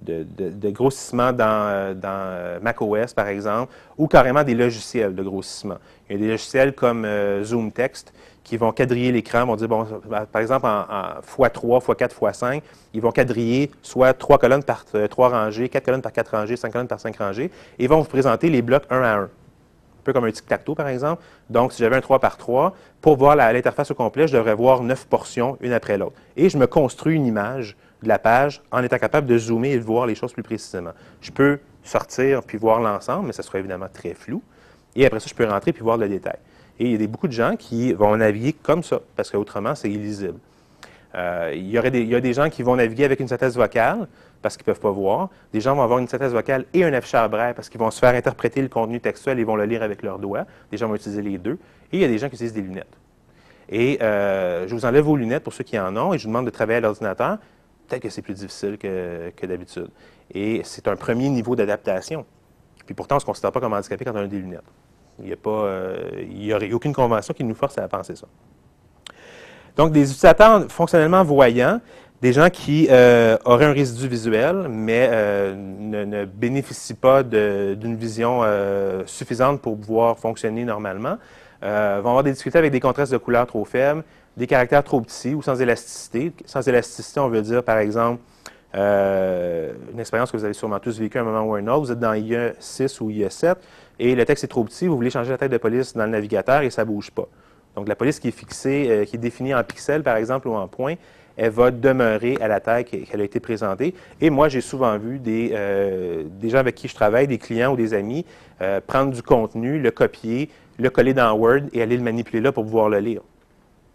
de, 0.00 0.70
grossissement 0.70 1.34
dans, 1.34 1.94
dans 1.94 2.58
macOS, 2.62 3.12
par 3.12 3.28
exemple, 3.28 3.70
ou 3.98 4.06
carrément 4.06 4.44
des 4.44 4.54
logiciels 4.54 5.14
de 5.14 5.22
grossissement. 5.22 5.76
Il 6.08 6.14
y 6.14 6.16
a 6.16 6.22
des 6.22 6.30
logiciels 6.30 6.72
comme 6.72 7.06
Zoom 7.42 7.70
Text 7.70 8.14
qui 8.52 8.58
vont 8.58 8.70
quadriller 8.70 9.12
l'écran, 9.12 9.46
vont 9.46 9.56
dire, 9.56 9.66
bon, 9.66 9.86
par 10.30 10.42
exemple, 10.42 10.66
en, 10.66 11.22
x3, 11.22 11.82
x4, 11.82 12.10
x5, 12.10 12.60
ils 12.92 13.00
vont 13.00 13.10
quadriller 13.10 13.70
soit 13.80 14.12
trois 14.12 14.36
colonnes 14.36 14.62
par 14.62 14.84
euh, 14.94 15.08
trois 15.08 15.30
rangées, 15.30 15.70
quatre 15.70 15.86
colonnes 15.86 16.02
par 16.02 16.12
quatre 16.12 16.36
rangées, 16.36 16.58
cinq 16.58 16.70
colonnes 16.70 16.86
par 16.86 17.00
cinq 17.00 17.16
rangées, 17.16 17.46
et 17.46 17.84
ils 17.84 17.88
vont 17.88 18.00
vous 18.00 18.08
présenter 18.10 18.50
les 18.50 18.60
blocs 18.60 18.82
un 18.90 19.02
à 19.02 19.16
un. 19.16 19.22
Un 19.22 20.04
peu 20.04 20.12
comme 20.12 20.26
un 20.26 20.30
tic-tac-toe, 20.30 20.74
par 20.74 20.88
exemple. 20.88 21.22
Donc, 21.48 21.72
si 21.72 21.82
j'avais 21.82 21.96
un 21.96 22.02
3 22.02 22.18
par 22.18 22.36
3, 22.36 22.76
pour 23.00 23.16
voir 23.16 23.36
l'interface 23.36 23.90
au 23.90 23.94
complet, 23.94 24.28
je 24.28 24.36
devrais 24.36 24.54
voir 24.54 24.82
neuf 24.82 25.06
portions, 25.06 25.56
une 25.62 25.72
après 25.72 25.96
l'autre. 25.96 26.16
Et 26.36 26.50
je 26.50 26.58
me 26.58 26.66
construis 26.66 27.14
une 27.14 27.24
image 27.24 27.74
de 28.02 28.08
la 28.08 28.18
page 28.18 28.60
en 28.70 28.82
étant 28.82 28.98
capable 28.98 29.26
de 29.26 29.38
zoomer 29.38 29.72
et 29.72 29.78
de 29.78 29.84
voir 29.84 30.04
les 30.04 30.14
choses 30.14 30.34
plus 30.34 30.42
précisément. 30.42 30.90
Je 31.22 31.30
peux 31.30 31.58
sortir 31.84 32.42
puis 32.42 32.58
voir 32.58 32.80
l'ensemble, 32.80 33.28
mais 33.28 33.32
ça 33.32 33.42
sera 33.42 33.60
évidemment 33.60 33.88
très 33.90 34.12
flou. 34.12 34.42
Et 34.94 35.06
après 35.06 35.20
ça, 35.20 35.28
je 35.30 35.34
peux 35.34 35.48
rentrer 35.48 35.72
puis 35.72 35.82
voir 35.82 35.96
le 35.96 36.06
détail. 36.06 36.36
Et 36.78 36.90
il 36.92 37.00
y 37.00 37.04
a 37.04 37.06
beaucoup 37.06 37.28
de 37.28 37.32
gens 37.32 37.56
qui 37.56 37.92
vont 37.92 38.16
naviguer 38.16 38.52
comme 38.52 38.82
ça, 38.82 39.00
parce 39.16 39.30
qu'autrement, 39.30 39.74
c'est 39.74 39.90
illisible. 39.90 40.38
Euh, 41.14 41.52
il, 41.54 41.68
y 41.68 41.78
aurait 41.78 41.90
des, 41.90 42.14
a 42.14 42.20
des 42.20 42.32
gens 42.32 42.48
qui 42.48 42.62
vont 42.62 42.76
naviguer 42.76 43.04
avec 43.04 43.20
une 43.20 43.28
synthèse 43.28 43.56
vocale, 43.56 44.08
parce 44.40 44.56
qu'ils 44.56 44.64
ne 44.64 44.72
peuvent 44.72 44.80
pas 44.80 44.90
voir. 44.90 45.28
Des 45.52 45.60
gens 45.60 45.74
vont 45.76 45.82
avoir 45.82 45.98
une 45.98 46.08
synthèse 46.08 46.32
vocale 46.32 46.64
et 46.72 46.84
un 46.84 46.92
affichage 46.92 47.30
braille, 47.30 47.54
parce 47.54 47.68
qu'ils 47.68 47.80
vont 47.80 47.90
se 47.90 47.98
faire 47.98 48.14
interpréter 48.14 48.62
le 48.62 48.68
contenu 48.68 49.00
textuel 49.00 49.38
et 49.38 49.44
vont 49.44 49.56
le 49.56 49.64
lire 49.64 49.82
avec 49.82 50.02
leurs 50.02 50.18
doigts. 50.18 50.46
Des 50.70 50.76
gens 50.76 50.88
vont 50.88 50.94
utiliser 50.94 51.22
les 51.22 51.38
deux. 51.38 51.58
Et 51.92 51.98
il 51.98 52.00
y 52.00 52.04
a 52.04 52.08
des 52.08 52.18
gens 52.18 52.28
qui 52.28 52.34
utilisent 52.34 52.54
des 52.54 52.62
lunettes. 52.62 52.96
Et 53.68 53.98
euh, 54.02 54.66
je 54.66 54.74
vous 54.74 54.84
enlève 54.84 55.04
vos 55.04 55.16
lunettes 55.16 55.44
pour 55.44 55.52
ceux 55.52 55.64
qui 55.64 55.78
en 55.78 55.96
ont, 55.96 56.12
et 56.12 56.18
je 56.18 56.24
vous 56.24 56.30
demande 56.30 56.46
de 56.46 56.50
travailler 56.50 56.78
à 56.78 56.80
l'ordinateur. 56.80 57.38
Peut-être 57.88 58.02
que 58.02 58.08
c'est 58.08 58.22
plus 58.22 58.34
difficile 58.34 58.78
que, 58.78 59.30
que 59.36 59.46
d'habitude. 59.46 59.88
Et 60.34 60.62
c'est 60.64 60.88
un 60.88 60.96
premier 60.96 61.28
niveau 61.28 61.54
d'adaptation. 61.54 62.24
Puis 62.86 62.94
pourtant, 62.94 63.16
on 63.16 63.18
ne 63.18 63.20
se 63.20 63.26
considère 63.26 63.52
pas 63.52 63.60
comme 63.60 63.72
handicapé 63.72 64.04
quand 64.04 64.12
on 64.14 64.16
a 64.16 64.26
des 64.26 64.38
lunettes. 64.38 64.62
Il 65.22 65.28
n'y 65.28 65.32
a, 65.32 65.36
euh, 65.46 66.56
aurait 66.56 66.72
aucune 66.72 66.92
convention 66.92 67.32
qui 67.32 67.44
nous 67.44 67.54
force 67.54 67.78
à 67.78 67.86
penser 67.86 68.16
ça. 68.16 68.26
Donc, 69.76 69.92
des 69.92 70.02
utilisateurs 70.02 70.70
fonctionnellement 70.70 71.22
voyants, 71.22 71.80
des 72.20 72.32
gens 72.32 72.50
qui 72.50 72.88
euh, 72.90 73.36
auraient 73.44 73.64
un 73.66 73.72
résidu 73.72 74.08
visuel, 74.08 74.66
mais 74.68 75.08
euh, 75.10 75.54
ne, 75.56 76.24
bénéficient 76.24 76.94
pas 76.94 77.22
d'une 77.22 77.96
vision 77.96 78.42
suffisante 79.06 79.60
pour 79.60 79.78
pouvoir 79.78 80.18
fonctionner 80.18 80.64
normalement, 80.64 81.16
vont 81.62 81.68
avoir 81.68 82.22
des 82.22 82.32
difficultés 82.32 82.58
avec 82.58 82.72
des 82.72 82.80
contrastes 82.80 83.12
de 83.12 83.18
couleurs 83.18 83.46
trop 83.46 83.64
faibles, 83.64 84.02
des 84.36 84.46
caractères 84.46 84.84
trop 84.84 85.00
petits 85.00 85.34
ou 85.34 85.42
sans 85.42 85.60
élasticité. 85.60 86.32
Sans 86.44 86.66
élasticité, 86.66 87.20
on 87.20 87.28
veut 87.28 87.42
dire, 87.42 87.62
par 87.62 87.78
exemple, 87.78 88.20
une 88.74 89.98
expérience 89.98 90.30
que 90.30 90.36
vous 90.36 90.44
avez 90.44 90.54
sûrement 90.54 90.80
tous 90.80 90.98
vécue 90.98 91.18
à 91.18 91.22
un 91.22 91.24
moment 91.24 91.42
ou 91.42 91.54
un 91.54 91.66
autre. 91.68 91.80
Vous 91.80 91.92
êtes 91.92 92.00
dans 92.00 92.14
IA 92.14 92.52
6 92.58 93.00
ou 93.00 93.10
IA 93.10 93.30
7 93.30 93.58
et 94.04 94.16
le 94.16 94.24
texte 94.24 94.42
est 94.42 94.48
trop 94.48 94.64
petit, 94.64 94.88
vous 94.88 94.96
voulez 94.96 95.10
changer 95.10 95.30
la 95.30 95.38
tête 95.38 95.52
de 95.52 95.58
police 95.58 95.94
dans 95.94 96.06
le 96.06 96.10
navigateur 96.10 96.62
et 96.62 96.70
ça 96.70 96.84
ne 96.84 96.90
bouge 96.90 97.12
pas. 97.12 97.28
Donc, 97.76 97.86
la 97.86 97.94
police 97.94 98.18
qui 98.18 98.26
est 98.26 98.36
fixée, 98.36 98.88
euh, 98.90 99.04
qui 99.04 99.14
est 99.14 99.18
définie 99.18 99.54
en 99.54 99.62
pixels, 99.62 100.02
par 100.02 100.16
exemple, 100.16 100.48
ou 100.48 100.54
en 100.54 100.66
points, 100.66 100.96
elle 101.36 101.50
va 101.50 101.70
demeurer 101.70 102.36
à 102.40 102.48
la 102.48 102.58
taille 102.58 102.84
qu'elle 102.84 103.20
a 103.20 103.22
été 103.22 103.38
présentée. 103.38 103.94
Et 104.20 104.28
moi, 104.28 104.48
j'ai 104.48 104.60
souvent 104.60 104.98
vu 104.98 105.20
des, 105.20 105.52
euh, 105.54 106.24
des, 106.28 106.50
gens 106.50 106.58
avec 106.58 106.74
qui 106.74 106.88
je 106.88 106.96
travaille, 106.96 107.28
des 107.28 107.38
clients 107.38 107.74
ou 107.74 107.76
des 107.76 107.94
amis, 107.94 108.26
euh, 108.60 108.80
prendre 108.84 109.12
du 109.12 109.22
contenu, 109.22 109.78
le 109.78 109.92
copier, 109.92 110.50
le 110.80 110.90
coller 110.90 111.14
dans 111.14 111.32
Word 111.34 111.68
et 111.72 111.80
aller 111.80 111.96
le 111.96 112.02
manipuler 112.02 112.40
là 112.40 112.50
pour 112.50 112.64
pouvoir 112.64 112.88
le 112.88 112.98
lire. 112.98 113.20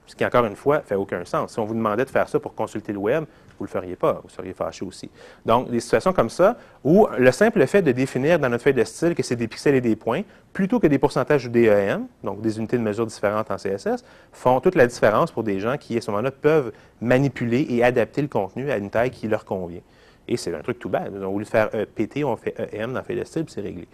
Ce 0.06 0.16
qui, 0.16 0.26
encore 0.26 0.46
une 0.46 0.56
fois, 0.56 0.80
fait 0.86 0.96
aucun 0.96 1.26
sens. 1.26 1.52
Si 1.52 1.60
on 1.60 1.66
vous 1.66 1.76
demandait 1.76 2.06
de 2.06 2.10
faire 2.10 2.30
ça 2.30 2.40
pour 2.40 2.56
consulter 2.56 2.94
le 2.94 3.00
web, 3.00 3.26
vous 3.58 3.66
ne 3.66 3.68
le 3.68 3.72
feriez 3.72 3.96
pas, 3.96 4.22
vous 4.24 4.30
seriez 4.30 4.54
fâché 4.54 4.86
aussi. 4.86 5.10
Donc, 5.46 5.70
des 5.70 5.80
situations 5.80 6.14
comme 6.14 6.30
ça, 6.30 6.58
où 6.84 7.08
le 7.18 7.32
simple 7.32 7.66
fait 7.68 7.82
de 7.82 7.92
définir 7.92 8.40
dans 8.40 8.50
notre 8.50 8.64
feuille 8.64 8.74
de 8.74 8.84
style 8.84 9.16
que 9.16 9.24
c'est 9.24 9.36
des 9.36 9.48
pixels 9.48 9.76
et 9.76 9.82
des 9.82 9.96
points, 9.96 10.22
plutôt 10.54 10.80
que 10.80 10.88
des 10.88 10.98
pourcentages 10.98 11.46
ou 11.46 11.50
des 11.50 11.68
EM, 11.68 12.08
donc 12.24 12.42
des 12.42 12.58
unités 12.58 12.78
de 12.78 12.84
mesure 12.84 13.06
différentes 13.06 13.52
en 13.52 13.58
CSS, 13.58 14.04
font 14.32 14.60
toute 14.60 14.76
la 14.76 14.88
différence 14.88 15.32
pour 15.32 15.44
des 15.44 15.60
gens 15.60 15.78
qui, 15.78 15.98
à 15.98 16.02
ce 16.02 16.12
moment-là, 16.12 16.32
peuvent 16.32 16.72
manipuler 17.02 17.66
et 17.70 17.84
adapter 17.84 18.22
le 18.22 18.28
contenu 18.28 18.72
à 18.72 18.78
une 18.78 18.90
taille 18.90 19.12
qui 19.12 19.28
leur 19.28 19.46
convient. 19.46 19.82
Et 20.28 20.38
c'est 20.38 20.54
un 20.54 20.60
truc 20.60 20.80
tout. 20.80 20.92
Au 20.92 21.38
lieu 21.38 21.46
de 21.46 21.50
faire 21.50 21.70
PT, 21.70 22.24
on 22.24 22.36
fait 22.36 22.56
EM 22.74 22.92
dans 22.92 23.00
la 23.00 23.04
feuille 23.04 23.20
de 23.20 23.24
style, 23.24 23.46
puis 23.46 23.54
c'est 23.54 23.62
réglé. 23.62 23.88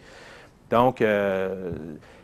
Donc, 0.69 1.01
euh, 1.01 1.71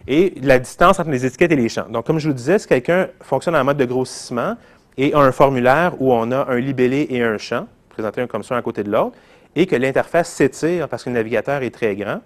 et 0.08 0.34
la 0.42 0.58
distance 0.58 1.00
entre 1.00 1.12
les 1.12 1.26
étiquettes 1.26 1.52
et 1.52 1.56
les 1.56 1.70
champs. 1.70 1.88
Donc, 1.88 2.06
comme 2.08 2.18
je 2.20 2.28
vous 2.28 2.34
disais, 2.34 2.58
si 2.58 2.68
quelqu'un 2.68 3.10
fonctionne 3.22 3.56
en 3.56 3.64
mode 3.64 3.78
de 3.78 3.86
grossissement, 3.86 4.56
et 5.00 5.14
un 5.16 5.32
formulaire 5.32 5.94
où 6.00 6.14
on 6.14 6.30
a 6.32 6.52
un 6.52 6.60
libellé 6.60 7.08
et 7.10 7.24
un 7.24 7.38
champ, 7.38 7.68
présenté 7.88 8.22
un 8.22 8.28
comme 8.28 8.44
ça 8.44 8.58
à 8.58 8.62
côté 8.62 8.84
de 8.84 8.92
l'autre, 8.92 9.16
et 9.56 9.66
que 9.66 9.76
l'interface 9.76 10.30
s'étire 10.30 10.90
parce 10.90 11.06
que 11.06 11.10
le 11.10 11.16
navigateur 11.16 11.64
est 11.64 11.72
très 11.72 11.96
grand, 11.96 12.20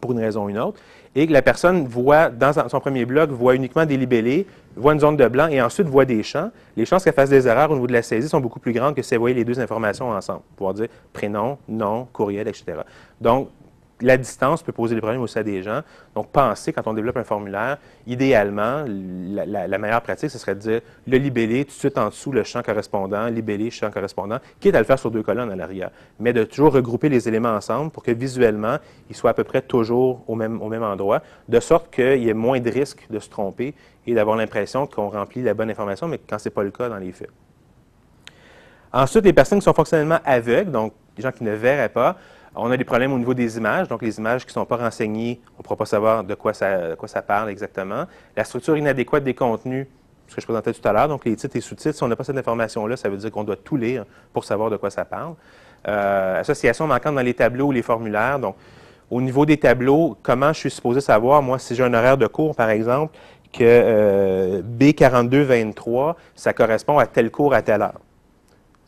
pour 0.00 0.12
une 0.12 0.20
raison 0.20 0.44
ou 0.44 0.48
une 0.48 0.60
autre, 0.60 0.78
et 1.16 1.26
que 1.26 1.32
la 1.32 1.42
personne 1.42 1.88
voit, 1.88 2.28
dans 2.28 2.52
son 2.68 2.78
premier 2.78 3.04
bloc, 3.04 3.30
voit 3.30 3.56
uniquement 3.56 3.84
des 3.84 3.96
libellés, 3.96 4.46
voit 4.76 4.92
une 4.92 5.00
zone 5.00 5.16
de 5.16 5.26
blanc 5.26 5.48
et 5.48 5.60
ensuite 5.60 5.88
voit 5.88 6.04
des 6.04 6.22
champs, 6.22 6.52
les 6.76 6.84
chances 6.84 7.02
qu'elle 7.02 7.14
fasse 7.14 7.30
des 7.30 7.48
erreurs 7.48 7.72
au 7.72 7.74
niveau 7.74 7.88
de 7.88 7.92
la 7.92 8.02
saisie 8.02 8.28
sont 8.28 8.38
beaucoup 8.38 8.60
plus 8.60 8.72
grandes 8.72 8.94
que 8.94 9.02
si 9.02 9.14
elle 9.14 9.20
voyait 9.20 9.34
les 9.34 9.44
deux 9.44 9.58
informations 9.58 10.10
ensemble. 10.10 10.42
Pouvoir 10.54 10.74
dire 10.74 10.86
prénom, 11.12 11.58
nom, 11.68 12.06
courriel, 12.12 12.46
etc. 12.46 12.82
Donc, 13.20 13.48
la 14.00 14.16
distance 14.16 14.62
peut 14.62 14.72
poser 14.72 14.94
des 14.94 15.00
problèmes 15.00 15.20
aussi 15.20 15.38
à 15.38 15.42
des 15.42 15.62
gens. 15.62 15.80
Donc, 16.14 16.28
pensez, 16.30 16.72
quand 16.72 16.86
on 16.86 16.94
développe 16.94 17.16
un 17.16 17.24
formulaire, 17.24 17.78
idéalement, 18.06 18.84
la, 18.86 19.78
meilleure 19.78 20.02
pratique, 20.02 20.30
ce 20.30 20.38
serait 20.38 20.54
de 20.54 20.60
dire 20.60 20.80
le 21.06 21.18
libellé, 21.18 21.64
tout 21.64 21.72
de 21.72 21.78
suite 21.78 21.98
en 21.98 22.08
dessous, 22.08 22.32
le 22.32 22.44
champ 22.44 22.62
correspondant, 22.62 23.26
libellé, 23.26 23.70
champ 23.70 23.90
correspondant, 23.90 24.38
quitte 24.60 24.74
à 24.74 24.78
le 24.78 24.84
faire 24.84 24.98
sur 24.98 25.10
deux 25.10 25.22
colonnes 25.22 25.50
à 25.50 25.56
l'arrière. 25.56 25.90
Mais 26.20 26.32
de 26.32 26.44
toujours 26.44 26.72
regrouper 26.72 27.08
les 27.08 27.28
éléments 27.28 27.50
ensemble 27.50 27.90
pour 27.90 28.02
que 28.02 28.12
visuellement, 28.12 28.78
ils 29.10 29.16
soient 29.16 29.30
à 29.30 29.34
peu 29.34 29.44
près 29.44 29.62
toujours 29.62 30.22
au 30.28 30.34
même, 30.34 30.62
au 30.62 30.68
même 30.68 30.82
endroit, 30.82 31.22
de 31.48 31.60
sorte 31.60 31.92
qu'il 31.92 32.22
y 32.22 32.28
ait 32.28 32.34
moins 32.34 32.60
de 32.60 32.70
risques 32.70 33.06
de 33.10 33.18
se 33.18 33.28
tromper 33.28 33.74
et 34.06 34.14
d'avoir 34.14 34.36
l'impression 34.36 34.86
qu'on 34.86 35.08
remplit 35.08 35.42
la 35.42 35.54
bonne 35.54 35.70
information, 35.70 36.08
mais 36.08 36.18
quand 36.18 36.38
ce 36.38 36.48
n'est 36.48 36.54
pas 36.54 36.62
le 36.62 36.70
cas 36.70 36.88
dans 36.88 36.98
les 36.98 37.12
faits. 37.12 37.30
Ensuite, 38.92 39.24
les 39.24 39.32
personnes 39.32 39.58
qui 39.58 39.64
sont 39.64 39.74
fonctionnellement 39.74 40.18
aveugles, 40.24 40.70
donc 40.70 40.94
les 41.16 41.22
gens 41.22 41.32
qui 41.32 41.44
ne 41.44 41.52
verraient 41.52 41.90
pas, 41.90 42.16
on 42.58 42.70
a 42.70 42.76
des 42.76 42.84
problèmes 42.84 43.12
au 43.12 43.18
niveau 43.18 43.34
des 43.34 43.56
images, 43.56 43.88
donc 43.88 44.02
les 44.02 44.18
images 44.18 44.42
qui 44.42 44.50
ne 44.50 44.54
sont 44.54 44.64
pas 44.64 44.76
renseignées, 44.76 45.40
on 45.56 45.58
ne 45.58 45.62
pourra 45.62 45.76
pas 45.76 45.86
savoir 45.86 46.24
de 46.24 46.34
quoi 46.34 46.52
ça, 46.52 47.22
parle 47.26 47.50
exactement. 47.50 48.04
La 48.36 48.44
structure 48.44 48.76
inadéquate 48.76 49.22
des 49.22 49.34
contenus, 49.34 49.86
ce 50.26 50.34
que 50.34 50.40
je 50.40 50.46
présentais 50.46 50.72
tout 50.72 50.86
à 50.86 50.92
l'heure, 50.92 51.08
donc 51.08 51.24
les 51.24 51.36
titres 51.36 51.56
et 51.56 51.60
sous-titres, 51.60 51.96
si 51.96 52.02
on 52.02 52.08
n'a 52.08 52.16
pas 52.16 52.24
cette 52.24 52.36
information-là, 52.36 52.96
ça 52.96 53.08
veut 53.08 53.16
dire 53.16 53.30
qu'on 53.30 53.44
doit 53.44 53.56
tout 53.56 53.76
lire 53.76 54.04
pour 54.32 54.44
savoir 54.44 54.70
de 54.70 54.76
quoi 54.76 54.90
ça 54.90 55.04
parle. 55.04 55.34
Euh, 55.86 56.40
association 56.40 56.86
manquante 56.86 57.14
dans 57.14 57.22
les 57.22 57.34
tableaux 57.34 57.66
ou 57.66 57.72
les 57.72 57.82
formulaires, 57.82 58.38
donc 58.40 58.56
au 59.10 59.20
niveau 59.20 59.46
des 59.46 59.56
tableaux, 59.56 60.16
comment 60.22 60.52
je 60.52 60.58
suis 60.58 60.70
supposé 60.70 61.00
savoir, 61.00 61.40
moi, 61.42 61.58
si 61.58 61.74
j'ai 61.74 61.84
un 61.84 61.94
horaire 61.94 62.18
de 62.18 62.26
cours, 62.26 62.54
par 62.54 62.70
exemple, 62.70 63.16
que 63.52 63.62
euh, 63.62 64.62
B4223, 64.62 66.14
ça 66.34 66.52
correspond 66.52 66.98
à 66.98 67.06
tel 67.06 67.30
cours 67.30 67.54
à 67.54 67.62
telle 67.62 67.82
heure? 67.82 68.00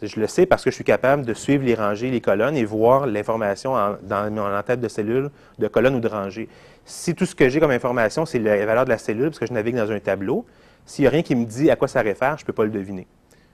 Je 0.03 0.19
le 0.19 0.27
sais 0.27 0.47
parce 0.47 0.65
que 0.65 0.71
je 0.71 0.75
suis 0.75 0.85
capable 0.85 1.27
de 1.27 1.35
suivre 1.35 1.65
les 1.65 1.75
rangées, 1.75 2.11
les 2.11 2.23
colonnes 2.23 2.57
et 2.57 2.65
voir 2.65 3.07
l'information 3.07 3.75
dans 4.03 4.31
mon 4.33 4.57
en-tête 4.57 4.81
de 4.81 4.89
cellule, 4.89 5.31
de 5.59 5.69
colonne 5.69 5.95
ou 5.95 6.01
de 6.01 6.09
rangée. 6.09 6.49
Si 6.87 7.15
tout 7.15 7.27
ce 7.27 7.35
que 7.35 7.49
j'ai 7.49 7.61
comme 7.61 7.71
information, 7.71 8.25
c'est 8.25 8.39
la 8.39 8.65
valeur 8.65 8.85
de 8.85 8.91
la 8.91 8.99
cellule, 8.99 9.27
parce 9.27 9.39
que 9.39 9.47
je 9.47 9.53
navigue 9.53 9.77
dans 9.77 9.91
un 9.91 10.01
tableau, 10.01 10.47
s'il 10.87 11.03
n'y 11.03 11.09
a 11.09 11.11
rien 11.11 11.23
qui 11.23 11.35
me 11.35 11.45
dit 11.45 11.71
à 11.71 11.77
quoi 11.77 11.87
ça 11.87 12.01
réfère, 12.01 12.39
je 12.39 12.45
ne 12.45 12.47
peux 12.47 12.53
pas 12.53 12.65
le 12.65 12.71
deviner. 12.71 13.07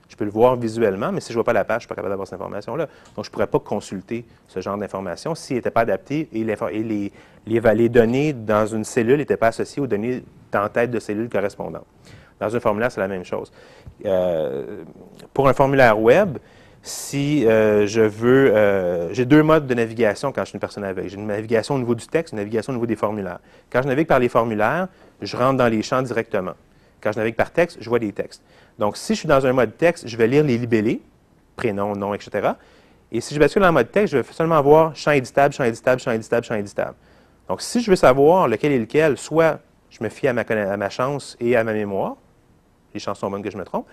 Je 0.07 0.15
peux 0.15 0.23
le 0.23 0.31
voir 0.31 0.55
visuellement, 0.55 1.11
mais 1.11 1.19
si 1.19 1.27
je 1.27 1.33
ne 1.33 1.35
vois 1.35 1.43
pas 1.43 1.53
la 1.53 1.65
page, 1.65 1.73
je 1.73 1.77
ne 1.77 1.79
suis 1.81 1.87
pas 1.89 1.95
capable 1.95 2.11
d'avoir 2.11 2.27
cette 2.27 2.35
information-là. 2.35 2.87
Donc, 3.15 3.25
je 3.25 3.29
ne 3.29 3.33
pourrais 3.33 3.47
pas 3.47 3.59
consulter 3.59 4.25
ce 4.47 4.61
genre 4.61 4.77
d'information 4.77 5.35
s'il 5.35 5.57
n'était 5.57 5.69
pas 5.69 5.81
adapté 5.81 6.29
et, 6.31 6.45
les, 6.45 7.89
données 7.89 8.31
dans 8.31 8.65
une 8.65 8.85
cellule 8.85 9.17
n'étaient 9.17 9.37
pas 9.37 9.47
associées 9.47 9.81
aux 9.81 9.87
données 9.87 10.23
en 10.55 10.69
tête 10.69 10.91
de 10.91 10.99
cellules 10.99 11.29
correspondantes. 11.29 11.85
Dans 12.39 12.55
un 12.55 12.59
formulaire, 12.59 12.91
c'est 12.91 13.01
la 13.01 13.07
même 13.07 13.25
chose. 13.25 13.51
Euh, 14.05 14.83
pour 15.33 15.47
un 15.47 15.53
formulaire 15.53 15.99
web, 15.99 16.37
si 16.83 17.45
euh, 17.45 17.85
je 17.87 18.01
veux, 18.01 18.55
euh, 18.55 19.13
j'ai 19.13 19.25
deux 19.25 19.43
modes 19.43 19.67
de 19.67 19.73
navigation 19.73 20.31
quand 20.31 20.41
je 20.41 20.49
suis 20.49 20.55
une 20.55 20.59
personne 20.59 20.83
aveugle. 20.83 21.09
J'ai 21.09 21.17
une 21.17 21.27
navigation 21.27 21.75
au 21.75 21.79
niveau 21.79 21.95
du 21.95 22.07
texte, 22.07 22.31
une 22.33 22.37
navigation 22.37 22.71
au 22.71 22.75
niveau 22.75 22.85
des 22.85 22.95
formulaires. 22.95 23.39
Quand 23.71 23.81
je 23.81 23.87
navigue 23.87 24.07
par 24.07 24.19
les 24.19 24.29
formulaires, 24.29 24.87
je 25.21 25.35
rentre 25.35 25.57
dans 25.57 25.67
les 25.67 25.81
champs 25.81 26.01
directement. 26.01 26.53
Quand 27.01 27.11
je 27.11 27.19
navigue 27.19 27.35
par 27.35 27.51
texte, 27.51 27.77
je 27.81 27.89
vois 27.89 27.99
des 27.99 28.11
textes. 28.13 28.41
Donc, 28.79 28.97
si 28.97 29.13
je 29.15 29.19
suis 29.19 29.27
dans 29.27 29.45
un 29.45 29.53
mode 29.53 29.75
texte, 29.77 30.07
je 30.07 30.15
vais 30.15 30.27
lire 30.27 30.43
les 30.43 30.57
libellés, 30.57 31.01
prénom, 31.55 31.95
nom, 31.95 32.13
etc. 32.13 32.51
Et 33.11 33.21
si 33.21 33.33
je 33.33 33.39
bascule 33.39 33.61
dans 33.61 33.69
le 33.69 33.73
mode 33.73 33.91
texte, 33.91 34.13
je 34.13 34.19
vais 34.19 34.33
seulement 34.33 34.61
voir 34.61 34.95
champ 34.95 35.11
éditable, 35.11 35.53
champ 35.53 35.63
éditable, 35.63 35.99
champ 35.99 36.11
éditable, 36.11 36.45
champ 36.45 36.55
éditable. 36.55 36.95
Donc, 37.49 37.61
si 37.61 37.81
je 37.81 37.89
veux 37.89 37.95
savoir 37.95 38.47
lequel 38.47 38.71
est 38.71 38.79
lequel, 38.79 39.17
soit 39.17 39.59
je 39.89 40.03
me 40.03 40.09
fie 40.09 40.27
à 40.27 40.33
ma 40.33 40.89
chance 40.89 41.37
et 41.39 41.55
à 41.55 41.63
ma 41.63 41.73
mémoire, 41.73 42.17
les 42.93 42.99
chances 42.99 43.19
sont 43.19 43.29
bonnes 43.29 43.43
que 43.43 43.51
je 43.51 43.57
me 43.57 43.65
trompe, 43.65 43.87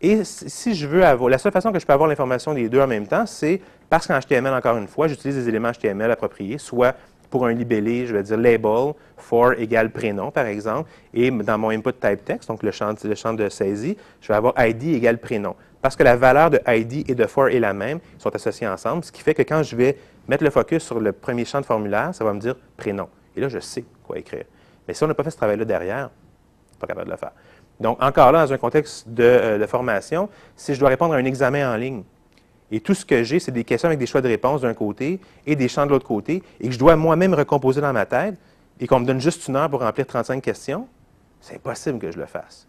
et 0.00 0.24
si 0.24 0.74
je 0.74 0.86
veux 0.86 1.04
avoir, 1.04 1.30
la 1.30 1.38
seule 1.38 1.52
façon 1.52 1.72
que 1.72 1.78
je 1.78 1.86
peux 1.86 1.92
avoir 1.92 2.08
l'information 2.08 2.52
des 2.52 2.68
deux 2.68 2.80
en 2.80 2.86
même 2.86 3.06
temps, 3.06 3.24
c'est 3.24 3.60
parce 3.88 4.06
qu'en 4.06 4.18
HTML, 4.18 4.52
encore 4.52 4.76
une 4.76 4.88
fois, 4.88 5.08
j'utilise 5.08 5.36
des 5.36 5.48
éléments 5.48 5.72
HTML 5.72 6.10
appropriés, 6.10 6.58
soit 6.58 6.94
pour 7.30 7.46
un 7.46 7.52
libellé, 7.52 8.06
je 8.06 8.14
vais 8.14 8.22
dire 8.22 8.36
label 8.36 8.92
for 9.16 9.54
égale 9.54 9.90
prénom, 9.90 10.30
par 10.30 10.46
exemple, 10.46 10.90
et 11.14 11.30
dans 11.30 11.58
mon 11.58 11.70
input 11.70 11.92
type 11.92 12.24
text, 12.24 12.48
donc 12.48 12.62
le 12.62 12.70
champ, 12.70 12.92
de 12.92 13.48
saisie, 13.48 13.96
je 14.20 14.28
vais 14.28 14.34
avoir 14.34 14.52
ID 14.58 14.94
égale 14.96 15.18
prénom. 15.18 15.56
Parce 15.80 15.96
que 15.96 16.02
la 16.02 16.16
valeur 16.16 16.50
de 16.50 16.60
ID 16.66 17.08
et 17.10 17.14
de 17.14 17.26
for 17.26 17.48
est 17.48 17.58
la 17.58 17.72
même, 17.72 17.98
ils 18.18 18.20
sont 18.20 18.34
associés 18.34 18.68
ensemble, 18.68 19.02
ce 19.02 19.10
qui 19.10 19.22
fait 19.22 19.34
que 19.34 19.42
quand 19.42 19.62
je 19.62 19.76
vais 19.76 19.96
mettre 20.28 20.44
le 20.44 20.50
focus 20.50 20.84
sur 20.84 21.00
le 21.00 21.12
premier 21.12 21.44
champ 21.44 21.60
de 21.60 21.66
formulaire, 21.66 22.14
ça 22.14 22.22
va 22.22 22.32
me 22.32 22.40
dire 22.40 22.56
prénom. 22.76 23.08
Et 23.34 23.40
là, 23.40 23.48
je 23.48 23.58
sais 23.58 23.84
quoi 24.06 24.18
écrire. 24.18 24.44
Mais 24.86 24.94
si 24.94 25.02
on 25.02 25.06
n'a 25.06 25.14
pas 25.14 25.24
fait 25.24 25.30
ce 25.30 25.36
travail-là 25.36 25.64
derrière, 25.64 26.10
pas 26.78 26.86
capable 26.86 27.06
de 27.06 27.12
le 27.12 27.16
faire. 27.16 27.32
Donc, 27.80 28.02
encore 28.02 28.32
là, 28.32 28.46
dans 28.46 28.52
un 28.52 28.58
contexte 28.58 29.06
euh, 29.18 29.58
de, 29.58 29.66
formation, 29.66 30.28
si 30.56 30.74
je 30.74 30.80
dois 30.80 30.88
répondre 30.88 31.14
à 31.14 31.16
un 31.16 31.24
examen 31.24 31.72
en 31.72 31.76
ligne, 31.76 32.02
et 32.70 32.80
tout 32.80 32.94
ce 32.94 33.04
que 33.04 33.22
j'ai, 33.22 33.38
c'est 33.38 33.52
des 33.52 33.64
questions 33.64 33.86
avec 33.86 33.98
des 33.98 34.06
choix 34.06 34.20
de 34.20 34.28
réponse 34.28 34.62
d'un 34.62 34.74
côté 34.74 35.20
et 35.46 35.54
des 35.54 35.68
champs 35.68 35.86
de 35.86 35.90
l'autre 35.90 36.06
côté, 36.06 36.42
et 36.60 36.66
que 36.66 36.72
je 36.72 36.78
dois 36.78 36.96
moi-même 36.96 37.34
recomposer 37.34 37.80
dans 37.80 37.92
ma 37.92 38.06
tête, 38.06 38.36
et 38.80 38.86
qu'on 38.86 39.00
me 39.00 39.06
donne 39.06 39.20
juste 39.20 39.46
une 39.48 39.56
heure 39.56 39.70
pour 39.70 39.80
remplir 39.80 40.06
35 40.06 40.42
questions, 40.42 40.88
c'est 41.40 41.56
impossible 41.56 41.98
que 41.98 42.10
je 42.10 42.18
le 42.18 42.26
fasse. 42.26 42.66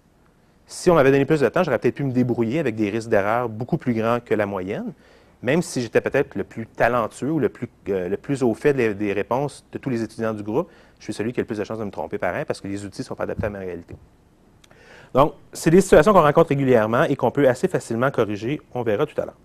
Si 0.66 0.90
on 0.90 0.96
m'avait 0.96 1.12
donné 1.12 1.26
plus 1.26 1.40
de 1.40 1.48
temps, 1.48 1.64
j'aurais 1.64 1.80
peut-être 1.80 1.96
pu 1.96 2.04
me 2.04 2.12
débrouiller 2.12 2.60
avec 2.60 2.76
des 2.76 2.90
risques 2.90 3.10
d'erreur 3.10 3.48
beaucoup 3.48 3.78
plus 3.78 3.94
grands 3.94 4.20
que 4.20 4.36
la 4.36 4.46
moyenne, 4.46 4.94
même 5.42 5.62
si 5.62 5.82
j'étais 5.82 6.02
peut-être 6.02 6.36
le 6.36 6.44
plus 6.44 6.68
talentueux 6.68 7.32
ou 7.32 7.40
le 7.40 7.50
plus, 7.50 7.70
euh, 7.90 8.16
au 8.42 8.54
fait 8.54 8.74
des 8.74 9.14
réponses 9.14 9.66
de 9.72 9.78
tous 9.78 9.90
les 9.90 10.04
étudiants 10.04 10.34
du 10.34 10.44
groupe, 10.44 10.70
je 11.00 11.06
suis 11.06 11.14
celui 11.14 11.32
qui 11.32 11.40
a 11.40 11.44
le 11.44 11.48
plus 11.48 11.60
de 11.60 11.64
chances 11.64 11.80
de 11.80 11.86
me 11.86 11.92
tromper 11.92 12.18
pareil 12.18 12.44
parce 12.46 12.60
que 12.60 12.68
les 12.68 12.84
outils 12.86 13.02
ne 13.02 13.06
sont 13.06 13.16
pas 13.16 13.24
adaptés 13.24 13.46
à 13.46 13.50
ma 13.50 13.60
réalité. 13.60 13.96
Donc, 15.14 15.34
c'est 15.54 15.70
des 15.70 15.82
situations 15.82 16.14
qu'on 16.14 16.22
rencontre 16.22 16.50
régulièrement 16.50 17.04
et 17.04 17.16
qu'on 17.16 17.32
peut 17.32 17.48
assez 17.48 17.68
facilement 17.68 18.12
corriger. 18.12 18.62
On 18.74 18.84
verra 18.84 19.06
tout 19.06 19.20
à 19.20 19.26
l'heure. 19.26 19.36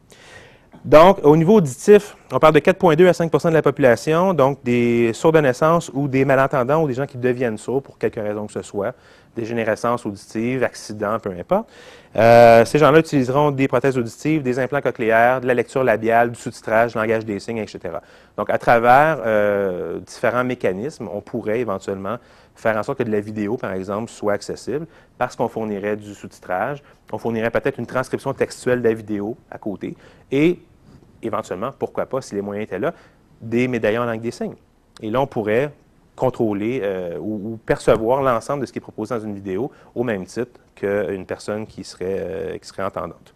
Donc, 0.84 1.20
au 1.22 1.36
niveau 1.36 1.56
auditif, 1.56 2.16
on 2.32 2.40
parle 2.40 2.54
de 2.54 2.58
4,2 2.58 3.06
à 3.06 3.12
5% 3.12 3.50
de 3.50 3.54
la 3.54 3.62
population, 3.62 4.34
donc 4.34 4.58
des 4.64 5.12
sourds 5.12 5.30
de 5.30 5.38
naissance 5.38 5.90
ou 5.94 6.08
des 6.08 6.24
malentendants 6.24 6.82
ou 6.82 6.88
des 6.88 6.94
gens 6.94 7.06
qui 7.06 7.18
deviennent 7.18 7.58
sourds 7.58 7.82
pour 7.82 7.98
quelque 7.98 8.18
raison 8.18 8.46
que 8.46 8.52
ce 8.52 8.62
soit, 8.62 8.92
dégénérescence 9.36 10.04
auditive, 10.04 10.64
accident, 10.64 11.18
peu 11.20 11.30
importe. 11.30 11.68
Euh, 12.16 12.64
ces 12.64 12.78
gens-là 12.78 12.98
utiliseront 12.98 13.52
des 13.52 13.68
prothèses 13.68 13.96
auditives, 13.96 14.42
des 14.42 14.58
implants 14.58 14.80
cochléaires, 14.80 15.40
de 15.40 15.46
la 15.46 15.54
lecture 15.54 15.84
labiale, 15.84 16.32
du 16.32 16.40
sous-titrage, 16.40 16.96
langage 16.96 17.24
des 17.24 17.38
signes, 17.38 17.58
etc. 17.58 17.80
Donc, 18.36 18.50
à 18.50 18.58
travers 18.58 19.18
euh, 19.24 20.00
différents 20.00 20.44
mécanismes, 20.44 21.08
on 21.12 21.20
pourrait 21.20 21.60
éventuellement 21.60 22.16
faire 22.54 22.76
en 22.76 22.82
sorte 22.82 22.98
que 22.98 23.02
de 23.04 23.10
la 23.10 23.20
vidéo, 23.20 23.56
par 23.56 23.72
exemple, 23.72 24.10
soit 24.10 24.34
accessible 24.34 24.86
parce 25.18 25.36
qu'on 25.36 25.48
fournirait 25.48 25.96
du 25.96 26.14
sous-titrage, 26.14 26.82
on 27.12 27.18
fournirait 27.18 27.50
peut-être 27.50 27.78
une 27.78 27.86
transcription 27.86 28.32
textuelle 28.32 28.80
de 28.82 28.88
la 28.88 28.94
vidéo 28.94 29.36
à 29.50 29.58
côté 29.58 29.96
et 30.30 30.58
éventuellement, 31.22 31.70
pourquoi 31.78 32.06
pas, 32.06 32.20
si 32.20 32.34
les 32.34 32.42
moyens 32.42 32.64
étaient 32.64 32.78
là, 32.78 32.94
des 33.40 33.68
médaillons 33.68 34.02
en 34.02 34.06
langue 34.06 34.20
des 34.20 34.30
signes. 34.30 34.56
Et 35.00 35.10
là, 35.10 35.20
on 35.20 35.26
pourrait 35.26 35.72
contrôler 36.14 36.80
euh, 36.82 37.16
ou, 37.18 37.58
percevoir 37.64 38.22
l'ensemble 38.22 38.62
de 38.62 38.66
ce 38.66 38.72
qui 38.72 38.78
est 38.78 38.82
proposé 38.82 39.14
dans 39.14 39.24
une 39.24 39.34
vidéo 39.34 39.70
au 39.94 40.04
même 40.04 40.26
titre 40.26 40.60
qu'une 40.74 41.26
personne 41.26 41.66
qui 41.66 41.84
serait, 41.84 42.18
euh, 42.20 42.58
qui 42.58 42.68
serait 42.68 42.82
entendante. 42.82 43.34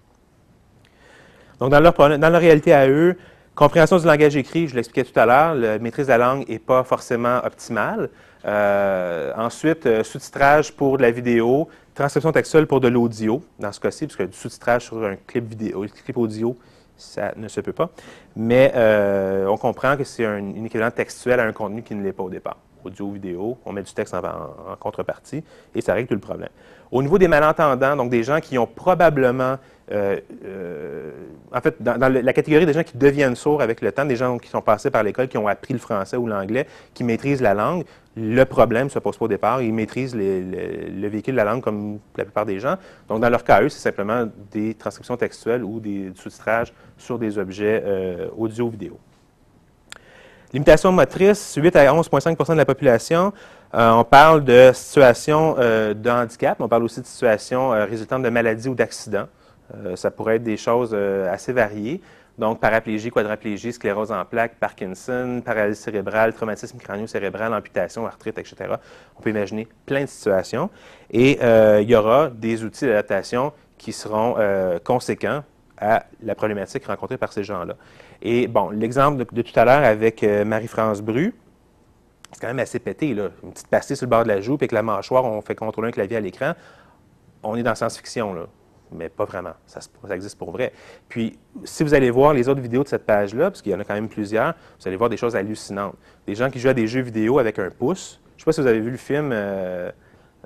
Donc, 1.58 1.70
dans 1.70 1.80
leur, 1.80 1.94
dans 1.94 2.30
leur 2.30 2.40
réalité 2.40 2.72
à 2.74 2.88
eux, 2.88 3.16
compréhension 3.54 3.96
du 3.96 4.06
langage 4.06 4.36
écrit, 4.36 4.68
je 4.68 4.74
l'expliquais 4.74 5.10
tout 5.10 5.18
à 5.18 5.24
l'heure, 5.24 5.54
la 5.54 5.78
maîtrise 5.78 6.06
de 6.06 6.12
la 6.12 6.18
langue 6.18 6.48
n'est 6.48 6.58
pas 6.58 6.84
forcément 6.84 7.38
optimale. 7.44 8.10
Euh, 8.46 9.32
ensuite, 9.36 10.02
sous-titrage 10.02 10.72
pour 10.72 10.98
de 10.98 11.02
la 11.02 11.10
vidéo, 11.10 11.68
transcription 11.94 12.30
textuelle 12.30 12.66
pour 12.66 12.80
de 12.80 12.88
l'audio, 12.88 13.42
dans 13.58 13.72
ce 13.72 13.80
cas-ci, 13.80 14.06
parce 14.06 14.16
que 14.16 14.22
du 14.22 14.36
sous-titrage 14.36 14.84
sur 14.84 15.04
un 15.04 15.16
clip 15.26 15.48
vidéo, 15.48 15.82
un 15.82 15.88
clip 15.88 16.16
audio, 16.16 16.56
ça 16.96 17.32
ne 17.36 17.48
se 17.48 17.60
peut 17.60 17.72
pas. 17.72 17.90
Mais 18.34 18.72
euh, 18.74 19.46
on 19.46 19.56
comprend 19.56 19.96
que 19.96 20.04
c'est 20.04 20.24
un, 20.24 20.64
équivalent 20.64 20.90
textuel 20.90 21.40
à 21.40 21.44
un 21.44 21.52
contenu 21.52 21.82
qui 21.82 21.94
ne 21.94 22.02
l'est 22.02 22.12
pas 22.12 22.22
au 22.22 22.30
départ. 22.30 22.56
Audio, 22.84 23.10
vidéo, 23.10 23.58
on 23.64 23.72
met 23.72 23.82
du 23.82 23.92
texte 23.92 24.14
en, 24.14 24.76
contrepartie 24.78 25.42
et 25.74 25.80
ça 25.80 25.94
règle 25.94 26.08
tout 26.08 26.14
le 26.14 26.20
problème. 26.20 26.50
Au 26.92 27.02
niveau 27.02 27.18
des 27.18 27.26
malentendants, 27.26 27.96
donc 27.96 28.10
des 28.10 28.22
gens 28.22 28.38
qui 28.38 28.58
ont 28.58 28.66
probablement, 28.66 29.56
euh, 29.90 30.20
euh, 30.44 31.10
en 31.52 31.60
fait, 31.60 31.82
dans, 31.82 31.98
la 31.98 32.32
catégorie 32.32 32.64
des 32.64 32.72
gens 32.72 32.84
qui 32.84 32.96
deviennent 32.96 33.34
sourds 33.34 33.60
avec 33.60 33.80
le 33.80 33.90
temps, 33.90 34.04
des 34.04 34.14
gens 34.14 34.38
qui 34.38 34.48
sont 34.48 34.62
passés 34.62 34.90
par 34.90 35.02
l'école, 35.02 35.26
qui 35.26 35.36
ont 35.36 35.48
appris 35.48 35.74
le 35.74 35.80
français 35.80 36.16
ou 36.16 36.28
l'anglais, 36.28 36.68
qui 36.94 37.02
maîtrisent 37.02 37.42
la 37.42 37.54
langue, 37.54 37.84
le 38.16 38.44
problème 38.44 38.84
ne 38.84 38.90
se 38.90 38.98
pose 38.98 39.18
pas 39.18 39.26
au 39.26 39.28
départ. 39.28 39.60
Ils 39.60 39.74
maîtrisent 39.74 40.14
le 40.14 41.08
véhicule 41.08 41.34
de 41.34 41.36
la 41.36 41.44
langue 41.44 41.62
comme 41.62 41.98
la 42.16 42.24
plupart 42.24 42.46
des 42.46 42.58
gens. 42.58 42.76
Donc, 43.08 43.20
dans 43.20 43.28
leur 43.28 43.44
cas, 43.44 43.60
eux, 43.62 43.68
c'est 43.68 43.80
simplement 43.80 44.26
des 44.50 44.74
transcriptions 44.74 45.16
textuelles 45.16 45.62
ou 45.62 45.80
des 45.80 46.12
sous-titrages 46.14 46.72
sur 46.96 47.18
des 47.18 47.38
objets 47.38 47.82
euh, 47.84 48.28
audio-vidéo. 48.36 48.98
Limitation 50.52 50.92
motrice, 50.92 51.54
8 51.56 51.76
à 51.76 51.92
11,5% 51.92 52.52
de 52.52 52.56
la 52.56 52.64
population. 52.64 53.34
Euh, 53.74 53.90
on 53.90 54.04
parle 54.04 54.44
de 54.44 54.70
situations 54.72 55.56
euh, 55.58 55.92
de 55.92 56.08
handicap, 56.08 56.58
on 56.60 56.68
parle 56.68 56.84
aussi 56.84 57.02
de 57.02 57.06
situations 57.06 57.70
résultant 57.70 58.18
de 58.18 58.30
maladies 58.30 58.68
ou 58.68 58.74
d'accidents. 58.74 59.26
ça 59.96 60.10
pourrait 60.10 60.36
être 60.36 60.44
des 60.44 60.56
choses 60.56 60.94
assez 60.94 61.52
variées. 61.52 62.00
Donc, 62.38 62.60
paraplégie, 62.60 63.10
quadraplégie, 63.10 63.72
sclérose 63.72 64.12
en 64.12 64.24
plaques, 64.24 64.56
Parkinson, 64.60 65.40
paralysie 65.44 65.80
cérébrale, 65.80 66.34
traumatisme 66.34 66.78
crânio-cérébral, 66.78 67.54
amputation, 67.54 68.06
arthrite, 68.06 68.38
etc. 68.38 68.74
On 69.18 69.22
peut 69.22 69.30
imaginer 69.30 69.66
plein 69.86 70.02
de 70.02 70.06
situations. 70.06 70.68
Et 71.10 71.38
euh, 71.42 71.80
il 71.80 71.88
y 71.88 71.96
aura 71.96 72.28
des 72.28 72.62
outils 72.62 72.84
d'adaptation 72.84 73.52
qui 73.78 73.92
seront 73.92 74.34
euh, 74.38 74.78
conséquents 74.78 75.42
à 75.78 76.04
la 76.22 76.34
problématique 76.34 76.84
rencontrée 76.86 77.16
par 77.16 77.32
ces 77.32 77.42
gens-là. 77.42 77.74
Et 78.20 78.48
bon, 78.48 78.70
l'exemple 78.70 79.24
de, 79.24 79.42
tout 79.42 79.58
à 79.58 79.64
l'heure 79.64 79.84
avec 79.84 80.22
euh, 80.22 80.44
Marie-France 80.44 81.00
Bru, 81.00 81.34
c'est 82.32 82.40
quand 82.40 82.48
même 82.48 82.58
assez 82.58 82.78
pété, 82.78 83.14
là. 83.14 83.28
Une 83.42 83.52
petite 83.52 83.68
pastille 83.68 83.96
sur 83.96 84.06
le 84.06 84.10
bord 84.10 84.24
de 84.24 84.28
la 84.28 84.40
joue, 84.40 84.58
puis 84.58 84.64
avec 84.64 84.72
la 84.72 84.82
mâchoire, 84.82 85.24
on 85.24 85.40
fait 85.40 85.54
contrôler 85.54 85.88
un 85.88 85.92
clavier 85.92 86.18
à 86.18 86.20
l'écran. 86.20 86.52
On 87.42 87.56
est 87.56 87.62
dans 87.62 87.74
science-fiction, 87.74 88.34
là 88.34 88.46
mais 88.92 89.08
pas 89.08 89.24
vraiment. 89.24 89.54
Ça, 89.66 89.80
existe 90.14 90.38
pour 90.38 90.50
vrai. 90.50 90.72
Puis, 91.08 91.38
si 91.64 91.82
vous 91.82 91.94
allez 91.94 92.10
voir 92.10 92.32
les 92.32 92.48
autres 92.48 92.60
vidéos 92.60 92.82
de 92.82 92.88
cette 92.88 93.04
page-là, 93.04 93.50
parce 93.50 93.62
qu'il 93.62 93.72
y 93.72 93.74
en 93.74 93.80
a 93.80 93.84
quand 93.84 93.94
même 93.94 94.08
plusieurs, 94.08 94.54
vous 94.80 94.88
allez 94.88 94.96
voir 94.96 95.10
des 95.10 95.16
choses 95.16 95.36
hallucinantes. 95.36 95.94
Des 96.26 96.34
gens 96.34 96.50
qui 96.50 96.58
jouent 96.58 96.68
à 96.68 96.74
des 96.74 96.86
jeux 96.86 97.00
vidéo 97.00 97.38
avec 97.38 97.58
un 97.58 97.70
pouce. 97.70 98.20
Je 98.30 98.34
ne 98.34 98.38
sais 98.40 98.44
pas 98.44 98.52
si 98.52 98.60
vous 98.60 98.66
avez 98.66 98.80
vu 98.80 98.90
le 98.90 98.96
film 98.96 99.30
euh, 99.32 99.90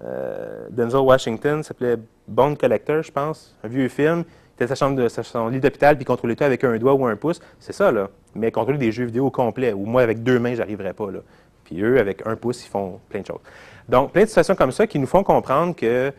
euh, 0.04 0.66
Denzel 0.70 1.00
Washington, 1.00 1.62
s'appelait 1.62 1.96
Bone 2.26 2.56
Collector, 2.56 3.02
je 3.02 3.12
pense. 3.12 3.56
Un 3.64 3.68
vieux 3.68 3.88
film. 3.88 4.24
Il 4.26 4.64
était 4.64 4.66
sa 4.66 4.74
chambre 4.74 4.96
de 4.96 5.08
son 5.08 5.48
lit 5.48 5.60
d'hôpital, 5.60 5.96
puis 5.96 6.02
il 6.02 6.06
contrôlait 6.06 6.36
tout 6.36 6.44
avec 6.44 6.64
un 6.64 6.76
doigt 6.78 6.94
ou 6.94 7.06
un 7.06 7.16
pouce. 7.16 7.40
C'est 7.58 7.72
ça, 7.72 7.90
là. 7.90 8.10
Mais 8.34 8.50
contrôler 8.50 8.78
des 8.78 8.92
jeux 8.92 9.04
vidéo 9.04 9.30
complets, 9.30 9.72
ou 9.72 9.84
moi, 9.86 10.02
avec 10.02 10.22
deux 10.22 10.38
mains, 10.38 10.54
j'arriverais 10.54 10.92
pas, 10.92 11.10
là. 11.10 11.20
Puis 11.64 11.82
eux, 11.82 11.98
avec 11.98 12.26
un 12.26 12.36
pouce, 12.36 12.64
ils 12.64 12.68
font 12.68 13.00
plein 13.08 13.20
de 13.20 13.26
choses. 13.26 13.40
Donc, 13.88 14.12
plein 14.12 14.22
de 14.22 14.26
situations 14.26 14.54
comme 14.54 14.72
ça 14.72 14.86
qui 14.86 14.98
nous 14.98 15.06
font 15.06 15.22
comprendre 15.22 15.74
que 15.74 16.12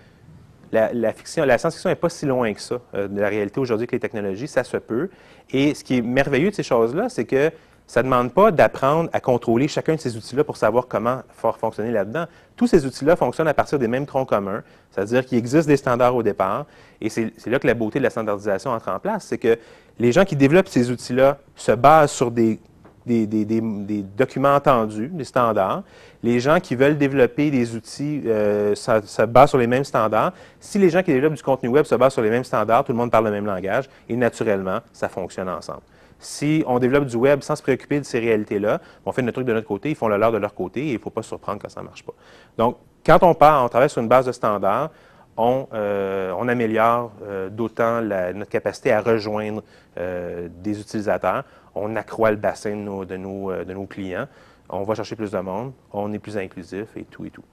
la, 0.72 1.14
fiction, 1.14 1.46
la 1.46 1.58
science-fiction 1.58 1.90
n'est 1.90 1.96
pas 1.96 2.10
si 2.10 2.26
loin 2.26 2.54
que 2.54 2.62
ça 2.62 2.80
euh, 2.96 3.08
de 3.08 3.20
la 3.20 3.30
réalité 3.30 3.60
aujourd'hui 3.60 3.84
avec 3.84 3.92
les 3.92 4.00
technologies, 4.00 4.48
ça 4.48 4.64
se 4.64 4.78
peut. 4.78 5.10
Et 5.52 5.74
ce 5.74 5.84
qui 5.84 5.98
est 5.98 6.02
merveilleux 6.02 6.50
de 6.50 6.56
ces 6.56 6.64
choses-là, 6.64 7.10
c'est 7.10 7.26
que 7.26 7.52
ça 7.88 8.02
ne 8.02 8.06
demande 8.06 8.32
pas 8.32 8.52
d'apprendre 8.52 9.10
à 9.12 9.20
contrôler 9.20 9.68
chacun 9.68 9.96
de 9.96 10.00
ces 10.00 10.16
outils-là 10.16 10.46
pour 10.46 10.56
savoir 10.56 10.88
comment 10.88 11.24
faire 11.30 11.58
fonctionner 11.58 11.92
là-dedans. 11.92 12.26
Tous 12.56 12.68
ces 12.68 12.86
outils-là 12.86 13.18
fonctionnent 13.18 13.50
à 13.50 13.54
partir 13.54 13.80
des 13.80 13.90
mêmes 13.90 14.06
troncs 14.06 14.30
communs, 14.30 14.64
c'est-à-dire 14.92 15.26
qu'il 15.26 15.38
existe 15.38 15.68
des 15.68 15.76
standards 15.76 16.16
au 16.16 16.24
départ, 16.24 16.68
et 17.02 17.10
c'est 17.10 17.48
là 17.48 17.60
que 17.60 17.68
la 17.68 17.74
beauté 17.74 18.00
de 18.00 18.04
la 18.04 18.10
standardisation 18.10 18.72
entre 18.72 18.90
en 18.90 19.00
place, 19.00 19.26
c'est 19.26 19.38
que 19.38 19.58
les 20.00 20.14
gens 20.14 20.24
qui 20.24 20.38
développent 20.38 20.70
ces 20.70 20.90
outils-là 20.90 21.40
se 21.56 21.74
basent 21.74 22.12
sur 22.12 22.32
des 22.32 22.60
des, 23.06 24.04
documents 24.18 24.56
entendus, 24.56 25.10
des 25.10 25.24
standards. 25.24 25.84
Les 26.24 26.40
gens 26.40 26.60
qui 26.60 26.76
veulent 26.76 26.98
développer 26.98 27.50
des 27.50 27.76
outils 27.76 28.22
euh, 28.26 28.76
se 28.76 29.26
basent 29.26 29.50
sur 29.50 29.58
les 29.58 29.68
mêmes 29.68 29.84
standards. 29.84 30.34
Si 30.60 30.78
les 30.78 30.90
gens 30.90 31.02
qui 31.02 31.12
développent 31.12 31.34
du 31.34 31.44
contenu 31.44 31.70
web 31.70 31.86
se 31.86 31.96
basent 31.96 32.14
sur 32.14 32.22
les 32.22 32.30
mêmes 32.30 32.44
standards, 32.44 32.84
tout 32.84 32.92
le 32.92 32.98
monde 32.98 33.12
parle 33.12 33.26
le 33.26 33.32
même 33.32 33.46
langage 33.46 33.90
et 34.08 34.16
naturellement, 34.16 34.80
ça 34.94 35.10
fonctionne 35.10 35.50
ensemble. 35.50 35.82
Si 36.20 36.64
on 36.68 36.78
développe 36.78 37.06
du 37.06 37.16
web 37.16 37.42
sans 37.42 37.56
se 37.56 37.64
préoccuper 37.64 38.00
de 38.00 38.06
ces 38.06 38.20
réalités-là, 38.20 38.80
on 39.06 39.12
fait 39.12 39.24
notre 39.24 39.36
truc 39.36 39.48
de 39.48 39.54
notre 39.54 39.68
côté, 39.68 39.90
ils 39.90 39.96
font 39.96 40.08
le 40.08 40.18
leur 40.18 40.32
de 40.32 40.38
leur 40.38 40.54
côté 40.54 40.82
et 40.82 40.90
il 40.90 40.94
ne 40.94 41.00
faut 41.00 41.10
pas 41.10 41.24
se 41.24 41.30
surprendre 41.30 41.60
quand 41.60 41.70
ça 41.70 41.82
ne 41.82 41.88
marche 41.88 42.04
pas. 42.04 42.14
Donc, 42.58 42.78
quand 43.04 43.24
on 43.24 43.34
part, 43.34 43.66
on 43.66 43.70
travaille 43.70 43.90
sur 43.90 44.04
une 44.04 44.08
base 44.08 44.28
de 44.28 44.32
standards, 44.32 44.92
on, 45.38 45.68
euh, 45.74 46.48
améliore 46.48 47.12
euh, 47.24 47.50
d'autant 47.50 48.02
notre 48.02 48.50
capacité 48.50 48.92
à 48.92 49.02
rejoindre 49.02 49.64
euh, 49.98 50.48
des 50.52 50.80
utilisateurs. 50.80 51.44
On 51.76 51.96
accroît 51.96 52.32
le 52.32 52.38
bassin 52.38 52.86
euh, 52.88 53.06
de 53.06 53.74
nos 53.74 53.86
clients. 53.86 54.28
On 54.70 54.84
va 54.84 54.96
chercher 54.96 55.16
plus 55.16 55.32
de 55.32 55.40
monde. 55.40 55.74
On 55.92 56.12
est 56.14 56.20
plus 56.20 56.38
inclusif 56.38 56.88
et 56.96 57.04
tout 57.04 57.26
et 57.26 57.30
tout. 57.30 57.44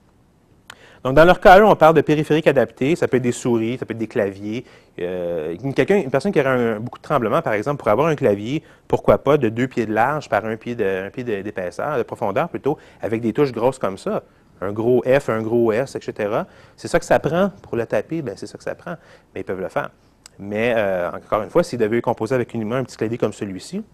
Donc, 1.05 1.15
dans 1.15 1.25
leur 1.25 1.41
cas, 1.41 1.63
on 1.65 1.77
parle 1.77 1.95
de 1.95 2.01
périphériques 2.01 2.47
adaptés. 2.47 2.97
Ça 2.97 3.07
peut 3.07 3.19
être 3.19 3.23
des 3.23 3.33
souris, 3.33 3.79
ça 3.79 3.87
peut 3.87 3.93
être 3.93 3.99
des 3.99 4.09
claviers. 4.09 4.65
Euh, 4.99 5.55
une, 5.63 5.73
personne 6.11 6.33
qui 6.33 6.41
aurait 6.41 6.49
un- 6.49 6.81
beaucoup 6.81 6.99
de 6.99 7.03
tremblement, 7.03 7.41
par 7.41 7.53
exemple, 7.53 7.79
pour 7.79 7.89
avoir 7.89 8.09
un 8.09 8.17
clavier, 8.17 8.63
pourquoi 8.89 9.19
pas, 9.19 9.37
de 9.37 9.49
deux 9.49 9.69
pieds 9.69 9.87
de 9.87 9.93
large 9.93 10.29
par 10.29 10.45
un 10.45 10.57
pied 10.57 10.75
d'épaisseur, 10.75 11.99
de 11.99 12.03
profondeur 12.03 12.49
plutôt, 12.49 12.79
avec 13.01 13.21
des 13.21 13.33
touches 13.33 13.53
grosses 13.53 13.79
comme 13.79 13.97
ça. 13.99 14.23
Un 14.61 14.73
gros 14.73 15.05
F, 15.05 15.29
un 15.29 15.43
gros 15.43 15.71
S, 15.71 15.95
etc. 15.95 16.43
C'est 16.77 16.89
ça 16.89 16.99
que 16.99 17.05
ça 17.05 17.21
prend 17.21 17.53
pour 17.63 17.77
le 17.77 17.87
taper, 17.87 18.23
bien, 18.23 18.35
c'est 18.37 18.47
ça 18.47 18.59
que 18.59 18.65
ça 18.65 18.75
prend. 18.75 18.97
Mais 19.35 19.43
ils 19.43 19.45
peuvent 19.45 19.61
le 19.61 19.69
faire. 19.69 19.91
Mais, 20.41 20.75
euh, 20.77 21.11
encore 21.13 21.43
une 21.43 21.51
fois, 21.51 21.63
s'ils 21.63 21.79
devaient 21.79 22.01
composer 22.01 22.35
avec 22.35 22.53
uniquement 22.55 22.77
un 22.77 22.85
petit 22.85 22.97
clavier 22.97 23.19
comme 23.19 23.33
celui-ci, 23.33 23.85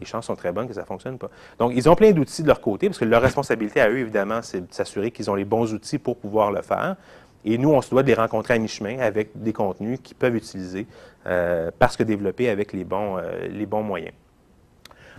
les 0.00 0.06
chances 0.06 0.26
sont 0.26 0.36
très 0.36 0.52
bonnes 0.52 0.68
que 0.68 0.74
ça 0.74 0.82
ne 0.82 0.86
fonctionne 0.86 1.18
pas. 1.18 1.30
Donc, 1.58 1.72
ils 1.74 1.88
ont 1.88 1.94
plein 1.94 2.12
d'outils 2.12 2.42
de 2.42 2.48
leur 2.48 2.60
côté, 2.60 2.88
parce 2.88 2.98
que 2.98 3.04
leur 3.04 3.22
responsabilité 3.22 3.80
à 3.80 3.88
eux, 3.90 3.98
évidemment, 3.98 4.40
c'est 4.42 4.60
de 4.60 4.72
s'assurer 4.72 5.10
qu'ils 5.10 5.30
ont 5.30 5.34
les 5.34 5.44
bons 5.44 5.72
outils 5.74 5.98
pour 5.98 6.16
pouvoir 6.16 6.52
le 6.52 6.62
faire. 6.62 6.96
Et 7.44 7.56
nous, 7.56 7.70
on 7.70 7.80
se 7.80 7.90
doit 7.90 8.02
de 8.02 8.08
les 8.08 8.14
rencontrer 8.14 8.54
à 8.54 8.58
mi-chemin 8.58 8.98
avec 8.98 9.30
des 9.34 9.52
contenus 9.52 10.00
qu'ils 10.02 10.16
peuvent 10.16 10.34
utiliser 10.36 10.86
euh, 11.26 11.70
parce 11.78 11.96
que 11.96 12.02
développés 12.02 12.48
avec 12.48 12.72
les 12.72 12.84
bons, 12.84 13.16
euh, 13.18 13.46
les 13.48 13.66
bons 13.66 13.82
moyens. 13.82 14.12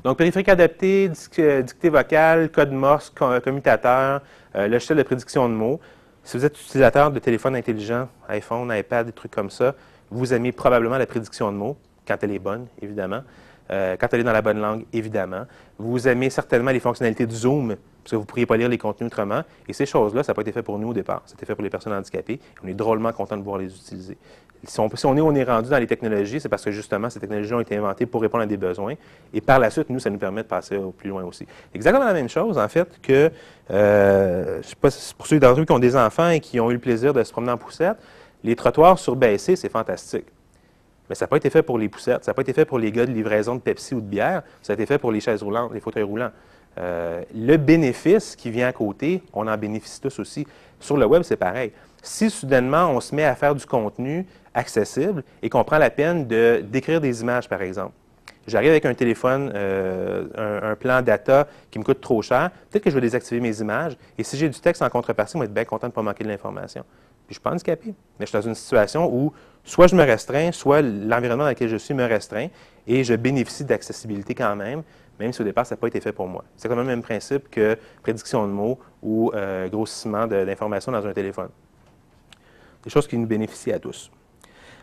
Donc, 0.04 0.18
périphérique 0.18 0.50
adapté, 0.50 1.12
euh, 1.40 1.62
dictée 1.62 1.90
vocale, 1.90 2.50
code 2.52 2.72
Morse, 2.72 3.10
co- 3.10 3.40
commutateur, 3.42 4.22
logiciel 4.56 4.98
de 4.98 5.04
prédiction 5.04 5.48
de 5.50 5.54
mots. 5.54 5.80
Si 6.24 6.38
vous 6.38 6.46
êtes 6.46 6.60
utilisateur 6.60 7.12
de 7.12 7.20
téléphone 7.20 7.56
intelligent, 7.56 8.08
iPhone, 8.28 8.72
iPad, 8.76 9.06
des 9.08 9.12
trucs 9.12 9.32
comme 9.32 9.50
ça, 9.50 9.76
vous 10.12 10.34
aimez 10.34 10.52
probablement 10.52 10.98
la 10.98 11.06
prédiction 11.06 11.52
de 11.52 11.58
mots, 11.58 11.78
quand 12.08 12.18
elle 12.22 12.32
est 12.32 12.40
bonne, 12.40 12.68
évidemment. 12.82 13.22
Euh, 13.72 13.96
quand 14.00 14.08
elle 14.14 14.22
est 14.22 14.24
dans 14.24 14.34
la 14.34 14.42
bonne 14.42 14.60
langue, 14.60 14.86
évidemment. 14.94 15.46
Vous 15.78 16.08
aimez 16.08 16.30
certainement 16.30 16.72
les 16.72 16.80
fonctionnalités 16.80 17.26
de 17.26 17.32
Zoom, 17.32 17.76
parce 18.04 18.12
que 18.12 18.16
vous 18.16 18.24
ne 18.24 18.28
pourriez 18.28 18.46
pas 18.46 18.58
lire 18.58 18.70
les 18.70 18.78
contenus 18.78 19.08
autrement. 19.08 19.44
Et 19.68 19.74
ces 19.74 19.86
choses-là, 19.86 20.24
ça 20.24 20.32
n'a 20.32 20.36
pas 20.36 20.42
été 20.42 20.52
fait 20.52 20.64
pour 20.64 20.80
nous 20.80 20.90
au 20.90 20.94
départ. 20.94 21.22
C'était 21.26 21.46
fait 21.46 21.56
pour 21.56 21.64
les 21.64 21.70
personnes 21.70 21.94
handicapées. 21.94 22.40
On 22.64 22.68
est 22.68 22.74
drôlement 22.74 23.12
content 23.14 23.38
de 23.38 23.42
pouvoir 23.42 23.60
les 23.60 23.74
utiliser. 23.74 24.18
Si 24.66 24.80
on, 24.80 24.88
est, 25.36 25.44
rendu 25.44 25.70
dans 25.70 25.78
les 25.78 25.88
technologies, 25.88 26.42
c'est 26.42 26.50
parce 26.50 26.66
que 26.66 26.72
justement, 26.72 27.10
ces 27.10 27.20
technologies 27.20 27.54
ont 27.54 27.62
été 27.62 27.78
inventées 27.78 28.06
pour 28.06 28.22
répondre 28.22 28.44
à 28.44 28.46
des 28.46 28.58
besoins. 28.58 28.96
Et 29.34 29.40
par 29.40 29.58
la 29.58 29.70
suite, 29.70 29.90
nous, 29.90 30.00
ça 30.00 30.10
nous 30.10 30.18
permet 30.18 30.44
de 30.44 30.48
passer 30.48 30.76
au 30.76 30.92
plus 30.92 31.10
loin 31.10 31.24
aussi. 31.24 31.48
Exactement 31.74 32.04
la 32.04 32.14
même 32.14 32.28
chose, 32.28 32.58
en 32.58 32.68
fait, 32.68 33.00
que 33.02 33.32
euh, 33.72 34.62
pour 34.82 35.28
ceux 35.28 35.40
d'entre 35.40 35.60
vous 35.60 35.66
qui 35.66 35.72
ont 35.72 35.80
des 35.80 35.96
enfants 35.96 36.30
et 36.30 36.42
qui 36.42 36.60
ont 36.60 36.70
eu 36.72 36.74
le 36.74 36.80
plaisir 36.80 37.14
de 37.14 37.24
se 37.24 37.32
promener 37.32 37.54
en 37.54 37.58
poussette, 37.58 37.98
les 38.44 38.56
trottoirs 38.56 39.00
surbaissés, 39.00 39.56
c'est 39.56 39.70
fantastique. 39.70 40.26
Mais 41.10 41.16
ça 41.16 41.26
n'a 41.26 41.28
pas 41.28 41.38
été 41.38 41.50
fait 41.50 41.64
pour 41.64 41.78
les 41.78 41.90
poussettes, 41.90 42.24
ça 42.24 42.32
n'a 42.32 42.36
pas 42.36 42.44
été 42.44 42.54
fait 42.54 42.66
pour 42.66 42.80
les 42.80 42.92
gars 42.92 43.06
de 43.06 43.12
livraison 43.12 43.56
de 43.56 43.62
Pepsi 43.62 43.96
ou 43.96 44.02
de 44.02 44.06
bière, 44.06 44.44
ça 44.62 44.74
a 44.74 44.76
été 44.76 44.86
fait 44.86 44.98
pour 45.00 45.12
les 45.12 45.20
chaises 45.20 45.42
roulantes, 45.42 45.74
les 45.74 45.80
fauteuils 45.80 46.04
roulants. 46.04 46.32
Euh, 46.78 47.24
le 47.36 47.58
bénéfice 47.58 48.36
qui 48.36 48.52
vient 48.52 48.68
à 48.68 48.74
côté, 48.74 49.24
on 49.34 49.48
en 49.48 49.58
bénéficie 49.58 50.00
tous 50.00 50.20
aussi. 50.20 50.46
Sur 50.80 50.98
le 50.98 51.06
web, 51.06 51.24
c'est 51.24 51.36
pareil. 51.36 51.72
Si 52.02 52.30
soudainement 52.30 52.92
on 52.92 53.02
se 53.02 53.14
met 53.14 53.26
à 53.26 53.36
faire 53.36 53.56
du 53.56 53.66
contenu 53.66 54.26
accessible 54.54 55.24
et 55.42 55.50
qu'on 55.50 55.64
prend 55.64 55.78
la 55.78 55.90
peine 55.90 56.28
de 56.28 56.64
d'écrire 56.64 57.02
des 57.02 57.22
images, 57.22 57.50
par 57.50 57.62
exemple. 57.62 57.92
J'arrive 58.48 58.72
avec 58.72 58.86
un 58.86 58.94
téléphone, 58.94 59.52
euh, 59.54 60.26
un, 60.36 60.72
un 60.72 60.76
plan 60.76 61.02
data 61.02 61.48
qui 61.70 61.78
me 61.78 61.84
coûte 61.84 62.02
trop 62.02 62.22
cher. 62.22 62.50
Peut-être 62.70 62.84
que 62.84 62.90
je 62.90 62.96
vais 62.96 63.02
désactiver 63.02 63.42
mes 63.42 63.60
images. 63.60 63.96
Et 64.18 64.24
si 64.24 64.38
j'ai 64.38 64.50
du 64.50 64.60
texte 64.60 64.82
en 64.82 64.90
contrepartie, 64.90 65.34
je 65.34 65.40
vais 65.40 65.46
être 65.46 65.54
bien 65.54 65.66
content 65.66 65.88
de 65.88 65.92
ne 65.92 65.96
pas 65.96 66.02
manquer 66.02 66.24
de 66.24 66.30
l'information. 66.30 66.84
Puis 67.30 67.36
je 67.36 67.42
suis 67.42 67.44
pas 67.44 67.52
handicapé. 67.52 67.94
Mais 68.20 68.26
je 68.26 68.32
suis 68.32 68.40
dans 68.40 68.48
une 68.48 68.56
situation 68.56 69.08
où 69.14 69.32
soit 69.64 69.86
je 69.86 69.96
me 69.96 70.02
restreins, 70.02 70.52
soit 70.52 70.82
l'environnement 70.82 71.44
dans 71.44 71.52
lequel 71.52 71.70
je 71.70 71.78
suis 71.78 71.94
me 71.94 72.04
restreint 72.04 72.48
et 72.88 73.04
je 73.04 73.14
bénéficie 73.14 73.64
d'accessibilité 73.64 74.34
quand 74.34 74.56
même, 74.56 74.82
même 75.20 75.32
si 75.32 75.40
au 75.40 75.46
départ, 75.46 75.64
ça 75.64 75.76
n'a 75.76 75.80
pas 75.80 75.86
été 75.86 76.02
fait 76.02 76.12
pour 76.12 76.28
moi. 76.28 76.44
C'est 76.58 76.68
quand 76.68 76.76
même 76.76 76.86
le 76.86 76.90
même 76.90 77.04
principe 77.04 77.48
que 77.52 77.78
prédiction 78.02 78.48
de 78.48 78.52
mots 78.52 78.80
ou 79.04 79.32
euh, 79.36 79.70
grossissement 79.70 80.26
d'informations 80.26 80.92
dans 80.92 81.06
un 81.06 81.14
téléphone. 81.14 81.50
Des 82.84 82.90
choses 82.90 83.08
qui 83.08 83.16
nous 83.16 83.28
bénéficient 83.28 83.74
à 83.74 83.80
tous. 83.80 84.10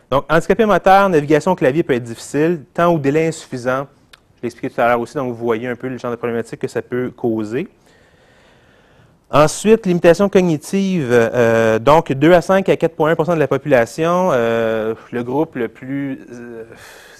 Donc, 0.09 0.23
handicapé 0.31 0.65
moteur, 0.65 1.09
navigation 1.09 1.51
au 1.51 1.55
clavier 1.55 1.83
peut 1.83 1.95
être 1.95 2.03
difficile, 2.03 2.63
temps 2.73 2.93
ou 2.93 2.97
délai 2.97 3.27
insuffisant. 3.27 3.87
Je 4.37 4.43
l'ai 4.43 4.45
expliqué 4.45 4.73
tout 4.73 4.79
à 4.79 4.87
l'heure 4.87 5.01
aussi, 5.01 5.15
donc 5.15 5.33
vous 5.33 5.45
voyez 5.45 5.67
un 5.67 5.75
peu 5.75 5.89
le 5.89 5.97
genre 5.97 6.11
de 6.11 6.15
problématique 6.15 6.61
que 6.61 6.69
ça 6.69 6.81
peut 6.81 7.11
causer. 7.11 7.67
Ensuite, 9.29 9.85
limitation 9.85 10.29
cognitive, 10.29 11.09
euh, 11.11 11.79
donc 11.79 12.13
2 12.13 12.31
à 12.31 12.41
5 12.41 12.69
à 12.69 12.75
4,1% 12.75 13.35
de 13.35 13.39
la 13.39 13.47
population, 13.47 14.29
euh, 14.31 14.95
le 15.11 15.23
groupe 15.23 15.55
le 15.55 15.67
plus 15.67 16.25
euh, 16.31 16.63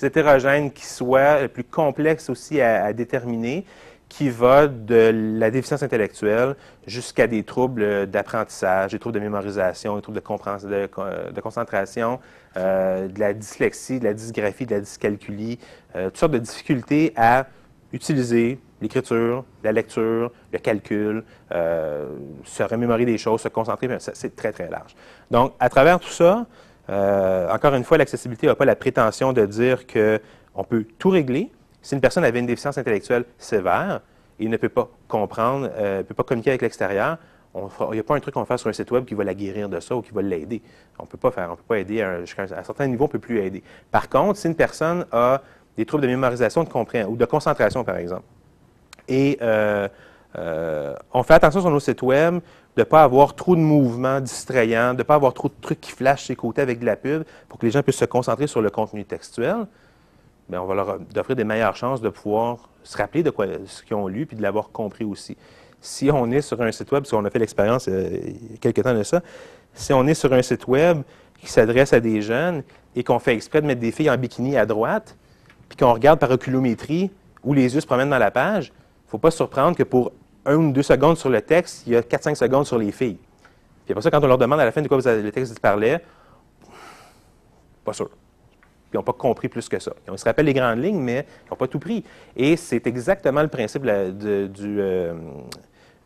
hétérogène 0.02 0.72
qui 0.72 0.86
soit, 0.86 1.42
le 1.42 1.48
plus 1.50 1.66
complexe 1.66 2.30
aussi 2.30 2.62
à, 2.62 2.86
à 2.86 2.94
déterminer, 2.94 3.66
qui 4.10 4.30
va 4.30 4.68
de 4.68 5.12
la 5.38 5.52
déficience 5.52 5.84
intellectuelle 5.84 6.56
jusqu'à 6.86 7.28
des 7.28 7.44
troubles 7.44 8.08
d'apprentissage, 8.08 8.92
des 8.92 9.00
troubles 9.00 9.16
de 9.16 9.24
mémorisation, 9.24 9.96
des 9.96 10.02
troubles 10.02 10.22
de, 10.22 10.68
de, 10.68 10.90
euh, 11.00 11.32
de 11.32 11.42
concentration, 11.42 12.20
euh, 12.56 13.08
de 13.08 13.20
la 13.20 13.34
dyslexie, 13.34 14.00
de 14.00 14.06
la 14.06 14.14
dysgraphie, 14.14 14.66
de 14.66 14.76
la 14.76 14.82
dyscalculie, 14.82 15.60
euh, 15.96 16.06
toutes 16.06 16.18
sortes 16.18 16.32
de 16.32 16.40
difficultés 16.40 17.14
à 17.16 17.48
utiliser 17.92 18.60
l'écriture, 18.82 19.44
la 19.64 19.72
lecture, 19.72 20.32
le 20.52 20.60
calcul, 20.60 21.24
euh, 21.52 22.06
se 22.44 22.64
remémorer 22.64 23.06
des 23.06 23.18
choses, 23.18 23.42
se 23.42 23.48
concentrer, 23.48 23.90
c'est 24.00 24.36
très, 24.36 24.52
très 24.52 24.70
large. 24.70 24.96
Donc, 25.32 25.54
à 25.60 25.70
travers 25.70 26.00
tout 26.00 26.10
ça, 26.10 26.46
euh, 26.90 27.50
encore 27.52 27.74
une 27.74 27.84
fois, 27.84 27.98
l'accessibilité 27.98 28.48
n'a 28.48 28.56
pas 28.56 28.66
la 28.66 28.76
prétention 28.76 29.34
de 29.34 29.46
dire 29.46 29.86
qu'on 29.88 30.64
peut 30.64 30.86
tout 30.98 31.10
régler. 31.10 31.52
Si 31.82 31.96
une 31.96 32.02
personne 32.02 32.24
avait 32.24 32.40
une 32.40 32.46
déficience 32.46 32.78
intellectuelle 32.78 33.26
sévère 33.38 34.02
et 34.40 34.48
ne 34.48 34.58
peut 34.58 34.70
pas 34.70 34.90
comprendre, 35.08 35.70
euh, 35.76 36.00
ne 36.00 36.04
peut 36.04 36.14
pas 36.14 36.24
communiquer 36.24 36.52
avec 36.52 36.62
l'extérieur, 36.62 37.18
il 37.56 37.94
n'y 37.94 38.00
a 38.00 38.04
pas 38.04 38.16
un 38.16 38.20
truc 38.20 38.36
qu'on 38.36 38.44
va 38.44 38.58
sur 38.58 38.70
un 38.70 38.74
site 38.74 38.92
web 38.92 39.06
qui 39.06 39.16
va 39.16 39.24
la 39.24 39.34
guérir 39.34 39.68
de 39.68 39.80
ça 39.80 39.96
ou 39.96 40.02
qui 40.02 40.12
va 40.12 40.22
l'aider. 40.22 40.62
On 41.00 41.04
ne 41.04 41.08
peut 41.08 41.18
pas 41.18 41.32
faire, 41.32 41.50
on 41.52 41.56
peut 41.56 41.64
pas 41.68 41.80
aider 41.80 42.02
à 42.02 42.20
un 42.20 42.26
certain 42.26 42.88
niveau, 42.88 43.06
on 43.06 43.08
ne 43.08 43.12
peut 43.14 43.20
plus 43.20 43.40
aider. 43.40 43.64
Par 43.90 44.10
contre, 44.10 44.38
si 44.38 44.48
une 44.48 44.56
personne 44.56 45.06
a 45.12 45.42
des 45.76 45.86
troubles 45.86 46.04
de 46.04 46.08
mémorisation 46.08 46.64
de 46.64 46.70
compréhension 46.70 47.12
ou 47.12 47.18
de 47.18 47.26
concentration, 47.26 47.84
par 47.84 47.98
exemple, 47.98 48.24
et 49.08 49.38
euh, 49.42 49.88
euh, 50.38 50.96
on 51.14 51.24
fait 51.24 51.34
attention 51.34 51.62
sur 51.62 51.70
nos 51.70 51.80
sites 51.80 52.02
web 52.02 52.40
de 52.76 52.82
ne 52.82 52.84
pas 52.84 53.04
avoir 53.04 53.34
trop 53.36 53.56
de 53.56 53.62
mouvements 53.62 54.20
distrayants, 54.20 54.94
de 54.94 55.00
ne 55.00 55.04
pas 55.04 55.16
avoir 55.16 55.34
trop 55.34 55.48
de 55.48 55.54
trucs 55.60 55.82
qui 55.82 55.92
flashent 55.92 56.26
sur 56.26 56.34
les 56.34 56.36
côtés 56.36 56.62
avec 56.62 56.80
de 56.80 56.86
la 56.86 56.96
pub 56.96 57.24
pour 57.50 57.58
que 57.58 57.66
les 57.66 57.72
gens 57.72 57.82
puissent 57.82 57.98
se 57.98 58.06
concentrer 58.06 58.46
sur 58.46 58.62
le 58.62 58.70
contenu 58.70 59.04
textuel. 59.04 59.66
Bien, 60.48 60.62
on 60.62 60.66
va 60.66 60.76
leur 60.76 61.00
offrir 61.18 61.36
des 61.36 61.44
meilleures 61.44 61.76
chances 61.76 62.02
de 62.02 62.10
pouvoir 62.10 62.70
se 62.84 62.96
rappeler 62.98 63.24
de 63.24 63.32
quoi, 63.32 63.48
ce 63.66 63.84
qu'ils 63.84 63.96
ont 63.96 64.08
lu 64.08 64.26
puis 64.26 64.38
de 64.38 64.42
l'avoir 64.42 64.70
compris 64.70 65.04
aussi. 65.04 65.36
Si 65.82 66.10
on 66.12 66.30
est 66.32 66.42
sur 66.42 66.62
un 66.62 66.72
site 66.72 66.92
web, 66.92 67.04
parce 67.04 67.12
qu'on 67.12 67.26
a 67.26 67.30
fait 67.30 67.40
l'expérience 67.40 67.88
euh, 67.88 68.10
il 68.24 68.52
y 68.52 68.56
a 68.56 68.58
quelques 68.60 68.84
temps 68.84 68.94
de 68.94 69.04
ça, 69.04 69.22
si 69.74 69.92
on 69.94 70.06
est 70.06 70.14
sur 70.14 70.32
un 70.34 70.42
site 70.42 70.68
web 70.68 71.02
qui 71.40 71.48
s'adresse 71.48 71.94
à 71.94 72.00
des 72.00 72.22
jeunes 72.22 72.64
et 72.96 73.04
qu'on 73.04 73.20
fait 73.20 73.34
exprès 73.34 73.62
de 73.62 73.68
mettre 73.68 73.82
des 73.82 73.92
filles 73.92 74.10
en 74.10 74.18
bikini 74.18 74.56
à 74.56 74.66
droite, 74.66 75.18
puis 75.68 75.78
qu'on 75.78 75.94
regarde 75.94 76.20
par 76.20 76.32
oculométrie 76.32 77.12
où 77.44 77.54
les 77.54 77.74
yeux 77.74 77.82
se 77.82 77.86
promènent 77.86 78.10
dans 78.10 78.18
la 78.18 78.32
page, 78.32 78.72
ne 79.08 79.12
faut 79.12 79.18
pas 79.18 79.32
se 79.32 79.38
surprendre 79.38 79.76
que 79.76 79.84
pour 79.84 80.12
un 80.46 80.56
ou 80.56 80.72
deux 80.72 80.84
secondes 80.84 81.18
sur 81.18 81.30
le 81.30 81.42
texte, 81.42 81.84
il 81.88 81.94
y 81.94 81.96
a 81.96 82.02
4-5 82.02 82.36
secondes 82.36 82.66
sur 82.66 82.78
les 82.78 82.92
filles. 82.92 83.18
Puis 83.86 83.92
après 83.94 84.02
ça, 84.02 84.12
quand 84.12 84.24
on 84.24 84.28
leur 84.28 84.38
demande 84.38 84.60
à 84.60 84.66
la 84.66 84.72
fin 84.72 84.82
de 84.82 84.88
quoi 84.88 84.98
vous 84.98 85.08
avez- 85.08 85.22
le 85.22 85.32
texte 85.32 85.60
parlait, 85.60 86.02
pas 87.84 87.94
sûr. 87.94 88.10
Puis 88.10 88.94
ils 88.94 88.98
n'ont 88.98 89.04
pas 89.04 89.14
compris 89.14 89.50
plus 89.50 89.68
que 89.68 89.80
ça. 89.80 89.92
Ils 90.12 90.18
se 90.18 90.24
rappellent 90.26 90.46
les 90.46 90.54
grandes 90.54 90.82
lignes, 90.84 91.00
mais 91.00 91.26
ils 91.46 91.50
n'ont 91.50 91.58
pas 91.58 91.68
tout 91.68 91.80
pris. 91.80 92.04
Et 92.36 92.56
c'est 92.56 92.86
exactement 92.88 93.42
le 93.42 93.48
principe 93.48 93.82
de 93.84 93.88
la, 93.88 94.10
du, 94.12 94.78
euh, 94.80 95.14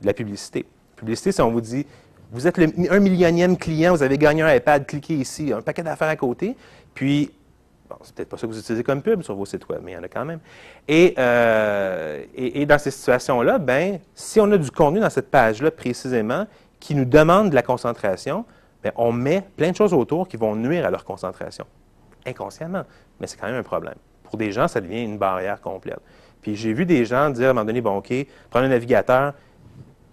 de 0.02 0.06
la 0.06 0.14
publicité. 0.14 0.66
La 0.96 1.00
publicité, 1.00 1.32
c'est 1.32 1.42
on 1.42 1.52
vous 1.52 1.62
dit, 1.62 1.86
vous 2.32 2.48
êtes 2.48 2.58
le 2.58 2.68
un 2.90 3.00
millionième 3.00 3.58
client, 3.58 3.94
vous 3.96 4.04
avez 4.04 4.18
gagné 4.18 4.42
un 4.42 4.56
iPad, 4.56 4.86
cliquez 4.86 5.16
ici, 5.16 5.52
un 5.54 5.62
paquet 5.62 5.84
d'affaires 5.84 6.08
à 6.08 6.16
côté. 6.16 6.56
Puis, 6.94 7.32
c'est 8.04 8.16
peut-être 8.16 8.30
pas 8.30 8.38
ça 8.38 8.48
que 8.48 8.52
vous 8.52 8.60
utilisez 8.60 8.84
comme 8.84 9.02
pub 9.02 9.22
sur 9.22 9.36
vos 9.36 9.46
sites 9.46 9.68
web, 9.70 9.82
mais 9.84 9.92
il 9.92 9.96
y 9.96 9.98
en 9.98 10.04
a 10.04 10.08
quand 10.08 10.26
même. 10.26 10.40
Et, 10.88 11.14
euh, 11.18 12.24
dans 12.66 12.80
ces 12.80 12.92
situations-là, 12.92 13.58
ben, 13.58 14.00
si 14.14 14.40
on 14.40 14.52
a 14.52 14.58
du 14.58 14.72
contenu 14.72 15.00
dans 15.00 15.10
cette 15.10 15.30
page-là 15.30 15.72
précisément 15.72 16.48
qui 16.80 16.96
nous 16.96 17.06
demande 17.06 17.50
de 17.50 17.56
la 17.56 17.64
concentration, 17.64 18.46
ben, 18.84 18.92
on 18.96 19.12
met 19.12 19.44
plein 19.58 19.72
de 19.72 19.76
choses 19.76 19.94
autour 19.94 20.28
qui 20.28 20.38
vont 20.38 20.56
nuire 20.56 20.86
à 20.86 20.90
leur 20.90 21.06
concentration 21.06 21.66
inconsciemment, 22.26 22.84
mais 23.20 23.28
c'est 23.28 23.38
quand 23.38 23.48
même 23.48 23.56
un 23.56 23.64
problème. 23.64 23.96
Pour 24.24 24.38
des 24.38 24.52
gens, 24.52 24.68
ça 24.68 24.82
devient 24.82 25.04
une 25.04 25.18
barrière 25.18 25.62
complète. 25.62 26.00
Puis 26.42 26.56
j'ai 26.56 26.74
vu 26.74 26.86
des 26.86 27.06
gens 27.06 27.30
dire 27.30 27.48
à 27.48 27.50
un 27.52 27.54
moment 27.54 27.66
donné, 27.66 27.82
bon, 27.82 27.98
OK, 27.98 28.14
prendre 28.50 28.66
un 28.66 28.70
navigateur, 28.70 29.34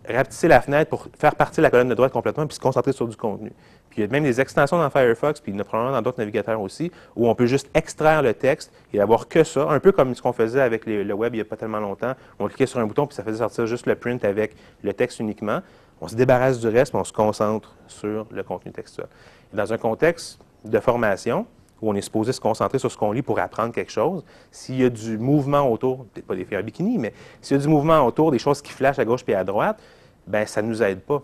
rapetisser 0.07 0.49
la 0.49 0.61
fenêtre 0.61 0.91
pour 0.91 1.07
faire 1.19 1.35
partir 1.35 1.63
la 1.63 1.71
colonne 1.71 1.89
de 1.89 1.95
droite 1.95 2.13
complètement 2.13 2.47
puis 2.47 2.55
se 2.55 2.61
concentrer 2.61 2.93
sur 2.93 3.07
du 3.07 3.17
contenu. 3.17 3.53
Puis 3.99 4.05
il 4.05 4.07
y 4.07 4.11
a 4.11 4.13
même 4.13 4.23
des 4.23 4.41
extensions 4.41 4.79
dans 4.79 4.91
Firefox, 4.91 5.41
puis 5.41 5.51
il 5.51 5.57
y 5.57 5.59
en 5.59 5.61
a 5.61 5.65
probablement 5.65 5.97
dans 5.97 6.03
d'autres 6.03 6.21
navigateurs 6.21 6.61
aussi, 6.61 6.93
où 7.17 7.29
on 7.29 7.35
peut 7.35 7.47
juste 7.47 7.69
extraire 7.75 8.23
le 8.23 8.33
texte 8.33 8.73
et 8.93 9.01
avoir 9.01 9.27
que 9.27 9.43
ça, 9.43 9.69
un 9.69 9.81
peu 9.81 9.91
comme 9.91 10.15
ce 10.15 10.23
qu'on 10.23 10.33
faisait 10.33 10.61
avec 10.61 10.87
le 10.87 11.13
web 11.15 11.35
il 11.35 11.39
n'y 11.39 11.43
a 11.43 11.45
pas 11.45 11.57
tellement 11.57 11.81
longtemps. 11.81 12.13
On 12.39 12.47
cliquait 12.47 12.67
sur 12.67 12.79
un 12.79 12.87
bouton 12.87 13.09
puis 13.09 13.17
ça 13.17 13.25
faisait 13.25 13.39
sortir 13.39 13.67
juste 13.67 13.87
le 13.87 13.97
print 13.97 14.25
avec 14.25 14.55
le 14.85 14.93
texte 14.93 15.19
uniquement. 15.19 15.63
On 16.01 16.07
se 16.07 16.15
débarrasse 16.15 16.61
du 16.61 16.69
reste, 16.69 16.95
mais 16.95 17.01
on 17.01 17.05
se 17.05 17.13
concentre 17.13 17.75
sur 17.89 18.25
le 18.31 18.43
contenu 18.45 18.71
textuel. 18.71 19.09
dans 19.53 19.73
un 19.73 19.79
contexte 19.79 20.39
de 20.65 20.79
formation, 20.79 21.45
où 21.83 21.91
on 21.91 21.95
est 21.97 22.01
supposé 22.01 22.33
se 22.33 22.41
concentrer 22.41 22.79
sur 22.79 22.93
ce 22.93 22.97
qu'on 22.97 23.11
lit 23.11 23.23
pour 23.23 23.41
apprendre 23.41 23.75
quelque 23.75 23.91
chose, 23.91 24.25
s'il 24.53 24.81
y 24.81 24.85
a 24.85 24.91
du 24.91 25.19
mouvement 25.19 25.69
autour, 25.69 26.05
peut-être 26.05 26.27
pas 26.27 26.37
des 26.37 26.45
filles 26.45 26.59
en 26.59 26.63
bikini, 26.63 26.99
mais 26.99 27.13
s'il 27.41 27.57
y 27.57 27.61
a 27.61 27.63
du 27.65 27.69
mouvement 27.69 28.07
autour, 28.07 28.31
des 28.31 28.39
choses 28.39 28.63
qui 28.63 28.71
flashent 28.71 29.01
à 29.01 29.05
gauche 29.05 29.23
et 29.27 29.35
à 29.35 29.43
droite, 29.43 29.81
ben 30.29 30.47
ça 30.47 30.63
ne 30.63 30.69
nous 30.69 30.85
aide 30.85 31.01
pas. 31.01 31.21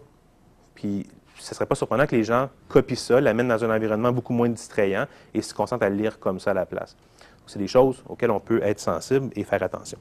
Puis, 0.75 1.07
ce 1.45 1.51
ne 1.51 1.55
serait 1.57 1.66
pas 1.66 1.74
surprenant 1.74 2.07
que 2.07 2.16
les 2.16 2.24
gens 2.24 2.49
copient 2.68 2.97
ça, 2.97 3.20
l'amènent 3.20 3.49
dans 3.49 3.62
un 3.62 3.74
environnement 3.74 4.12
beaucoup 4.12 4.32
moins 4.32 4.49
distrayant 4.49 5.05
et 5.34 5.42
se 5.42 5.53
concentrent 5.53 5.84
à 5.84 5.90
lire 5.90 6.18
comme 6.18 6.40
ça 6.40 6.53
à 6.53 6.55
la 6.55 6.64
place. 6.64 6.97
C'est 7.47 7.59
des 7.59 7.68
choses 7.68 8.03
auxquelles 8.09 8.30
on 8.30 8.40
peut 8.40 8.62
être 8.62 8.80
sensible 8.80 9.28
et 9.36 9.45
faire 9.45 9.62
attention. 9.62 9.99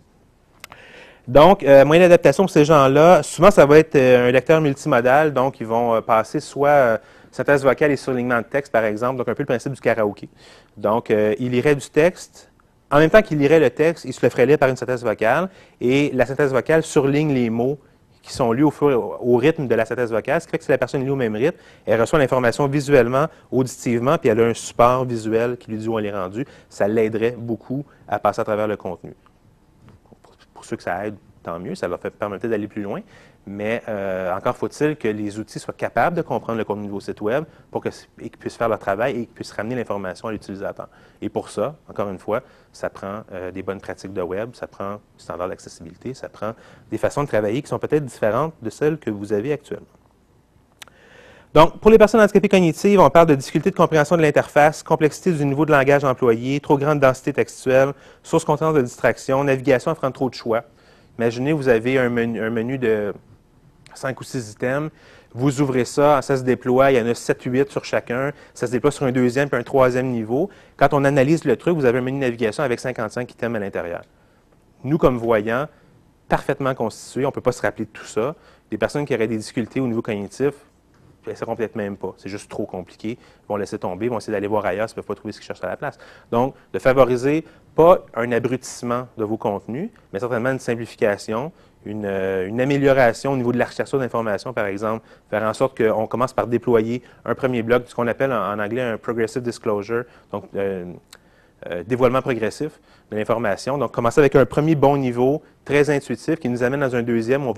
Donc, 1.27 1.63
euh, 1.63 1.83
moyen 1.83 2.03
d'adaptation 2.03 2.43
pour 2.43 2.49
ces 2.51 2.63
gens-là, 2.63 3.23
souvent 3.23 3.51
ça 3.51 3.65
va 3.65 3.77
être 3.77 3.95
euh, 3.95 4.29
un 4.29 4.31
lecteur 4.31 4.61
multimodal, 4.61 5.33
donc 5.33 5.59
ils 5.59 5.67
vont 5.67 5.95
euh, 5.95 6.01
passer 6.01 6.39
soit 6.39 6.99
synthèse 7.31 7.63
vocale 7.63 7.91
et 7.91 7.97
surlignement 7.97 8.37
de 8.37 8.45
texte, 8.45 8.71
par 8.71 8.85
exemple, 8.85 9.17
donc 9.17 9.27
un 9.27 9.33
peu 9.33 9.43
le 9.43 9.47
principe 9.47 9.73
du 9.73 9.81
karaoké. 9.81 10.29
Donc, 10.77 11.09
il 11.09 11.51
lirait 11.51 11.75
du 11.75 11.89
texte, 11.89 12.51
en 12.91 12.99
même 12.99 13.09
temps 13.09 13.23
qu'il 13.23 13.39
lirait 13.39 13.59
le 13.59 13.71
texte, 13.71 14.05
il 14.05 14.13
se 14.13 14.23
le 14.23 14.29
ferait 14.29 14.45
lire 14.45 14.59
par 14.59 14.69
une 14.69 14.77
synthèse 14.77 15.03
vocale, 15.03 15.49
et 15.81 16.11
la 16.13 16.25
synthèse 16.27 16.53
vocale 16.53 16.83
surligne 16.83 17.33
les 17.33 17.49
mots 17.49 17.79
qui 18.23 18.31
sont 18.31 18.53
lus 18.53 18.63
au, 18.63 19.37
rythme 19.37 19.67
de 19.67 19.75
la 19.75 19.85
synthèse 19.85 20.11
vocale, 20.11 20.39
ce 20.39 20.47
qui 20.47 20.51
fait 20.51 20.57
que 20.57 20.63
si 20.63 20.71
la 20.71 20.77
personne 20.77 21.03
lit 21.03 21.09
au 21.09 21.15
même 21.15 21.35
rythme, 21.35 21.57
elle 21.85 21.99
reçoit 21.99 22.17
l'information 22.17 22.67
visuellement, 22.67 23.27
auditivement, 23.51 24.17
puis 24.17 24.29
elle 24.29 24.39
a 24.39 24.45
un 24.45 24.53
support 24.53 25.05
visuel 25.05 25.57
qui 25.57 25.69
lui 25.69 25.77
dit 25.77 25.89
où 25.89 25.99
elle 25.99 26.05
est 26.05 26.11
rendue. 26.11 26.45
Ça 26.69 26.87
l'aiderait 26.87 27.35
beaucoup 27.37 27.85
à 28.07 28.19
passer 28.19 28.39
à 28.39 28.45
travers 28.45 28.67
le 28.67 28.77
contenu. 28.77 29.13
Pour 30.53 30.63
ceux 30.63 30.77
que 30.77 30.83
ça 30.83 31.05
aide, 31.05 31.15
tant 31.43 31.59
mieux, 31.59 31.75
ça 31.75 31.89
leur 31.89 31.99
fait 31.99 32.11
permettre 32.11 32.47
d'aller 32.47 32.69
plus 32.69 32.81
loin. 32.81 33.01
Mais 33.45 33.83
euh, 33.89 34.33
encore 34.33 34.55
faut-il 34.55 34.95
que 34.95 35.07
les 35.09 35.37
outils 35.37 35.59
soient 35.59 35.73
capables 35.73 36.15
de 36.15 36.21
comprendre 36.21 36.57
le 36.57 36.63
contenu 36.63 36.87
de 36.87 36.91
vos 36.91 37.01
sites 37.01 37.19
Web 37.19 37.43
pour 37.71 37.83
qu'ils 37.83 38.31
puissent 38.31 38.55
faire 38.55 38.69
leur 38.69 38.79
travail 38.79 39.11
et 39.11 39.25
qu'ils 39.25 39.33
puissent 39.33 39.51
ramener 39.51 39.75
l'information 39.75 40.29
à 40.29 40.31
l'utilisateur. 40.31 40.87
Et 41.21 41.27
pour 41.27 41.49
ça, 41.49 41.75
encore 41.89 42.09
une 42.09 42.19
fois, 42.19 42.41
ça 42.71 42.89
prend 42.89 43.23
euh, 43.33 43.51
des 43.51 43.61
bonnes 43.61 43.81
pratiques 43.81 44.13
de 44.13 44.21
Web, 44.21 44.51
ça 44.53 44.67
prend 44.67 44.93
du 44.93 45.23
standard 45.23 45.49
d'accessibilité, 45.49 46.13
ça 46.13 46.29
prend 46.29 46.53
des 46.89 46.97
façons 46.97 47.23
de 47.23 47.27
travailler 47.27 47.61
qui 47.61 47.67
sont 47.67 47.79
peut-être 47.79 48.05
différentes 48.05 48.53
de 48.61 48.69
celles 48.69 48.97
que 48.97 49.09
vous 49.09 49.33
avez 49.33 49.51
actuellement. 49.51 49.87
Donc, 51.53 51.79
pour 51.79 51.91
les 51.91 51.99
personnes 51.99 52.21
handicapées 52.21 52.49
cognitives, 52.49 52.99
on 52.99 53.09
parle 53.11 53.27
de 53.27 53.35
difficulté 53.35 53.69
de 53.69 53.75
compréhension 53.75 54.17
de 54.17 54.21
l'interface, 54.23 54.81
complexité 54.81 55.31
du 55.33 55.45
niveau 55.45 55.65
de 55.65 55.71
langage 55.71 56.03
employé, 56.03 56.59
trop 56.59 56.79
grande 56.79 56.99
densité 56.99 57.31
textuelle, 57.31 57.91
source 58.23 58.43
contenance 58.43 58.73
de 58.73 58.81
distraction, 58.81 59.43
navigation 59.43 59.91
offrant 59.91 60.11
trop 60.11 60.29
de 60.29 60.33
choix. 60.33 60.63
Imaginez, 61.19 61.53
vous 61.53 61.67
avez 61.67 61.99
un 61.99 62.09
menu 62.09 62.79
de 62.79 63.13
cinq 63.95 64.19
ou 64.21 64.23
six 64.23 64.51
items. 64.51 64.91
Vous 65.33 65.61
ouvrez 65.61 65.85
ça, 65.85 66.21
ça 66.21 66.37
se 66.37 66.43
déploie, 66.43 66.91
il 66.91 66.97
y 66.97 67.01
en 67.01 67.07
a 67.07 67.15
7 67.15 67.41
8 67.43 67.71
sur 67.71 67.83
chacun. 67.85 68.31
Ça 68.53 68.67
se 68.67 68.71
déploie 68.71 68.91
sur 68.91 69.05
un 69.05 69.11
deuxième 69.11 69.49
puis 69.49 69.59
un 69.59 69.63
troisième 69.63 70.11
niveau. 70.11 70.49
Quand 70.77 70.93
on 70.93 71.03
analyse 71.03 71.43
le 71.43 71.57
truc, 71.57 71.75
vous 71.75 71.85
avez 71.85 71.99
un 71.99 72.01
menu 72.01 72.19
de 72.19 72.23
navigation 72.23 72.63
avec 72.63 72.79
55 72.79 73.31
items 73.31 73.55
à 73.55 73.59
l'intérieur. 73.59 74.03
Nous, 74.83 74.97
comme 74.97 75.17
voyants, 75.17 75.67
parfaitement 76.27 76.75
constitués, 76.75 77.25
on 77.25 77.29
ne 77.29 77.33
peut 77.33 77.41
pas 77.41 77.51
se 77.51 77.61
rappeler 77.61 77.85
de 77.85 77.89
tout 77.89 78.05
ça. 78.05 78.35
Des 78.69 78.77
personnes 78.77 79.05
qui 79.05 79.15
auraient 79.15 79.27
des 79.27 79.37
difficultés 79.37 79.79
au 79.79 79.87
niveau 79.87 80.01
cognitif, 80.01 80.53
ne 81.27 81.31
essaieront 81.31 81.55
peut-être 81.55 81.75
même 81.75 81.97
pas. 81.97 82.13
C'est 82.17 82.29
juste 82.29 82.49
trop 82.49 82.65
compliqué. 82.65 83.11
Ils 83.11 83.47
vont 83.47 83.55
laisser 83.55 83.79
tomber, 83.79 84.05
ils 84.05 84.09
vont 84.09 84.17
essayer 84.17 84.33
d'aller 84.33 84.47
voir 84.47 84.65
ailleurs 84.65 84.89
s'ils 84.89 84.97
ne 84.97 85.01
peuvent 85.01 85.07
pas 85.07 85.15
trouver 85.15 85.31
ce 85.31 85.39
qu'ils 85.39 85.47
cherchent 85.47 85.63
à 85.63 85.67
la 85.67 85.77
place. 85.77 85.97
Donc, 86.31 86.55
de 86.73 86.79
favoriser 86.79 87.45
pas 87.75 88.05
un 88.13 88.31
abrutissement 88.31 89.07
de 89.17 89.23
vos 89.23 89.37
contenus, 89.37 89.89
mais 90.11 90.19
certainement 90.19 90.51
une 90.51 90.59
simplification, 90.59 91.51
euh, 91.85 92.47
une, 92.47 92.61
amélioration 92.61 93.33
au 93.33 93.37
niveau 93.37 93.51
de 93.51 93.57
l'architecture 93.57 93.99
d'information, 93.99 94.53
par 94.53 94.65
exemple, 94.65 95.05
faire 95.29 95.43
en 95.43 95.53
sorte 95.53 95.77
qu'on 95.77 96.07
commence 96.07 96.33
par 96.33 96.47
déployer 96.47 97.01
un 97.25 97.35
premier 97.35 97.61
bloc, 97.61 97.83
ce 97.87 97.95
qu'on 97.95 98.07
appelle 98.07 98.31
en, 98.31 98.59
anglais 98.59 98.81
un 98.81 98.97
progressive 98.97 99.41
disclosure, 99.41 100.05
donc 100.31 100.45
euh, 100.55 100.85
euh, 101.67 101.83
dévoilement 101.83 102.21
progressif 102.21 102.79
de 103.11 103.17
l'information. 103.17 103.77
Donc, 103.77 103.91
commencer 103.91 104.21
avec 104.21 104.35
un 104.35 104.45
premier 104.45 104.75
bon 104.75 104.97
niveau, 104.97 105.41
très 105.65 105.89
intuitif, 105.89 106.39
qui 106.39 106.49
nous 106.49 106.63
amène 106.63 106.79
dans 106.79 106.95
un 106.95 107.03
deuxième 107.03 107.45
où 107.45 107.53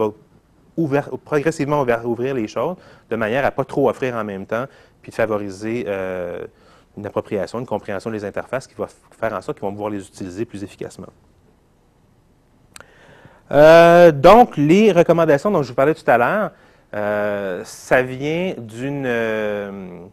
on 0.78 0.86
va 0.88 1.04
progressivement 1.24 1.86
ouvrir 2.04 2.34
les 2.34 2.48
choses 2.48 2.76
de 3.10 3.16
manière 3.16 3.44
à 3.46 3.50
ne 3.50 3.56
pas 3.56 3.64
trop 3.64 3.90
offrir 3.90 4.16
en 4.16 4.24
même 4.24 4.46
temps, 4.46 4.66
puis 5.02 5.12
de 5.12 5.16
favoriser 5.16 5.86
une 6.98 7.06
appropriation, 7.06 7.60
une 7.60 7.66
compréhension 7.66 8.10
des 8.10 8.26
interfaces 8.26 8.68
qui 8.68 8.76
va 8.76 8.88
faire 9.20 9.34
en 9.34 9.42
sorte 9.42 9.60
qu'ils 9.60 9.68
vont 9.68 9.72
pouvoir 9.72 9.90
les 9.90 10.06
utiliser 10.06 10.46
plus 10.46 10.64
efficacement. 10.64 11.08
Euh, 13.52 14.12
donc, 14.12 14.58
les 14.58 14.92
recommandations 14.92 15.52
dont 15.52 15.62
je 15.62 15.70
vous 15.70 15.76
parlais 15.76 15.94
tout 15.94 16.10
à 16.10 16.18
l'heure, 16.18 16.52
euh, 16.94 17.62
ça 17.64 18.02
vient 18.02 18.56
d'une, 18.58 19.06
euh, 19.06 20.08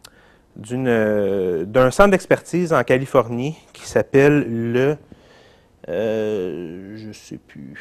d'un 0.57 1.91
centre 1.91 2.11
d'expertise 2.11 2.73
en 2.73 2.83
Californie 2.85 3.57
qui 3.73 3.87
s'appelle 3.89 4.73
le, 4.73 4.97
je 5.89 7.13
sais 7.13 7.39
plus, 7.39 7.75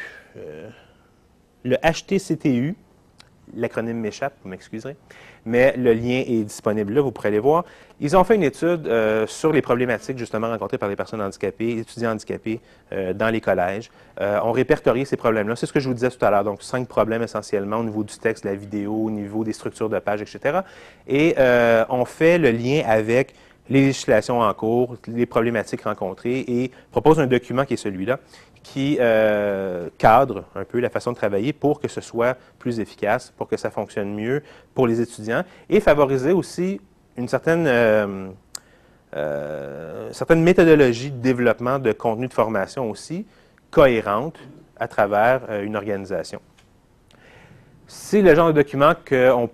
le 1.63 1.75
HTCTU. 1.77 2.75
L'acronyme 3.55 3.99
m'échappe, 3.99 4.33
vous 4.43 4.49
m'excuserez 4.49 4.95
mais 5.45 5.75
le 5.77 5.93
lien 5.93 6.23
est 6.25 6.43
disponible 6.43 6.93
là, 6.93 7.01
vous 7.01 7.11
pourrez 7.11 7.29
aller 7.29 7.39
voir. 7.39 7.65
Ils 7.99 8.15
ont 8.17 8.23
fait 8.23 8.35
une 8.35 8.43
étude 8.43 8.87
euh, 8.87 9.27
sur 9.27 9.51
les 9.51 9.61
problématiques 9.61 10.17
justement 10.17 10.49
rencontrées 10.49 10.77
par 10.77 10.89
les 10.89 10.95
personnes 10.95 11.21
handicapées, 11.21 11.77
étudiants 11.79 12.11
handicapés 12.11 12.59
euh, 12.91 13.13
dans 13.13 13.29
les 13.29 13.41
collèges. 13.41 13.91
Euh, 14.19 14.39
on 14.43 14.51
répertorie 14.51 15.05
ces 15.05 15.17
problèmes-là. 15.17 15.55
C'est 15.55 15.65
ce 15.65 15.73
que 15.73 15.79
je 15.79 15.87
vous 15.87 15.93
disais 15.93 16.09
tout 16.09 16.23
à 16.23 16.31
l'heure. 16.31 16.43
Donc, 16.43 16.61
cinq 16.63 16.87
problèmes 16.87 17.23
essentiellement 17.23 17.77
au 17.77 17.83
niveau 17.83 18.03
du 18.03 18.17
texte, 18.17 18.43
de 18.43 18.49
la 18.49 18.55
vidéo, 18.55 18.93
au 18.93 19.11
niveau 19.11 19.43
des 19.43 19.53
structures 19.53 19.89
de 19.89 19.99
page, 19.99 20.21
etc. 20.21 20.59
Et 21.07 21.35
on 21.89 22.05
fait 22.05 22.37
le 22.37 22.51
lien 22.51 22.83
avec 22.85 23.33
les 23.69 23.81
législations 23.81 24.41
en 24.41 24.53
cours, 24.53 24.97
les 25.07 25.25
problématiques 25.25 25.83
rencontrées 25.83 26.39
et 26.39 26.71
propose 26.91 27.19
un 27.19 27.27
document 27.27 27.63
qui 27.63 27.75
est 27.75 27.77
celui-là, 27.77 28.19
qui 28.63 28.97
euh, 28.99 29.89
cadre 29.97 30.45
un 30.55 30.63
peu 30.63 30.79
la 30.79 30.89
façon 30.89 31.11
de 31.11 31.17
travailler 31.17 31.53
pour 31.53 31.79
que 31.79 31.87
ce 31.87 32.01
soit 32.01 32.37
plus 32.59 32.79
efficace, 32.79 33.33
pour 33.37 33.47
que 33.47 33.57
ça 33.57 33.71
fonctionne 33.71 34.13
mieux 34.13 34.43
pour 34.75 34.87
les 34.87 35.01
étudiants 35.01 35.43
et 35.69 35.79
favoriser 35.79 36.31
aussi 36.31 36.79
une 37.17 37.27
certaine, 37.27 37.65
euh, 37.67 38.29
euh, 39.15 40.11
certaine 40.11 40.43
méthodologie 40.43 41.11
de 41.11 41.17
développement 41.17 41.79
de 41.79 41.91
contenu 41.91 42.27
de 42.27 42.33
formation 42.33 42.89
aussi 42.89 43.25
cohérente 43.71 44.37
à 44.77 44.87
travers 44.87 45.41
une 45.61 45.75
organisation. 45.75 46.41
C'est 47.87 48.21
le 48.21 48.33
genre 48.35 48.47
de 48.47 48.53
document 48.53 48.93
qu'on 49.07 49.49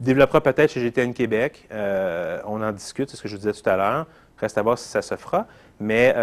développera 0.00 0.40
peut-être 0.40 0.72
chez 0.72 0.80
GTN 0.80 1.12
Québec. 1.12 1.68
on 1.72 2.62
en 2.62 2.72
discute, 2.72 3.08
c'est 3.10 3.16
ce 3.16 3.22
que 3.22 3.28
je 3.28 3.34
vous 3.34 3.40
disais 3.40 3.52
tout 3.52 3.68
à 3.68 3.76
l'heure. 3.76 4.06
Reste 4.36 4.58
à 4.58 4.62
voir 4.62 4.78
si 4.78 4.88
ça 4.88 5.00
se 5.00 5.16
fera. 5.16 5.46
Mais 5.80 6.14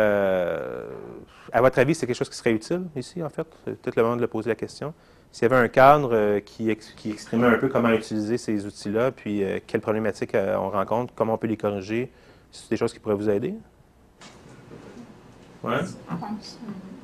à 1.55 1.61
votre 1.61 1.79
avis, 1.79 1.95
c'est 1.95 2.05
quelque 2.05 2.17
chose 2.17 2.27
qui 2.27 2.35
serait 2.35 2.51
utile 2.51 2.83
ici, 2.97 3.23
en 3.23 3.29
fait? 3.29 3.47
C'est 3.63 3.81
peut-être 3.81 3.95
le 3.95 4.03
moment 4.03 4.17
de 4.17 4.21
le 4.21 4.27
poser 4.27 4.49
la 4.49 4.55
question. 4.55 4.93
S'il 5.31 5.43
y 5.43 5.45
avait 5.45 5.63
un 5.63 5.69
cadre 5.69 6.09
euh, 6.13 6.39
qui, 6.41 6.69
exprimait 6.69 7.47
un 7.47 7.57
peu 7.57 7.69
comment 7.69 7.89
utiliser 7.91 8.37
ces 8.37 8.65
outils-là, 8.65 9.11
puis 9.11 9.41
euh, 9.41 9.59
quelles 9.65 9.79
problématiques 9.79 10.35
on 10.35 10.69
rencontre, 10.69 11.13
comment 11.15 11.35
on 11.35 11.37
peut 11.37 11.47
les 11.47 11.55
corriger, 11.55 12.11
c'est 12.51 12.69
des 12.69 12.75
choses 12.75 12.91
qui 12.91 12.99
pourraient 12.99 13.15
vous 13.15 13.29
aider? 13.29 13.53
Oui? 15.63 15.75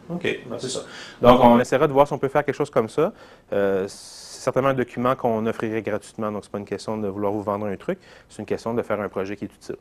OK, 0.10 0.40
ben, 0.46 0.60
c'est 0.60 0.68
ça. 0.70 0.82
Donc, 1.22 1.40
on 1.42 1.58
essaiera 1.58 1.88
de 1.88 1.94
voir 1.94 2.06
si 2.06 2.12
on 2.12 2.18
peut 2.18 2.28
faire 2.28 2.44
quelque 2.44 2.56
chose 2.56 2.70
comme 2.70 2.90
ça. 2.90 3.14
c'est 3.50 3.88
certainement 3.88 4.70
un 4.70 4.74
document 4.74 5.16
qu'on 5.16 5.46
offrirait 5.46 5.82
gratuitement, 5.82 6.30
donc 6.30 6.44
ce 6.44 6.50
n'est 6.50 6.52
pas 6.52 6.58
une 6.58 6.66
question 6.66 6.98
de 6.98 7.08
vouloir 7.08 7.32
vous 7.32 7.42
vendre 7.42 7.68
un 7.68 7.78
truc, 7.78 8.00
c'est 8.28 8.40
une 8.40 8.46
question 8.46 8.74
de 8.74 8.82
faire 8.82 9.00
un 9.00 9.08
projet 9.08 9.38
qui 9.38 9.46
est 9.46 9.54
utile. 9.56 9.78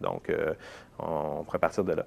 Donc, 0.00 0.30
euh, 0.30 0.54
on 0.98 1.44
pourrait 1.44 1.58
partir 1.58 1.84
de 1.84 1.92
là. 1.92 2.04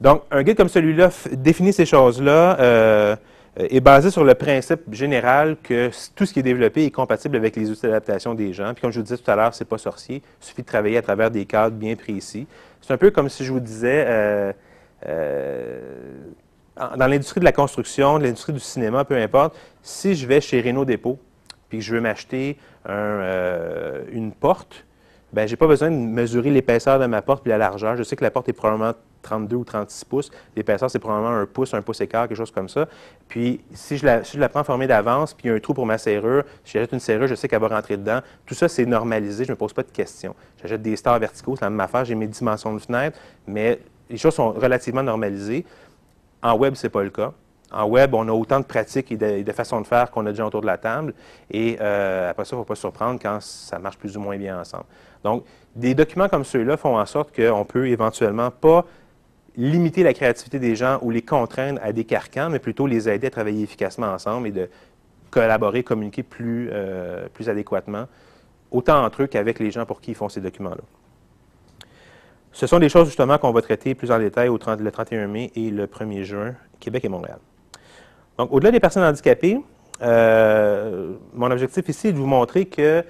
Donc, 0.00 0.22
un 0.30 0.42
guide 0.42 0.56
comme 0.56 0.68
celui-là 0.68 1.10
définit 1.32 1.72
ces 1.72 1.86
choses-là, 1.86 2.58
euh, 2.60 3.16
est 3.56 3.80
basé 3.80 4.10
sur 4.10 4.24
le 4.24 4.34
principe 4.34 4.92
général 4.92 5.56
que 5.62 5.90
tout 6.16 6.26
ce 6.26 6.32
qui 6.32 6.40
est 6.40 6.44
développé 6.44 6.84
est 6.84 6.90
compatible 6.90 7.36
avec 7.36 7.54
les 7.54 7.70
outils 7.70 7.82
d'adaptation 7.82 8.34
des 8.34 8.52
gens. 8.52 8.74
Puis, 8.74 8.82
comme 8.82 8.90
je 8.90 8.98
vous 8.98 9.04
disais 9.04 9.16
tout 9.16 9.30
à 9.30 9.36
l'heure, 9.36 9.54
c'est 9.54 9.64
pas 9.64 9.78
sorcier. 9.78 10.22
Il 10.42 10.44
suffit 10.44 10.62
de 10.62 10.66
travailler 10.66 10.96
à 10.96 11.02
travers 11.02 11.30
des 11.30 11.44
cadres 11.44 11.76
bien 11.76 11.94
précis. 11.94 12.48
C'est 12.80 12.92
un 12.92 12.96
peu 12.96 13.10
comme 13.12 13.28
si 13.28 13.44
je 13.44 13.52
vous 13.52 13.60
disais, 13.60 14.04
euh, 15.06 15.80
dans 16.76 17.06
l'industrie 17.06 17.38
de 17.38 17.44
la 17.44 17.52
construction, 17.52 18.18
de 18.18 18.24
l'industrie 18.24 18.52
du 18.52 18.60
cinéma, 18.60 19.04
peu 19.04 19.16
importe, 19.16 19.56
si 19.82 20.16
je 20.16 20.26
vais 20.26 20.40
chez 20.40 20.60
Renault 20.60 20.84
Dépôt, 20.84 21.18
puis 21.68 21.78
que 21.78 21.84
je 21.84 21.94
veux 21.94 22.00
m'acheter 22.00 22.58
une 22.86 24.32
porte, 24.38 24.84
ben 25.32 25.48
j'ai 25.48 25.56
pas 25.56 25.66
besoin 25.66 25.90
de 25.90 25.96
mesurer 25.96 26.50
l'épaisseur 26.50 26.98
de 26.98 27.06
ma 27.06 27.22
porte 27.22 27.46
et 27.46 27.50
la 27.50 27.58
largeur. 27.58 27.96
Je 27.96 28.02
sais 28.02 28.16
que 28.16 28.24
la 28.24 28.30
porte 28.30 28.48
est 28.48 28.52
probablement 28.52 28.92
32 29.24 29.56
ou 29.56 29.64
36 29.64 30.04
pouces. 30.04 30.30
L'épaisseur, 30.54 30.88
c'est 30.88 31.00
probablement 31.00 31.34
un 31.34 31.46
pouce, 31.46 31.74
un 31.74 31.82
pouce 31.82 32.00
écart, 32.00 32.28
quelque 32.28 32.36
chose 32.36 32.52
comme 32.52 32.68
ça. 32.68 32.86
Puis, 33.28 33.60
si 33.72 33.96
je 33.96 34.06
la, 34.06 34.22
si 34.22 34.36
je 34.36 34.40
la 34.40 34.48
prends 34.48 34.62
formée 34.62 34.86
d'avance, 34.86 35.34
puis 35.34 35.46
il 35.46 35.48
y 35.48 35.52
a 35.52 35.56
un 35.56 35.60
trou 35.60 35.74
pour 35.74 35.86
ma 35.86 35.98
serrure, 35.98 36.44
si 36.64 36.74
j'achète 36.74 36.92
une 36.92 37.00
serrure, 37.00 37.26
je 37.26 37.34
sais 37.34 37.48
qu'elle 37.48 37.60
va 37.60 37.68
rentrer 37.68 37.96
dedans. 37.96 38.20
Tout 38.46 38.54
ça, 38.54 38.68
c'est 38.68 38.86
normalisé. 38.86 39.44
Je 39.44 39.50
ne 39.50 39.54
me 39.54 39.58
pose 39.58 39.72
pas 39.72 39.82
de 39.82 39.90
questions. 39.90 40.34
J'achète 40.62 40.82
des 40.82 40.94
stars 40.96 41.18
verticaux, 41.18 41.56
c'est 41.56 41.64
la 41.64 41.70
même 41.70 41.80
affaire. 41.80 42.04
J'ai 42.04 42.14
mes 42.14 42.28
dimensions 42.28 42.72
de 42.72 42.78
fenêtre, 42.78 43.18
mais 43.46 43.80
les 44.08 44.16
choses 44.16 44.34
sont 44.34 44.52
relativement 44.52 45.02
normalisées. 45.02 45.64
En 46.42 46.56
web, 46.56 46.74
ce 46.74 46.86
n'est 46.86 46.90
pas 46.90 47.02
le 47.02 47.10
cas. 47.10 47.32
En 47.72 47.86
web, 47.86 48.14
on 48.14 48.28
a 48.28 48.32
autant 48.32 48.60
de 48.60 48.64
pratiques 48.64 49.10
et 49.10 49.16
de, 49.16 49.52
façons 49.52 49.80
de 49.80 49.86
faire 49.86 50.10
qu'on 50.10 50.24
a 50.26 50.30
déjà 50.30 50.46
autour 50.46 50.60
de 50.60 50.66
la 50.66 50.78
table. 50.78 51.12
Et 51.50 51.76
euh, 51.80 52.30
après 52.30 52.44
ça, 52.44 52.54
il 52.54 52.58
ne 52.58 52.62
faut 52.62 52.66
pas 52.66 52.76
se 52.76 52.82
surprendre 52.82 53.18
quand 53.20 53.42
ça 53.42 53.78
marche 53.80 53.98
plus 53.98 54.16
ou 54.16 54.20
moins 54.20 54.36
bien 54.36 54.60
ensemble. 54.60 54.84
Donc, 55.24 55.44
des 55.74 55.94
documents 55.94 56.28
comme 56.28 56.44
ceux-là 56.44 56.76
font 56.76 56.98
en 56.98 57.06
sorte 57.06 57.34
qu'on 57.34 57.64
peut 57.64 57.88
éventuellement 57.88 58.50
pas 58.50 58.84
limiter 59.56 60.02
la 60.02 60.12
créativité 60.14 60.58
des 60.58 60.74
gens 60.76 60.98
ou 61.02 61.10
les 61.10 61.22
contraindre 61.22 61.80
à 61.82 61.92
des 61.92 62.04
carcans, 62.04 62.50
mais 62.50 62.58
plutôt 62.58 62.86
les 62.86 63.08
aider 63.08 63.28
à 63.28 63.30
travailler 63.30 63.62
efficacement 63.62 64.08
ensemble 64.08 64.48
et 64.48 64.52
de 64.52 64.68
collaborer, 65.30 65.82
communiquer 65.82 66.22
plus, 66.22 66.68
euh, 66.72 67.26
plus 67.32 67.48
adéquatement, 67.48 68.06
autant 68.70 69.04
entre 69.04 69.22
eux 69.22 69.26
qu'avec 69.26 69.58
les 69.58 69.70
gens 69.70 69.86
pour 69.86 70.00
qui 70.00 70.12
ils 70.12 70.14
font 70.14 70.28
ces 70.28 70.40
documents-là. 70.40 70.82
Ce 72.52 72.68
sont 72.68 72.78
des 72.78 72.88
choses 72.88 73.08
justement 73.08 73.36
qu'on 73.38 73.50
va 73.50 73.62
traiter 73.62 73.94
plus 73.94 74.12
en 74.12 74.18
détail 74.18 74.48
au 74.48 74.58
le 74.58 74.90
31 74.90 75.26
mai 75.26 75.50
et 75.56 75.70
le 75.70 75.86
1er 75.86 76.22
juin, 76.22 76.54
Québec 76.78 77.04
et 77.04 77.08
Montréal. 77.08 77.38
Donc, 78.38 78.52
au-delà 78.52 78.70
des 78.70 78.80
personnes 78.80 79.02
handicapées, 79.02 79.60
euh, 80.02 81.14
mon 81.32 81.50
objectif 81.50 81.88
ici 81.88 82.08
est 82.08 82.12
de 82.12 82.18
vous 82.18 82.26
montrer 82.26 82.66
que 82.66 83.04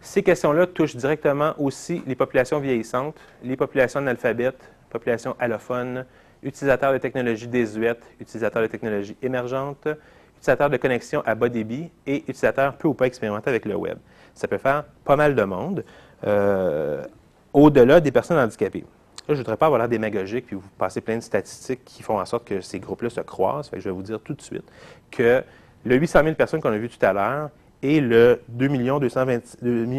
ces 0.00 0.22
questions-là 0.22 0.66
touchent 0.66 0.96
directement 0.96 1.54
aussi 1.58 2.02
les 2.06 2.14
populations 2.14 2.60
vieillissantes, 2.60 3.16
les 3.42 3.56
populations 3.56 4.00
analphabètes, 4.00 4.68
populations 4.90 5.36
allophones, 5.38 6.04
utilisateurs 6.42 6.92
de 6.92 6.98
technologies 6.98 7.48
désuètes, 7.48 8.04
utilisateurs 8.20 8.62
de 8.62 8.68
technologies 8.68 9.16
émergentes, 9.22 9.88
utilisateurs 10.36 10.70
de 10.70 10.76
connexion 10.76 11.22
à 11.26 11.34
bas 11.34 11.48
débit 11.48 11.90
et 12.06 12.18
utilisateurs 12.18 12.76
peu 12.76 12.88
ou 12.88 12.94
pas 12.94 13.06
expérimentés 13.06 13.50
avec 13.50 13.64
le 13.64 13.76
web. 13.76 13.98
Ça 14.34 14.46
peut 14.46 14.58
faire 14.58 14.84
pas 15.04 15.16
mal 15.16 15.34
de 15.34 15.42
monde. 15.42 15.84
Euh, 16.24 17.04
au-delà 17.52 18.00
des 18.00 18.12
personnes 18.12 18.38
handicapées. 18.38 18.84
Là, 19.28 19.34
je 19.34 19.34
ne 19.34 19.38
voudrais 19.38 19.56
pas 19.56 19.66
avoir 19.66 19.78
l'air 19.78 19.88
démagogique 19.88 20.46
puis 20.46 20.56
vous 20.56 20.68
passer 20.78 21.00
plein 21.00 21.16
de 21.16 21.22
statistiques 21.22 21.84
qui 21.84 22.02
font 22.02 22.18
en 22.18 22.24
sorte 22.24 22.46
que 22.46 22.60
ces 22.60 22.78
groupes-là 22.78 23.10
se 23.10 23.20
croisent. 23.20 23.70
je 23.72 23.84
vais 23.84 23.90
vous 23.90 24.02
dire 24.02 24.20
tout 24.20 24.34
de 24.34 24.40
suite 24.40 24.64
que 25.10 25.42
le 25.84 25.96
800 25.96 26.22
000 26.24 26.34
personnes 26.34 26.60
qu'on 26.60 26.72
a 26.72 26.78
vues 26.78 26.88
tout 26.88 27.04
à 27.04 27.12
l'heure 27.12 27.50
et 27.82 28.00
le 28.00 28.40
2 28.48 28.68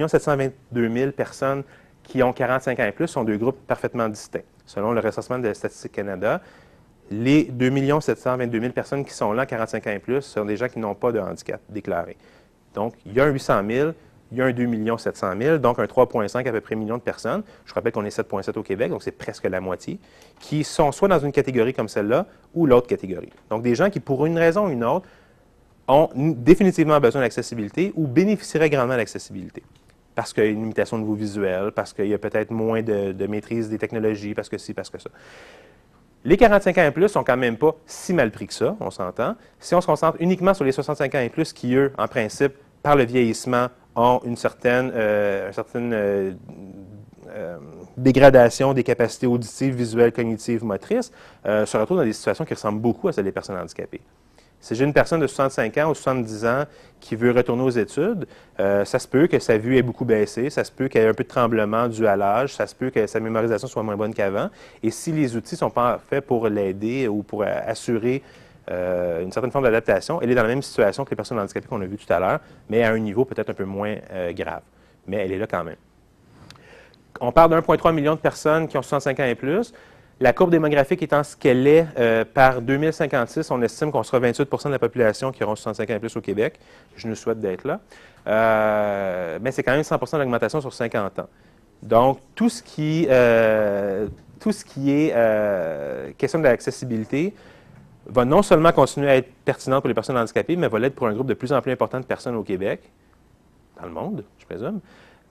722 0.07 0.93
000 0.93 1.11
personnes 1.11 1.63
qui 2.03 2.23
ont 2.23 2.33
45 2.33 2.79
ans 2.79 2.85
et 2.85 2.91
plus 2.91 3.07
sont 3.07 3.23
deux 3.23 3.37
groupes 3.37 3.59
parfaitement 3.67 4.09
distincts. 4.09 4.43
Selon 4.69 4.91
le 4.91 4.99
recensement 4.99 5.39
de 5.39 5.51
Statistique 5.51 5.93
Canada, 5.93 6.41
les 7.09 7.45
2 7.45 8.01
722 8.01 8.59
000 8.59 8.71
personnes 8.71 9.03
qui 9.03 9.13
sont 9.13 9.33
là, 9.33 9.47
45 9.47 9.87
ans 9.87 9.89
et 9.89 9.97
plus, 9.97 10.21
sont 10.21 10.45
des 10.45 10.57
gens 10.57 10.67
qui 10.67 10.77
n'ont 10.77 10.93
pas 10.93 11.11
de 11.11 11.19
handicap 11.19 11.59
déclaré. 11.69 12.17
Donc, 12.75 12.93
il 13.03 13.13
y 13.13 13.19
a 13.19 13.23
un 13.23 13.31
800 13.31 13.63
000, 13.67 13.91
il 14.31 14.37
y 14.37 14.41
a 14.43 14.45
un 14.45 14.51
2 14.51 14.95
700 14.95 15.31
000, 15.41 15.57
donc 15.57 15.79
un 15.79 15.85
3,5 15.85 16.47
à 16.47 16.51
peu 16.51 16.61
près 16.61 16.75
millions 16.75 16.97
de 16.97 17.01
personnes. 17.01 17.41
Je 17.65 17.73
rappelle 17.73 17.91
qu'on 17.91 18.05
est 18.05 18.15
7,7 18.15 18.59
au 18.59 18.61
Québec, 18.61 18.91
donc 18.91 19.01
c'est 19.01 19.11
presque 19.11 19.45
la 19.45 19.59
moitié, 19.59 19.97
qui 20.39 20.63
sont 20.63 20.91
soit 20.91 21.07
dans 21.07 21.17
une 21.17 21.31
catégorie 21.31 21.73
comme 21.73 21.89
celle-là 21.89 22.27
ou 22.53 22.67
l'autre 22.67 22.85
catégorie. 22.85 23.31
Donc 23.49 23.63
des 23.63 23.73
gens 23.73 23.89
qui, 23.89 23.99
pour 23.99 24.27
une 24.27 24.37
raison 24.37 24.67
ou 24.67 24.69
une 24.69 24.83
autre, 24.83 25.07
ont 25.87 26.11
définitivement 26.15 26.99
besoin 26.99 27.23
d'accessibilité 27.23 27.91
ou 27.95 28.05
bénéficieraient 28.05 28.69
grandement 28.69 28.97
de. 28.97 29.63
Parce 30.15 30.33
qu'il 30.33 30.43
y 30.43 30.47
a 30.47 30.49
une 30.49 30.61
limitation 30.61 30.97
de 30.97 31.03
niveau 31.03 31.15
visuel, 31.15 31.71
parce 31.73 31.93
qu'il 31.93 32.07
y 32.07 32.13
a 32.13 32.17
peut-être 32.17 32.51
moins 32.51 32.81
de, 32.81 33.27
maîtrise 33.27 33.69
des 33.69 33.77
technologies, 33.77 34.33
parce 34.33 34.49
que 34.49 34.57
ci, 34.57 34.73
parce 34.73 34.89
que 34.89 34.99
ça. 34.99 35.09
Les 36.25 36.35
45 36.35 36.77
ans 36.77 36.83
et 36.83 36.91
plus 36.91 37.07
sont 37.07 37.23
quand 37.23 37.37
même 37.37 37.55
pas 37.55 37.75
si 37.85 38.13
mal 38.13 38.29
pris 38.31 38.47
que 38.47 38.53
ça, 38.53 38.75
on 38.81 38.91
s'entend. 38.91 39.35
Si 39.59 39.73
on 39.73 39.79
se 39.79 39.85
concentre 39.85 40.17
uniquement 40.19 40.53
sur 40.53 40.65
les 40.65 40.73
65 40.73 41.15
ans 41.15 41.19
et 41.19 41.29
plus 41.29 41.53
qui, 41.53 41.73
eux, 41.75 41.93
en 41.97 42.09
principe, 42.09 42.53
par 42.83 42.97
le 42.97 43.05
vieillissement, 43.05 43.67
ont 43.95 44.21
une 44.25 44.35
certaine, 44.35 44.91
euh, 44.93 45.51
euh, 45.75 46.33
euh, 47.29 47.57
dégradation 47.97 48.73
des 48.73 48.83
capacités 48.83 49.27
auditives, 49.27 49.75
visuelles, 49.75 50.11
cognitives, 50.11 50.63
motrices, 50.63 51.11
se 51.45 51.77
retrouvent 51.77 51.97
dans 51.97 52.03
des 52.03 52.13
situations 52.13 52.45
qui 52.45 52.53
ressemblent 52.53 52.81
beaucoup 52.81 53.07
à 53.07 53.13
celles 53.13 53.25
des 53.25 53.31
personnes 53.31 53.57
handicapées. 53.57 54.01
Si 54.61 54.75
j'ai 54.75 54.83
une 54.83 54.93
personne 54.93 55.21
de 55.21 55.27
65 55.27 55.77
ans 55.77 55.91
ou 55.91 55.95
70 55.95 56.45
ans 56.45 56.63
qui 56.99 57.15
veut 57.15 57.31
retourner 57.31 57.63
aux 57.63 57.69
études, 57.69 58.27
ça 58.57 58.99
se 58.99 59.07
peut 59.07 59.27
que 59.27 59.39
sa 59.39 59.57
vue 59.57 59.77
ait 59.77 59.81
beaucoup 59.81 60.03
baissé, 60.03 60.49
ça 60.49 60.65
se 60.65 60.71
peut 60.71 60.89
qu'elle 60.89 61.05
ait 61.05 61.09
un 61.09 61.13
peu 61.13 61.23
de 61.23 61.29
tremblement 61.29 61.87
dû 61.87 62.05
à 62.05 62.17
l'âge, 62.17 62.53
ça 62.53 62.67
se 62.67 62.75
peut 62.75 62.89
que 62.89 63.07
sa 63.07 63.21
mémorisation 63.21 63.69
soit 63.69 63.83
moins 63.83 63.95
bonne 63.95 64.13
qu'avant. 64.13 64.49
Et 64.83 64.91
si 64.91 65.13
les 65.13 65.37
outils 65.37 65.55
ne 65.55 65.59
sont 65.59 65.69
pas 65.69 66.01
faits 66.09 66.25
pour 66.25 66.49
l'aider 66.49 67.07
ou 67.07 67.23
pour 67.23 67.43
assurer 67.43 68.21
euh, 68.71 69.23
une 69.23 69.31
certaine 69.31 69.51
forme 69.51 69.63
d'adaptation. 69.63 70.21
Elle 70.21 70.29
est 70.29 70.35
dans 70.35 70.43
la 70.43 70.49
même 70.49 70.61
situation 70.61 71.03
que 71.03 71.09
les 71.09 71.15
personnes 71.15 71.39
handicapées 71.39 71.67
qu'on 71.67 71.81
a 71.81 71.85
vues 71.85 71.97
tout 71.97 72.11
à 72.13 72.19
l'heure, 72.19 72.39
mais 72.69 72.83
à 72.83 72.91
un 72.91 72.99
niveau 72.99 73.25
peut-être 73.25 73.49
un 73.49 73.53
peu 73.53 73.65
moins 73.65 73.95
euh, 74.11 74.31
grave. 74.31 74.61
Mais 75.07 75.17
elle 75.17 75.31
est 75.31 75.39
là 75.39 75.47
quand 75.47 75.63
même. 75.63 75.77
On 77.19 77.31
parle 77.31 77.49
d'1,3 77.49 77.93
million 77.93 78.13
de 78.13 78.19
personnes 78.19 78.67
qui 78.67 78.77
ont 78.77 78.83
65 78.83 79.19
ans 79.19 79.23
et 79.23 79.35
plus. 79.35 79.73
La 80.21 80.33
courbe 80.33 80.51
démographique 80.51 81.01
étant 81.01 81.23
ce 81.23 81.37
qu'elle 81.37 81.65
est, 81.65 81.87
euh, 81.97 82.25
par 82.25 82.61
2056, 82.61 83.51
on 83.51 83.61
estime 83.61 83.91
qu'on 83.91 84.03
sera 84.03 84.19
28% 84.19 84.67
de 84.67 84.73
la 84.73 84.79
population 84.79 85.31
qui 85.31 85.43
auront 85.43 85.55
65 85.55 85.89
ans 85.89 85.95
et 85.95 85.99
plus 85.99 86.15
au 86.17 86.21
Québec. 86.21 86.59
Je 86.97 87.07
nous 87.07 87.15
souhaite 87.15 87.39
d'être 87.39 87.65
là. 87.65 87.79
mais 89.41 89.51
c'est 89.51 89.63
quand 89.63 89.71
même 89.71 89.81
100% 89.81 90.17
d'augmentation 90.17 90.59
sur 90.59 90.73
50 90.73 91.19
ans. 91.19 91.29
Donc, 91.81 92.19
tout 92.35 92.49
ce 92.49 92.61
qui, 92.61 93.07
tout 94.39 94.51
ce 94.51 94.65
qui 94.65 94.91
est 94.91 95.13
question 96.17 96.39
de 96.39 96.43
l'accessibilité, 96.43 97.33
va 98.09 98.25
non 98.25 98.41
seulement 98.41 98.71
continuer 98.71 99.09
à 99.09 99.15
être 99.17 99.31
pertinente 99.45 99.81
pour 99.81 99.87
les 99.87 99.93
personnes 99.93 100.17
handicapées, 100.17 100.55
mais 100.55 100.67
va 100.67 100.79
l'être 100.79 100.95
pour 100.95 101.07
un 101.07 101.13
groupe 101.13 101.27
de 101.27 101.33
plus 101.33 101.53
en 101.53 101.61
plus 101.61 101.71
important 101.71 101.99
de 101.99 102.05
personnes 102.05 102.35
au 102.35 102.43
Québec, 102.43 102.81
dans 103.79 103.87
le 103.87 103.93
monde, 103.93 104.23
je 104.37 104.45
présume. 104.45 104.79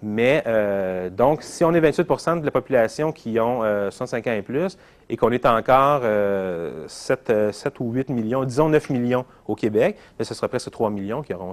Mais 0.00 0.44
euh, 0.46 1.10
donc, 1.10 1.42
si 1.42 1.64
on 1.64 1.74
est 1.74 1.80
28% 1.80 2.40
de 2.40 2.44
la 2.44 2.52
population 2.52 3.10
qui 3.10 3.40
ont 3.40 3.62
65 3.90 4.26
euh, 4.26 4.30
ans 4.30 4.34
et 4.34 4.42
plus 4.42 4.78
et 5.10 5.16
qu'on 5.16 5.32
est 5.32 5.44
encore 5.44 6.02
7, 6.86 7.30
euh, 7.30 7.52
ou 7.80 7.92
8 7.92 8.10
millions, 8.10 8.44
disons 8.44 8.68
9 8.68 8.90
millions 8.90 9.24
au 9.46 9.56
Québec, 9.56 9.96
mais 10.18 10.24
ce 10.24 10.34
sera 10.34 10.46
presque 10.48 10.70
3 10.70 10.90
millions 10.90 11.22
qui 11.22 11.34
auront, 11.34 11.52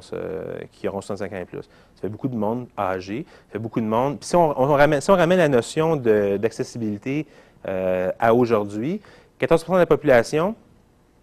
qui 0.72 0.88
auront 0.88 1.02
65 1.02 1.34
ans 1.34 1.42
et 1.42 1.46
plus. 1.46 1.64
Ça 1.64 2.02
fait 2.02 2.10
beaucoup 2.10 2.28
de 2.28 2.36
monde 2.36 2.68
âgé, 2.78 3.26
ça 3.48 3.54
fait 3.54 3.60
beaucoup 3.60 3.82
de 3.82 3.88
monde. 3.88 4.18
Si 4.22 4.36
on, 4.36 4.54
ramène, 4.54 5.02
la 5.38 5.50
notion 5.50 5.96
d'accessibilité 5.96 7.26
à 7.66 8.36
aujourd'hui, 8.36 9.02
14% 9.42 9.74
de 9.74 9.78
la 9.78 9.86
population, 9.88 10.54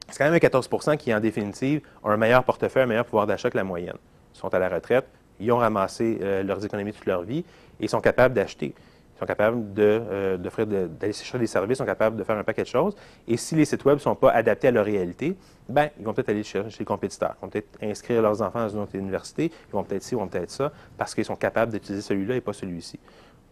c'est 0.08 0.18
quand 0.18 0.24
même 0.24 0.34
un 0.34 0.38
14% 0.38 0.96
qui, 0.96 1.14
en 1.14 1.20
définitive, 1.20 1.82
ont 2.02 2.10
un 2.10 2.16
meilleur 2.16 2.42
portefeuille, 2.42 2.82
un 2.82 2.86
meilleur 2.86 3.04
pouvoir 3.04 3.28
d'achat 3.28 3.48
que 3.48 3.56
la 3.56 3.64
moyenne. 3.64 3.96
Ils 4.34 4.38
sont 4.38 4.52
à 4.52 4.58
la 4.58 4.68
retraite, 4.68 5.06
ils 5.40 5.50
ont 5.52 5.58
ramassé 5.58 6.18
euh, 6.20 6.42
leurs 6.42 6.64
économies 6.64 6.92
toute 6.92 7.06
leur 7.06 7.22
vie 7.22 7.40
et 7.80 7.84
ils 7.84 7.88
sont 7.88 8.00
capables 8.00 8.34
d'acheter. 8.34 8.74
Ils 9.16 9.18
sont 9.18 9.26
capables 9.26 9.62
euh, 9.78 10.36
d'aller 10.36 11.12
chercher 11.12 11.38
des 11.38 11.46
services, 11.46 11.76
ils 11.76 11.82
sont 11.82 11.86
capables 11.86 12.16
de 12.16 12.24
faire 12.24 12.36
un 12.36 12.44
paquet 12.44 12.62
de 12.62 12.68
choses. 12.68 12.96
Et 13.28 13.36
si 13.36 13.54
les 13.54 13.64
sites 13.64 13.84
Web 13.84 13.96
ne 13.96 14.00
sont 14.00 14.14
pas 14.14 14.30
adaptés 14.30 14.68
à 14.68 14.70
leur 14.70 14.84
réalité, 14.84 15.36
ben, 15.68 15.90
ils 15.98 16.04
vont 16.04 16.12
peut-être 16.12 16.30
aller 16.30 16.42
chercher 16.42 16.78
les 16.78 16.84
compétiteurs. 16.84 17.36
Ils 17.38 17.42
vont 17.42 17.48
peut-être 17.48 17.78
inscrire 17.82 18.22
leurs 18.22 18.42
enfants 18.42 18.60
dans 18.60 18.68
une 18.68 18.80
autre 18.80 18.96
université. 18.96 19.52
Ils 19.68 19.72
vont 19.72 19.84
peut-être 19.84 20.02
ci, 20.02 20.14
ils 20.14 20.18
vont 20.18 20.26
peut-être 20.26 20.50
ça, 20.50 20.72
parce 20.98 21.14
qu'ils 21.14 21.24
sont 21.24 21.36
capables 21.36 21.72
d'utiliser 21.72 22.02
celui-là 22.02 22.36
et 22.36 22.40
pas 22.40 22.52
celui-ci. 22.52 22.98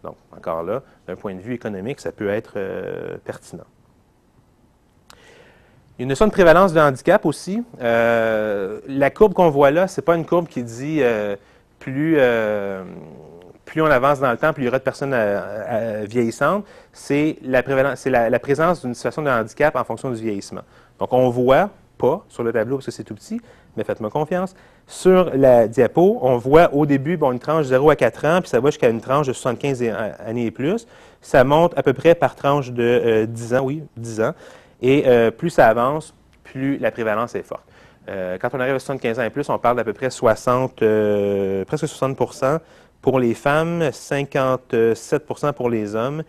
Donc, 0.03 0.17
encore 0.37 0.63
là, 0.63 0.83
d'un 1.07 1.17
point 1.17 1.35
de 1.35 1.41
vue 1.41 1.55
économique, 1.55 2.01
ça 2.01 2.11
peut 2.11 2.29
être 2.31 2.55
euh, 2.57 3.17
pertinent. 3.25 3.65
Une 5.99 6.09
notion 6.09 6.27
de 6.27 6.33
prévalence 6.33 6.73
de 6.73 6.81
handicap 6.81 7.27
aussi. 7.27 7.63
Euh, 7.83 8.81
la 8.89 9.11
courbe 9.11 9.35
qu'on 9.35 9.51
voit 9.51 9.71
là, 9.71 9.87
ce 9.87 10.01
n'est 10.01 10.05
pas 10.05 10.17
une 10.17 10.25
courbe 10.25 10.49
qui 10.49 10.63
dit 10.63 11.03
plus, 11.81 12.15
euh, 12.19 12.85
plus 13.65 13.83
on 13.83 13.87
avance 13.87 14.21
dans 14.21 14.31
le 14.31 14.37
temps, 14.37 14.53
plus 14.53 14.63
il 14.63 14.67
y 14.67 14.69
aura 14.69 14.79
de 14.79 14.85
personnes 14.85 15.17
vieillissantes. 16.05 16.65
C'est 16.93 17.37
la, 17.43 17.63
la, 18.31 18.39
présence 18.39 18.83
d'une 18.83 18.95
situation 18.95 19.23
de 19.23 19.31
handicap 19.31 19.75
en 19.75 19.83
fonction 19.83 20.11
du 20.11 20.23
vieillissement. 20.23 20.63
Donc, 21.01 21.13
on 21.13 21.29
voit 21.31 21.71
pas 21.99 22.25
sur 22.29 22.45
le 22.45 22.53
tableau 22.53 22.77
parce 22.77 22.87
que 22.87 22.93
c'est 22.93 23.05
tout 23.05 23.15
petit, 23.15 23.41
mais 23.77 23.85
faites-moi 23.85 24.11
confiance. 24.11 24.55
Sur 24.87 25.31
la 25.37 25.69
diapo, 25.69 26.19
on 26.23 26.37
voit 26.37 26.73
au 26.75 26.87
début 26.87 27.17
bon, 27.17 27.33
une 27.33 27.39
tranche 27.39 27.65
de 27.65 27.71
0 27.71 27.91
à 27.91 27.97
4 27.97 28.25
ans, 28.25 28.41
puis 28.41 28.49
ça 28.49 28.61
va 28.61 28.71
jusqu'à 28.71 28.89
une 28.89 29.01
tranche 29.01 29.27
de 29.27 29.33
75 29.33 29.83
années 30.25 30.47
et 30.47 30.51
plus. 30.51 30.87
Ça 31.21 31.45
monte 31.45 31.77
à 31.77 31.83
peu 31.83 31.93
près 31.93 32.15
par 32.15 32.35
tranche 32.35 32.73
de 32.73 33.27
10 33.29 33.55
ans, 33.55 33.61
oui, 33.63 33.83
10 33.97 34.21
ans. 34.23 34.35
Et 34.83 35.05
euh, 35.07 35.31
plus 35.31 35.51
ça 35.51 35.69
avance, 35.69 36.15
plus 36.43 36.79
la 36.79 36.91
prévalence 36.91 37.35
est 37.35 37.43
forte. 37.43 37.65
Euh, 38.11 38.39
quand 38.41 38.49
on 38.55 38.61
arrive 38.61 38.75
à 38.75 38.79
75 38.79 39.19
ans 39.19 39.23
et 39.23 39.31
plus, 39.31 39.49
on 39.49 39.59
parle 39.59 39.77
d'à 39.77 39.85
peu 39.85 39.93
près 39.93 40.11
60, 40.11 40.83
euh, 40.83 41.65
presque 41.65 41.85
60% 41.85 42.59
pour 43.01 43.19
les 43.19 43.35
femmes, 43.35 43.83
57% 43.83 45.53
pour 45.53 45.71
les 45.71 45.95
hommes. 45.95 46.23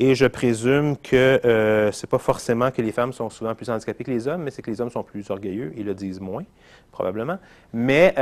Et 0.00 0.14
je 0.14 0.26
présume 0.26 0.96
que 0.96 1.40
ce 1.42 1.88
n'est 1.88 2.08
pas 2.08 2.18
forcément 2.18 2.70
que 2.70 2.80
les 2.80 2.92
femmes 2.92 3.12
sont 3.12 3.28
souvent 3.30 3.56
plus 3.56 3.68
handicapées 3.68 4.04
que 4.04 4.10
les 4.12 4.28
hommes, 4.28 4.44
mais 4.44 4.52
c'est 4.52 4.62
que 4.62 4.70
les 4.70 4.80
hommes 4.80 4.90
sont 4.90 5.02
plus 5.02 5.28
orgueilleux, 5.28 5.72
ils 5.76 5.84
le 5.84 5.92
disent 5.92 6.20
moins, 6.20 6.44
probablement. 6.92 7.38
Mais 7.72 8.14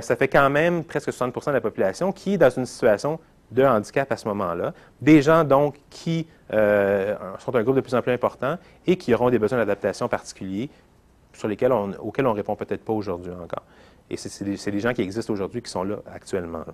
ça 0.00 0.14
fait 0.14 0.28
quand 0.28 0.48
même 0.48 0.84
presque 0.84 1.10
60% 1.10 1.48
de 1.48 1.54
la 1.54 1.60
population 1.60 2.12
qui 2.12 2.34
est 2.34 2.38
dans 2.38 2.50
une 2.50 2.66
situation 2.66 3.18
de 3.50 3.62
handicap 3.64 4.10
à 4.10 4.16
ce 4.16 4.28
moment-là. 4.28 4.72
Des 5.00 5.22
gens, 5.22 5.44
donc, 5.44 5.76
qui 5.90 6.26
euh, 6.52 7.14
sont 7.38 7.54
un 7.54 7.62
groupe 7.62 7.76
de 7.76 7.80
plus 7.80 7.94
en 7.94 8.02
plus 8.02 8.12
important 8.12 8.58
et 8.86 8.96
qui 8.96 9.14
auront 9.14 9.30
des 9.30 9.38
besoins 9.38 9.58
d'adaptation 9.58 10.08
particuliers 10.08 10.68
sur 11.34 11.48
lesquels 11.48 11.72
on, 11.72 11.92
auxquels 11.94 12.26
on 12.26 12.32
répond 12.32 12.56
peut-être 12.56 12.84
pas 12.84 12.92
aujourd'hui 12.92 13.32
encore. 13.32 13.64
Et 14.10 14.16
c'est 14.16 14.44
des, 14.44 14.80
gens 14.80 14.92
qui 14.92 15.02
existent 15.02 15.32
aujourd'hui 15.32 15.62
qui 15.62 15.70
sont 15.70 15.82
là 15.82 15.96
actuellement. 16.12 16.64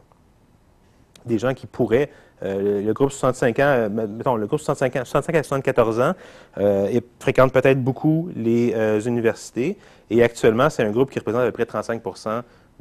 des 1.25 1.39
gens 1.39 1.55
qui 1.55 1.67
pourraient, 1.67 2.11
euh, 2.43 2.83
le 2.83 2.93
groupe 2.93 3.11
65 3.11 3.59
ans, 3.59 3.63
euh, 3.63 3.89
mettons, 3.89 4.37
le 4.37 4.47
groupe 4.47 4.61
65, 4.61 4.97
ans, 4.97 5.05
65 5.05 5.35
à 5.37 5.43
74 5.43 6.01
ans 6.01 6.15
euh, 6.59 7.01
fréquente 7.21 7.53
peut-être 7.53 7.83
beaucoup 7.83 8.31
les 8.35 8.73
universités 9.07 9.77
et 10.09 10.23
actuellement, 10.23 10.71
c'est 10.71 10.83
un 10.83 10.91
groupe 10.91 11.11
qui 11.11 11.19
représente 11.19 11.43
à 11.43 11.47
peu 11.47 11.53
près 11.53 11.67
35 11.67 12.03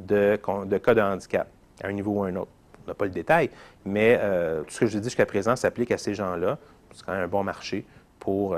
de, 0.00 0.38
de 0.64 0.78
cas 0.78 0.94
de 0.94 1.00
handicap 1.00 1.48
à 1.82 1.88
un 1.88 1.92
niveau 1.92 2.12
ou 2.12 2.24
à 2.24 2.28
un 2.28 2.36
autre. 2.36 2.50
On 2.84 2.88
n'a 2.88 2.94
pas 2.94 3.04
le 3.04 3.10
détail, 3.10 3.50
mais 3.84 4.18
tout 4.66 4.74
ce 4.74 4.80
que 4.80 4.86
je 4.86 4.98
dis 4.98 5.04
jusqu'à 5.04 5.26
présent 5.26 5.54
s'applique 5.54 5.92
à 5.92 5.98
ces 5.98 6.14
gens-là. 6.14 6.58
C'est 6.92 7.04
quand 7.04 7.12
même 7.12 7.24
un 7.24 7.28
bon 7.28 7.44
marché 7.44 7.84
pour, 8.18 8.56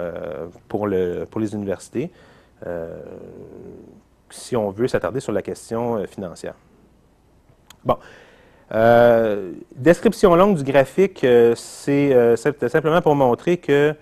pour, 0.69 0.87
le, 0.87 1.27
pour 1.29 1.41
les 1.41 1.53
universités 1.55 2.11
si 4.31 4.57
on 4.57 4.71
veut 4.71 4.89
s'attarder 4.89 5.21
sur 5.21 5.33
la 5.33 5.43
question 5.43 6.05
financière. 6.07 6.55
Bon. 7.85 7.97
Euh, 8.75 9.53
description 9.77 10.35
longue 10.35 10.57
du 10.57 10.65
graphique, 10.65 11.25
euh, 11.25 11.55
c'est 11.55 12.15
euh, 12.15 12.37
simplement 12.37 13.03
pour 13.03 13.15
montrer 13.15 13.59
que 13.59 13.95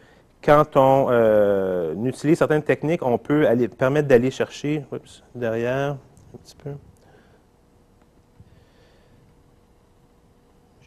quand 0.42 0.76
on 0.76 2.04
utilise 2.04 2.38
certaines 2.38 2.62
techniques, 2.62 3.04
on 3.04 3.18
peut 3.18 3.46
permettre 3.76 4.08
d'aller 4.08 4.30
chercher, 4.30 4.84
oups, 4.90 5.22
derrière, 5.34 5.96
un 6.34 6.38
petit 6.42 6.56
peu. 6.56 6.70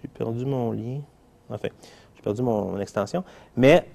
J'ai 0.01 0.07
perdu 0.07 0.45
mon 0.45 0.71
lien. 0.71 1.01
Enfin, 1.49 1.67
j'ai 2.15 2.21
perdu 2.23 2.41
mon, 2.41 2.71
mon 2.71 2.79
extension. 2.79 3.23
Mais 3.55 3.85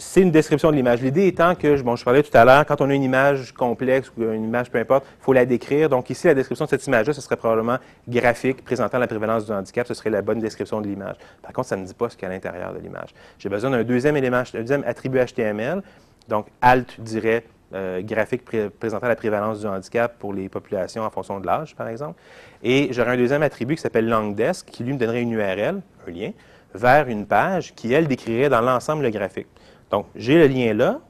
c'est 0.00 0.20
une 0.20 0.30
description 0.30 0.70
de 0.70 0.76
l'image. 0.76 1.02
L'idée 1.02 1.26
étant 1.26 1.56
que, 1.56 1.82
bon, 1.82 1.96
je 1.96 2.04
parlais 2.04 2.22
tout 2.22 2.36
à 2.36 2.44
l'heure, 2.44 2.64
quand 2.64 2.80
on 2.80 2.88
a 2.88 2.94
une 2.94 3.02
image 3.02 3.52
complexe 3.52 4.12
ou 4.16 4.22
une 4.22 4.44
image 4.44 4.70
peu 4.70 4.78
importe, 4.78 5.04
il 5.20 5.24
faut 5.24 5.32
la 5.32 5.44
décrire. 5.44 5.88
Donc 5.88 6.08
ici, 6.08 6.28
la 6.28 6.34
description 6.34 6.66
de 6.66 6.70
cette 6.70 6.86
image-là, 6.86 7.12
ce 7.12 7.20
serait 7.20 7.36
probablement 7.36 7.78
graphique, 8.06 8.64
présentant 8.64 8.98
la 8.98 9.08
prévalence 9.08 9.46
du 9.46 9.52
handicap. 9.52 9.88
Ce 9.88 9.94
serait 9.94 10.10
la 10.10 10.22
bonne 10.22 10.38
description 10.38 10.80
de 10.80 10.86
l'image. 10.86 11.16
Par 11.42 11.52
contre, 11.52 11.66
ça 11.68 11.76
ne 11.76 11.84
dit 11.84 11.94
pas 11.94 12.08
ce 12.08 12.16
qu'il 12.16 12.22
y 12.22 12.26
a 12.26 12.30
à 12.30 12.32
l'intérieur 12.32 12.72
de 12.72 12.78
l'image. 12.78 13.12
J'ai 13.40 13.48
besoin 13.48 13.70
d'un 13.70 13.82
deuxième 13.82 14.16
élément, 14.16 14.36
un 14.36 14.58
deuxième 14.60 14.84
attribut 14.86 15.18
HTML. 15.18 15.82
Donc, 16.28 16.46
alt 16.62 17.00
dirait 17.00 17.42
euh, 17.74 18.00
graphique 18.00 18.44
présentant 18.78 19.08
la 19.08 19.16
prévalence 19.16 19.60
du 19.60 19.66
handicap 19.66 20.16
pour 20.16 20.32
les 20.32 20.48
populations 20.48 21.02
en 21.02 21.10
fonction 21.10 21.40
de 21.40 21.46
l'âge, 21.46 21.74
par 21.74 21.88
exemple. 21.88 22.20
Et 22.62 22.88
j'aurais 22.92 23.10
un 23.10 23.16
deuxième 23.16 23.42
attribut 23.42 23.74
qui 23.74 23.82
s'appelle 23.82 24.08
LongDesk, 24.08 24.66
qui 24.66 24.84
lui 24.84 24.92
me 24.92 24.98
donnerait 24.98 25.22
une 25.22 25.32
URL, 25.32 25.80
un 26.06 26.10
lien, 26.10 26.30
vers 26.72 27.08
une 27.08 27.26
page 27.26 27.74
qui, 27.74 27.92
elle, 27.92 28.06
décrirait 28.06 28.48
dans 28.48 28.60
l'ensemble 28.60 29.02
le 29.02 29.10
graphique. 29.10 29.48
Donc, 29.90 30.06
j'ai 30.14 30.38
le 30.38 30.46
lien 30.46 30.74
là, 30.74 31.00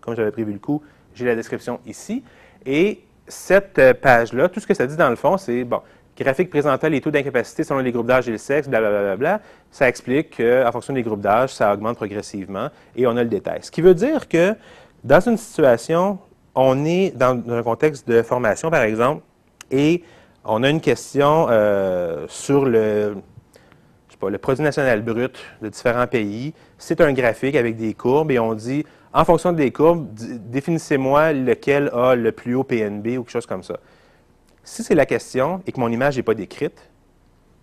comme 0.00 0.14
j'avais 0.14 0.30
prévu 0.30 0.52
le 0.52 0.58
coup, 0.58 0.82
j'ai 1.14 1.26
la 1.26 1.34
description 1.34 1.80
ici, 1.86 2.22
et 2.64 3.00
cette 3.26 3.78
euh, 3.78 3.94
page-là, 3.94 4.48
tout 4.48 4.60
ce 4.60 4.66
que 4.66 4.74
ça 4.74 4.86
dit 4.86 4.96
dans 4.96 5.10
le 5.10 5.16
fond, 5.16 5.36
c'est, 5.36 5.64
bon, 5.64 5.80
graphique 6.16 6.50
présentant 6.50 6.88
les 6.88 7.00
taux 7.00 7.10
d'incapacité 7.10 7.64
selon 7.64 7.80
les 7.80 7.92
groupes 7.92 8.06
d'âge 8.06 8.28
et 8.28 8.32
le 8.32 8.38
sexe, 8.38 8.68
blablabla, 8.68 9.16
bla, 9.16 9.40
ça 9.70 9.88
explique 9.88 10.36
qu'en 10.36 10.70
fonction 10.72 10.92
des 10.92 11.02
groupes 11.02 11.20
d'âge, 11.20 11.54
ça 11.54 11.72
augmente 11.72 11.96
progressivement, 11.96 12.68
et 12.96 13.06
on 13.06 13.16
a 13.16 13.22
le 13.22 13.28
détail. 13.28 13.60
Ce 13.62 13.70
qui 13.70 13.80
veut 13.80 13.94
dire 13.94 14.28
que, 14.28 14.54
dans 15.02 15.20
une 15.20 15.36
situation, 15.36 16.18
on 16.54 16.84
est 16.84 17.16
dans, 17.16 17.42
un 17.48 17.62
contexte 17.62 18.08
de 18.08 18.22
formation, 18.22 18.70
par 18.70 18.82
exemple, 18.82 19.22
et 19.70 20.02
on 20.44 20.62
a 20.62 20.68
une 20.68 20.80
question 20.80 21.46
euh, 21.48 22.26
sur 22.28 22.64
le, 22.64 23.16
le 24.28 24.38
produit 24.38 24.62
national 24.62 25.02
brut 25.02 25.38
de 25.62 25.68
différents 25.68 26.06
pays, 26.06 26.52
c'est 26.80 27.00
un 27.02 27.12
graphique 27.12 27.54
avec 27.56 27.76
des 27.76 27.92
courbes 27.92 28.30
et 28.30 28.38
on 28.38 28.54
dit, 28.54 28.84
en 29.12 29.24
fonction 29.24 29.52
des 29.52 29.70
courbes, 29.70 30.08
définissez-moi 30.14 31.34
lequel 31.34 31.90
a 31.92 32.14
le 32.14 32.32
plus 32.32 32.54
haut 32.54 32.64
PNB 32.64 33.18
ou 33.18 33.22
quelque 33.22 33.30
chose 33.30 33.46
comme 33.46 33.62
ça. 33.62 33.78
Si 34.64 34.82
c'est 34.82 34.94
la 34.94 35.04
question 35.04 35.62
et 35.66 35.72
que 35.72 35.78
mon 35.78 35.90
image 35.90 36.16
n'est 36.16 36.22
pas 36.22 36.34
décrite, 36.34 36.90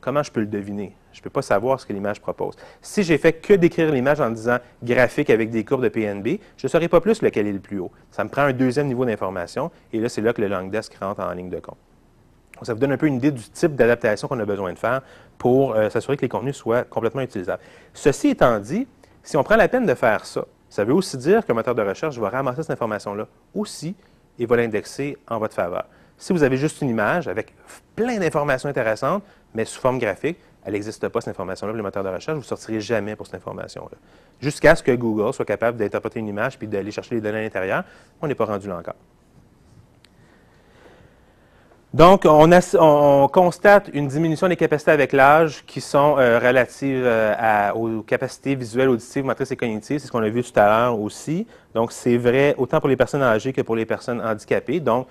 comment 0.01 0.21
je 0.21 0.31
peux 0.31 0.41
le 0.41 0.45
deviner? 0.45 0.95
Je 1.13 1.19
ne 1.19 1.23
peux 1.23 1.31
pas 1.31 1.41
savoir 1.41 1.79
ce 1.79 1.85
que 1.87 1.93
l'image 1.93 2.21
propose. 2.21 2.55
Si 2.79 3.01
j'ai 3.01 3.17
fait 3.17 3.33
que 3.33 3.55
décrire 3.55 3.91
l'image 3.91 4.21
en 4.21 4.29
disant 4.29 4.59
graphique 4.83 5.31
avec 5.31 5.49
des 5.49 5.65
courbes 5.65 5.83
de 5.83 5.89
PNB, 5.89 6.39
je 6.55 6.65
ne 6.65 6.69
saurais 6.69 6.87
pas 6.87 7.01
plus 7.01 7.23
lequel 7.23 7.47
est 7.47 7.53
le 7.53 7.59
plus 7.59 7.79
haut. 7.79 7.91
Ça 8.11 8.23
me 8.23 8.29
prend 8.29 8.43
un 8.43 8.53
deuxième 8.53 8.87
niveau 8.87 9.03
d'information 9.03 9.71
et 9.93 9.99
là, 9.99 10.09
c'est 10.09 10.21
là 10.21 10.31
que 10.31 10.41
le 10.41 10.47
Langdesk 10.47 10.93
rentre 10.95 11.21
en 11.21 11.31
ligne 11.31 11.49
de 11.49 11.59
compte. 11.59 11.77
Ça 12.61 12.73
vous 12.73 12.79
donne 12.79 12.91
un 12.91 12.97
peu 12.97 13.07
une 13.07 13.15
idée 13.15 13.31
du 13.31 13.43
type 13.49 13.75
d'adaptation 13.75 14.27
qu'on 14.27 14.39
a 14.39 14.45
besoin 14.45 14.73
de 14.73 14.79
faire 14.79 15.01
pour 15.37 15.73
euh, 15.73 15.89
s'assurer 15.89 16.17
que 16.17 16.23
les 16.23 16.29
contenus 16.29 16.55
soient 16.55 16.83
complètement 16.83 17.21
utilisables. 17.21 17.61
Ceci 17.93 18.29
étant 18.29 18.59
dit, 18.59 18.87
si 19.27 19.35
on 19.35 19.43
prend 19.43 19.57
la 19.57 19.67
peine 19.67 19.85
de 19.85 19.93
faire 19.93 20.25
ça, 20.25 20.45
ça 20.69 20.85
veut 20.85 20.93
aussi 20.93 21.17
dire 21.17 21.41
le 21.49 21.53
moteur 21.53 21.75
de 21.75 21.81
recherche 21.81 22.17
va 22.17 22.29
ramasser 22.29 22.61
cette 22.61 22.71
information-là 22.71 23.27
aussi 23.53 23.93
et 24.39 24.45
va 24.45 24.55
l'indexer 24.55 25.17
en 25.27 25.37
votre 25.37 25.53
faveur. 25.53 25.83
Si 26.17 26.31
vous 26.31 26.43
avez 26.43 26.55
juste 26.55 26.81
une 26.81 26.87
image 26.87 27.27
avec 27.27 27.53
plein 27.93 28.19
d'informations 28.19 28.69
intéressantes, 28.69 29.21
mais 29.53 29.65
sous 29.65 29.81
forme 29.81 29.99
graphique, 29.99 30.37
elle 30.63 30.71
n'existe 30.71 31.09
pas, 31.09 31.19
cette 31.19 31.31
information-là, 31.31 31.73
le 31.73 31.83
moteur 31.83 32.05
de 32.05 32.09
recherche, 32.09 32.35
vous 32.35 32.43
ne 32.43 32.47
sortirez 32.47 32.79
jamais 32.79 33.17
pour 33.17 33.25
cette 33.25 33.35
information-là. 33.35 33.97
Jusqu'à 34.39 34.77
ce 34.77 34.81
que 34.83 34.93
Google 34.93 35.33
soit 35.33 35.43
capable 35.43 35.77
d'interpréter 35.77 36.19
une 36.19 36.29
image 36.29 36.57
puis 36.57 36.69
d'aller 36.69 36.91
chercher 36.91 37.15
les 37.15 37.21
données 37.21 37.39
à 37.39 37.41
l'intérieur, 37.41 37.83
on 38.21 38.27
n'est 38.27 38.35
pas 38.35 38.45
rendu 38.45 38.69
là 38.69 38.77
encore. 38.77 38.95
Donc, 41.97 42.27
on, 42.29 43.27
constate 43.27 43.89
une 43.91 44.07
diminution 44.07 44.47
des 44.47 44.55
capacités 44.55 44.91
avec 44.91 45.13
l'âge 45.13 45.63
qui 45.65 45.81
sont 45.81 46.17
euh, 46.19 46.37
relatives 46.37 47.01
euh, 47.03 47.71
aux 47.73 48.03
capacités 48.03 48.53
visuelles, 48.53 48.89
auditives, 48.89 49.25
motrices 49.25 49.49
et 49.49 49.55
cognitives. 49.55 49.97
C'est 49.97 50.05
ce 50.05 50.11
qu'on 50.11 50.21
a 50.21 50.29
vu 50.29 50.43
tout 50.43 50.59
à 50.59 50.67
l'heure 50.67 50.99
aussi. 50.99 51.47
Donc, 51.73 51.91
c'est 51.91 52.17
vrai 52.17 52.53
autant 52.59 52.79
pour 52.79 52.87
les 52.87 52.95
personnes 52.95 53.23
âgées 53.23 53.51
que 53.51 53.63
pour 53.63 53.75
les 53.75 53.87
personnes 53.87 54.21
handicapées. 54.21 54.79
Donc, 54.79 55.07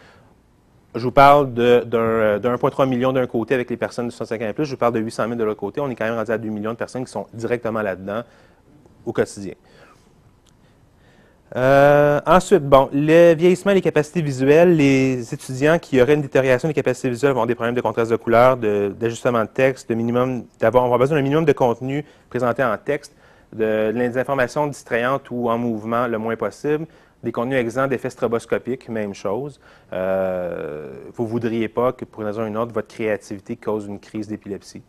je 0.94 1.02
vous 1.02 1.10
parle 1.10 1.52
de, 1.52 1.82
d'un 1.84 2.54
1,3 2.54 2.88
million 2.88 3.12
d'un 3.12 3.26
côté 3.26 3.54
avec 3.54 3.68
les 3.68 3.76
personnes 3.76 4.06
de 4.06 4.12
65 4.12 4.42
ans 4.42 4.48
et 4.48 4.52
plus. 4.52 4.66
Je 4.66 4.70
vous 4.70 4.76
parle 4.76 4.92
de 4.92 5.00
800 5.00 5.24
000 5.24 5.34
de 5.34 5.42
l'autre 5.42 5.58
côté. 5.58 5.80
On 5.80 5.90
est 5.90 5.96
quand 5.96 6.04
même 6.04 6.14
rendu 6.14 6.30
à 6.30 6.38
2 6.38 6.48
millions 6.50 6.70
de 6.70 6.76
personnes 6.76 7.04
qui 7.04 7.10
sont 7.10 7.26
directement 7.34 7.82
là-dedans 7.82 8.22
au 9.04 9.12
quotidien. 9.12 9.54
Euh, 11.54 12.20
ensuite, 12.26 12.64
bon, 12.64 12.88
le 12.92 13.34
vieillissement 13.34 13.72
des 13.72 13.80
capacités 13.80 14.20
visuelles, 14.20 14.76
les 14.76 15.32
étudiants 15.32 15.78
qui 15.78 16.00
auraient 16.02 16.14
une 16.14 16.22
détérioration 16.22 16.66
des 16.66 16.74
capacités 16.74 17.08
visuelles 17.08 17.32
vont 17.32 17.38
avoir 17.38 17.46
des 17.46 17.54
problèmes 17.54 17.74
de 17.74 17.80
contraste 17.80 18.10
de 18.10 18.16
couleur, 18.16 18.56
d'ajustement 18.56 19.42
de, 19.42 19.48
texte, 19.48 19.88
de 19.88 19.94
minimum, 19.94 20.44
d'avoir, 20.58 20.84
on 20.84 20.98
besoin 20.98 21.16
d'un 21.16 21.22
minimum 21.22 21.44
de 21.44 21.52
contenu 21.52 22.04
présenté 22.28 22.64
en 22.64 22.76
texte, 22.76 23.14
de, 23.52 23.92
des 23.92 24.18
informations 24.18 24.66
distrayantes 24.66 25.30
ou 25.30 25.48
en 25.48 25.56
mouvement 25.56 26.08
le 26.08 26.18
moins 26.18 26.34
possible, 26.34 26.86
des 27.22 27.30
contenus 27.30 27.58
exempts 27.58 27.86
d'effets 27.86 28.10
stroboscopiques, 28.10 28.88
même 28.88 29.14
chose. 29.14 29.60
Euh, 29.92 30.92
vous 31.14 31.24
ne 31.24 31.28
voudriez 31.28 31.68
pas 31.68 31.92
que, 31.92 32.04
pour 32.04 32.22
une 32.22 32.26
raison 32.26 32.42
ou 32.42 32.46
une 32.46 32.56
autre, 32.56 32.72
votre 32.72 32.88
créativité 32.88 33.54
cause 33.56 33.86
une 33.86 34.00
crise 34.00 34.26
d'épilepsie 34.26 34.82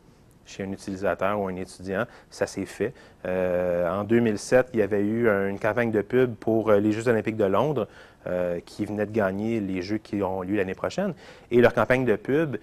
chez 0.48 0.64
un 0.64 0.72
utilisateur 0.72 1.40
ou 1.40 1.48
un 1.48 1.56
étudiant. 1.56 2.06
Ça 2.30 2.48
s'est 2.48 2.66
fait. 2.66 2.94
Euh, 3.26 3.90
en 3.90 4.04
2007, 4.04 4.70
il 4.74 4.80
y 4.80 4.84
avait 4.84 5.02
eu 5.02 5.28
une 5.28 5.60
campagne 5.60 5.92
de 5.92 6.02
pub 6.02 6.36
pour 6.36 6.70
euh, 6.70 6.80
les 6.80 6.92
Jeux 6.92 7.08
olympiques 7.08 7.38
de 7.38 7.46
Londres 7.46 7.88
euh, 8.26 8.60
qui 8.66 8.86
venaient 8.86 9.06
de 9.06 9.12
gagner 9.12 9.60
les 9.60 9.82
Jeux 9.82 9.98
qui 9.98 10.22
ont 10.24 10.42
lieu 10.42 10.56
l'année 10.56 10.74
prochaine. 10.74 11.14
Et 11.52 11.62
leur 11.62 11.74
campagne 11.74 12.06
de 12.06 12.16
pub 12.16 12.58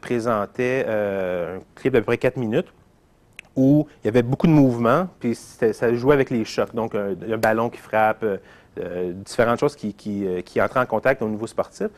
présentait 0.00 0.86
un 0.88 1.58
clip 1.74 1.92
d'à 1.92 2.00
peu 2.00 2.06
près 2.06 2.18
4 2.18 2.36
minutes 2.36 2.72
où 3.56 3.86
il 4.02 4.06
y 4.06 4.08
avait 4.08 4.22
beaucoup 4.22 4.48
de 4.48 4.52
mouvements, 4.52 5.08
puis 5.20 5.36
ça 5.36 5.94
jouait 5.94 6.14
avec 6.14 6.30
les 6.30 6.44
chocs. 6.44 6.74
Donc, 6.74 6.96
un, 6.96 7.14
ballon 7.36 7.70
qui 7.70 7.78
frappe, 7.78 8.24
différentes 9.24 9.60
choses 9.60 9.76
qui, 9.76 9.94
qui, 9.94 10.60
entraient 10.60 10.80
en 10.80 10.86
contact 10.86 11.22
au 11.22 11.28
niveau 11.28 11.46
sportif. 11.46 11.88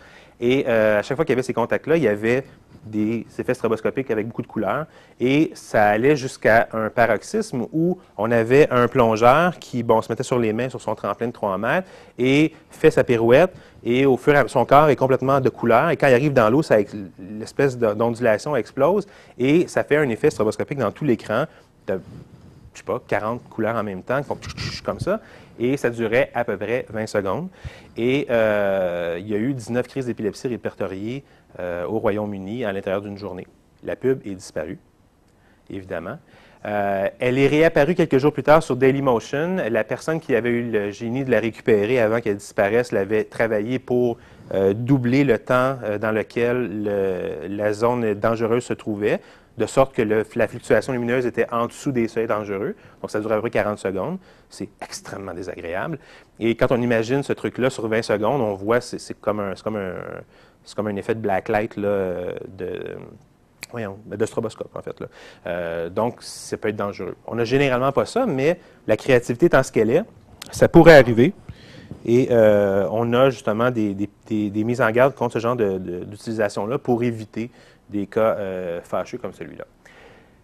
Et 0.41 0.67
à 0.67 1.03
chaque 1.03 1.17
fois 1.17 1.25
qu'il 1.25 1.33
y 1.33 1.37
avait 1.37 1.43
ces 1.43 1.55
contacts-là, 1.55 1.97
il 1.97 2.03
y 2.03 2.09
avait 2.09 2.45
des 2.87 3.27
effets 3.39 3.55
stroboscopiques 3.55 4.11
avec 4.11 4.27
beaucoup 4.27 4.43
de 4.43 4.47
couleurs. 4.47 4.87
Et 5.21 5.51
ça 5.55 5.87
allait 5.87 6.17
jusqu'à 6.17 6.69
un 6.73 6.89
paroxysme 6.89 7.67
où 7.73 7.99
on 8.17 8.31
avait 8.31 8.69
un 8.71 8.89
plongeur 8.89 9.59
qui 9.59 9.83
bon, 9.83 10.01
se 10.01 10.11
mettait 10.11 10.23
sur 10.23 10.39
les 10.39 10.53
mains 10.53 10.69
sur 10.69 10.81
son 10.81 10.95
tremplin 10.95 11.27
de 11.27 11.33
3 11.33 11.59
mètres 11.59 11.89
et 12.19 12.53
fait 12.71 12.91
sa 12.91 13.05
pirouette. 13.05 13.53
Et 13.85 14.07
au 14.07 14.17
fur 14.17 14.35
et 14.35 14.37
à 14.37 14.43
mesure, 14.43 14.53
son 14.53 14.65
corps 14.65 14.89
est 14.89 14.97
complètement 14.97 15.41
de 15.41 15.49
couleur. 15.49 15.91
Et 15.91 15.97
quand 15.97 16.09
il 16.09 16.15
arrive 16.15 16.33
dans 16.33 16.49
l'eau, 16.49 16.63
l'espèce 17.39 17.77
d'ondulation 17.77 18.57
explose 18.57 19.07
et 19.39 19.67
ça 19.69 19.85
fait 19.85 19.97
un 19.97 20.09
effet 20.09 20.31
stroboscopique 20.31 20.79
dans 20.79 20.93
tout 20.93 21.05
l'écran 21.05 21.45
de, 21.87 22.01
je 22.73 22.79
sais 22.79 22.85
pas, 22.85 23.01
40 23.07 23.43
couleurs 23.49 23.77
en 23.77 23.83
même 23.83 24.03
temps 24.03 24.21
qui 24.21 24.29
font 24.29 24.39
comme 24.85 25.01
ça. 25.01 25.21
Et 25.59 25.77
ça 25.77 25.91
durait 25.91 26.31
à 26.35 26.45
peu 26.45 26.57
près 26.57 26.87
20 26.91 27.07
secondes. 27.07 27.49
Et 27.97 28.27
euh, 28.31 29.17
il 29.19 29.29
y 29.29 29.35
a 29.35 29.39
eu 29.39 29.55
19 29.55 29.87
crises 29.89 30.07
d'épilepsie 30.07 30.49
répertoriées 30.49 31.25
euh, 31.59 31.87
au 31.87 31.99
Royaume-Uni 31.99 32.65
à 32.65 32.73
l'intérieur 32.73 33.03
d'une 33.03 33.19
journée. 33.19 33.47
La 33.85 33.97
pub 33.97 34.21
est 34.27 34.35
disparue, 34.35 34.79
évidemment. 35.71 36.19
Euh, 36.65 37.09
elle 37.21 37.39
est 37.39 37.47
réapparue 37.47 37.95
quelques 37.95 38.19
jours 38.19 38.33
plus 38.33 38.43
tard 38.43 38.63
sur 38.63 38.77
Dailymotion. 38.77 39.57
La 39.71 39.85
personne 39.85 40.21
qui 40.21 40.35
avait 40.35 40.51
eu 40.51 40.71
le 40.71 40.91
génie 40.91 41.25
de 41.25 41.31
la 41.31 41.39
récupérer 41.39 42.01
avant 42.01 42.21
qu'elle 42.21 42.37
disparaisse 42.37 42.93
l'avait 42.93 43.25
travaillé 43.25 43.79
pour 43.79 44.19
doubler 44.75 45.25
le 45.25 45.41
temps 45.41 45.77
dans 46.01 46.13
lequel 46.13 46.85
la 47.49 47.73
zone 47.73 48.15
dangereuse 48.15 48.63
se 48.63 48.75
trouvait, 48.75 49.21
de 49.59 49.67
sorte 49.67 49.95
que 49.95 50.03
la 50.03 50.49
fluctuation 50.49 50.93
lumineuse 50.93 51.27
était 51.27 51.47
en 51.51 51.67
dessous 51.67 51.93
des 51.93 52.09
seuils 52.09 52.27
dangereux. 52.27 52.75
Donc, 53.01 53.11
ça 53.11 53.21
durait 53.21 53.35
à 53.35 53.37
peu 53.37 53.43
près 53.43 53.51
40 53.51 53.79
secondes. 53.79 54.19
C'est 54.51 54.69
extrêmement 54.83 55.33
désagréable. 55.35 55.99
Et 56.39 56.55
quand 56.55 56.73
on 56.73 56.81
imagine 56.81 57.23
ce 57.23 57.33
truc-là 57.33 57.71
sur 57.71 57.89
20 57.89 58.03
secondes, 58.03 58.41
on 58.41 58.55
voit, 58.55 58.81
c'est 58.81 59.19
comme 59.21 59.41
un, 59.41 59.55
c'est 59.55 60.75
comme 60.75 60.87
un 60.89 60.97
effet 60.97 61.15
de 61.15 61.21
blacklight 61.21 61.79
de, 61.79 62.35
de 63.75 64.27
stroboscope, 64.27 64.75
en 64.75 64.83
fait. 64.83 64.97
Là. 65.01 65.89
donc, 65.89 66.19
ça 66.21 66.57
peut 66.57 66.69
être 66.69 66.77
dangereux. 66.77 67.17
On 67.27 67.35
n'a 67.37 67.45
généralement 67.45 67.93
pas 67.93 68.05
ça, 68.05 68.27
mais 68.27 68.61
la 68.87 68.97
créativité 68.97 69.47
étant 69.47 69.63
ce 69.63 69.73
qu'elle 69.73 69.91
est, 69.91 70.03
ça 70.51 70.69
pourrait 70.69 70.99
arriver. 70.99 71.33
Et 72.05 72.29
on 72.31 73.13
a 73.15 73.31
justement 73.31 73.71
des, 73.71 73.95
des, 73.95 74.65
mises 74.65 74.81
en 74.81 74.91
garde 74.91 75.15
contre 75.15 75.35
ce 75.35 75.39
genre 75.39 75.57
d'utilisation-là 75.57 76.79
pour 76.79 77.03
éviter 77.03 77.51
des 77.89 78.07
cas 78.07 78.37
fâcheux 78.83 79.19
comme 79.19 79.33
celui-là. 79.33 79.65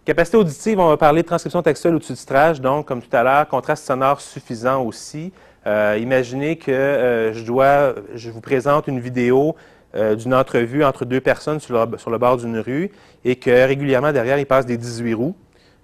Capacité 0.05 0.37
auditive, 0.37 0.81
on 0.81 0.89
va 0.89 0.97
parler 0.97 1.23
de 1.23 1.27
transcription 1.29 1.63
textuelle 1.63 1.95
ou 1.95 2.01
de 2.01 2.03
sous-titrage, 2.03 2.61
donc 2.61 2.87
comme 2.87 3.01
tout 3.01 3.17
à 3.17 3.23
l'heure, 3.23 3.47
contraste 3.47 3.87
sonore 3.87 4.21
suffisant 4.21 4.83
aussi. 4.83 5.33
Euh, 5.65 5.97
imaginez 6.01 6.57
que 6.57 6.73
euh, 6.73 7.33
je 7.33 7.45
dois, 7.45 7.95
je 8.17 8.29
vous 8.31 8.41
présente 8.41 8.89
une 8.89 8.99
vidéo 8.99 9.55
euh, 9.95 10.17
d'une 10.17 10.35
entrevue 10.35 10.83
entre 10.83 11.05
deux 11.05 11.21
personnes 11.21 11.61
sur 11.61 11.87
le, 11.87 11.99
sur 11.99 12.11
le 12.11 12.19
bord 12.19 12.37
d'une 12.37 12.59
rue 12.59 12.91
et 13.25 13.37
que 13.37 13.51
régulièrement 13.65 14.11
derrière 14.11 14.39
il 14.39 14.47
passe 14.47 14.67
des 14.67 14.77
18 14.77 15.15
roues. 15.15 15.37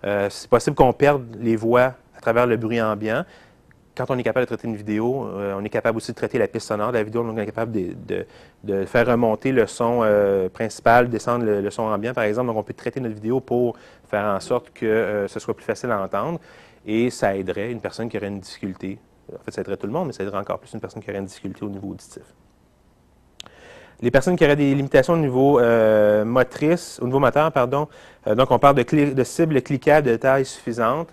c'est 0.03 0.51
possible 0.51 0.75
qu'on 0.75 0.93
perde 0.93 1.23
les 1.39 1.55
voix 1.55 1.95
à 2.17 2.21
travers 2.21 2.49
le 2.49 2.57
bruit 2.57 2.83
ambiant 2.83 3.25
quand 3.99 4.15
on 4.15 4.19
est 4.19 4.23
capable 4.23 4.47
de 4.47 4.55
traiter 4.55 4.69
une 4.69 4.77
vidéo, 4.77 5.27
euh, 5.27 5.55
on 5.59 5.65
est 5.65 5.69
capable 5.69 5.97
aussi 5.97 6.13
de 6.13 6.17
traiter 6.17 6.39
la 6.39 6.47
piste 6.47 6.69
sonore 6.69 6.93
de 6.93 6.99
la 6.99 7.03
vidéo. 7.03 7.25
Donc, 7.25 7.37
on 7.37 7.41
est 7.41 7.47
capable 7.47 7.73
de, 7.73 8.85
faire 8.87 9.07
remonter 9.07 9.51
le 9.51 9.67
son 9.67 10.01
euh, 10.03 10.49
principal, 10.49 11.09
descendre 11.09 11.45
le, 11.45 11.71
son 11.71 11.83
ambiant, 11.83 12.15
par 12.15 12.25
exemple. 12.25 12.47
Donc, 12.47 12.57
on 12.57 12.63
peut 12.63 12.75
traiter 12.75 13.01
notre 13.01 13.17
vidéo 13.17 13.41
pour 13.41 13.77
faire 14.09 14.25
en 14.25 14.39
sorte 14.39 14.71
que 14.73 14.87
euh, 14.87 15.29
ce 15.29 15.41
soit 15.41 15.55
plus 15.55 15.65
facile 15.65 15.91
à 15.91 16.01
entendre. 16.01 16.39
Et 16.87 17.11
ça 17.11 17.35
aiderait 17.35 17.73
une 17.73 17.81
personne 17.81 18.09
qui 18.09 18.17
aurait 18.17 18.29
une 18.29 18.39
difficulté. 18.39 18.99
En 19.35 19.45
fait, 19.45 19.51
ça 19.51 19.63
aiderait 19.63 19.77
tout 19.77 19.89
le 19.89 19.93
monde, 19.93 20.07
mais 20.07 20.13
ça 20.13 20.23
aiderait 20.23 20.39
encore 20.39 20.61
plus 20.61 20.73
une 20.73 20.81
personne 20.81 21.03
qui 21.03 21.11
aurait 21.11 21.19
une 21.19 21.27
difficulté 21.27 21.65
au 21.65 21.69
niveau 21.69 21.89
auditif. 21.89 22.23
Les 24.01 24.13
personnes 24.13 24.37
qui 24.37 24.45
auraient 24.45 24.55
des 24.55 24.77
limitations 24.77 25.15
au 25.15 25.19
niveau 25.19 25.61
motrice, 26.25 27.01
au 27.03 27.07
niveau 27.07 27.19
moteur, 27.19 27.51
pardon, 27.51 27.89
donc 28.25 28.49
on 28.53 28.59
parle 28.61 28.77
de, 28.77 29.25
cibles 29.25 29.61
cliquables 29.61 30.07
de 30.07 30.15
taille 30.15 30.45
suffisante. 30.45 31.09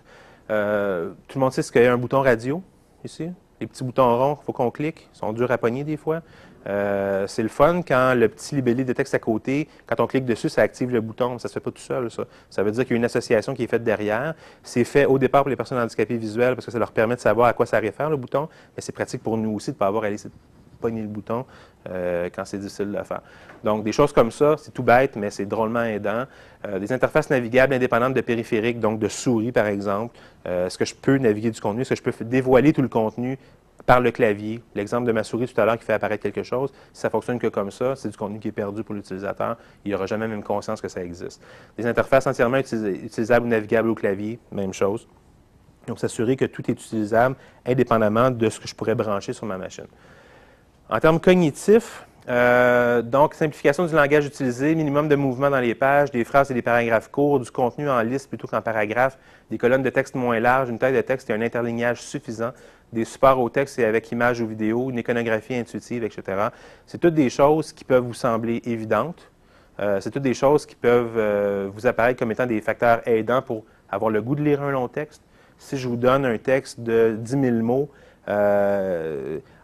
tout 0.47 0.53
le 0.53 1.15
monde 1.35 1.51
sait 1.51 1.63
ce 1.63 1.71
qu'est 1.71 1.87
un 1.87 1.97
bouton 1.97 2.21
radio 2.21 2.61
ici. 3.05 3.29
Les 3.61 3.67
petits 3.67 3.83
boutons 3.83 4.17
ronds, 4.17 4.37
il 4.41 4.45
faut 4.45 4.51
qu'on 4.51 4.71
clique. 4.71 5.07
Ils 5.13 5.17
sont 5.17 5.31
durs 5.31 5.49
à 5.49 5.57
pogner 5.57 5.83
des 5.83 5.97
fois. 5.97 6.21
Euh, 6.67 7.27
c'est 7.27 7.43
le 7.43 7.49
fun 7.49 7.81
quand 7.83 8.15
le 8.15 8.27
petit 8.27 8.55
libellé 8.55 8.83
de 8.83 8.91
texte 8.91 9.13
à 9.13 9.19
côté, 9.19 9.67
quand 9.85 9.99
on 9.99 10.07
clique 10.07 10.25
dessus, 10.25 10.49
ça 10.49 10.61
active 10.63 10.91
le 10.91 10.99
bouton. 10.99 11.37
Ça 11.37 11.47
ne 11.47 11.49
se 11.49 11.53
fait 11.53 11.59
pas 11.59 11.71
tout 11.71 11.81
seul, 11.81 12.09
ça. 12.09 12.25
Ça 12.49 12.63
veut 12.63 12.71
dire 12.71 12.83
qu'il 12.83 12.91
y 12.91 12.95
a 12.95 12.97
une 12.97 13.05
association 13.05 13.53
qui 13.53 13.63
est 13.63 13.67
faite 13.67 13.83
derrière. 13.83 14.33
C'est 14.63 14.83
fait 14.83 15.05
au 15.05 15.17
départ 15.17 15.43
pour 15.43 15.49
les 15.49 15.55
personnes 15.55 15.77
handicapées 15.77 16.17
visuelles 16.17 16.55
parce 16.55 16.65
que 16.65 16.71
ça 16.71 16.79
leur 16.79 16.91
permet 16.91 17.15
de 17.15 17.21
savoir 17.21 17.47
à 17.47 17.53
quoi 17.53 17.65
ça 17.65 17.79
réfère, 17.79 18.09
le 18.09 18.17
bouton. 18.17 18.49
Mais 18.75 18.81
c'est 18.81 18.91
pratique 18.91 19.21
pour 19.21 19.37
nous 19.37 19.51
aussi 19.51 19.71
de 19.71 19.75
ne 19.75 19.79
pas 19.79 19.87
avoir 19.87 20.03
à 20.03 20.07
aller 20.07 20.17
pogner 20.75 21.01
le 21.01 21.07
bouton 21.07 21.45
euh, 21.89 22.29
quand 22.35 22.45
c'est 22.45 22.57
difficile 22.57 22.91
de 22.91 22.97
le 22.97 23.03
faire. 23.03 23.21
Donc, 23.63 23.83
des 23.83 23.91
choses 23.91 24.11
comme 24.11 24.31
ça, 24.31 24.55
c'est 24.57 24.71
tout 24.71 24.83
bête, 24.83 25.15
mais 25.15 25.29
c'est 25.29 25.45
drôlement 25.45 25.83
aidant. 25.83 26.25
Euh, 26.67 26.79
des 26.79 26.91
interfaces 26.91 27.29
navigables 27.29 27.73
indépendantes 27.73 28.13
de 28.13 28.21
périphériques, 28.21 28.79
donc 28.79 28.99
de 28.99 29.07
souris, 29.07 29.51
par 29.51 29.67
exemple. 29.67 30.17
Euh, 30.47 30.67
est-ce 30.67 30.77
que 30.77 30.85
je 30.85 30.95
peux 30.95 31.17
naviguer 31.17 31.51
du 31.51 31.61
contenu? 31.61 31.81
Est-ce 31.81 31.89
que 32.01 32.11
je 32.11 32.17
peux 32.17 32.25
dévoiler 32.25 32.73
tout 32.73 32.81
le 32.81 32.87
contenu 32.87 33.37
par 33.85 34.01
le 34.01 34.11
clavier? 34.11 34.63
L'exemple 34.73 35.05
de 35.05 35.11
ma 35.11 35.23
souris 35.23 35.47
tout 35.47 35.59
à 35.59 35.65
l'heure 35.65 35.77
qui 35.77 35.85
fait 35.85 35.93
apparaître 35.93 36.23
quelque 36.23 36.43
chose, 36.43 36.71
si 36.93 37.01
ça 37.01 37.09
fonctionne 37.09 37.39
que 37.39 37.47
comme 37.47 37.71
ça, 37.71 37.95
c'est 37.95 38.09
du 38.09 38.17
contenu 38.17 38.39
qui 38.39 38.47
est 38.47 38.51
perdu 38.51 38.83
pour 38.83 38.95
l'utilisateur. 38.95 39.57
Il 39.83 39.91
n'aura 39.91 40.05
jamais 40.05 40.27
même 40.27 40.43
conscience 40.43 40.81
que 40.81 40.87
ça 40.87 41.03
existe. 41.03 41.41
Des 41.77 41.85
interfaces 41.85 42.27
entièrement 42.27 42.57
utilisables 42.57 43.45
ou 43.45 43.49
navigables 43.49 43.89
au 43.89 43.95
clavier, 43.95 44.39
même 44.51 44.73
chose. 44.73 45.07
Donc, 45.87 45.99
s'assurer 45.99 46.35
que 46.35 46.45
tout 46.45 46.63
est 46.69 46.73
utilisable 46.73 47.35
indépendamment 47.65 48.31
de 48.31 48.49
ce 48.49 48.59
que 48.59 48.67
je 48.67 48.75
pourrais 48.75 48.95
brancher 48.95 49.33
sur 49.33 49.45
ma 49.45 49.57
machine. 49.57 49.85
En 50.89 50.99
termes 50.99 51.19
cognitifs, 51.19 52.05
euh, 52.29 53.01
donc, 53.01 53.33
simplification 53.33 53.85
du 53.85 53.93
langage 53.95 54.25
utilisé, 54.25 54.75
minimum 54.75 55.07
de 55.07 55.15
mouvement 55.15 55.49
dans 55.49 55.59
les 55.59 55.73
pages, 55.73 56.11
des 56.11 56.23
phrases 56.23 56.51
et 56.51 56.53
des 56.53 56.61
paragraphes 56.61 57.09
courts, 57.09 57.39
du 57.39 57.49
contenu 57.49 57.89
en 57.89 58.01
liste 58.01 58.29
plutôt 58.29 58.47
qu'en 58.47 58.61
paragraphe, 58.61 59.17
des 59.49 59.57
colonnes 59.57 59.81
de 59.81 59.89
texte 59.89 60.15
moins 60.15 60.39
larges, 60.39 60.69
une 60.69 60.77
taille 60.77 60.93
de 60.93 61.01
texte 61.01 61.29
et 61.29 61.33
un 61.33 61.41
interlignage 61.41 62.01
suffisant, 62.01 62.51
des 62.93 63.03
supports 63.03 63.39
au 63.39 63.49
texte 63.49 63.79
et 63.79 63.85
avec 63.85 64.11
images 64.11 64.41
ou 64.41 64.47
vidéos, 64.47 64.91
une 64.91 64.99
iconographie 64.99 65.55
intuitive, 65.55 66.03
etc. 66.03 66.49
C'est 66.85 66.99
toutes 66.99 67.15
des 67.15 67.29
choses 67.29 67.73
qui 67.73 67.83
peuvent 67.83 68.03
vous 68.03 68.13
sembler 68.13 68.61
évidentes. 68.65 69.31
Euh, 69.79 69.99
c'est 70.01 70.11
toutes 70.11 70.23
des 70.23 70.33
choses 70.35 70.65
qui 70.65 70.75
peuvent 70.75 71.17
euh, 71.17 71.69
vous 71.73 71.85
apparaître 71.85 72.19
comme 72.19 72.31
étant 72.31 72.45
des 72.45 72.61
facteurs 72.61 73.01
aidants 73.07 73.41
pour 73.41 73.65
avoir 73.89 74.11
le 74.11 74.21
goût 74.21 74.35
de 74.35 74.43
lire 74.43 74.61
un 74.61 74.71
long 74.71 74.87
texte. 74.87 75.21
Si 75.57 75.77
je 75.77 75.87
vous 75.87 75.97
donne 75.97 76.25
un 76.25 76.37
texte 76.37 76.79
de 76.79 77.17
10 77.19 77.31
000 77.41 77.55
mots 77.57 77.89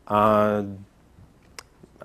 en 0.07 0.63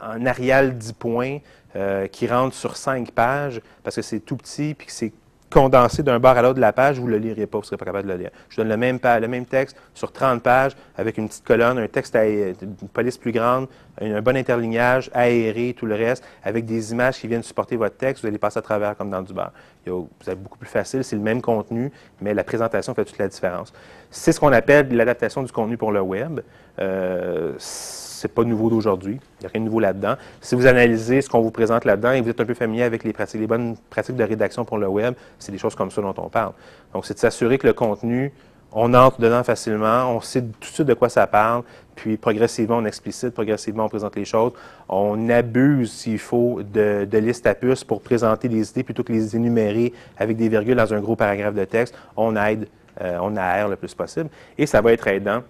un 0.01 0.27
Arial 0.27 0.77
10 0.77 0.93
points 0.95 1.39
euh, 1.75 2.07
qui 2.07 2.27
rentre 2.27 2.55
sur 2.55 2.77
5 2.77 3.11
pages 3.11 3.61
parce 3.83 3.97
que 3.97 4.03
c'est 4.03 4.21
tout 4.21 4.37
petit 4.37 4.75
puis 4.75 4.87
que 4.87 4.93
c'est 4.93 5.13
condensé 5.51 6.03
d'un 6.03 6.19
bord 6.19 6.37
à 6.37 6.43
l'autre 6.43 6.57
de 6.57 6.61
la 6.61 6.73
page, 6.73 6.99
vous 6.99 7.07
ne 7.07 7.13
le 7.13 7.19
lirez 7.19 7.47
pas, 7.47 7.59
vous 7.59 7.63
ne 7.63 7.67
serez 7.67 7.77
pas 7.77 7.85
capable 7.85 8.09
de 8.09 8.13
le 8.13 8.19
lire. 8.19 8.31
Je 8.49 8.57
donne 8.57 8.69
le 8.69 8.77
même, 8.77 8.99
le 9.03 9.29
même 9.29 9.47
texte 9.47 9.77
sur 9.95 10.13
30 10.13 10.43
pages 10.43 10.73
avec 10.97 11.19
une 11.19 11.29
petite 11.29 11.45
colonne, 11.45 11.79
un 11.79 11.87
texte, 11.87 12.17
à, 12.17 12.27
une 12.27 12.55
police 12.93 13.17
plus 13.17 13.33
grande, 13.33 13.69
un, 14.01 14.21
bon 14.21 14.37
interlignage, 14.37 15.11
aéré, 15.15 15.75
tout 15.77 15.87
le 15.87 15.95
reste, 15.95 16.25
avec 16.43 16.65
des 16.65 16.93
images 16.93 17.19
qui 17.19 17.29
viennent 17.29 17.43
supporter 17.43 17.77
votre 17.77 17.97
texte, 17.97 18.23
vous 18.23 18.29
allez 18.29 18.39
passer 18.39 18.59
à 18.59 18.63
travers 18.63 18.97
comme 18.97 19.11
dans 19.11 19.23
du 19.23 19.33
beurre. 19.33 19.53
Vous 19.87 20.09
avez 20.27 20.37
beaucoup 20.37 20.59
plus 20.59 20.69
facile, 20.69 21.05
c'est 21.05 21.17
le 21.17 21.23
même 21.23 21.41
contenu, 21.41 21.93
mais 22.21 22.35
la 22.35 22.43
présentation 22.43 22.93
fait 22.95 23.05
toute 23.05 23.19
la 23.19 23.29
différence. 23.29 23.73
C'est 24.11 24.33
ce 24.33 24.41
qu'on 24.41 24.53
appelle 24.53 24.95
l'adaptation 24.95 25.43
du 25.43 25.53
contenu 25.53 25.77
pour 25.77 25.93
le 25.93 26.01
web. 26.01 26.41
Euh, 26.79 27.53
c'est 27.59 28.33
pas 28.33 28.45
nouveau 28.45 28.71
d'aujourd'hui. 28.71 29.21
Il 29.41 29.43
n'y 29.43 29.47
a 29.47 29.51
rien 29.53 29.61
de 29.61 29.67
nouveau 29.67 29.81
là-dedans. 29.81 30.17
Si 30.41 30.55
vous 30.55 30.67
analysez 30.67 31.21
ce 31.21 31.29
qu'on 31.29 31.41
vous 31.41 31.51
présente 31.51 31.85
là-dedans 31.85 32.13
et 32.13 32.21
vous 32.21 32.31
êtes 32.31 32.41
un 32.41 32.45
peu 32.45 32.55
familier 32.55 32.83
avec 32.83 33.05
les 33.05 33.15
les 33.35 33.47
bonnes 33.47 33.77
pratiques 33.91 34.17
de 34.17 34.25
rédaction 34.25 34.65
pour 34.65 34.79
le 34.79 34.89
web, 34.89 35.15
c'est 35.39 35.53
des 35.53 35.59
choses 35.59 35.75
comme 35.75 35.91
ça 35.91 36.01
dont 36.01 36.15
on 36.17 36.29
parle. 36.29 36.53
Donc, 36.95 37.05
c'est 37.07 37.15
de 37.15 37.19
s'assurer 37.19 37.59
que 37.59 37.67
le 37.67 37.73
contenu, 37.73 38.33
on 38.73 38.93
entre 38.95 39.21
dedans 39.21 39.43
facilement, 39.43 40.15
on 40.15 40.21
sait 40.21 40.43
tout 40.43 40.49
de 40.61 40.65
suite 40.65 40.87
de 40.87 40.95
quoi 40.95 41.09
ça 41.09 41.27
parle, 41.27 41.63
puis 41.95 42.17
progressivement 42.17 42.77
on 42.77 42.85
explicite, 42.85 43.31
progressivement 43.31 43.87
on 43.87 43.89
présente 43.89 44.17
les 44.17 44.25
choses. 44.25 44.53
On 44.89 45.29
abuse, 45.31 45.93
s'il 45.93 46.19
faut, 46.19 46.61
de, 46.63 47.09
listes 47.19 47.47
à 47.47 47.55
puces 47.55 47.85
pour 47.85 48.03
présenter 48.03 48.49
des 48.49 48.71
idées 48.71 48.83
plutôt 48.83 49.03
que 49.03 49.13
les 49.13 49.37
énumérer 49.37 49.93
avec 50.19 50.37
des 50.37 50.49
virgules 50.49 50.77
dans 50.77 50.93
un 50.93 51.01
gros 51.01 51.17
paragraphe 51.17 51.55
de 51.55 51.65
texte. 51.65 51.95
On 52.17 52.37
aide, 52.37 52.69
euh, 53.01 53.19
on 53.23 53.37
aère 53.37 53.69
le 53.69 53.77
plus 53.77 53.95
possible 53.95 54.29
et 54.59 54.67
ça 54.67 54.81
va 54.81 54.93
être 54.93 55.07
aidant 55.07 55.43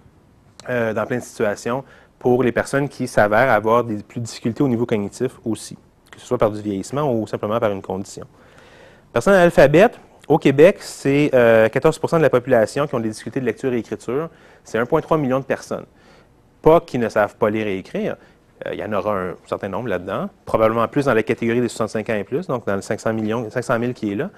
euh, 0.69 0.93
dans 0.93 1.05
plein 1.05 1.17
de 1.17 1.23
situations 1.23 1.83
pour 2.19 2.43
les 2.43 2.51
personnes 2.51 2.89
qui 2.89 3.07
s'avèrent 3.07 3.51
avoir 3.51 3.83
des 3.83 3.97
plus 4.03 4.19
de 4.19 4.25
difficultés 4.25 4.63
au 4.63 4.67
niveau 4.67 4.85
cognitif 4.85 5.33
aussi, 5.45 5.77
que 6.11 6.19
ce 6.19 6.25
soit 6.25 6.37
par 6.37 6.51
du 6.51 6.61
vieillissement 6.61 7.11
ou 7.13 7.27
simplement 7.27 7.59
par 7.59 7.71
une 7.71 7.81
condition. 7.81 8.25
Personnes 9.13 9.35
analphabètes, 9.35 9.99
au 10.27 10.37
Québec, 10.37 10.77
c'est 10.81 11.29
14% 11.33 11.33
euh, 11.33 12.17
de 12.17 12.23
la 12.23 12.29
population 12.29 12.85
qui 12.85 12.95
ont 12.95 12.99
des 12.99 13.09
difficultés 13.09 13.39
de 13.39 13.45
lecture 13.45 13.71
et 13.73 13.77
écriture. 13.77 14.29
C'est 14.63 14.77
1,3 14.77 15.19
million 15.19 15.39
de 15.39 15.45
personnes. 15.45 15.85
Pas 16.61 16.81
qui 16.81 16.97
ne 16.97 17.07
savent 17.07 17.37
pas 17.37 17.49
lire 17.49 17.65
et 17.67 17.77
écrire. 17.77 18.17
Euh, 18.65 18.73
il 18.73 18.79
y 18.79 18.83
en 18.83 18.91
aura 18.91 19.17
un 19.17 19.35
certain 19.45 19.69
nombre 19.69 19.87
là-dedans, 19.87 20.29
probablement 20.45 20.87
plus 20.87 21.05
dans 21.05 21.13
la 21.13 21.23
catégorie 21.23 21.61
des 21.61 21.69
65 21.69 22.09
ans 22.09 22.15
et 22.15 22.23
plus, 22.23 22.47
donc 22.47 22.65
dans 22.65 22.75
les 22.75 22.81
500, 22.81 23.13
millions, 23.13 23.49
500 23.49 23.79
000 23.79 23.93
qui 23.93 24.11
est 24.11 24.15
là. 24.15 24.29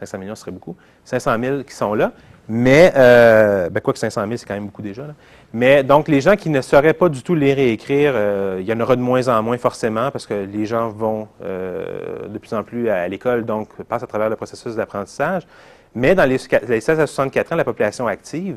500 0.00 0.18
millions, 0.18 0.34
ce 0.34 0.42
serait 0.42 0.50
beaucoup. 0.50 0.76
500 1.04 1.36
000 1.40 1.62
qui 1.62 1.74
sont 1.74 1.94
là. 1.94 2.12
Mais, 2.52 2.92
euh, 2.96 3.70
ben, 3.70 3.80
quoi 3.80 3.92
que 3.92 4.00
500 4.00 4.22
000, 4.22 4.36
c'est 4.36 4.44
quand 4.44 4.54
même 4.54 4.66
beaucoup 4.66 4.82
déjà. 4.82 5.04
Mais 5.52 5.84
donc, 5.84 6.08
les 6.08 6.20
gens 6.20 6.34
qui 6.34 6.50
ne 6.50 6.60
sauraient 6.60 6.94
pas 6.94 7.08
du 7.08 7.22
tout 7.22 7.36
lire 7.36 7.60
et 7.60 7.70
écrire, 7.70 8.12
euh, 8.16 8.58
il 8.60 8.66
y 8.66 8.72
en 8.72 8.80
aura 8.80 8.96
de 8.96 9.00
moins 9.00 9.28
en 9.28 9.40
moins 9.40 9.56
forcément 9.56 10.10
parce 10.10 10.26
que 10.26 10.34
les 10.34 10.66
gens 10.66 10.88
vont 10.88 11.28
euh, 11.44 12.26
de 12.26 12.38
plus 12.38 12.52
en 12.52 12.64
plus 12.64 12.88
à, 12.88 13.06
l'école, 13.06 13.44
donc 13.44 13.68
passent 13.84 14.02
à 14.02 14.08
travers 14.08 14.28
le 14.28 14.34
processus 14.34 14.74
d'apprentissage. 14.74 15.46
Mais 15.94 16.16
dans 16.16 16.24
les, 16.24 16.38
16 16.38 16.98
à 16.98 17.06
64 17.06 17.52
ans, 17.52 17.56
la 17.56 17.62
population 17.62 18.08
active, 18.08 18.56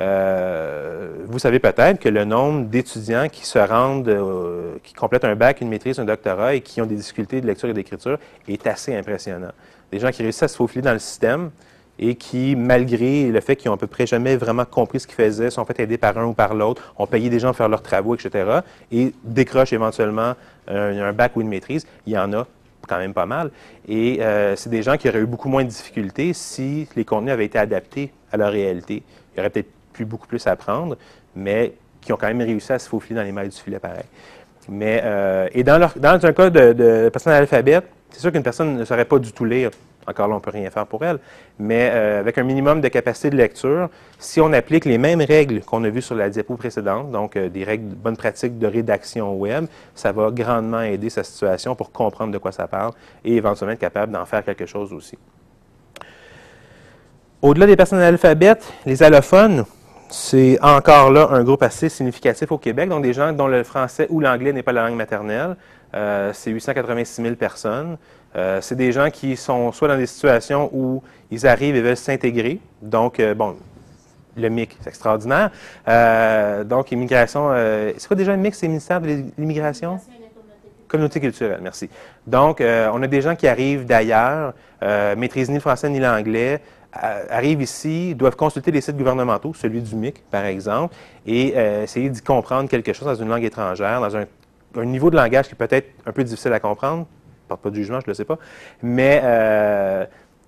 euh, 0.00 1.08
vous 1.26 1.38
savez 1.38 1.60
peut-être 1.60 2.00
que 2.00 2.08
le 2.08 2.24
nombre 2.24 2.64
d'étudiants 2.66 3.28
qui 3.28 3.46
se 3.46 3.60
rendent, 3.60 4.80
qui 4.82 4.94
complètent 4.94 5.24
un 5.24 5.36
bac, 5.36 5.60
une 5.60 5.68
maîtrise, 5.68 6.00
un 6.00 6.04
doctorat 6.04 6.54
et 6.54 6.60
qui 6.60 6.80
ont 6.80 6.86
des 6.86 6.96
difficultés 6.96 7.40
de 7.40 7.46
lecture 7.46 7.68
et 7.68 7.72
d'écriture 7.72 8.18
est 8.48 8.66
assez 8.66 8.96
impressionnant. 8.96 9.52
Des 9.92 10.00
gens 10.00 10.10
qui 10.10 10.22
réussissent 10.22 10.42
à 10.42 10.48
se 10.48 10.56
faufiler 10.56 10.82
dans 10.82 10.92
le 10.92 10.98
système, 10.98 11.50
et 11.98 12.14
qui, 12.14 12.54
malgré 12.56 13.28
le 13.28 13.40
fait 13.40 13.56
qu'ils 13.56 13.70
ont 13.70 13.74
à 13.74 13.76
peu 13.76 13.86
près 13.86 14.06
jamais 14.06 14.36
vraiment 14.36 14.64
compris 14.64 15.00
ce 15.00 15.06
qu'ils 15.06 15.16
faisaient, 15.16 15.50
sont 15.50 15.64
fait 15.64 15.80
aider 15.80 15.98
par 15.98 16.16
un 16.16 16.26
ou 16.26 16.32
par 16.32 16.54
l'autre, 16.54 16.94
ont 16.96 17.06
payé 17.06 17.28
des 17.28 17.40
gens 17.40 17.48
pour 17.48 17.56
faire 17.56 17.68
leurs 17.68 17.82
travaux, 17.82 18.14
etc., 18.14 18.60
et 18.92 19.12
décrochent 19.24 19.72
éventuellement 19.72 20.34
un, 20.68 21.12
bac 21.12 21.36
ou 21.36 21.40
une 21.40 21.48
maîtrise. 21.48 21.86
Il 22.06 22.12
y 22.12 22.18
en 22.18 22.32
a 22.32 22.46
quand 22.86 22.98
même 22.98 23.14
pas 23.14 23.26
mal. 23.26 23.50
Et 23.86 24.18
euh, 24.20 24.54
c'est 24.56 24.70
des 24.70 24.82
gens 24.82 24.96
qui 24.96 25.08
auraient 25.08 25.20
eu 25.20 25.26
beaucoup 25.26 25.48
moins 25.48 25.64
de 25.64 25.68
difficultés 25.68 26.32
si 26.32 26.88
les 26.96 27.04
contenus 27.04 27.32
avaient 27.32 27.44
été 27.46 27.58
adaptés 27.58 28.12
à 28.32 28.36
leur 28.36 28.52
réalité. 28.52 29.02
Il 29.32 29.38
y 29.38 29.40
aurait 29.40 29.50
peut-être 29.50 29.70
pu 29.92 30.04
beaucoup 30.04 30.26
plus 30.26 30.46
apprendre, 30.46 30.96
mais 31.34 31.72
qui 32.00 32.12
ont 32.12 32.16
quand 32.16 32.28
même 32.28 32.40
réussi 32.40 32.72
à 32.72 32.78
se 32.78 32.88
faufiler 32.88 33.16
dans 33.16 33.24
les 33.24 33.32
mailles 33.32 33.48
du 33.48 33.56
filet 33.56 33.78
pareil. 33.78 34.04
Mais, 34.68 35.00
euh, 35.02 35.48
et 35.52 35.64
dans, 35.64 35.78
leur, 35.78 35.94
un 36.02 36.32
cas 36.32 36.50
de, 36.50 36.72
de 36.72 37.08
personne 37.08 37.32
analphabète, 37.32 37.84
c'est 38.10 38.20
sûr 38.20 38.32
qu'une 38.32 38.42
personne 38.42 38.76
ne 38.76 38.84
saurait 38.84 39.04
pas 39.04 39.18
du 39.18 39.32
tout 39.32 39.44
lire 39.44 39.70
Encore 40.08 40.28
là, 40.28 40.34
on 40.34 40.38
ne 40.38 40.42
peut 40.42 40.50
rien 40.50 40.70
faire 40.70 40.86
pour 40.86 41.04
elle. 41.04 41.18
Mais 41.58 41.90
euh, 41.92 42.20
avec 42.20 42.38
un 42.38 42.42
minimum 42.42 42.80
de 42.80 42.88
capacité 42.88 43.30
de 43.30 43.36
lecture, 43.36 43.90
si 44.18 44.40
on 44.40 44.52
applique 44.52 44.86
les 44.86 44.96
mêmes 44.96 45.20
règles 45.20 45.60
qu'on 45.60 45.84
a 45.84 45.90
vues 45.90 46.02
sur 46.02 46.14
la 46.14 46.30
diapo 46.30 46.56
précédente, 46.56 47.10
donc 47.10 47.36
euh, 47.36 47.48
des 47.48 47.64
règles 47.64 47.90
de 47.90 47.94
bonne 47.94 48.16
pratique 48.16 48.58
de 48.58 48.66
rédaction 48.66 49.34
web, 49.34 49.66
ça 49.94 50.12
va 50.12 50.30
grandement 50.30 50.80
aider 50.80 51.10
sa 51.10 51.22
situation 51.24 51.74
pour 51.74 51.92
comprendre 51.92 52.32
de 52.32 52.38
quoi 52.38 52.52
ça 52.52 52.66
parle 52.66 52.92
et 53.24 53.36
éventuellement 53.36 53.74
être 53.74 53.80
capable 53.80 54.12
d'en 54.12 54.24
faire 54.24 54.42
quelque 54.44 54.66
chose 54.66 54.92
aussi. 54.92 55.18
Au-delà 57.42 57.66
des 57.66 57.76
personnes 57.76 58.00
analphabètes, 58.00 58.72
les 58.86 59.02
allophones, 59.02 59.64
c'est 60.10 60.58
encore 60.62 61.10
là 61.10 61.28
un 61.30 61.44
groupe 61.44 61.62
assez 61.62 61.88
significatif 61.90 62.50
au 62.50 62.58
Québec, 62.58 62.88
donc 62.88 63.02
des 63.02 63.12
gens 63.12 63.32
dont 63.32 63.46
le 63.46 63.62
français 63.62 64.06
ou 64.08 64.20
l'anglais 64.20 64.52
n'est 64.52 64.62
pas 64.62 64.72
la 64.72 64.88
langue 64.88 64.96
maternelle. 64.96 65.54
Euh, 65.94 66.32
c'est 66.34 66.50
886 66.50 67.22
000 67.22 67.34
personnes. 67.36 67.96
Euh, 68.36 68.60
c'est 68.60 68.74
des 68.74 68.92
gens 68.92 69.10
qui 69.10 69.36
sont 69.36 69.72
soit 69.72 69.88
dans 69.88 69.96
des 69.96 70.06
situations 70.06 70.70
où 70.72 71.02
ils 71.30 71.46
arrivent 71.46 71.76
et 71.76 71.80
veulent 71.80 71.96
s'intégrer. 71.96 72.60
Donc, 72.82 73.20
euh, 73.20 73.34
bon, 73.34 73.56
le 74.36 74.48
MIC, 74.48 74.76
c'est 74.80 74.90
extraordinaire. 74.90 75.50
donc, 76.64 76.92
immigration, 76.92 77.50
c'est 77.96 78.06
quoi 78.06 78.16
déjà 78.16 78.36
le 78.36 78.38
MIC? 78.38 78.54
C'est 78.54 78.66
le 78.66 78.70
ministère 78.70 79.00
de 79.00 79.24
l'immigration? 79.36 79.98
Communauté 80.86 81.20
culturelle, 81.20 81.60
merci. 81.60 81.90
Donc, 82.26 82.60
on 82.60 83.02
a 83.02 83.06
des 83.08 83.20
gens 83.20 83.34
qui 83.34 83.48
arrivent 83.48 83.84
d'ailleurs, 83.84 84.54
maîtrisent 85.16 85.48
ni 85.48 85.56
le 85.56 85.60
français 85.60 85.90
ni 85.90 85.98
l'anglais, 85.98 86.60
arrivent 86.92 87.62
ici, 87.62 88.14
doivent 88.14 88.36
consulter 88.36 88.70
les 88.70 88.80
sites 88.80 88.96
gouvernementaux, 88.96 89.54
celui 89.54 89.82
du 89.82 89.96
MIC, 89.96 90.22
par 90.30 90.44
exemple, 90.44 90.94
et 91.26 91.48
essayer 91.82 92.08
d'y 92.08 92.22
comprendre 92.22 92.68
quelque 92.68 92.92
chose 92.92 93.08
dans 93.08 93.16
une 93.16 93.28
langue 93.28 93.44
étrangère, 93.44 94.00
dans 94.00 94.16
un 94.16 94.24
un 94.76 94.84
niveau 94.84 95.10
de 95.10 95.16
langage 95.16 95.46
qui 95.46 95.52
est 95.52 95.56
peut-être 95.56 95.88
un 96.06 96.12
peu 96.12 96.24
difficile 96.24 96.52
à 96.52 96.60
comprendre. 96.60 97.06
Porte 97.48 97.62
pas 97.62 97.70
de 97.70 97.74
jugement, 97.74 98.00
je 98.00 98.06
ne 98.06 98.10
le 98.10 98.14
sais 98.14 98.24
pas. 98.24 98.38
Mais 98.82 99.20
euh, 99.24 100.04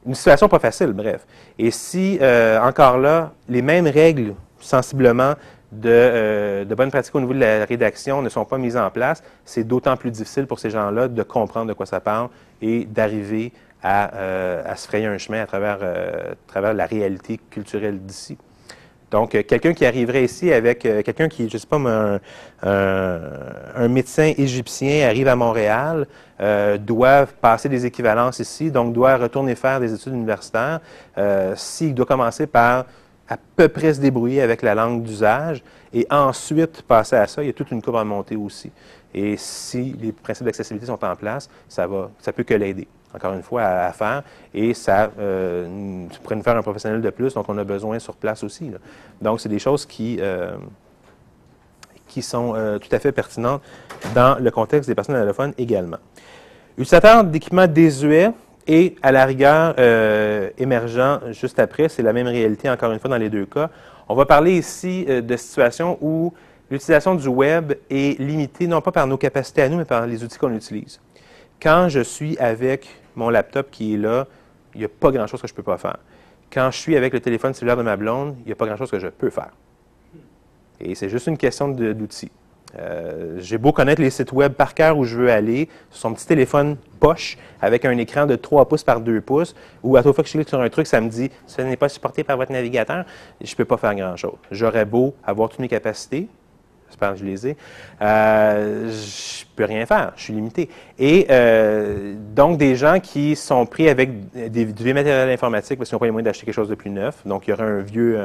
une 0.06 0.14
situation 0.14 0.48
pas 0.48 0.58
facile, 0.58 0.92
bref. 0.92 1.26
Et 1.58 1.70
si, 1.70 2.18
euh, 2.20 2.60
encore 2.60 2.98
là, 2.98 3.32
les 3.48 3.62
mêmes 3.62 3.86
règles, 3.86 4.34
sensiblement, 4.58 5.34
de, 5.72 5.88
euh, 5.88 6.64
de 6.64 6.74
bonnes 6.74 6.90
pratiques 6.90 7.14
au 7.14 7.20
niveau 7.20 7.32
de 7.32 7.38
la 7.38 7.64
rédaction 7.64 8.22
ne 8.22 8.28
sont 8.28 8.44
pas 8.44 8.58
mises 8.58 8.76
en 8.76 8.90
place, 8.90 9.22
c'est 9.44 9.64
d'autant 9.64 9.96
plus 9.96 10.10
difficile 10.10 10.46
pour 10.46 10.58
ces 10.58 10.70
gens-là 10.70 11.08
de 11.08 11.22
comprendre 11.22 11.68
de 11.68 11.72
quoi 11.72 11.86
ça 11.86 12.00
parle 12.00 12.28
et 12.60 12.84
d'arriver 12.84 13.52
à, 13.82 14.10
à, 14.68 14.76
se 14.76 14.86
frayer 14.88 15.06
un 15.06 15.16
chemin 15.16 15.42
à 15.42 15.46
travers, 15.46 15.82
à 15.82 16.34
travers 16.48 16.74
la 16.74 16.86
réalité 16.86 17.40
culturelle 17.50 18.00
d'ici. 18.00 18.36
Donc, 19.10 19.34
euh, 19.34 19.42
quelqu'un 19.42 19.74
qui 19.74 19.84
arriverait 19.84 20.24
ici 20.24 20.52
avec 20.52 20.86
euh, 20.86 21.02
quelqu'un 21.02 21.28
qui, 21.28 21.48
je 21.48 21.54
ne 21.54 21.58
sais 21.58 21.66
pas, 21.66 21.76
un, 21.78 22.20
un, 22.62 23.88
médecin 23.88 24.32
égyptien 24.36 25.08
arrive 25.08 25.28
à 25.28 25.36
Montréal, 25.36 26.06
euh, 26.40 26.78
doit 26.78 27.26
passer 27.26 27.68
des 27.68 27.86
équivalences 27.86 28.38
ici, 28.38 28.70
donc 28.70 28.92
doit 28.92 29.16
retourner 29.16 29.54
faire 29.56 29.80
des 29.80 29.92
études 29.92 30.14
universitaires. 30.14 30.80
S'il 31.56 31.94
doit 31.94 32.06
commencer 32.06 32.46
par 32.46 32.86
à 33.28 33.36
peu 33.56 33.68
près 33.68 33.94
se 33.94 34.00
débrouiller 34.00 34.42
avec 34.42 34.62
la 34.62 34.74
langue 34.74 35.02
d'usage 35.02 35.62
et 35.92 36.06
ensuite 36.10 36.82
passer 36.82 37.16
à 37.16 37.26
ça, 37.26 37.42
il 37.42 37.46
y 37.46 37.50
a 37.50 37.52
toute 37.52 37.70
une 37.70 37.80
courbe 37.82 37.96
à 37.96 38.04
monter 38.04 38.36
aussi. 38.36 38.70
Et 39.14 39.36
si 39.36 39.96
les 40.00 40.12
principes 40.12 40.46
d'accessibilité 40.46 40.86
sont 40.86 41.04
en 41.04 41.16
place, 41.16 41.48
ça 41.68 41.86
va, 41.86 42.10
ça 42.20 42.32
peut 42.32 42.42
que 42.42 42.54
l'aider 42.54 42.88
encore 43.14 43.32
une 43.32 43.42
fois, 43.42 43.62
à, 43.62 43.92
faire. 43.92 44.22
Et 44.54 44.74
ça, 44.74 45.10
euh, 45.18 46.06
pourrait 46.22 46.36
nous 46.36 46.42
faire 46.42 46.56
un 46.56 46.62
professionnel 46.62 47.00
de 47.00 47.10
plus 47.10 47.34
dont 47.34 47.44
on 47.48 47.58
a 47.58 47.64
besoin 47.64 47.98
sur 47.98 48.14
place 48.14 48.44
aussi. 48.44 48.70
Donc, 49.20 49.40
c'est 49.40 49.48
des 49.48 49.58
choses 49.58 49.86
qui, 49.86 50.18
euh, 50.20 50.52
qui 52.06 52.22
sont 52.22 52.54
euh, 52.54 52.78
tout 52.78 52.88
à 52.92 52.98
fait 52.98 53.12
pertinentes 53.12 53.62
dans 54.14 54.38
le 54.38 54.50
contexte 54.50 54.88
des 54.88 54.94
personnes 54.94 55.16
allophones 55.16 55.54
également. 55.58 55.98
Utilisateurs 56.78 57.24
d'équipements 57.24 57.66
désuets 57.66 58.30
et, 58.66 58.96
à 59.02 59.10
la 59.10 59.24
rigueur, 59.24 59.74
émergents 60.58 61.18
juste 61.30 61.58
après, 61.58 61.88
c'est 61.88 62.02
la 62.02 62.12
même 62.12 62.28
réalité, 62.28 62.70
encore 62.70 62.92
une 62.92 63.00
fois, 63.00 63.10
dans 63.10 63.16
les 63.16 63.28
deux 63.28 63.46
cas. 63.46 63.68
On 64.08 64.14
va 64.14 64.24
parler 64.26 64.56
ici 64.56 65.04
de 65.04 65.36
situations 65.36 65.98
où 66.00 66.32
l'utilisation 66.70 67.16
du 67.16 67.26
web 67.28 67.72
est 67.90 68.18
limitée, 68.20 68.68
non 68.68 68.80
pas 68.80 68.92
par 68.92 69.06
nos 69.06 69.16
capacités 69.18 69.62
à 69.62 69.68
nous, 69.68 69.76
mais 69.76 69.84
par 69.84 70.06
les 70.06 70.22
outils 70.22 70.38
qu'on 70.38 70.54
utilise. 70.54 71.00
Quand 71.60 71.90
je 71.90 72.00
suis 72.00 72.38
avec 72.38 72.88
mon 73.16 73.28
laptop 73.28 73.70
qui 73.70 73.94
est 73.94 73.98
là, 73.98 74.26
il 74.74 74.78
n'y 74.78 74.84
a 74.84 74.88
pas 74.88 75.10
grand-chose 75.10 75.42
que 75.42 75.46
je 75.48 75.52
ne 75.52 75.56
peux 75.56 75.62
pas 75.62 75.76
faire. 75.76 75.98
Quand 76.50 76.70
je 76.70 76.78
suis 76.78 76.96
avec 76.96 77.12
le 77.12 77.20
téléphone 77.20 77.52
cellulaire 77.52 77.76
de 77.76 77.82
ma 77.82 77.96
blonde, 77.96 78.36
il 78.40 78.46
n'y 78.46 78.52
a 78.52 78.56
pas 78.56 78.66
grand-chose 78.66 78.90
que 78.90 78.98
je 78.98 79.08
peux 79.08 79.28
faire. 79.28 79.50
Et 80.80 80.94
c'est 80.94 81.10
juste 81.10 81.26
une 81.26 81.36
question 81.36 81.68
d'outils. 81.68 82.30
Euh, 82.78 83.36
j'ai 83.38 83.58
beau 83.58 83.72
connaître 83.72 84.00
les 84.00 84.10
sites 84.10 84.32
web 84.32 84.52
par 84.52 84.74
cœur 84.74 84.96
où 84.96 85.04
je 85.04 85.16
veux 85.18 85.30
aller, 85.30 85.68
sur 85.90 86.00
son 86.00 86.14
petit 86.14 86.26
téléphone 86.26 86.76
poche 86.98 87.36
avec 87.60 87.84
un 87.84 87.96
écran 87.98 88.26
de 88.26 88.36
3 88.36 88.68
pouces 88.68 88.84
par 88.84 89.00
2 89.00 89.20
pouces, 89.20 89.54
ou 89.82 89.96
à 89.96 90.02
chaque 90.02 90.14
fois 90.14 90.24
que 90.24 90.30
je 90.30 90.34
clique 90.34 90.48
sur 90.48 90.60
un 90.60 90.68
truc, 90.70 90.86
ça 90.86 91.00
me 91.00 91.08
dit 91.08 91.30
ce 91.46 91.60
n'est 91.62 91.76
pas 91.76 91.88
supporté 91.88 92.24
par 92.24 92.36
votre 92.36 92.52
navigateur, 92.52 93.04
je 93.40 93.50
ne 93.50 93.56
peux 93.56 93.64
pas 93.64 93.76
faire 93.76 93.94
grand-chose. 93.94 94.36
J'aurais 94.50 94.84
beau 94.84 95.14
avoir 95.24 95.48
toutes 95.48 95.58
mes 95.58 95.68
capacités, 95.68 96.28
J'espère 96.90 97.12
que 97.12 97.18
je 97.20 97.24
les 97.24 97.46
ai. 97.48 97.56
Euh, 98.02 98.90
je 98.90 99.44
peux 99.54 99.64
rien 99.64 99.86
faire, 99.86 100.12
je 100.16 100.24
suis 100.24 100.32
limité. 100.32 100.68
Et 100.98 101.26
euh, 101.30 102.14
donc, 102.34 102.58
des 102.58 102.74
gens 102.74 102.98
qui 103.00 103.36
sont 103.36 103.64
pris 103.64 103.88
avec 103.88 104.32
des, 104.50 104.64
du 104.64 104.92
matériel 104.92 105.30
informatique 105.30 105.78
parce 105.78 105.88
qu'ils 105.88 105.94
n'ont 105.94 106.00
pas 106.00 106.06
les 106.06 106.12
moyens 106.12 106.26
d'acheter 106.26 106.46
quelque 106.46 106.54
chose 106.54 106.68
de 106.68 106.74
plus 106.74 106.90
neuf. 106.90 107.22
Donc, 107.24 107.46
il 107.46 107.50
y 107.50 107.52
aurait 107.52 107.62
un 107.62 107.78
vieux, 107.78 108.18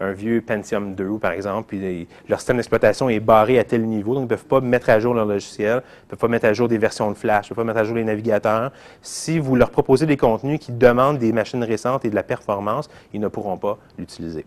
un, 0.00 0.12
vieux 0.12 0.40
Pentium 0.40 0.94
2, 0.94 1.18
par 1.18 1.32
exemple, 1.32 1.68
puis 1.68 2.06
leur 2.28 2.38
système 2.38 2.56
d'exploitation 2.56 3.08
est 3.08 3.20
barré 3.20 3.58
à 3.58 3.64
tel 3.64 3.84
niveau, 3.84 4.14
donc 4.14 4.22
ils 4.22 4.24
ne 4.24 4.28
peuvent 4.28 4.46
pas 4.46 4.60
mettre 4.60 4.90
à 4.90 5.00
jour 5.00 5.14
leur 5.14 5.24
logiciel, 5.24 5.82
ils 5.82 6.04
ne 6.06 6.10
peuvent 6.10 6.18
pas 6.18 6.28
mettre 6.28 6.46
à 6.46 6.52
jour 6.52 6.68
des 6.68 6.78
versions 6.78 7.10
de 7.10 7.16
Flash, 7.16 7.48
ils 7.48 7.52
ne 7.52 7.56
peuvent 7.56 7.64
pas 7.64 7.72
mettre 7.72 7.80
à 7.80 7.84
jour 7.84 7.96
les 7.96 8.04
navigateurs. 8.04 8.70
Si 9.02 9.38
vous 9.38 9.56
leur 9.56 9.70
proposez 9.70 10.06
des 10.06 10.16
contenus 10.16 10.60
qui 10.60 10.72
demandent 10.72 11.18
des 11.18 11.32
machines 11.32 11.64
récentes 11.64 12.04
et 12.04 12.10
de 12.10 12.14
la 12.14 12.22
performance, 12.22 12.88
ils 13.12 13.20
ne 13.20 13.28
pourront 13.28 13.56
pas 13.56 13.78
l'utiliser. 13.98 14.44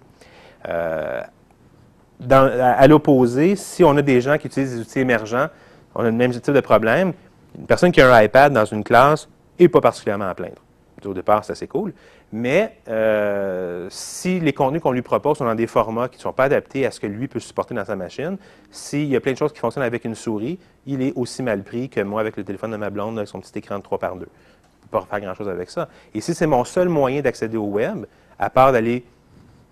Euh, 0.67 1.21
à, 2.29 2.87
l'opposé, 2.87 3.55
si 3.55 3.83
on 3.83 3.95
a 3.97 4.01
des 4.01 4.21
gens 4.21 4.37
qui 4.37 4.47
utilisent 4.47 4.75
des 4.75 4.81
outils 4.81 4.99
émergents, 4.99 5.47
on 5.95 6.01
a 6.01 6.05
le 6.05 6.11
même 6.11 6.31
type 6.31 6.53
de 6.53 6.59
problème. 6.59 7.13
Une 7.57 7.65
personne 7.65 7.91
qui 7.91 8.01
a 8.01 8.13
un 8.13 8.21
iPad 8.21 8.53
dans 8.53 8.65
une 8.65 8.83
classe 8.83 9.27
n'est 9.59 9.67
pas 9.67 9.81
particulièrement 9.81 10.27
à 10.27 10.35
plaindre. 10.35 10.61
Au 11.05 11.13
départ, 11.13 11.45
c'est 11.45 11.51
assez 11.51 11.67
cool. 11.67 11.93
Mais 12.31 12.77
euh, 12.89 13.87
si 13.89 14.39
les 14.39 14.51
contenus 14.51 14.81
qu'on 14.81 14.91
lui 14.91 15.01
propose 15.01 15.37
sont 15.37 15.45
dans 15.45 15.55
des 15.55 15.67
formats 15.67 16.09
qui 16.09 16.17
ne 16.17 16.21
sont 16.21 16.33
pas 16.33 16.45
adaptés 16.45 16.85
à 16.85 16.91
ce 16.91 16.99
que 16.99 17.07
lui 17.07 17.27
peut 17.27 17.39
supporter 17.39 17.73
dans 17.73 17.85
sa 17.85 17.95
machine, 17.95 18.37
s'il 18.71 19.05
y 19.05 19.15
a 19.15 19.21
plein 19.21 19.31
de 19.31 19.37
choses 19.37 19.53
qui 19.53 19.59
fonctionnent 19.59 19.85
avec 19.85 20.03
une 20.05 20.15
souris, 20.15 20.59
il 20.85 21.01
est 21.01 21.13
aussi 21.15 21.43
mal 21.43 21.63
pris 21.63 21.87
que 21.87 22.01
moi 22.01 22.19
avec 22.19 22.35
le 22.35 22.43
téléphone 22.43 22.71
de 22.71 22.77
ma 22.77 22.89
blonde 22.89 23.17
avec 23.17 23.29
son 23.29 23.39
petit 23.39 23.57
écran 23.59 23.77
de 23.77 23.83
3 23.83 23.99
par 23.99 24.15
2. 24.15 24.19
Je 24.19 24.25
ne 24.25 24.89
peux 24.89 24.99
pas 24.99 25.05
faire 25.09 25.21
grand-chose 25.21 25.49
avec 25.49 25.69
ça. 25.69 25.87
Et 26.13 26.19
si 26.19 26.33
c'est 26.33 26.47
mon 26.47 26.63
seul 26.65 26.89
moyen 26.89 27.21
d'accéder 27.21 27.57
au 27.57 27.65
web, 27.65 28.05
à 28.39 28.49
part 28.49 28.71
d'aller 28.71 29.05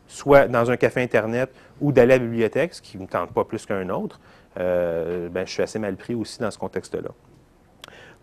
soit 0.08 0.48
dans 0.48 0.72
un 0.72 0.78
café 0.78 1.02
Internet 1.02 1.50
ou 1.82 1.92
d'aller 1.92 2.14
à 2.14 2.18
la 2.18 2.24
bibliothèque, 2.24 2.74
ce 2.74 2.82
qui 2.82 2.98
ne 2.98 3.04
me 3.04 3.08
tente 3.08 3.32
pas 3.32 3.44
plus 3.44 3.66
qu'un 3.66 3.90
autre, 3.90 4.20
euh, 4.60 5.30
ben, 5.30 5.46
je 5.46 5.52
suis 5.52 5.64
assez 5.64 5.80
mal 5.80 5.96
pris 5.96 6.16
aussi 6.16 6.40
dans 6.40 6.52
ce 6.52 6.58
contexte-là. 6.58 7.10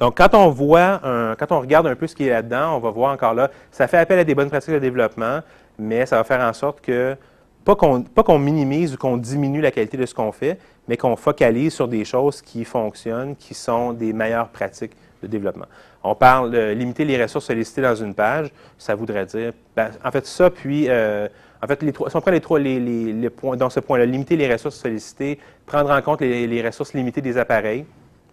Donc, 0.00 0.16
quand 0.16 0.34
on 0.34 0.48
voit, 0.48 1.00
quand 1.38 1.52
on 1.52 1.60
regarde 1.60 1.86
un 1.86 1.94
peu 1.94 2.08
ce 2.08 2.16
qui 2.16 2.26
est 2.26 2.30
là-dedans, 2.30 2.76
on 2.76 2.80
va 2.80 2.90
voir 2.90 3.12
encore 3.12 3.34
là, 3.34 3.50
ça 3.70 3.86
fait 3.86 3.98
appel 3.98 4.18
à 4.18 4.24
des 4.24 4.34
bonnes 4.34 4.50
pratiques 4.50 4.74
de 4.74 4.80
développement, 4.80 5.40
mais 5.78 6.06
ça 6.06 6.16
va 6.16 6.24
faire 6.24 6.40
en 6.40 6.52
sorte 6.52 6.80
que, 6.80 7.16
pas 7.64 7.76
qu'on 7.76 8.38
minimise 8.38 8.94
ou 8.94 8.96
qu'on 8.96 9.16
diminue 9.16 9.60
la 9.60 9.70
qualité 9.70 9.96
de 9.96 10.06
ce 10.06 10.14
qu'on 10.14 10.32
fait, 10.32 10.58
mais 10.88 10.96
qu'on 10.96 11.14
focalise 11.14 11.72
sur 11.72 11.86
des 11.86 12.04
choses 12.04 12.42
qui 12.42 12.64
fonctionnent, 12.64 13.36
qui 13.36 13.54
sont 13.54 13.92
des 13.92 14.12
meilleures 14.12 14.48
pratiques 14.48 14.92
de 15.22 15.28
développement. 15.28 15.66
On 16.02 16.16
parle 16.16 16.50
de 16.50 16.72
limiter 16.72 17.04
les 17.04 17.22
ressources 17.22 17.46
sollicitées 17.46 17.82
dans 17.82 17.94
une 17.94 18.14
page, 18.14 18.50
ça 18.78 18.96
voudrait 18.96 19.26
dire, 19.26 19.52
ben, 19.76 19.90
en 20.04 20.10
fait, 20.10 20.26
ça, 20.26 20.50
puis 20.50 20.86
euh, 20.88 21.28
en 21.62 21.66
fait, 21.68 21.82
les 21.82 21.92
trois, 21.92 22.10
si 22.10 22.16
on 22.16 22.20
prend 22.20 22.32
les 22.32 22.40
trois 22.40 22.58
les, 22.58 23.30
points, 23.30 23.56
dans 23.56 23.70
ce 23.70 23.78
point-là, 23.78 24.04
limiter 24.04 24.36
les 24.36 24.52
ressources 24.52 24.76
sollicitées, 24.76 25.38
prendre 25.64 25.90
en 25.90 26.02
compte 26.02 26.20
les, 26.20 26.62
ressources 26.66 26.92
limitées 26.92 27.20
des 27.20 27.38
appareils, 27.38 27.84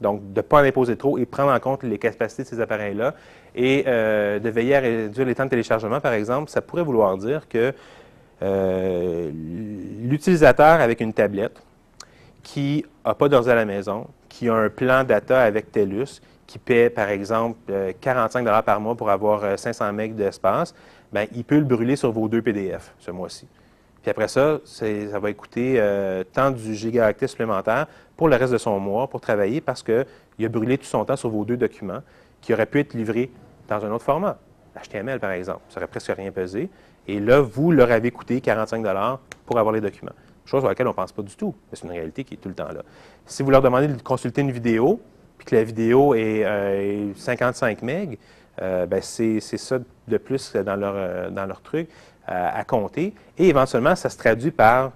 donc 0.01 0.33
de 0.33 0.39
ne 0.39 0.41
pas 0.41 0.61
en 0.61 0.65
imposer 0.65 0.95
trop 0.95 1.17
et 1.19 1.25
prendre 1.25 1.51
en 1.51 1.59
compte 1.59 1.83
les 1.83 1.99
capacités 1.99 2.43
de 2.43 2.47
ces 2.47 2.59
appareils-là, 2.59 3.13
et 3.55 3.83
euh, 3.85 4.39
de 4.39 4.49
veiller 4.49 4.75
à 4.75 4.79
réduire 4.79 5.27
les 5.27 5.35
temps 5.35 5.45
de 5.45 5.49
téléchargement, 5.49 5.99
par 5.99 6.13
exemple, 6.13 6.49
ça 6.49 6.61
pourrait 6.61 6.83
vouloir 6.83 7.17
dire 7.17 7.47
que 7.47 7.71
euh, 8.41 9.31
l'utilisateur 10.01 10.79
avec 10.79 10.99
une 10.99 11.13
tablette 11.13 11.61
qui 12.41 12.83
n'a 13.05 13.13
pas 13.13 13.29
d'ordi 13.29 13.51
à 13.51 13.55
la 13.55 13.65
maison, 13.65 14.07
qui 14.27 14.49
a 14.49 14.55
un 14.55 14.69
plan 14.69 15.03
data 15.03 15.39
avec 15.39 15.71
TELUS, 15.71 16.21
qui 16.47 16.57
paie, 16.57 16.89
par 16.89 17.09
exemple, 17.09 17.59
45 18.01 18.47
euh, 18.47 18.61
par 18.63 18.81
mois 18.81 18.95
pour 18.95 19.11
avoir 19.11 19.59
500 19.59 19.93
MB 19.93 20.15
d'espace, 20.15 20.73
ben, 21.11 21.27
il 21.33 21.43
peut 21.43 21.57
le 21.57 21.65
brûler 21.65 21.95
sur 21.95 22.11
vos 22.11 22.27
deux 22.27 22.41
PDF 22.41 22.93
ce 22.99 23.11
mois-ci. 23.11 23.47
Puis 24.01 24.11
après 24.11 24.27
ça, 24.27 24.59
ça 24.63 25.19
va 25.19 25.33
coûter 25.33 25.75
euh, 25.77 26.23
tant 26.31 26.51
du 26.51 26.73
gigaoctet 26.73 27.27
supplémentaire 27.27 27.87
pour 28.15 28.29
le 28.29 28.35
reste 28.35 28.53
de 28.53 28.57
son 28.57 28.79
mois 28.79 29.07
pour 29.07 29.19
travailler 29.19 29.59
parce 29.59 29.83
qu'il 29.83 30.05
a 30.45 30.49
brûlé 30.49 30.77
tout 30.77 30.85
son 30.85 31.03
temps 31.03 31.17
sur 31.17 31.29
vos 31.29 31.43
deux 31.43 31.57
documents 31.57 32.01
qui 32.41 32.53
auraient 32.53 32.65
pu 32.65 32.79
être 32.79 32.93
livrés 32.93 33.29
dans 33.67 33.83
un 33.85 33.91
autre 33.91 34.05
format. 34.05 34.37
HTML, 34.81 35.19
par 35.19 35.31
exemple. 35.31 35.61
Ça 35.69 35.77
aurait 35.77 35.87
presque 35.87 36.11
rien 36.15 36.31
pesé. 36.31 36.69
Et 37.07 37.19
là, 37.19 37.41
vous 37.41 37.71
leur 37.71 37.91
avez 37.91 38.11
coûté 38.11 38.39
45 38.39 38.85
pour 39.45 39.57
avoir 39.57 39.73
les 39.73 39.81
documents. 39.81 40.13
Chose 40.45 40.63
à 40.63 40.69
laquelle 40.69 40.87
on 40.87 40.91
ne 40.91 40.95
pense 40.95 41.11
pas 41.11 41.21
du 41.21 41.35
tout, 41.35 41.53
mais 41.69 41.77
c'est 41.77 41.85
une 41.85 41.91
réalité 41.91 42.23
qui 42.23 42.35
est 42.35 42.37
tout 42.37 42.49
le 42.49 42.55
temps 42.55 42.71
là. 42.71 42.81
Si 43.25 43.43
vous 43.43 43.51
leur 43.51 43.61
demandez 43.61 43.87
de 43.87 44.01
consulter 44.01 44.41
une 44.41 44.51
vidéo, 44.51 44.99
puis 45.37 45.45
que 45.45 45.55
la 45.55 45.63
vidéo 45.63 46.15
est 46.15 46.43
55 47.15 47.83
euh, 47.83 47.85
MB, 47.85 48.15
euh, 48.61 48.85
ben, 48.85 49.01
c'est 49.01 49.39
ça 49.39 49.79
de 50.07 50.17
plus 50.17 50.53
dans 50.55 50.75
leur, 50.75 51.31
dans 51.31 51.45
leur 51.45 51.61
truc 51.61 51.89
à 52.27 52.63
compter. 52.63 53.13
Et 53.39 53.49
éventuellement, 53.49 53.95
ça 53.95 54.09
se 54.09 54.17
traduit 54.17 54.51
par 54.51 54.91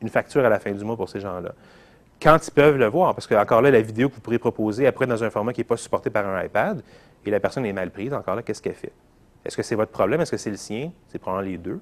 une 0.00 0.08
facture 0.08 0.44
à 0.44 0.48
la 0.48 0.60
fin 0.60 0.70
du 0.70 0.84
mois 0.84 0.96
pour 0.96 1.08
ces 1.08 1.18
gens-là. 1.18 1.50
Quand 2.22 2.38
ils 2.46 2.50
peuvent 2.52 2.76
le 2.76 2.86
voir, 2.86 3.14
parce 3.14 3.26
que 3.26 3.34
encore 3.34 3.60
là, 3.60 3.72
la 3.72 3.80
vidéo 3.80 4.08
que 4.08 4.14
vous 4.14 4.20
pourrez 4.20 4.38
proposer 4.38 4.86
après 4.86 5.06
dans 5.06 5.24
un 5.24 5.30
format 5.30 5.52
qui 5.52 5.60
n'est 5.60 5.64
pas 5.64 5.76
supporté 5.76 6.10
par 6.10 6.26
un 6.26 6.44
iPad, 6.44 6.82
et 7.24 7.30
la 7.30 7.40
personne 7.40 7.66
est 7.66 7.72
mal 7.72 7.90
prise, 7.90 8.14
encore 8.14 8.36
là, 8.36 8.42
qu'est-ce 8.42 8.62
qu'elle 8.62 8.74
fait? 8.74 8.92
Est-ce 9.44 9.56
que 9.56 9.64
c'est 9.64 9.74
votre 9.74 9.90
problème? 9.90 10.20
Est-ce 10.20 10.30
que 10.30 10.36
c'est 10.36 10.50
le 10.50 10.56
sien? 10.56 10.92
C'est 11.08 11.18
probablement 11.18 11.50
les 11.50 11.58
deux. 11.58 11.80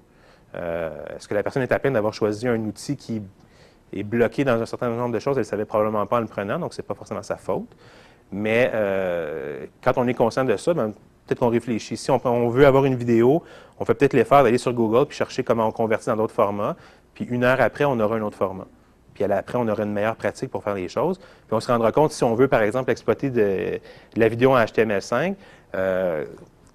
Est-ce 0.54 1.28
que 1.28 1.34
la 1.34 1.42
personne 1.42 1.62
est 1.62 1.72
à 1.72 1.78
peine 1.78 1.92
d'avoir 1.92 2.14
choisi 2.14 2.48
un 2.48 2.60
outil 2.60 2.96
qui 2.96 3.20
est 3.92 4.02
bloqué 4.02 4.44
dans 4.44 4.60
un 4.60 4.66
certain 4.66 4.88
nombre 4.88 5.14
de 5.14 5.18
choses, 5.18 5.36
elle 5.36 5.42
ne 5.42 5.48
savait 5.48 5.64
probablement 5.64 6.06
pas 6.06 6.16
en 6.16 6.20
le 6.20 6.26
prenant, 6.26 6.58
donc 6.58 6.74
ce 6.74 6.80
n'est 6.80 6.86
pas 6.86 6.94
forcément 6.94 7.22
sa 7.22 7.36
faute. 7.36 7.68
Mais 8.32 8.70
euh, 8.74 9.66
quand 9.82 9.92
on 9.96 10.08
est 10.08 10.14
conscient 10.14 10.44
de 10.44 10.56
ça, 10.56 10.74
ben, 10.74 10.92
peut-être 11.26 11.38
qu'on 11.38 11.48
réfléchit. 11.48 11.96
Si 11.96 12.10
on, 12.10 12.48
veut 12.48 12.66
avoir 12.66 12.84
une 12.84 12.96
vidéo, 12.96 13.42
on 13.78 13.84
fait 13.84 13.94
peut-être 13.94 14.14
l'effort 14.14 14.42
d'aller 14.42 14.58
sur 14.58 14.72
Google 14.72 15.06
puis 15.06 15.16
chercher 15.16 15.42
comment 15.42 15.66
on 15.66 15.72
convertit 15.72 16.06
dans 16.06 16.16
d'autres 16.16 16.34
formats. 16.34 16.76
Puis 17.14 17.24
une 17.26 17.44
heure 17.44 17.60
après, 17.60 17.84
on 17.84 17.98
aura 18.00 18.16
un 18.16 18.22
autre 18.22 18.36
format. 18.36 18.66
Puis 19.14 19.24
après, 19.24 19.56
on 19.56 19.68
aura 19.68 19.84
une 19.84 19.92
meilleure 19.92 20.16
pratique 20.16 20.50
pour 20.50 20.62
faire 20.62 20.74
les 20.74 20.88
choses. 20.88 21.18
Puis 21.18 21.52
on 21.52 21.60
se 21.60 21.70
rendra 21.70 21.92
compte, 21.92 22.12
si 22.12 22.24
on 22.24 22.34
veut, 22.34 22.48
par 22.48 22.62
exemple, 22.62 22.90
exploiter 22.90 23.30
de, 23.30 23.78
la 24.16 24.28
vidéo 24.28 24.52
en 24.52 24.58
HTML5, 24.58 25.34
euh, 25.74 26.24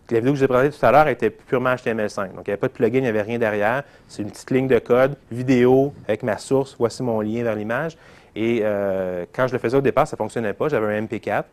la 0.09 0.19
vidéo 0.19 0.33
que 0.33 0.39
je 0.39 0.45
vous 0.45 0.45
ai 0.45 0.47
présentée 0.47 0.77
tout 0.77 0.85
à 0.85 0.91
l'heure 0.91 1.07
était 1.09 1.29
purement 1.29 1.73
HTML5. 1.73 2.33
Donc, 2.33 2.47
il 2.47 2.49
n'y 2.49 2.53
avait 2.53 2.57
pas 2.57 2.67
de 2.69 2.73
plugin, 2.73 2.99
il 2.99 3.03
n'y 3.03 3.07
avait 3.09 3.21
rien 3.21 3.37
derrière. 3.37 3.83
C'est 4.07 4.23
une 4.23 4.31
petite 4.31 4.49
ligne 4.51 4.67
de 4.67 4.79
code, 4.79 5.15
vidéo 5.31 5.93
avec 6.07 6.23
ma 6.23 6.37
source. 6.37 6.75
Voici 6.79 7.03
mon 7.03 7.19
lien 7.21 7.43
vers 7.43 7.55
l'image. 7.55 7.97
Et 8.35 8.61
euh, 8.63 9.25
quand 9.33 9.47
je 9.47 9.53
le 9.53 9.59
faisais 9.59 9.77
au 9.77 9.81
départ, 9.81 10.07
ça 10.07 10.15
ne 10.15 10.17
fonctionnait 10.17 10.53
pas. 10.53 10.69
J'avais 10.69 10.97
un 10.97 11.01
MP4. 11.01 11.43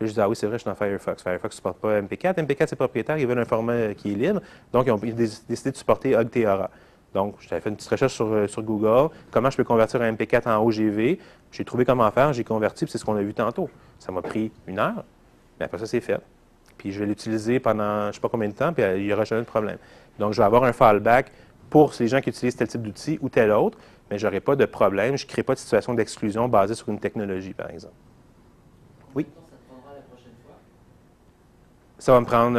Puis 0.00 0.08
je 0.08 0.12
disais, 0.12 0.22
ah 0.22 0.28
oui, 0.30 0.34
c'est 0.34 0.46
vrai, 0.46 0.56
je 0.56 0.62
suis 0.62 0.70
dans 0.70 0.74
Firefox. 0.74 1.22
Firefox 1.22 1.54
ne 1.54 1.56
supporte 1.56 1.78
pas 1.78 2.00
MP4. 2.00 2.34
MP4, 2.34 2.68
c'est 2.68 2.76
propriétaire. 2.76 3.18
Ils 3.18 3.26
veulent 3.26 3.38
un 3.38 3.44
format 3.44 3.92
qui 3.94 4.12
est 4.12 4.14
libre. 4.14 4.40
Donc, 4.72 4.86
ils 4.86 4.92
ont 4.92 4.96
décidé 4.96 5.70
de 5.70 5.76
supporter 5.76 6.16
Ogtheora. 6.16 6.70
Donc, 7.12 7.34
j'avais 7.40 7.60
fait 7.60 7.68
une 7.68 7.76
petite 7.76 7.90
recherche 7.90 8.14
sur, 8.14 8.26
euh, 8.32 8.46
sur, 8.46 8.62
Google. 8.62 9.14
Comment 9.30 9.50
je 9.50 9.58
peux 9.58 9.64
convertir 9.64 10.00
un 10.00 10.12
MP4 10.12 10.48
en 10.48 10.64
OGV? 10.64 11.18
J'ai 11.52 11.64
trouvé 11.66 11.84
comment 11.84 12.10
faire. 12.10 12.32
J'ai 12.32 12.44
converti, 12.44 12.86
puis 12.86 12.92
c'est 12.92 12.98
ce 12.98 13.04
qu'on 13.04 13.16
a 13.16 13.22
vu 13.22 13.34
tantôt. 13.34 13.68
Ça 13.98 14.10
m'a 14.10 14.22
pris 14.22 14.50
une 14.66 14.78
heure. 14.78 15.04
Mais 15.58 15.66
après 15.66 15.78
ça, 15.78 15.86
c'est 15.86 16.00
fait 16.00 16.20
puis 16.80 16.92
je 16.92 17.00
vais 17.00 17.04
l'utiliser 17.04 17.60
pendant 17.60 18.04
je 18.04 18.08
ne 18.08 18.12
sais 18.12 18.20
pas 18.20 18.30
combien 18.30 18.48
de 18.48 18.54
temps, 18.54 18.72
puis 18.72 18.82
il 18.96 19.04
n'y 19.04 19.12
aura 19.12 19.24
jamais 19.24 19.42
de 19.42 19.46
problème. 19.46 19.76
Donc, 20.18 20.32
je 20.32 20.38
vais 20.38 20.46
avoir 20.46 20.64
un 20.64 20.72
fallback 20.72 21.30
pour 21.68 21.92
ces 21.92 22.08
gens 22.08 22.22
qui 22.22 22.30
utilisent 22.30 22.56
tel 22.56 22.68
type 22.68 22.80
d'outil 22.80 23.18
ou 23.20 23.28
tel 23.28 23.50
autre, 23.50 23.76
mais 24.10 24.18
je 24.18 24.26
n'aurai 24.26 24.40
pas 24.40 24.56
de 24.56 24.64
problème. 24.64 25.14
Je 25.18 25.26
ne 25.26 25.28
crée 25.28 25.42
pas 25.42 25.52
de 25.52 25.58
situation 25.58 25.92
d'exclusion 25.92 26.48
basée 26.48 26.74
sur 26.74 26.88
une 26.88 26.98
technologie, 26.98 27.52
par 27.52 27.68
exemple. 27.68 27.92
Oui? 29.14 29.26
Ça 32.00 32.12
va 32.12 32.20
me 32.20 32.24
prendre 32.24 32.58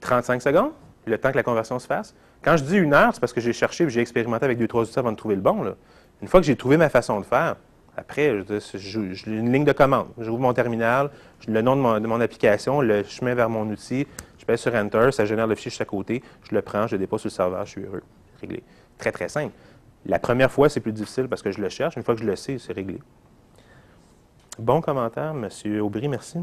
35 0.00 0.34
euh, 0.34 0.40
secondes, 0.40 0.72
le 1.06 1.16
temps 1.18 1.30
que 1.30 1.36
la 1.36 1.44
conversion 1.44 1.78
se 1.78 1.86
fasse. 1.86 2.16
Quand 2.42 2.56
je 2.56 2.64
dis 2.64 2.76
une 2.76 2.92
heure, 2.92 3.14
c'est 3.14 3.20
parce 3.20 3.32
que 3.32 3.40
j'ai 3.40 3.52
cherché 3.52 3.84
et 3.84 3.90
j'ai 3.90 4.00
expérimenté 4.00 4.44
avec 4.44 4.58
deux, 4.58 4.66
trois 4.66 4.82
outils 4.82 4.98
avant 4.98 5.12
de 5.12 5.16
trouver 5.16 5.36
le 5.36 5.40
bon. 5.40 5.72
Une 6.20 6.26
fois 6.26 6.40
que 6.40 6.46
j'ai 6.46 6.56
trouvé 6.56 6.76
ma 6.76 6.88
façon 6.88 7.20
de 7.20 7.24
faire, 7.24 7.54
après, 7.96 8.42
j'ai 8.74 9.00
une 9.26 9.52
ligne 9.52 9.64
de 9.64 9.70
commande. 9.70 10.08
J'ouvre 10.18 10.40
mon 10.40 10.52
terminal, 10.52 11.10
le 11.46 11.62
nom 11.62 11.76
de 11.76 12.06
mon, 12.06 12.20
application, 12.20 12.80
le 12.80 13.04
chemin 13.04 13.34
vers 13.34 13.48
mon 13.48 13.68
outil, 13.68 14.08
je 14.38 14.44
pèse 14.44 14.60
sur 14.60 14.74
Enter, 14.74 15.10
ça 15.12 15.24
génère 15.26 15.46
le 15.46 15.54
fichier 15.54 15.70
juste 15.70 15.82
à 15.82 15.84
côté, 15.84 16.20
je 16.48 16.52
le 16.52 16.60
prends, 16.60 16.88
je 16.88 16.96
le 16.96 16.98
dépose 16.98 17.20
sur 17.20 17.28
le 17.28 17.32
serveur, 17.32 17.64
je 17.66 17.70
suis 17.70 17.82
heureux. 17.82 18.02
Réglé. 18.40 18.64
Très, 18.98 19.12
très 19.12 19.28
simple. 19.28 19.54
La 20.06 20.18
première 20.18 20.50
fois, 20.50 20.68
c'est 20.68 20.80
plus 20.80 20.92
difficile 20.92 21.28
parce 21.28 21.42
que 21.42 21.52
je 21.52 21.60
le 21.60 21.68
cherche. 21.68 21.94
Une 21.96 22.02
fois 22.02 22.16
que 22.16 22.20
je 22.20 22.26
le 22.26 22.34
sais, 22.34 22.58
c'est 22.58 22.72
réglé. 22.72 22.98
Bon 24.58 24.80
commentaire, 24.80 25.34
M. 25.36 25.80
Aubry, 25.80 26.08
merci. 26.08 26.38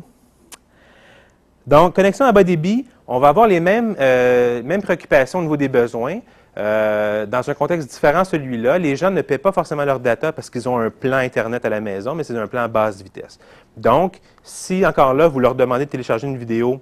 Donc, 1.68 1.95
connexion 1.95 2.26
à 2.26 2.31
bas 2.31 2.45
débit, 2.45 2.88
on 3.07 3.19
va 3.19 3.27
avoir 3.27 3.45
les 3.45 3.60
mêmes, 3.60 3.94
euh, 3.99 4.64
mêmes 4.64 4.81
préoccupations 4.81 5.39
au 5.39 5.41
niveau 5.41 5.57
des 5.57 5.68
besoins. 5.68 6.22
Euh, 6.57 7.26
dans 7.26 7.48
un 7.48 7.53
contexte 7.53 7.89
différent 7.89 8.23
celui-là, 8.23 8.80
les 8.80 8.95
gens 8.95 9.11
ne 9.11 9.22
paient 9.22 9.38
pas 9.38 9.52
forcément 9.52 9.84
leur 9.84 9.99
data 9.99 10.31
parce 10.31 10.49
qu'ils 10.49 10.68
ont 10.69 10.80
un 10.80 10.89
plan 10.89 11.18
Internet 11.18 11.65
à 11.65 11.69
la 11.69 11.81
maison, 11.81 12.15
mais 12.15 12.23
c'est 12.23 12.35
un 12.38 12.48
plan 12.48 12.61
à 12.61 12.68
basse 12.69 13.02
vitesse. 13.02 13.38
Donc, 13.76 14.22
si 14.44 14.85
encore 14.85 15.14
là, 15.14 15.27
vous 15.27 15.41
leur 15.41 15.56
demandez 15.56 15.85
de 15.85 15.89
télécharger 15.91 16.26
une 16.26 16.38
vidéo 16.38 16.81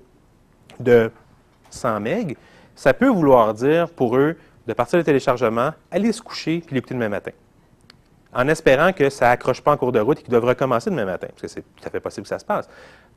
de 0.79 1.11
100 1.71 1.99
MB, 2.01 2.33
ça 2.75 2.93
peut 2.93 3.09
vouloir 3.09 3.55
dire 3.55 3.89
pour 3.89 4.15
eux 4.15 4.37
de 4.67 4.73
partir 4.73 4.97
le 4.97 5.03
téléchargement, 5.03 5.71
aller 5.89 6.11
se 6.11 6.21
coucher 6.21 6.61
puis 6.65 6.75
l'écouter 6.75 6.93
demain 6.93 7.09
matin. 7.09 7.31
En 8.35 8.49
espérant 8.49 8.91
que 8.91 9.09
ça 9.09 9.31
accroche 9.31 9.61
pas 9.61 9.71
en 9.71 9.77
cours 9.77 9.93
de 9.93 9.99
route 9.99 10.19
et 10.19 10.21
qu'ils 10.21 10.31
doivent 10.31 10.45
recommencer 10.45 10.89
demain 10.89 11.05
matin, 11.05 11.27
parce 11.29 11.41
que 11.41 11.47
c'est 11.47 11.61
tout 11.61 11.83
à 11.85 11.89
fait 11.89 12.01
possible 12.01 12.23
que 12.23 12.29
ça 12.29 12.37
se 12.37 12.45
passe. 12.45 12.69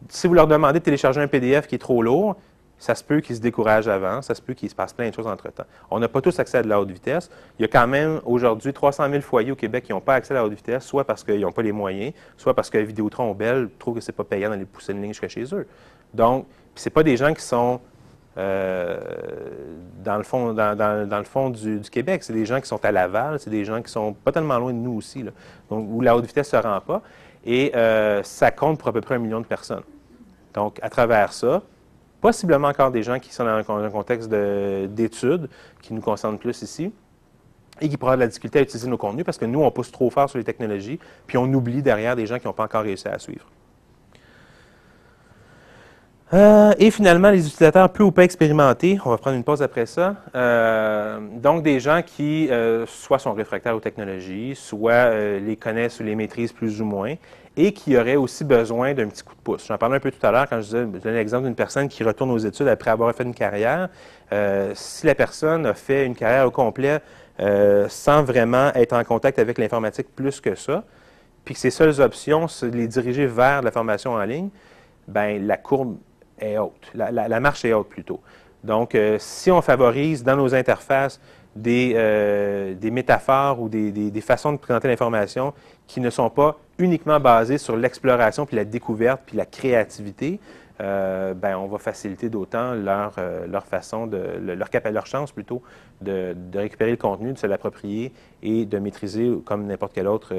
Si 0.08 0.28
vous 0.28 0.34
leur 0.34 0.46
demandez 0.46 0.78
de 0.78 0.84
télécharger 0.84 1.20
un 1.20 1.26
PDF 1.26 1.66
qui 1.66 1.74
est 1.74 1.78
trop 1.78 2.02
lourd, 2.02 2.36
ça 2.78 2.94
se 2.94 3.02
peut 3.02 3.20
qu'ils 3.20 3.34
se 3.34 3.40
découragent 3.40 3.88
avant, 3.88 4.22
ça 4.22 4.34
se 4.34 4.40
peut 4.40 4.54
qu'il 4.54 4.70
se 4.70 4.74
passe 4.74 4.92
plein 4.92 5.10
de 5.10 5.14
choses 5.14 5.26
entre-temps. 5.26 5.64
On 5.90 5.98
n'a 5.98 6.08
pas 6.08 6.20
tous 6.20 6.38
accès 6.38 6.58
à 6.58 6.62
de 6.62 6.68
la 6.68 6.80
haute 6.80 6.90
vitesse. 6.90 7.28
Il 7.58 7.62
y 7.62 7.64
a 7.64 7.68
quand 7.68 7.88
même 7.88 8.20
aujourd'hui 8.24 8.72
300 8.72 9.10
000 9.10 9.20
foyers 9.20 9.50
au 9.50 9.56
Québec 9.56 9.84
qui 9.84 9.92
n'ont 9.92 10.00
pas 10.00 10.14
accès 10.14 10.32
à 10.32 10.36
la 10.36 10.44
haute 10.44 10.54
vitesse, 10.54 10.84
soit 10.84 11.04
parce 11.04 11.24
qu'ils 11.24 11.40
n'ont 11.40 11.50
pas 11.50 11.62
les 11.62 11.72
moyens, 11.72 12.12
soit 12.36 12.54
parce 12.54 12.70
que 12.70 12.78
Vidéotron 12.78 13.32
ou 13.32 13.34
Bell 13.34 13.68
trouve 13.78 13.96
que 13.96 14.00
ce 14.00 14.12
n'est 14.12 14.16
pas 14.16 14.24
payant 14.24 14.50
d'aller 14.50 14.64
pousser 14.64 14.92
une 14.92 15.02
ligne 15.02 15.10
jusqu'à 15.10 15.28
chez 15.28 15.44
eux. 15.52 15.66
Donc, 16.14 16.46
ce 16.76 16.88
pas 16.88 17.02
des 17.02 17.16
gens 17.16 17.34
qui 17.34 17.42
sont 17.42 17.80
euh, 18.38 18.98
dans 20.04 20.16
le 20.16 20.22
fond, 20.22 20.52
dans, 20.52 21.18
le 21.18 21.24
fond 21.24 21.50
du, 21.50 21.80
Québec. 21.90 22.22
C'est 22.22 22.32
des 22.32 22.46
gens 22.46 22.60
qui 22.60 22.68
sont 22.68 22.84
à 22.84 22.92
Laval, 22.92 23.40
c'est 23.40 23.50
des 23.50 23.64
gens 23.64 23.82
qui 23.82 23.90
sont 23.90 24.12
pas 24.12 24.32
tellement 24.32 24.58
loin 24.58 24.72
de 24.72 24.78
nous 24.78 24.92
aussi, 24.92 25.24
où 25.70 26.00
la 26.00 26.16
haute 26.16 26.24
vitesse 26.24 26.52
ne 26.52 26.60
se 26.60 26.66
rend 26.66 26.80
pas. 26.80 27.02
Et 27.44 27.72
euh, 27.74 28.22
ça 28.22 28.50
compte 28.50 28.78
pour 28.78 28.88
à 28.88 28.92
peu 28.92 29.00
près 29.00 29.16
un 29.16 29.18
million 29.18 29.40
de 29.40 29.46
personnes. 29.46 29.82
Donc, 30.54 30.78
à 30.82 30.88
travers 30.88 31.32
ça, 31.32 31.62
possiblement 32.20 32.68
encore 32.68 32.90
des 32.90 33.02
gens 33.02 33.18
qui 33.18 33.32
sont 33.32 33.44
dans 33.44 33.76
un 33.76 33.90
contexte 33.90 34.28
d'études, 34.28 35.48
qui 35.82 35.92
nous 35.92 36.00
concernent 36.00 36.38
plus 36.38 36.62
ici, 36.62 36.92
et 37.80 37.88
qui 37.88 37.96
pourraient 37.96 38.12
avoir 38.12 38.18
de 38.18 38.22
la 38.22 38.28
difficulté 38.28 38.58
à 38.58 38.62
utiliser 38.62 38.88
nos 38.88 38.96
contenus 38.96 39.24
parce 39.24 39.38
que 39.38 39.44
nous, 39.44 39.62
on 39.62 39.70
pousse 39.70 39.92
trop 39.92 40.10
fort 40.10 40.28
sur 40.28 40.38
les 40.38 40.44
technologies, 40.44 40.98
puis 41.26 41.38
on 41.38 41.52
oublie 41.52 41.82
derrière 41.82 42.16
des 42.16 42.26
gens 42.26 42.38
qui 42.38 42.46
n'ont 42.46 42.52
pas 42.52 42.64
encore 42.64 42.82
réussi 42.82 43.08
à 43.08 43.18
suivre. 43.18 43.46
Euh, 46.34 46.72
et 46.78 46.90
finalement, 46.90 47.30
les 47.30 47.46
utilisateurs 47.46 47.88
peu 47.90 48.02
ou 48.02 48.12
pas 48.12 48.24
expérimentés, 48.24 48.98
on 49.04 49.10
va 49.10 49.16
prendre 49.16 49.36
une 49.36 49.44
pause 49.44 49.62
après 49.62 49.86
ça. 49.86 50.16
Euh, 50.34 51.20
donc, 51.36 51.62
des 51.62 51.80
gens 51.80 52.02
qui 52.04 52.50
euh, 52.50 52.84
soit 52.86 53.18
sont 53.18 53.32
réfractaires 53.32 53.74
aux 53.74 53.80
technologies, 53.80 54.54
soit 54.54 55.38
les 55.38 55.56
connaissent 55.56 56.00
ou 56.00 56.02
les 56.02 56.14
maîtrisent 56.14 56.52
plus 56.52 56.82
ou 56.82 56.84
moins, 56.84 57.14
et 57.56 57.72
qui 57.72 57.96
auraient 57.96 58.16
aussi 58.16 58.44
besoin 58.44 58.92
d'un 58.92 59.08
petit 59.08 59.22
coup 59.22 59.34
de 59.34 59.40
pouce. 59.40 59.66
J'en 59.66 59.78
parlais 59.78 59.96
un 59.96 60.00
peu 60.00 60.10
tout 60.10 60.24
à 60.26 60.30
l'heure 60.30 60.46
quand 60.48 60.60
je, 60.60 60.84
donnais 60.84 61.16
l'exemple 61.16 61.46
d'une 61.46 61.54
personne 61.54 61.88
qui 61.88 62.04
retourne 62.04 62.30
aux 62.30 62.38
études 62.38 62.68
après 62.68 62.90
avoir 62.90 63.14
fait 63.14 63.24
une 63.24 63.34
carrière. 63.34 63.88
si 64.74 65.06
la 65.06 65.14
personne 65.14 65.64
a 65.64 65.74
fait 65.74 66.04
une 66.04 66.14
carrière 66.14 66.46
au 66.46 66.50
complet 66.50 67.00
sans 67.88 68.22
vraiment 68.22 68.70
être 68.74 68.92
en 68.92 69.02
contact 69.02 69.38
avec 69.38 69.56
l'informatique 69.56 70.08
plus 70.14 70.40
que 70.40 70.54
ça, 70.54 70.84
puis 71.44 71.54
que 71.54 71.60
ses 71.60 71.70
seules 71.70 72.00
options, 72.02 72.48
c'est 72.48 72.70
de 72.70 72.76
les 72.76 72.86
diriger 72.86 73.26
vers 73.26 73.62
la 73.62 73.70
formation 73.70 74.12
en 74.12 74.22
ligne, 74.24 74.50
ben 75.08 75.44
la 75.46 75.56
courbe 75.56 75.96
est 76.40 76.58
haute. 76.58 76.90
La, 76.94 77.40
marche 77.40 77.64
est 77.64 77.72
haute 77.72 77.88
plutôt. 77.88 78.20
Donc, 78.64 78.94
euh, 78.94 79.16
si 79.18 79.50
on 79.50 79.62
favorise 79.62 80.24
dans 80.24 80.36
nos 80.36 80.54
interfaces 80.54 81.20
des, 81.54 81.92
euh, 81.96 82.74
métaphores 82.82 83.60
ou 83.60 83.68
des, 83.68 84.20
façons 84.20 84.52
de 84.52 84.58
présenter 84.58 84.88
l'information 84.88 85.52
qui 85.86 86.00
ne 86.00 86.10
sont 86.10 86.30
pas 86.30 86.58
uniquement 86.78 87.18
basées 87.20 87.58
sur 87.58 87.76
l'exploration, 87.76 88.46
puis 88.46 88.56
la 88.56 88.64
découverte, 88.64 89.22
puis 89.26 89.36
la 89.36 89.46
créativité, 89.46 90.38
euh, 90.80 91.34
ben, 91.34 91.56
on 91.56 91.66
va 91.66 91.78
faciliter 91.78 92.28
d'autant 92.28 92.74
leur, 92.74 93.16
leur 93.48 93.66
façon, 93.66 94.06
de, 94.06 94.18
leur, 94.40 94.68
leur 94.92 95.06
chance 95.06 95.32
plutôt 95.32 95.62
de, 96.00 96.34
récupérer 96.54 96.92
le 96.92 96.96
contenu, 96.96 97.32
de 97.32 97.38
se 97.38 97.46
l'approprier 97.46 98.12
et 98.42 98.64
de 98.64 98.78
maîtriser, 98.78 99.32
comme 99.44 99.66
n'importe 99.66 99.92
quel 99.94 100.06
autre 100.06 100.34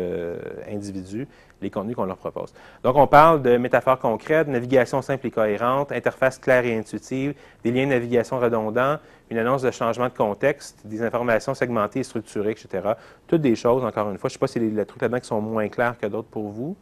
individu, 0.70 1.28
les 1.62 1.70
contenus 1.70 1.96
qu'on 1.96 2.06
leur 2.06 2.18
propose. 2.18 2.54
Donc, 2.84 2.96
on 2.96 3.08
parle 3.08 3.42
de 3.42 3.58
métaphores 3.58 4.00
concrètes, 4.00 4.48
navigation 4.48 5.02
simple 5.02 5.28
et 5.28 5.32
cohérente, 5.32 5.92
interface 5.92 6.38
claire 6.38 6.66
et 6.66 6.78
intuitive, 6.78 7.34
des 7.64 7.72
liens 7.72 7.86
de 7.86 7.90
navigation 7.90 8.40
redondants, 8.40 8.98
une 9.30 9.38
annonce 9.38 9.62
de 9.62 9.72
changement 9.72 10.08
de 10.08 10.14
contexte, 10.14 10.80
des 10.86 11.02
informations 11.02 11.54
segmentées 11.54 12.00
et 12.00 12.04
structurées, 12.04 12.52
etc. 12.52 12.94
Toutes 13.28 13.42
des 13.42 13.56
choses, 13.56 13.84
encore 13.84 14.10
une 14.10 14.18
fois, 14.18 14.30
je 14.30 14.34
ne 14.34 14.38
sais 14.38 14.40
pas 14.40 14.48
si 14.48 14.60
les, 14.60 14.86
trucs 14.86 15.02
là-dedans 15.02 15.20
sont 15.22 15.42
moins 15.42 15.68
clairs 15.68 15.98
que 15.98 16.08
d'autres 16.08 16.30
pour 16.30 16.50
vous. 16.50 16.76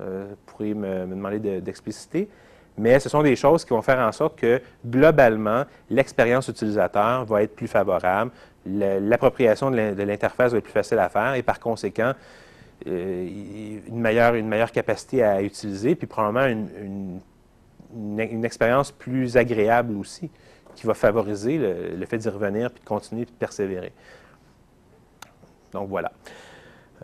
Euh, 0.00 0.26
vous 0.30 0.36
pourriez 0.46 0.74
me, 0.74 1.06
demander 1.06 1.60
d'expliciter. 1.60 2.28
Mais 2.78 2.98
ce 3.00 3.08
sont 3.08 3.22
des 3.22 3.36
choses 3.36 3.64
qui 3.64 3.70
vont 3.70 3.82
faire 3.82 3.98
en 3.98 4.12
sorte 4.12 4.38
que, 4.38 4.60
globalement, 4.86 5.64
l'expérience 5.90 6.48
utilisateur 6.48 7.24
va 7.24 7.42
être 7.42 7.54
plus 7.54 7.68
favorable, 7.68 8.30
l'appropriation 8.64 9.70
de 9.70 10.02
l'interface 10.02 10.52
va 10.52 10.58
être 10.58 10.64
plus 10.64 10.72
facile 10.72 10.98
à 10.98 11.08
faire 11.08 11.34
et 11.34 11.42
par 11.42 11.60
conséquent, 11.60 12.12
euh, 12.86 13.28
une, 13.88 14.00
meilleure, 14.00 14.34
une 14.34 14.48
meilleure 14.48 14.72
capacité 14.72 15.22
à 15.22 15.42
utiliser, 15.42 15.94
puis 15.94 16.06
probablement 16.06 16.46
une, 16.46 17.20
une, 17.94 18.44
expérience 18.44 18.90
plus 18.90 19.36
agréable 19.36 19.94
aussi, 19.96 20.30
qui 20.74 20.86
va 20.86 20.94
favoriser 20.94 21.58
le, 21.58 22.06
fait 22.06 22.18
d'y 22.18 22.28
revenir, 22.28 22.70
puis 22.70 22.82
de 22.82 22.88
continuer, 22.88 23.24
puis 23.24 23.34
de 23.34 23.38
persévérer. 23.38 23.92
Donc 25.72 25.88
voilà. 25.88 26.12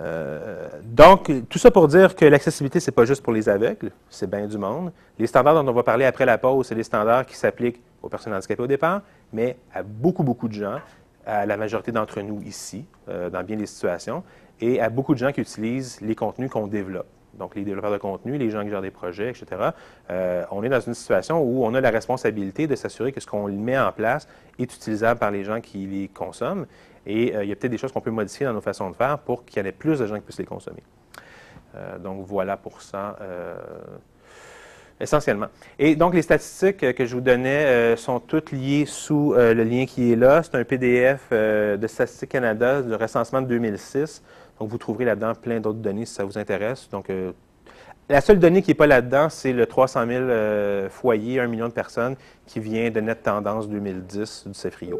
Euh, 0.00 0.68
donc, 0.84 1.30
tout 1.48 1.58
ça 1.58 1.70
pour 1.70 1.88
dire 1.88 2.14
que 2.14 2.24
l'accessibilité, 2.24 2.80
ce 2.80 2.90
n'est 2.90 2.94
pas 2.94 3.04
juste 3.04 3.22
pour 3.22 3.32
les 3.32 3.48
aveugles, 3.48 3.90
c'est 4.08 4.30
bien 4.30 4.46
du 4.46 4.58
monde. 4.58 4.92
Les 5.18 5.26
standards 5.26 5.62
dont 5.62 5.70
on 5.70 5.74
va 5.74 5.82
parler 5.82 6.04
après 6.04 6.24
la 6.24 6.38
pause, 6.38 6.66
c'est 6.66 6.74
les 6.74 6.84
standards 6.84 7.26
qui 7.26 7.36
s'appliquent 7.36 7.82
aux 8.02 8.08
personnes 8.08 8.32
handicapées 8.32 8.62
au 8.62 8.68
départ, 8.68 9.02
mais 9.32 9.56
à 9.74 9.82
beaucoup, 9.82 10.22
beaucoup 10.22 10.48
de 10.48 10.54
gens, 10.54 10.78
à 11.26 11.46
la 11.46 11.56
majorité 11.56 11.92
d'entre 11.92 12.20
nous 12.20 12.40
ici, 12.42 12.86
euh, 13.08 13.28
dans 13.28 13.42
bien 13.42 13.56
des 13.56 13.66
situations, 13.66 14.22
et 14.60 14.80
à 14.80 14.88
beaucoup 14.88 15.14
de 15.14 15.18
gens 15.18 15.32
qui 15.32 15.40
utilisent 15.40 16.00
les 16.00 16.14
contenus 16.14 16.50
qu'on 16.50 16.66
développe. 16.66 17.06
Donc, 17.34 17.54
les 17.54 17.62
développeurs 17.62 17.92
de 17.92 17.98
contenu, 17.98 18.36
les 18.36 18.50
gens 18.50 18.62
qui 18.64 18.70
gèrent 18.70 18.82
des 18.82 18.90
projets, 18.90 19.30
etc. 19.30 19.70
Euh, 20.10 20.44
on 20.50 20.64
est 20.64 20.68
dans 20.68 20.80
une 20.80 20.94
situation 20.94 21.40
où 21.40 21.64
on 21.64 21.74
a 21.74 21.80
la 21.80 21.90
responsabilité 21.90 22.66
de 22.66 22.74
s'assurer 22.74 23.12
que 23.12 23.20
ce 23.20 23.26
qu'on 23.26 23.48
met 23.48 23.78
en 23.78 23.92
place 23.92 24.26
est 24.58 24.74
utilisable 24.74 25.20
par 25.20 25.30
les 25.30 25.44
gens 25.44 25.60
qui 25.60 25.86
les 25.86 26.08
consomment. 26.08 26.66
Et 27.08 27.34
euh, 27.34 27.42
il 27.42 27.48
y 27.48 27.52
a 27.52 27.56
peut-être 27.56 27.72
des 27.72 27.78
choses 27.78 27.90
qu'on 27.90 28.00
peut 28.00 28.12
modifier 28.12 28.46
dans 28.46 28.52
nos 28.52 28.60
façons 28.60 28.88
de 28.90 28.94
faire 28.94 29.18
pour 29.18 29.44
qu'il 29.44 29.64
y 29.64 29.66
ait 29.66 29.72
plus 29.72 29.98
de 29.98 30.06
gens 30.06 30.14
qui 30.14 30.20
puissent 30.20 30.38
les 30.38 30.44
consommer. 30.44 30.82
donc, 32.00 32.24
voilà 32.26 32.56
pour 32.56 32.80
ça 32.80 33.16
essentiellement. 35.00 35.46
Et 35.78 35.96
donc, 35.96 36.14
les 36.14 36.22
statistiques 36.22 36.94
que 36.94 37.04
je 37.04 37.14
vous 37.14 37.20
donnais 37.20 37.66
euh, 37.66 37.96
sont 37.96 38.20
toutes 38.20 38.52
liées 38.52 38.84
sous 38.86 39.34
euh, 39.34 39.54
le 39.54 39.64
lien 39.64 39.86
qui 39.86 40.12
est 40.12 40.16
là. 40.16 40.42
C'est 40.42 40.56
un 40.56 40.64
PDF 40.64 41.20
euh, 41.32 41.76
de 41.76 41.86
Statistique 41.86 42.30
Canada, 42.30 42.82
de 42.82 42.94
recensement 42.94 43.40
de 43.40 43.46
2006. 43.46 44.22
Donc, 44.60 44.68
vous 44.68 44.78
trouverez 44.78 45.04
là-dedans 45.04 45.32
plein 45.34 45.60
d'autres 45.60 45.78
données 45.78 46.06
si 46.06 46.14
ça 46.14 46.24
vous 46.24 46.36
intéresse. 46.38 46.88
Donc, 46.90 47.12
la 48.08 48.20
seule 48.20 48.40
donnée 48.40 48.62
qui 48.62 48.70
n'est 48.70 48.74
pas 48.74 48.88
là-dedans, 48.88 49.28
c'est 49.28 49.52
le 49.52 49.66
300 49.66 50.06
000 50.08 50.88
foyers, 50.88 51.38
1 51.38 51.46
million 51.46 51.68
de 51.68 51.72
personnes, 51.72 52.16
qui 52.46 52.58
vient 52.58 52.90
de 52.90 53.00
Net 53.00 53.22
Tendance 53.22 53.68
2010 53.68 54.48
du 54.48 54.54
CEFRIO. 54.54 54.98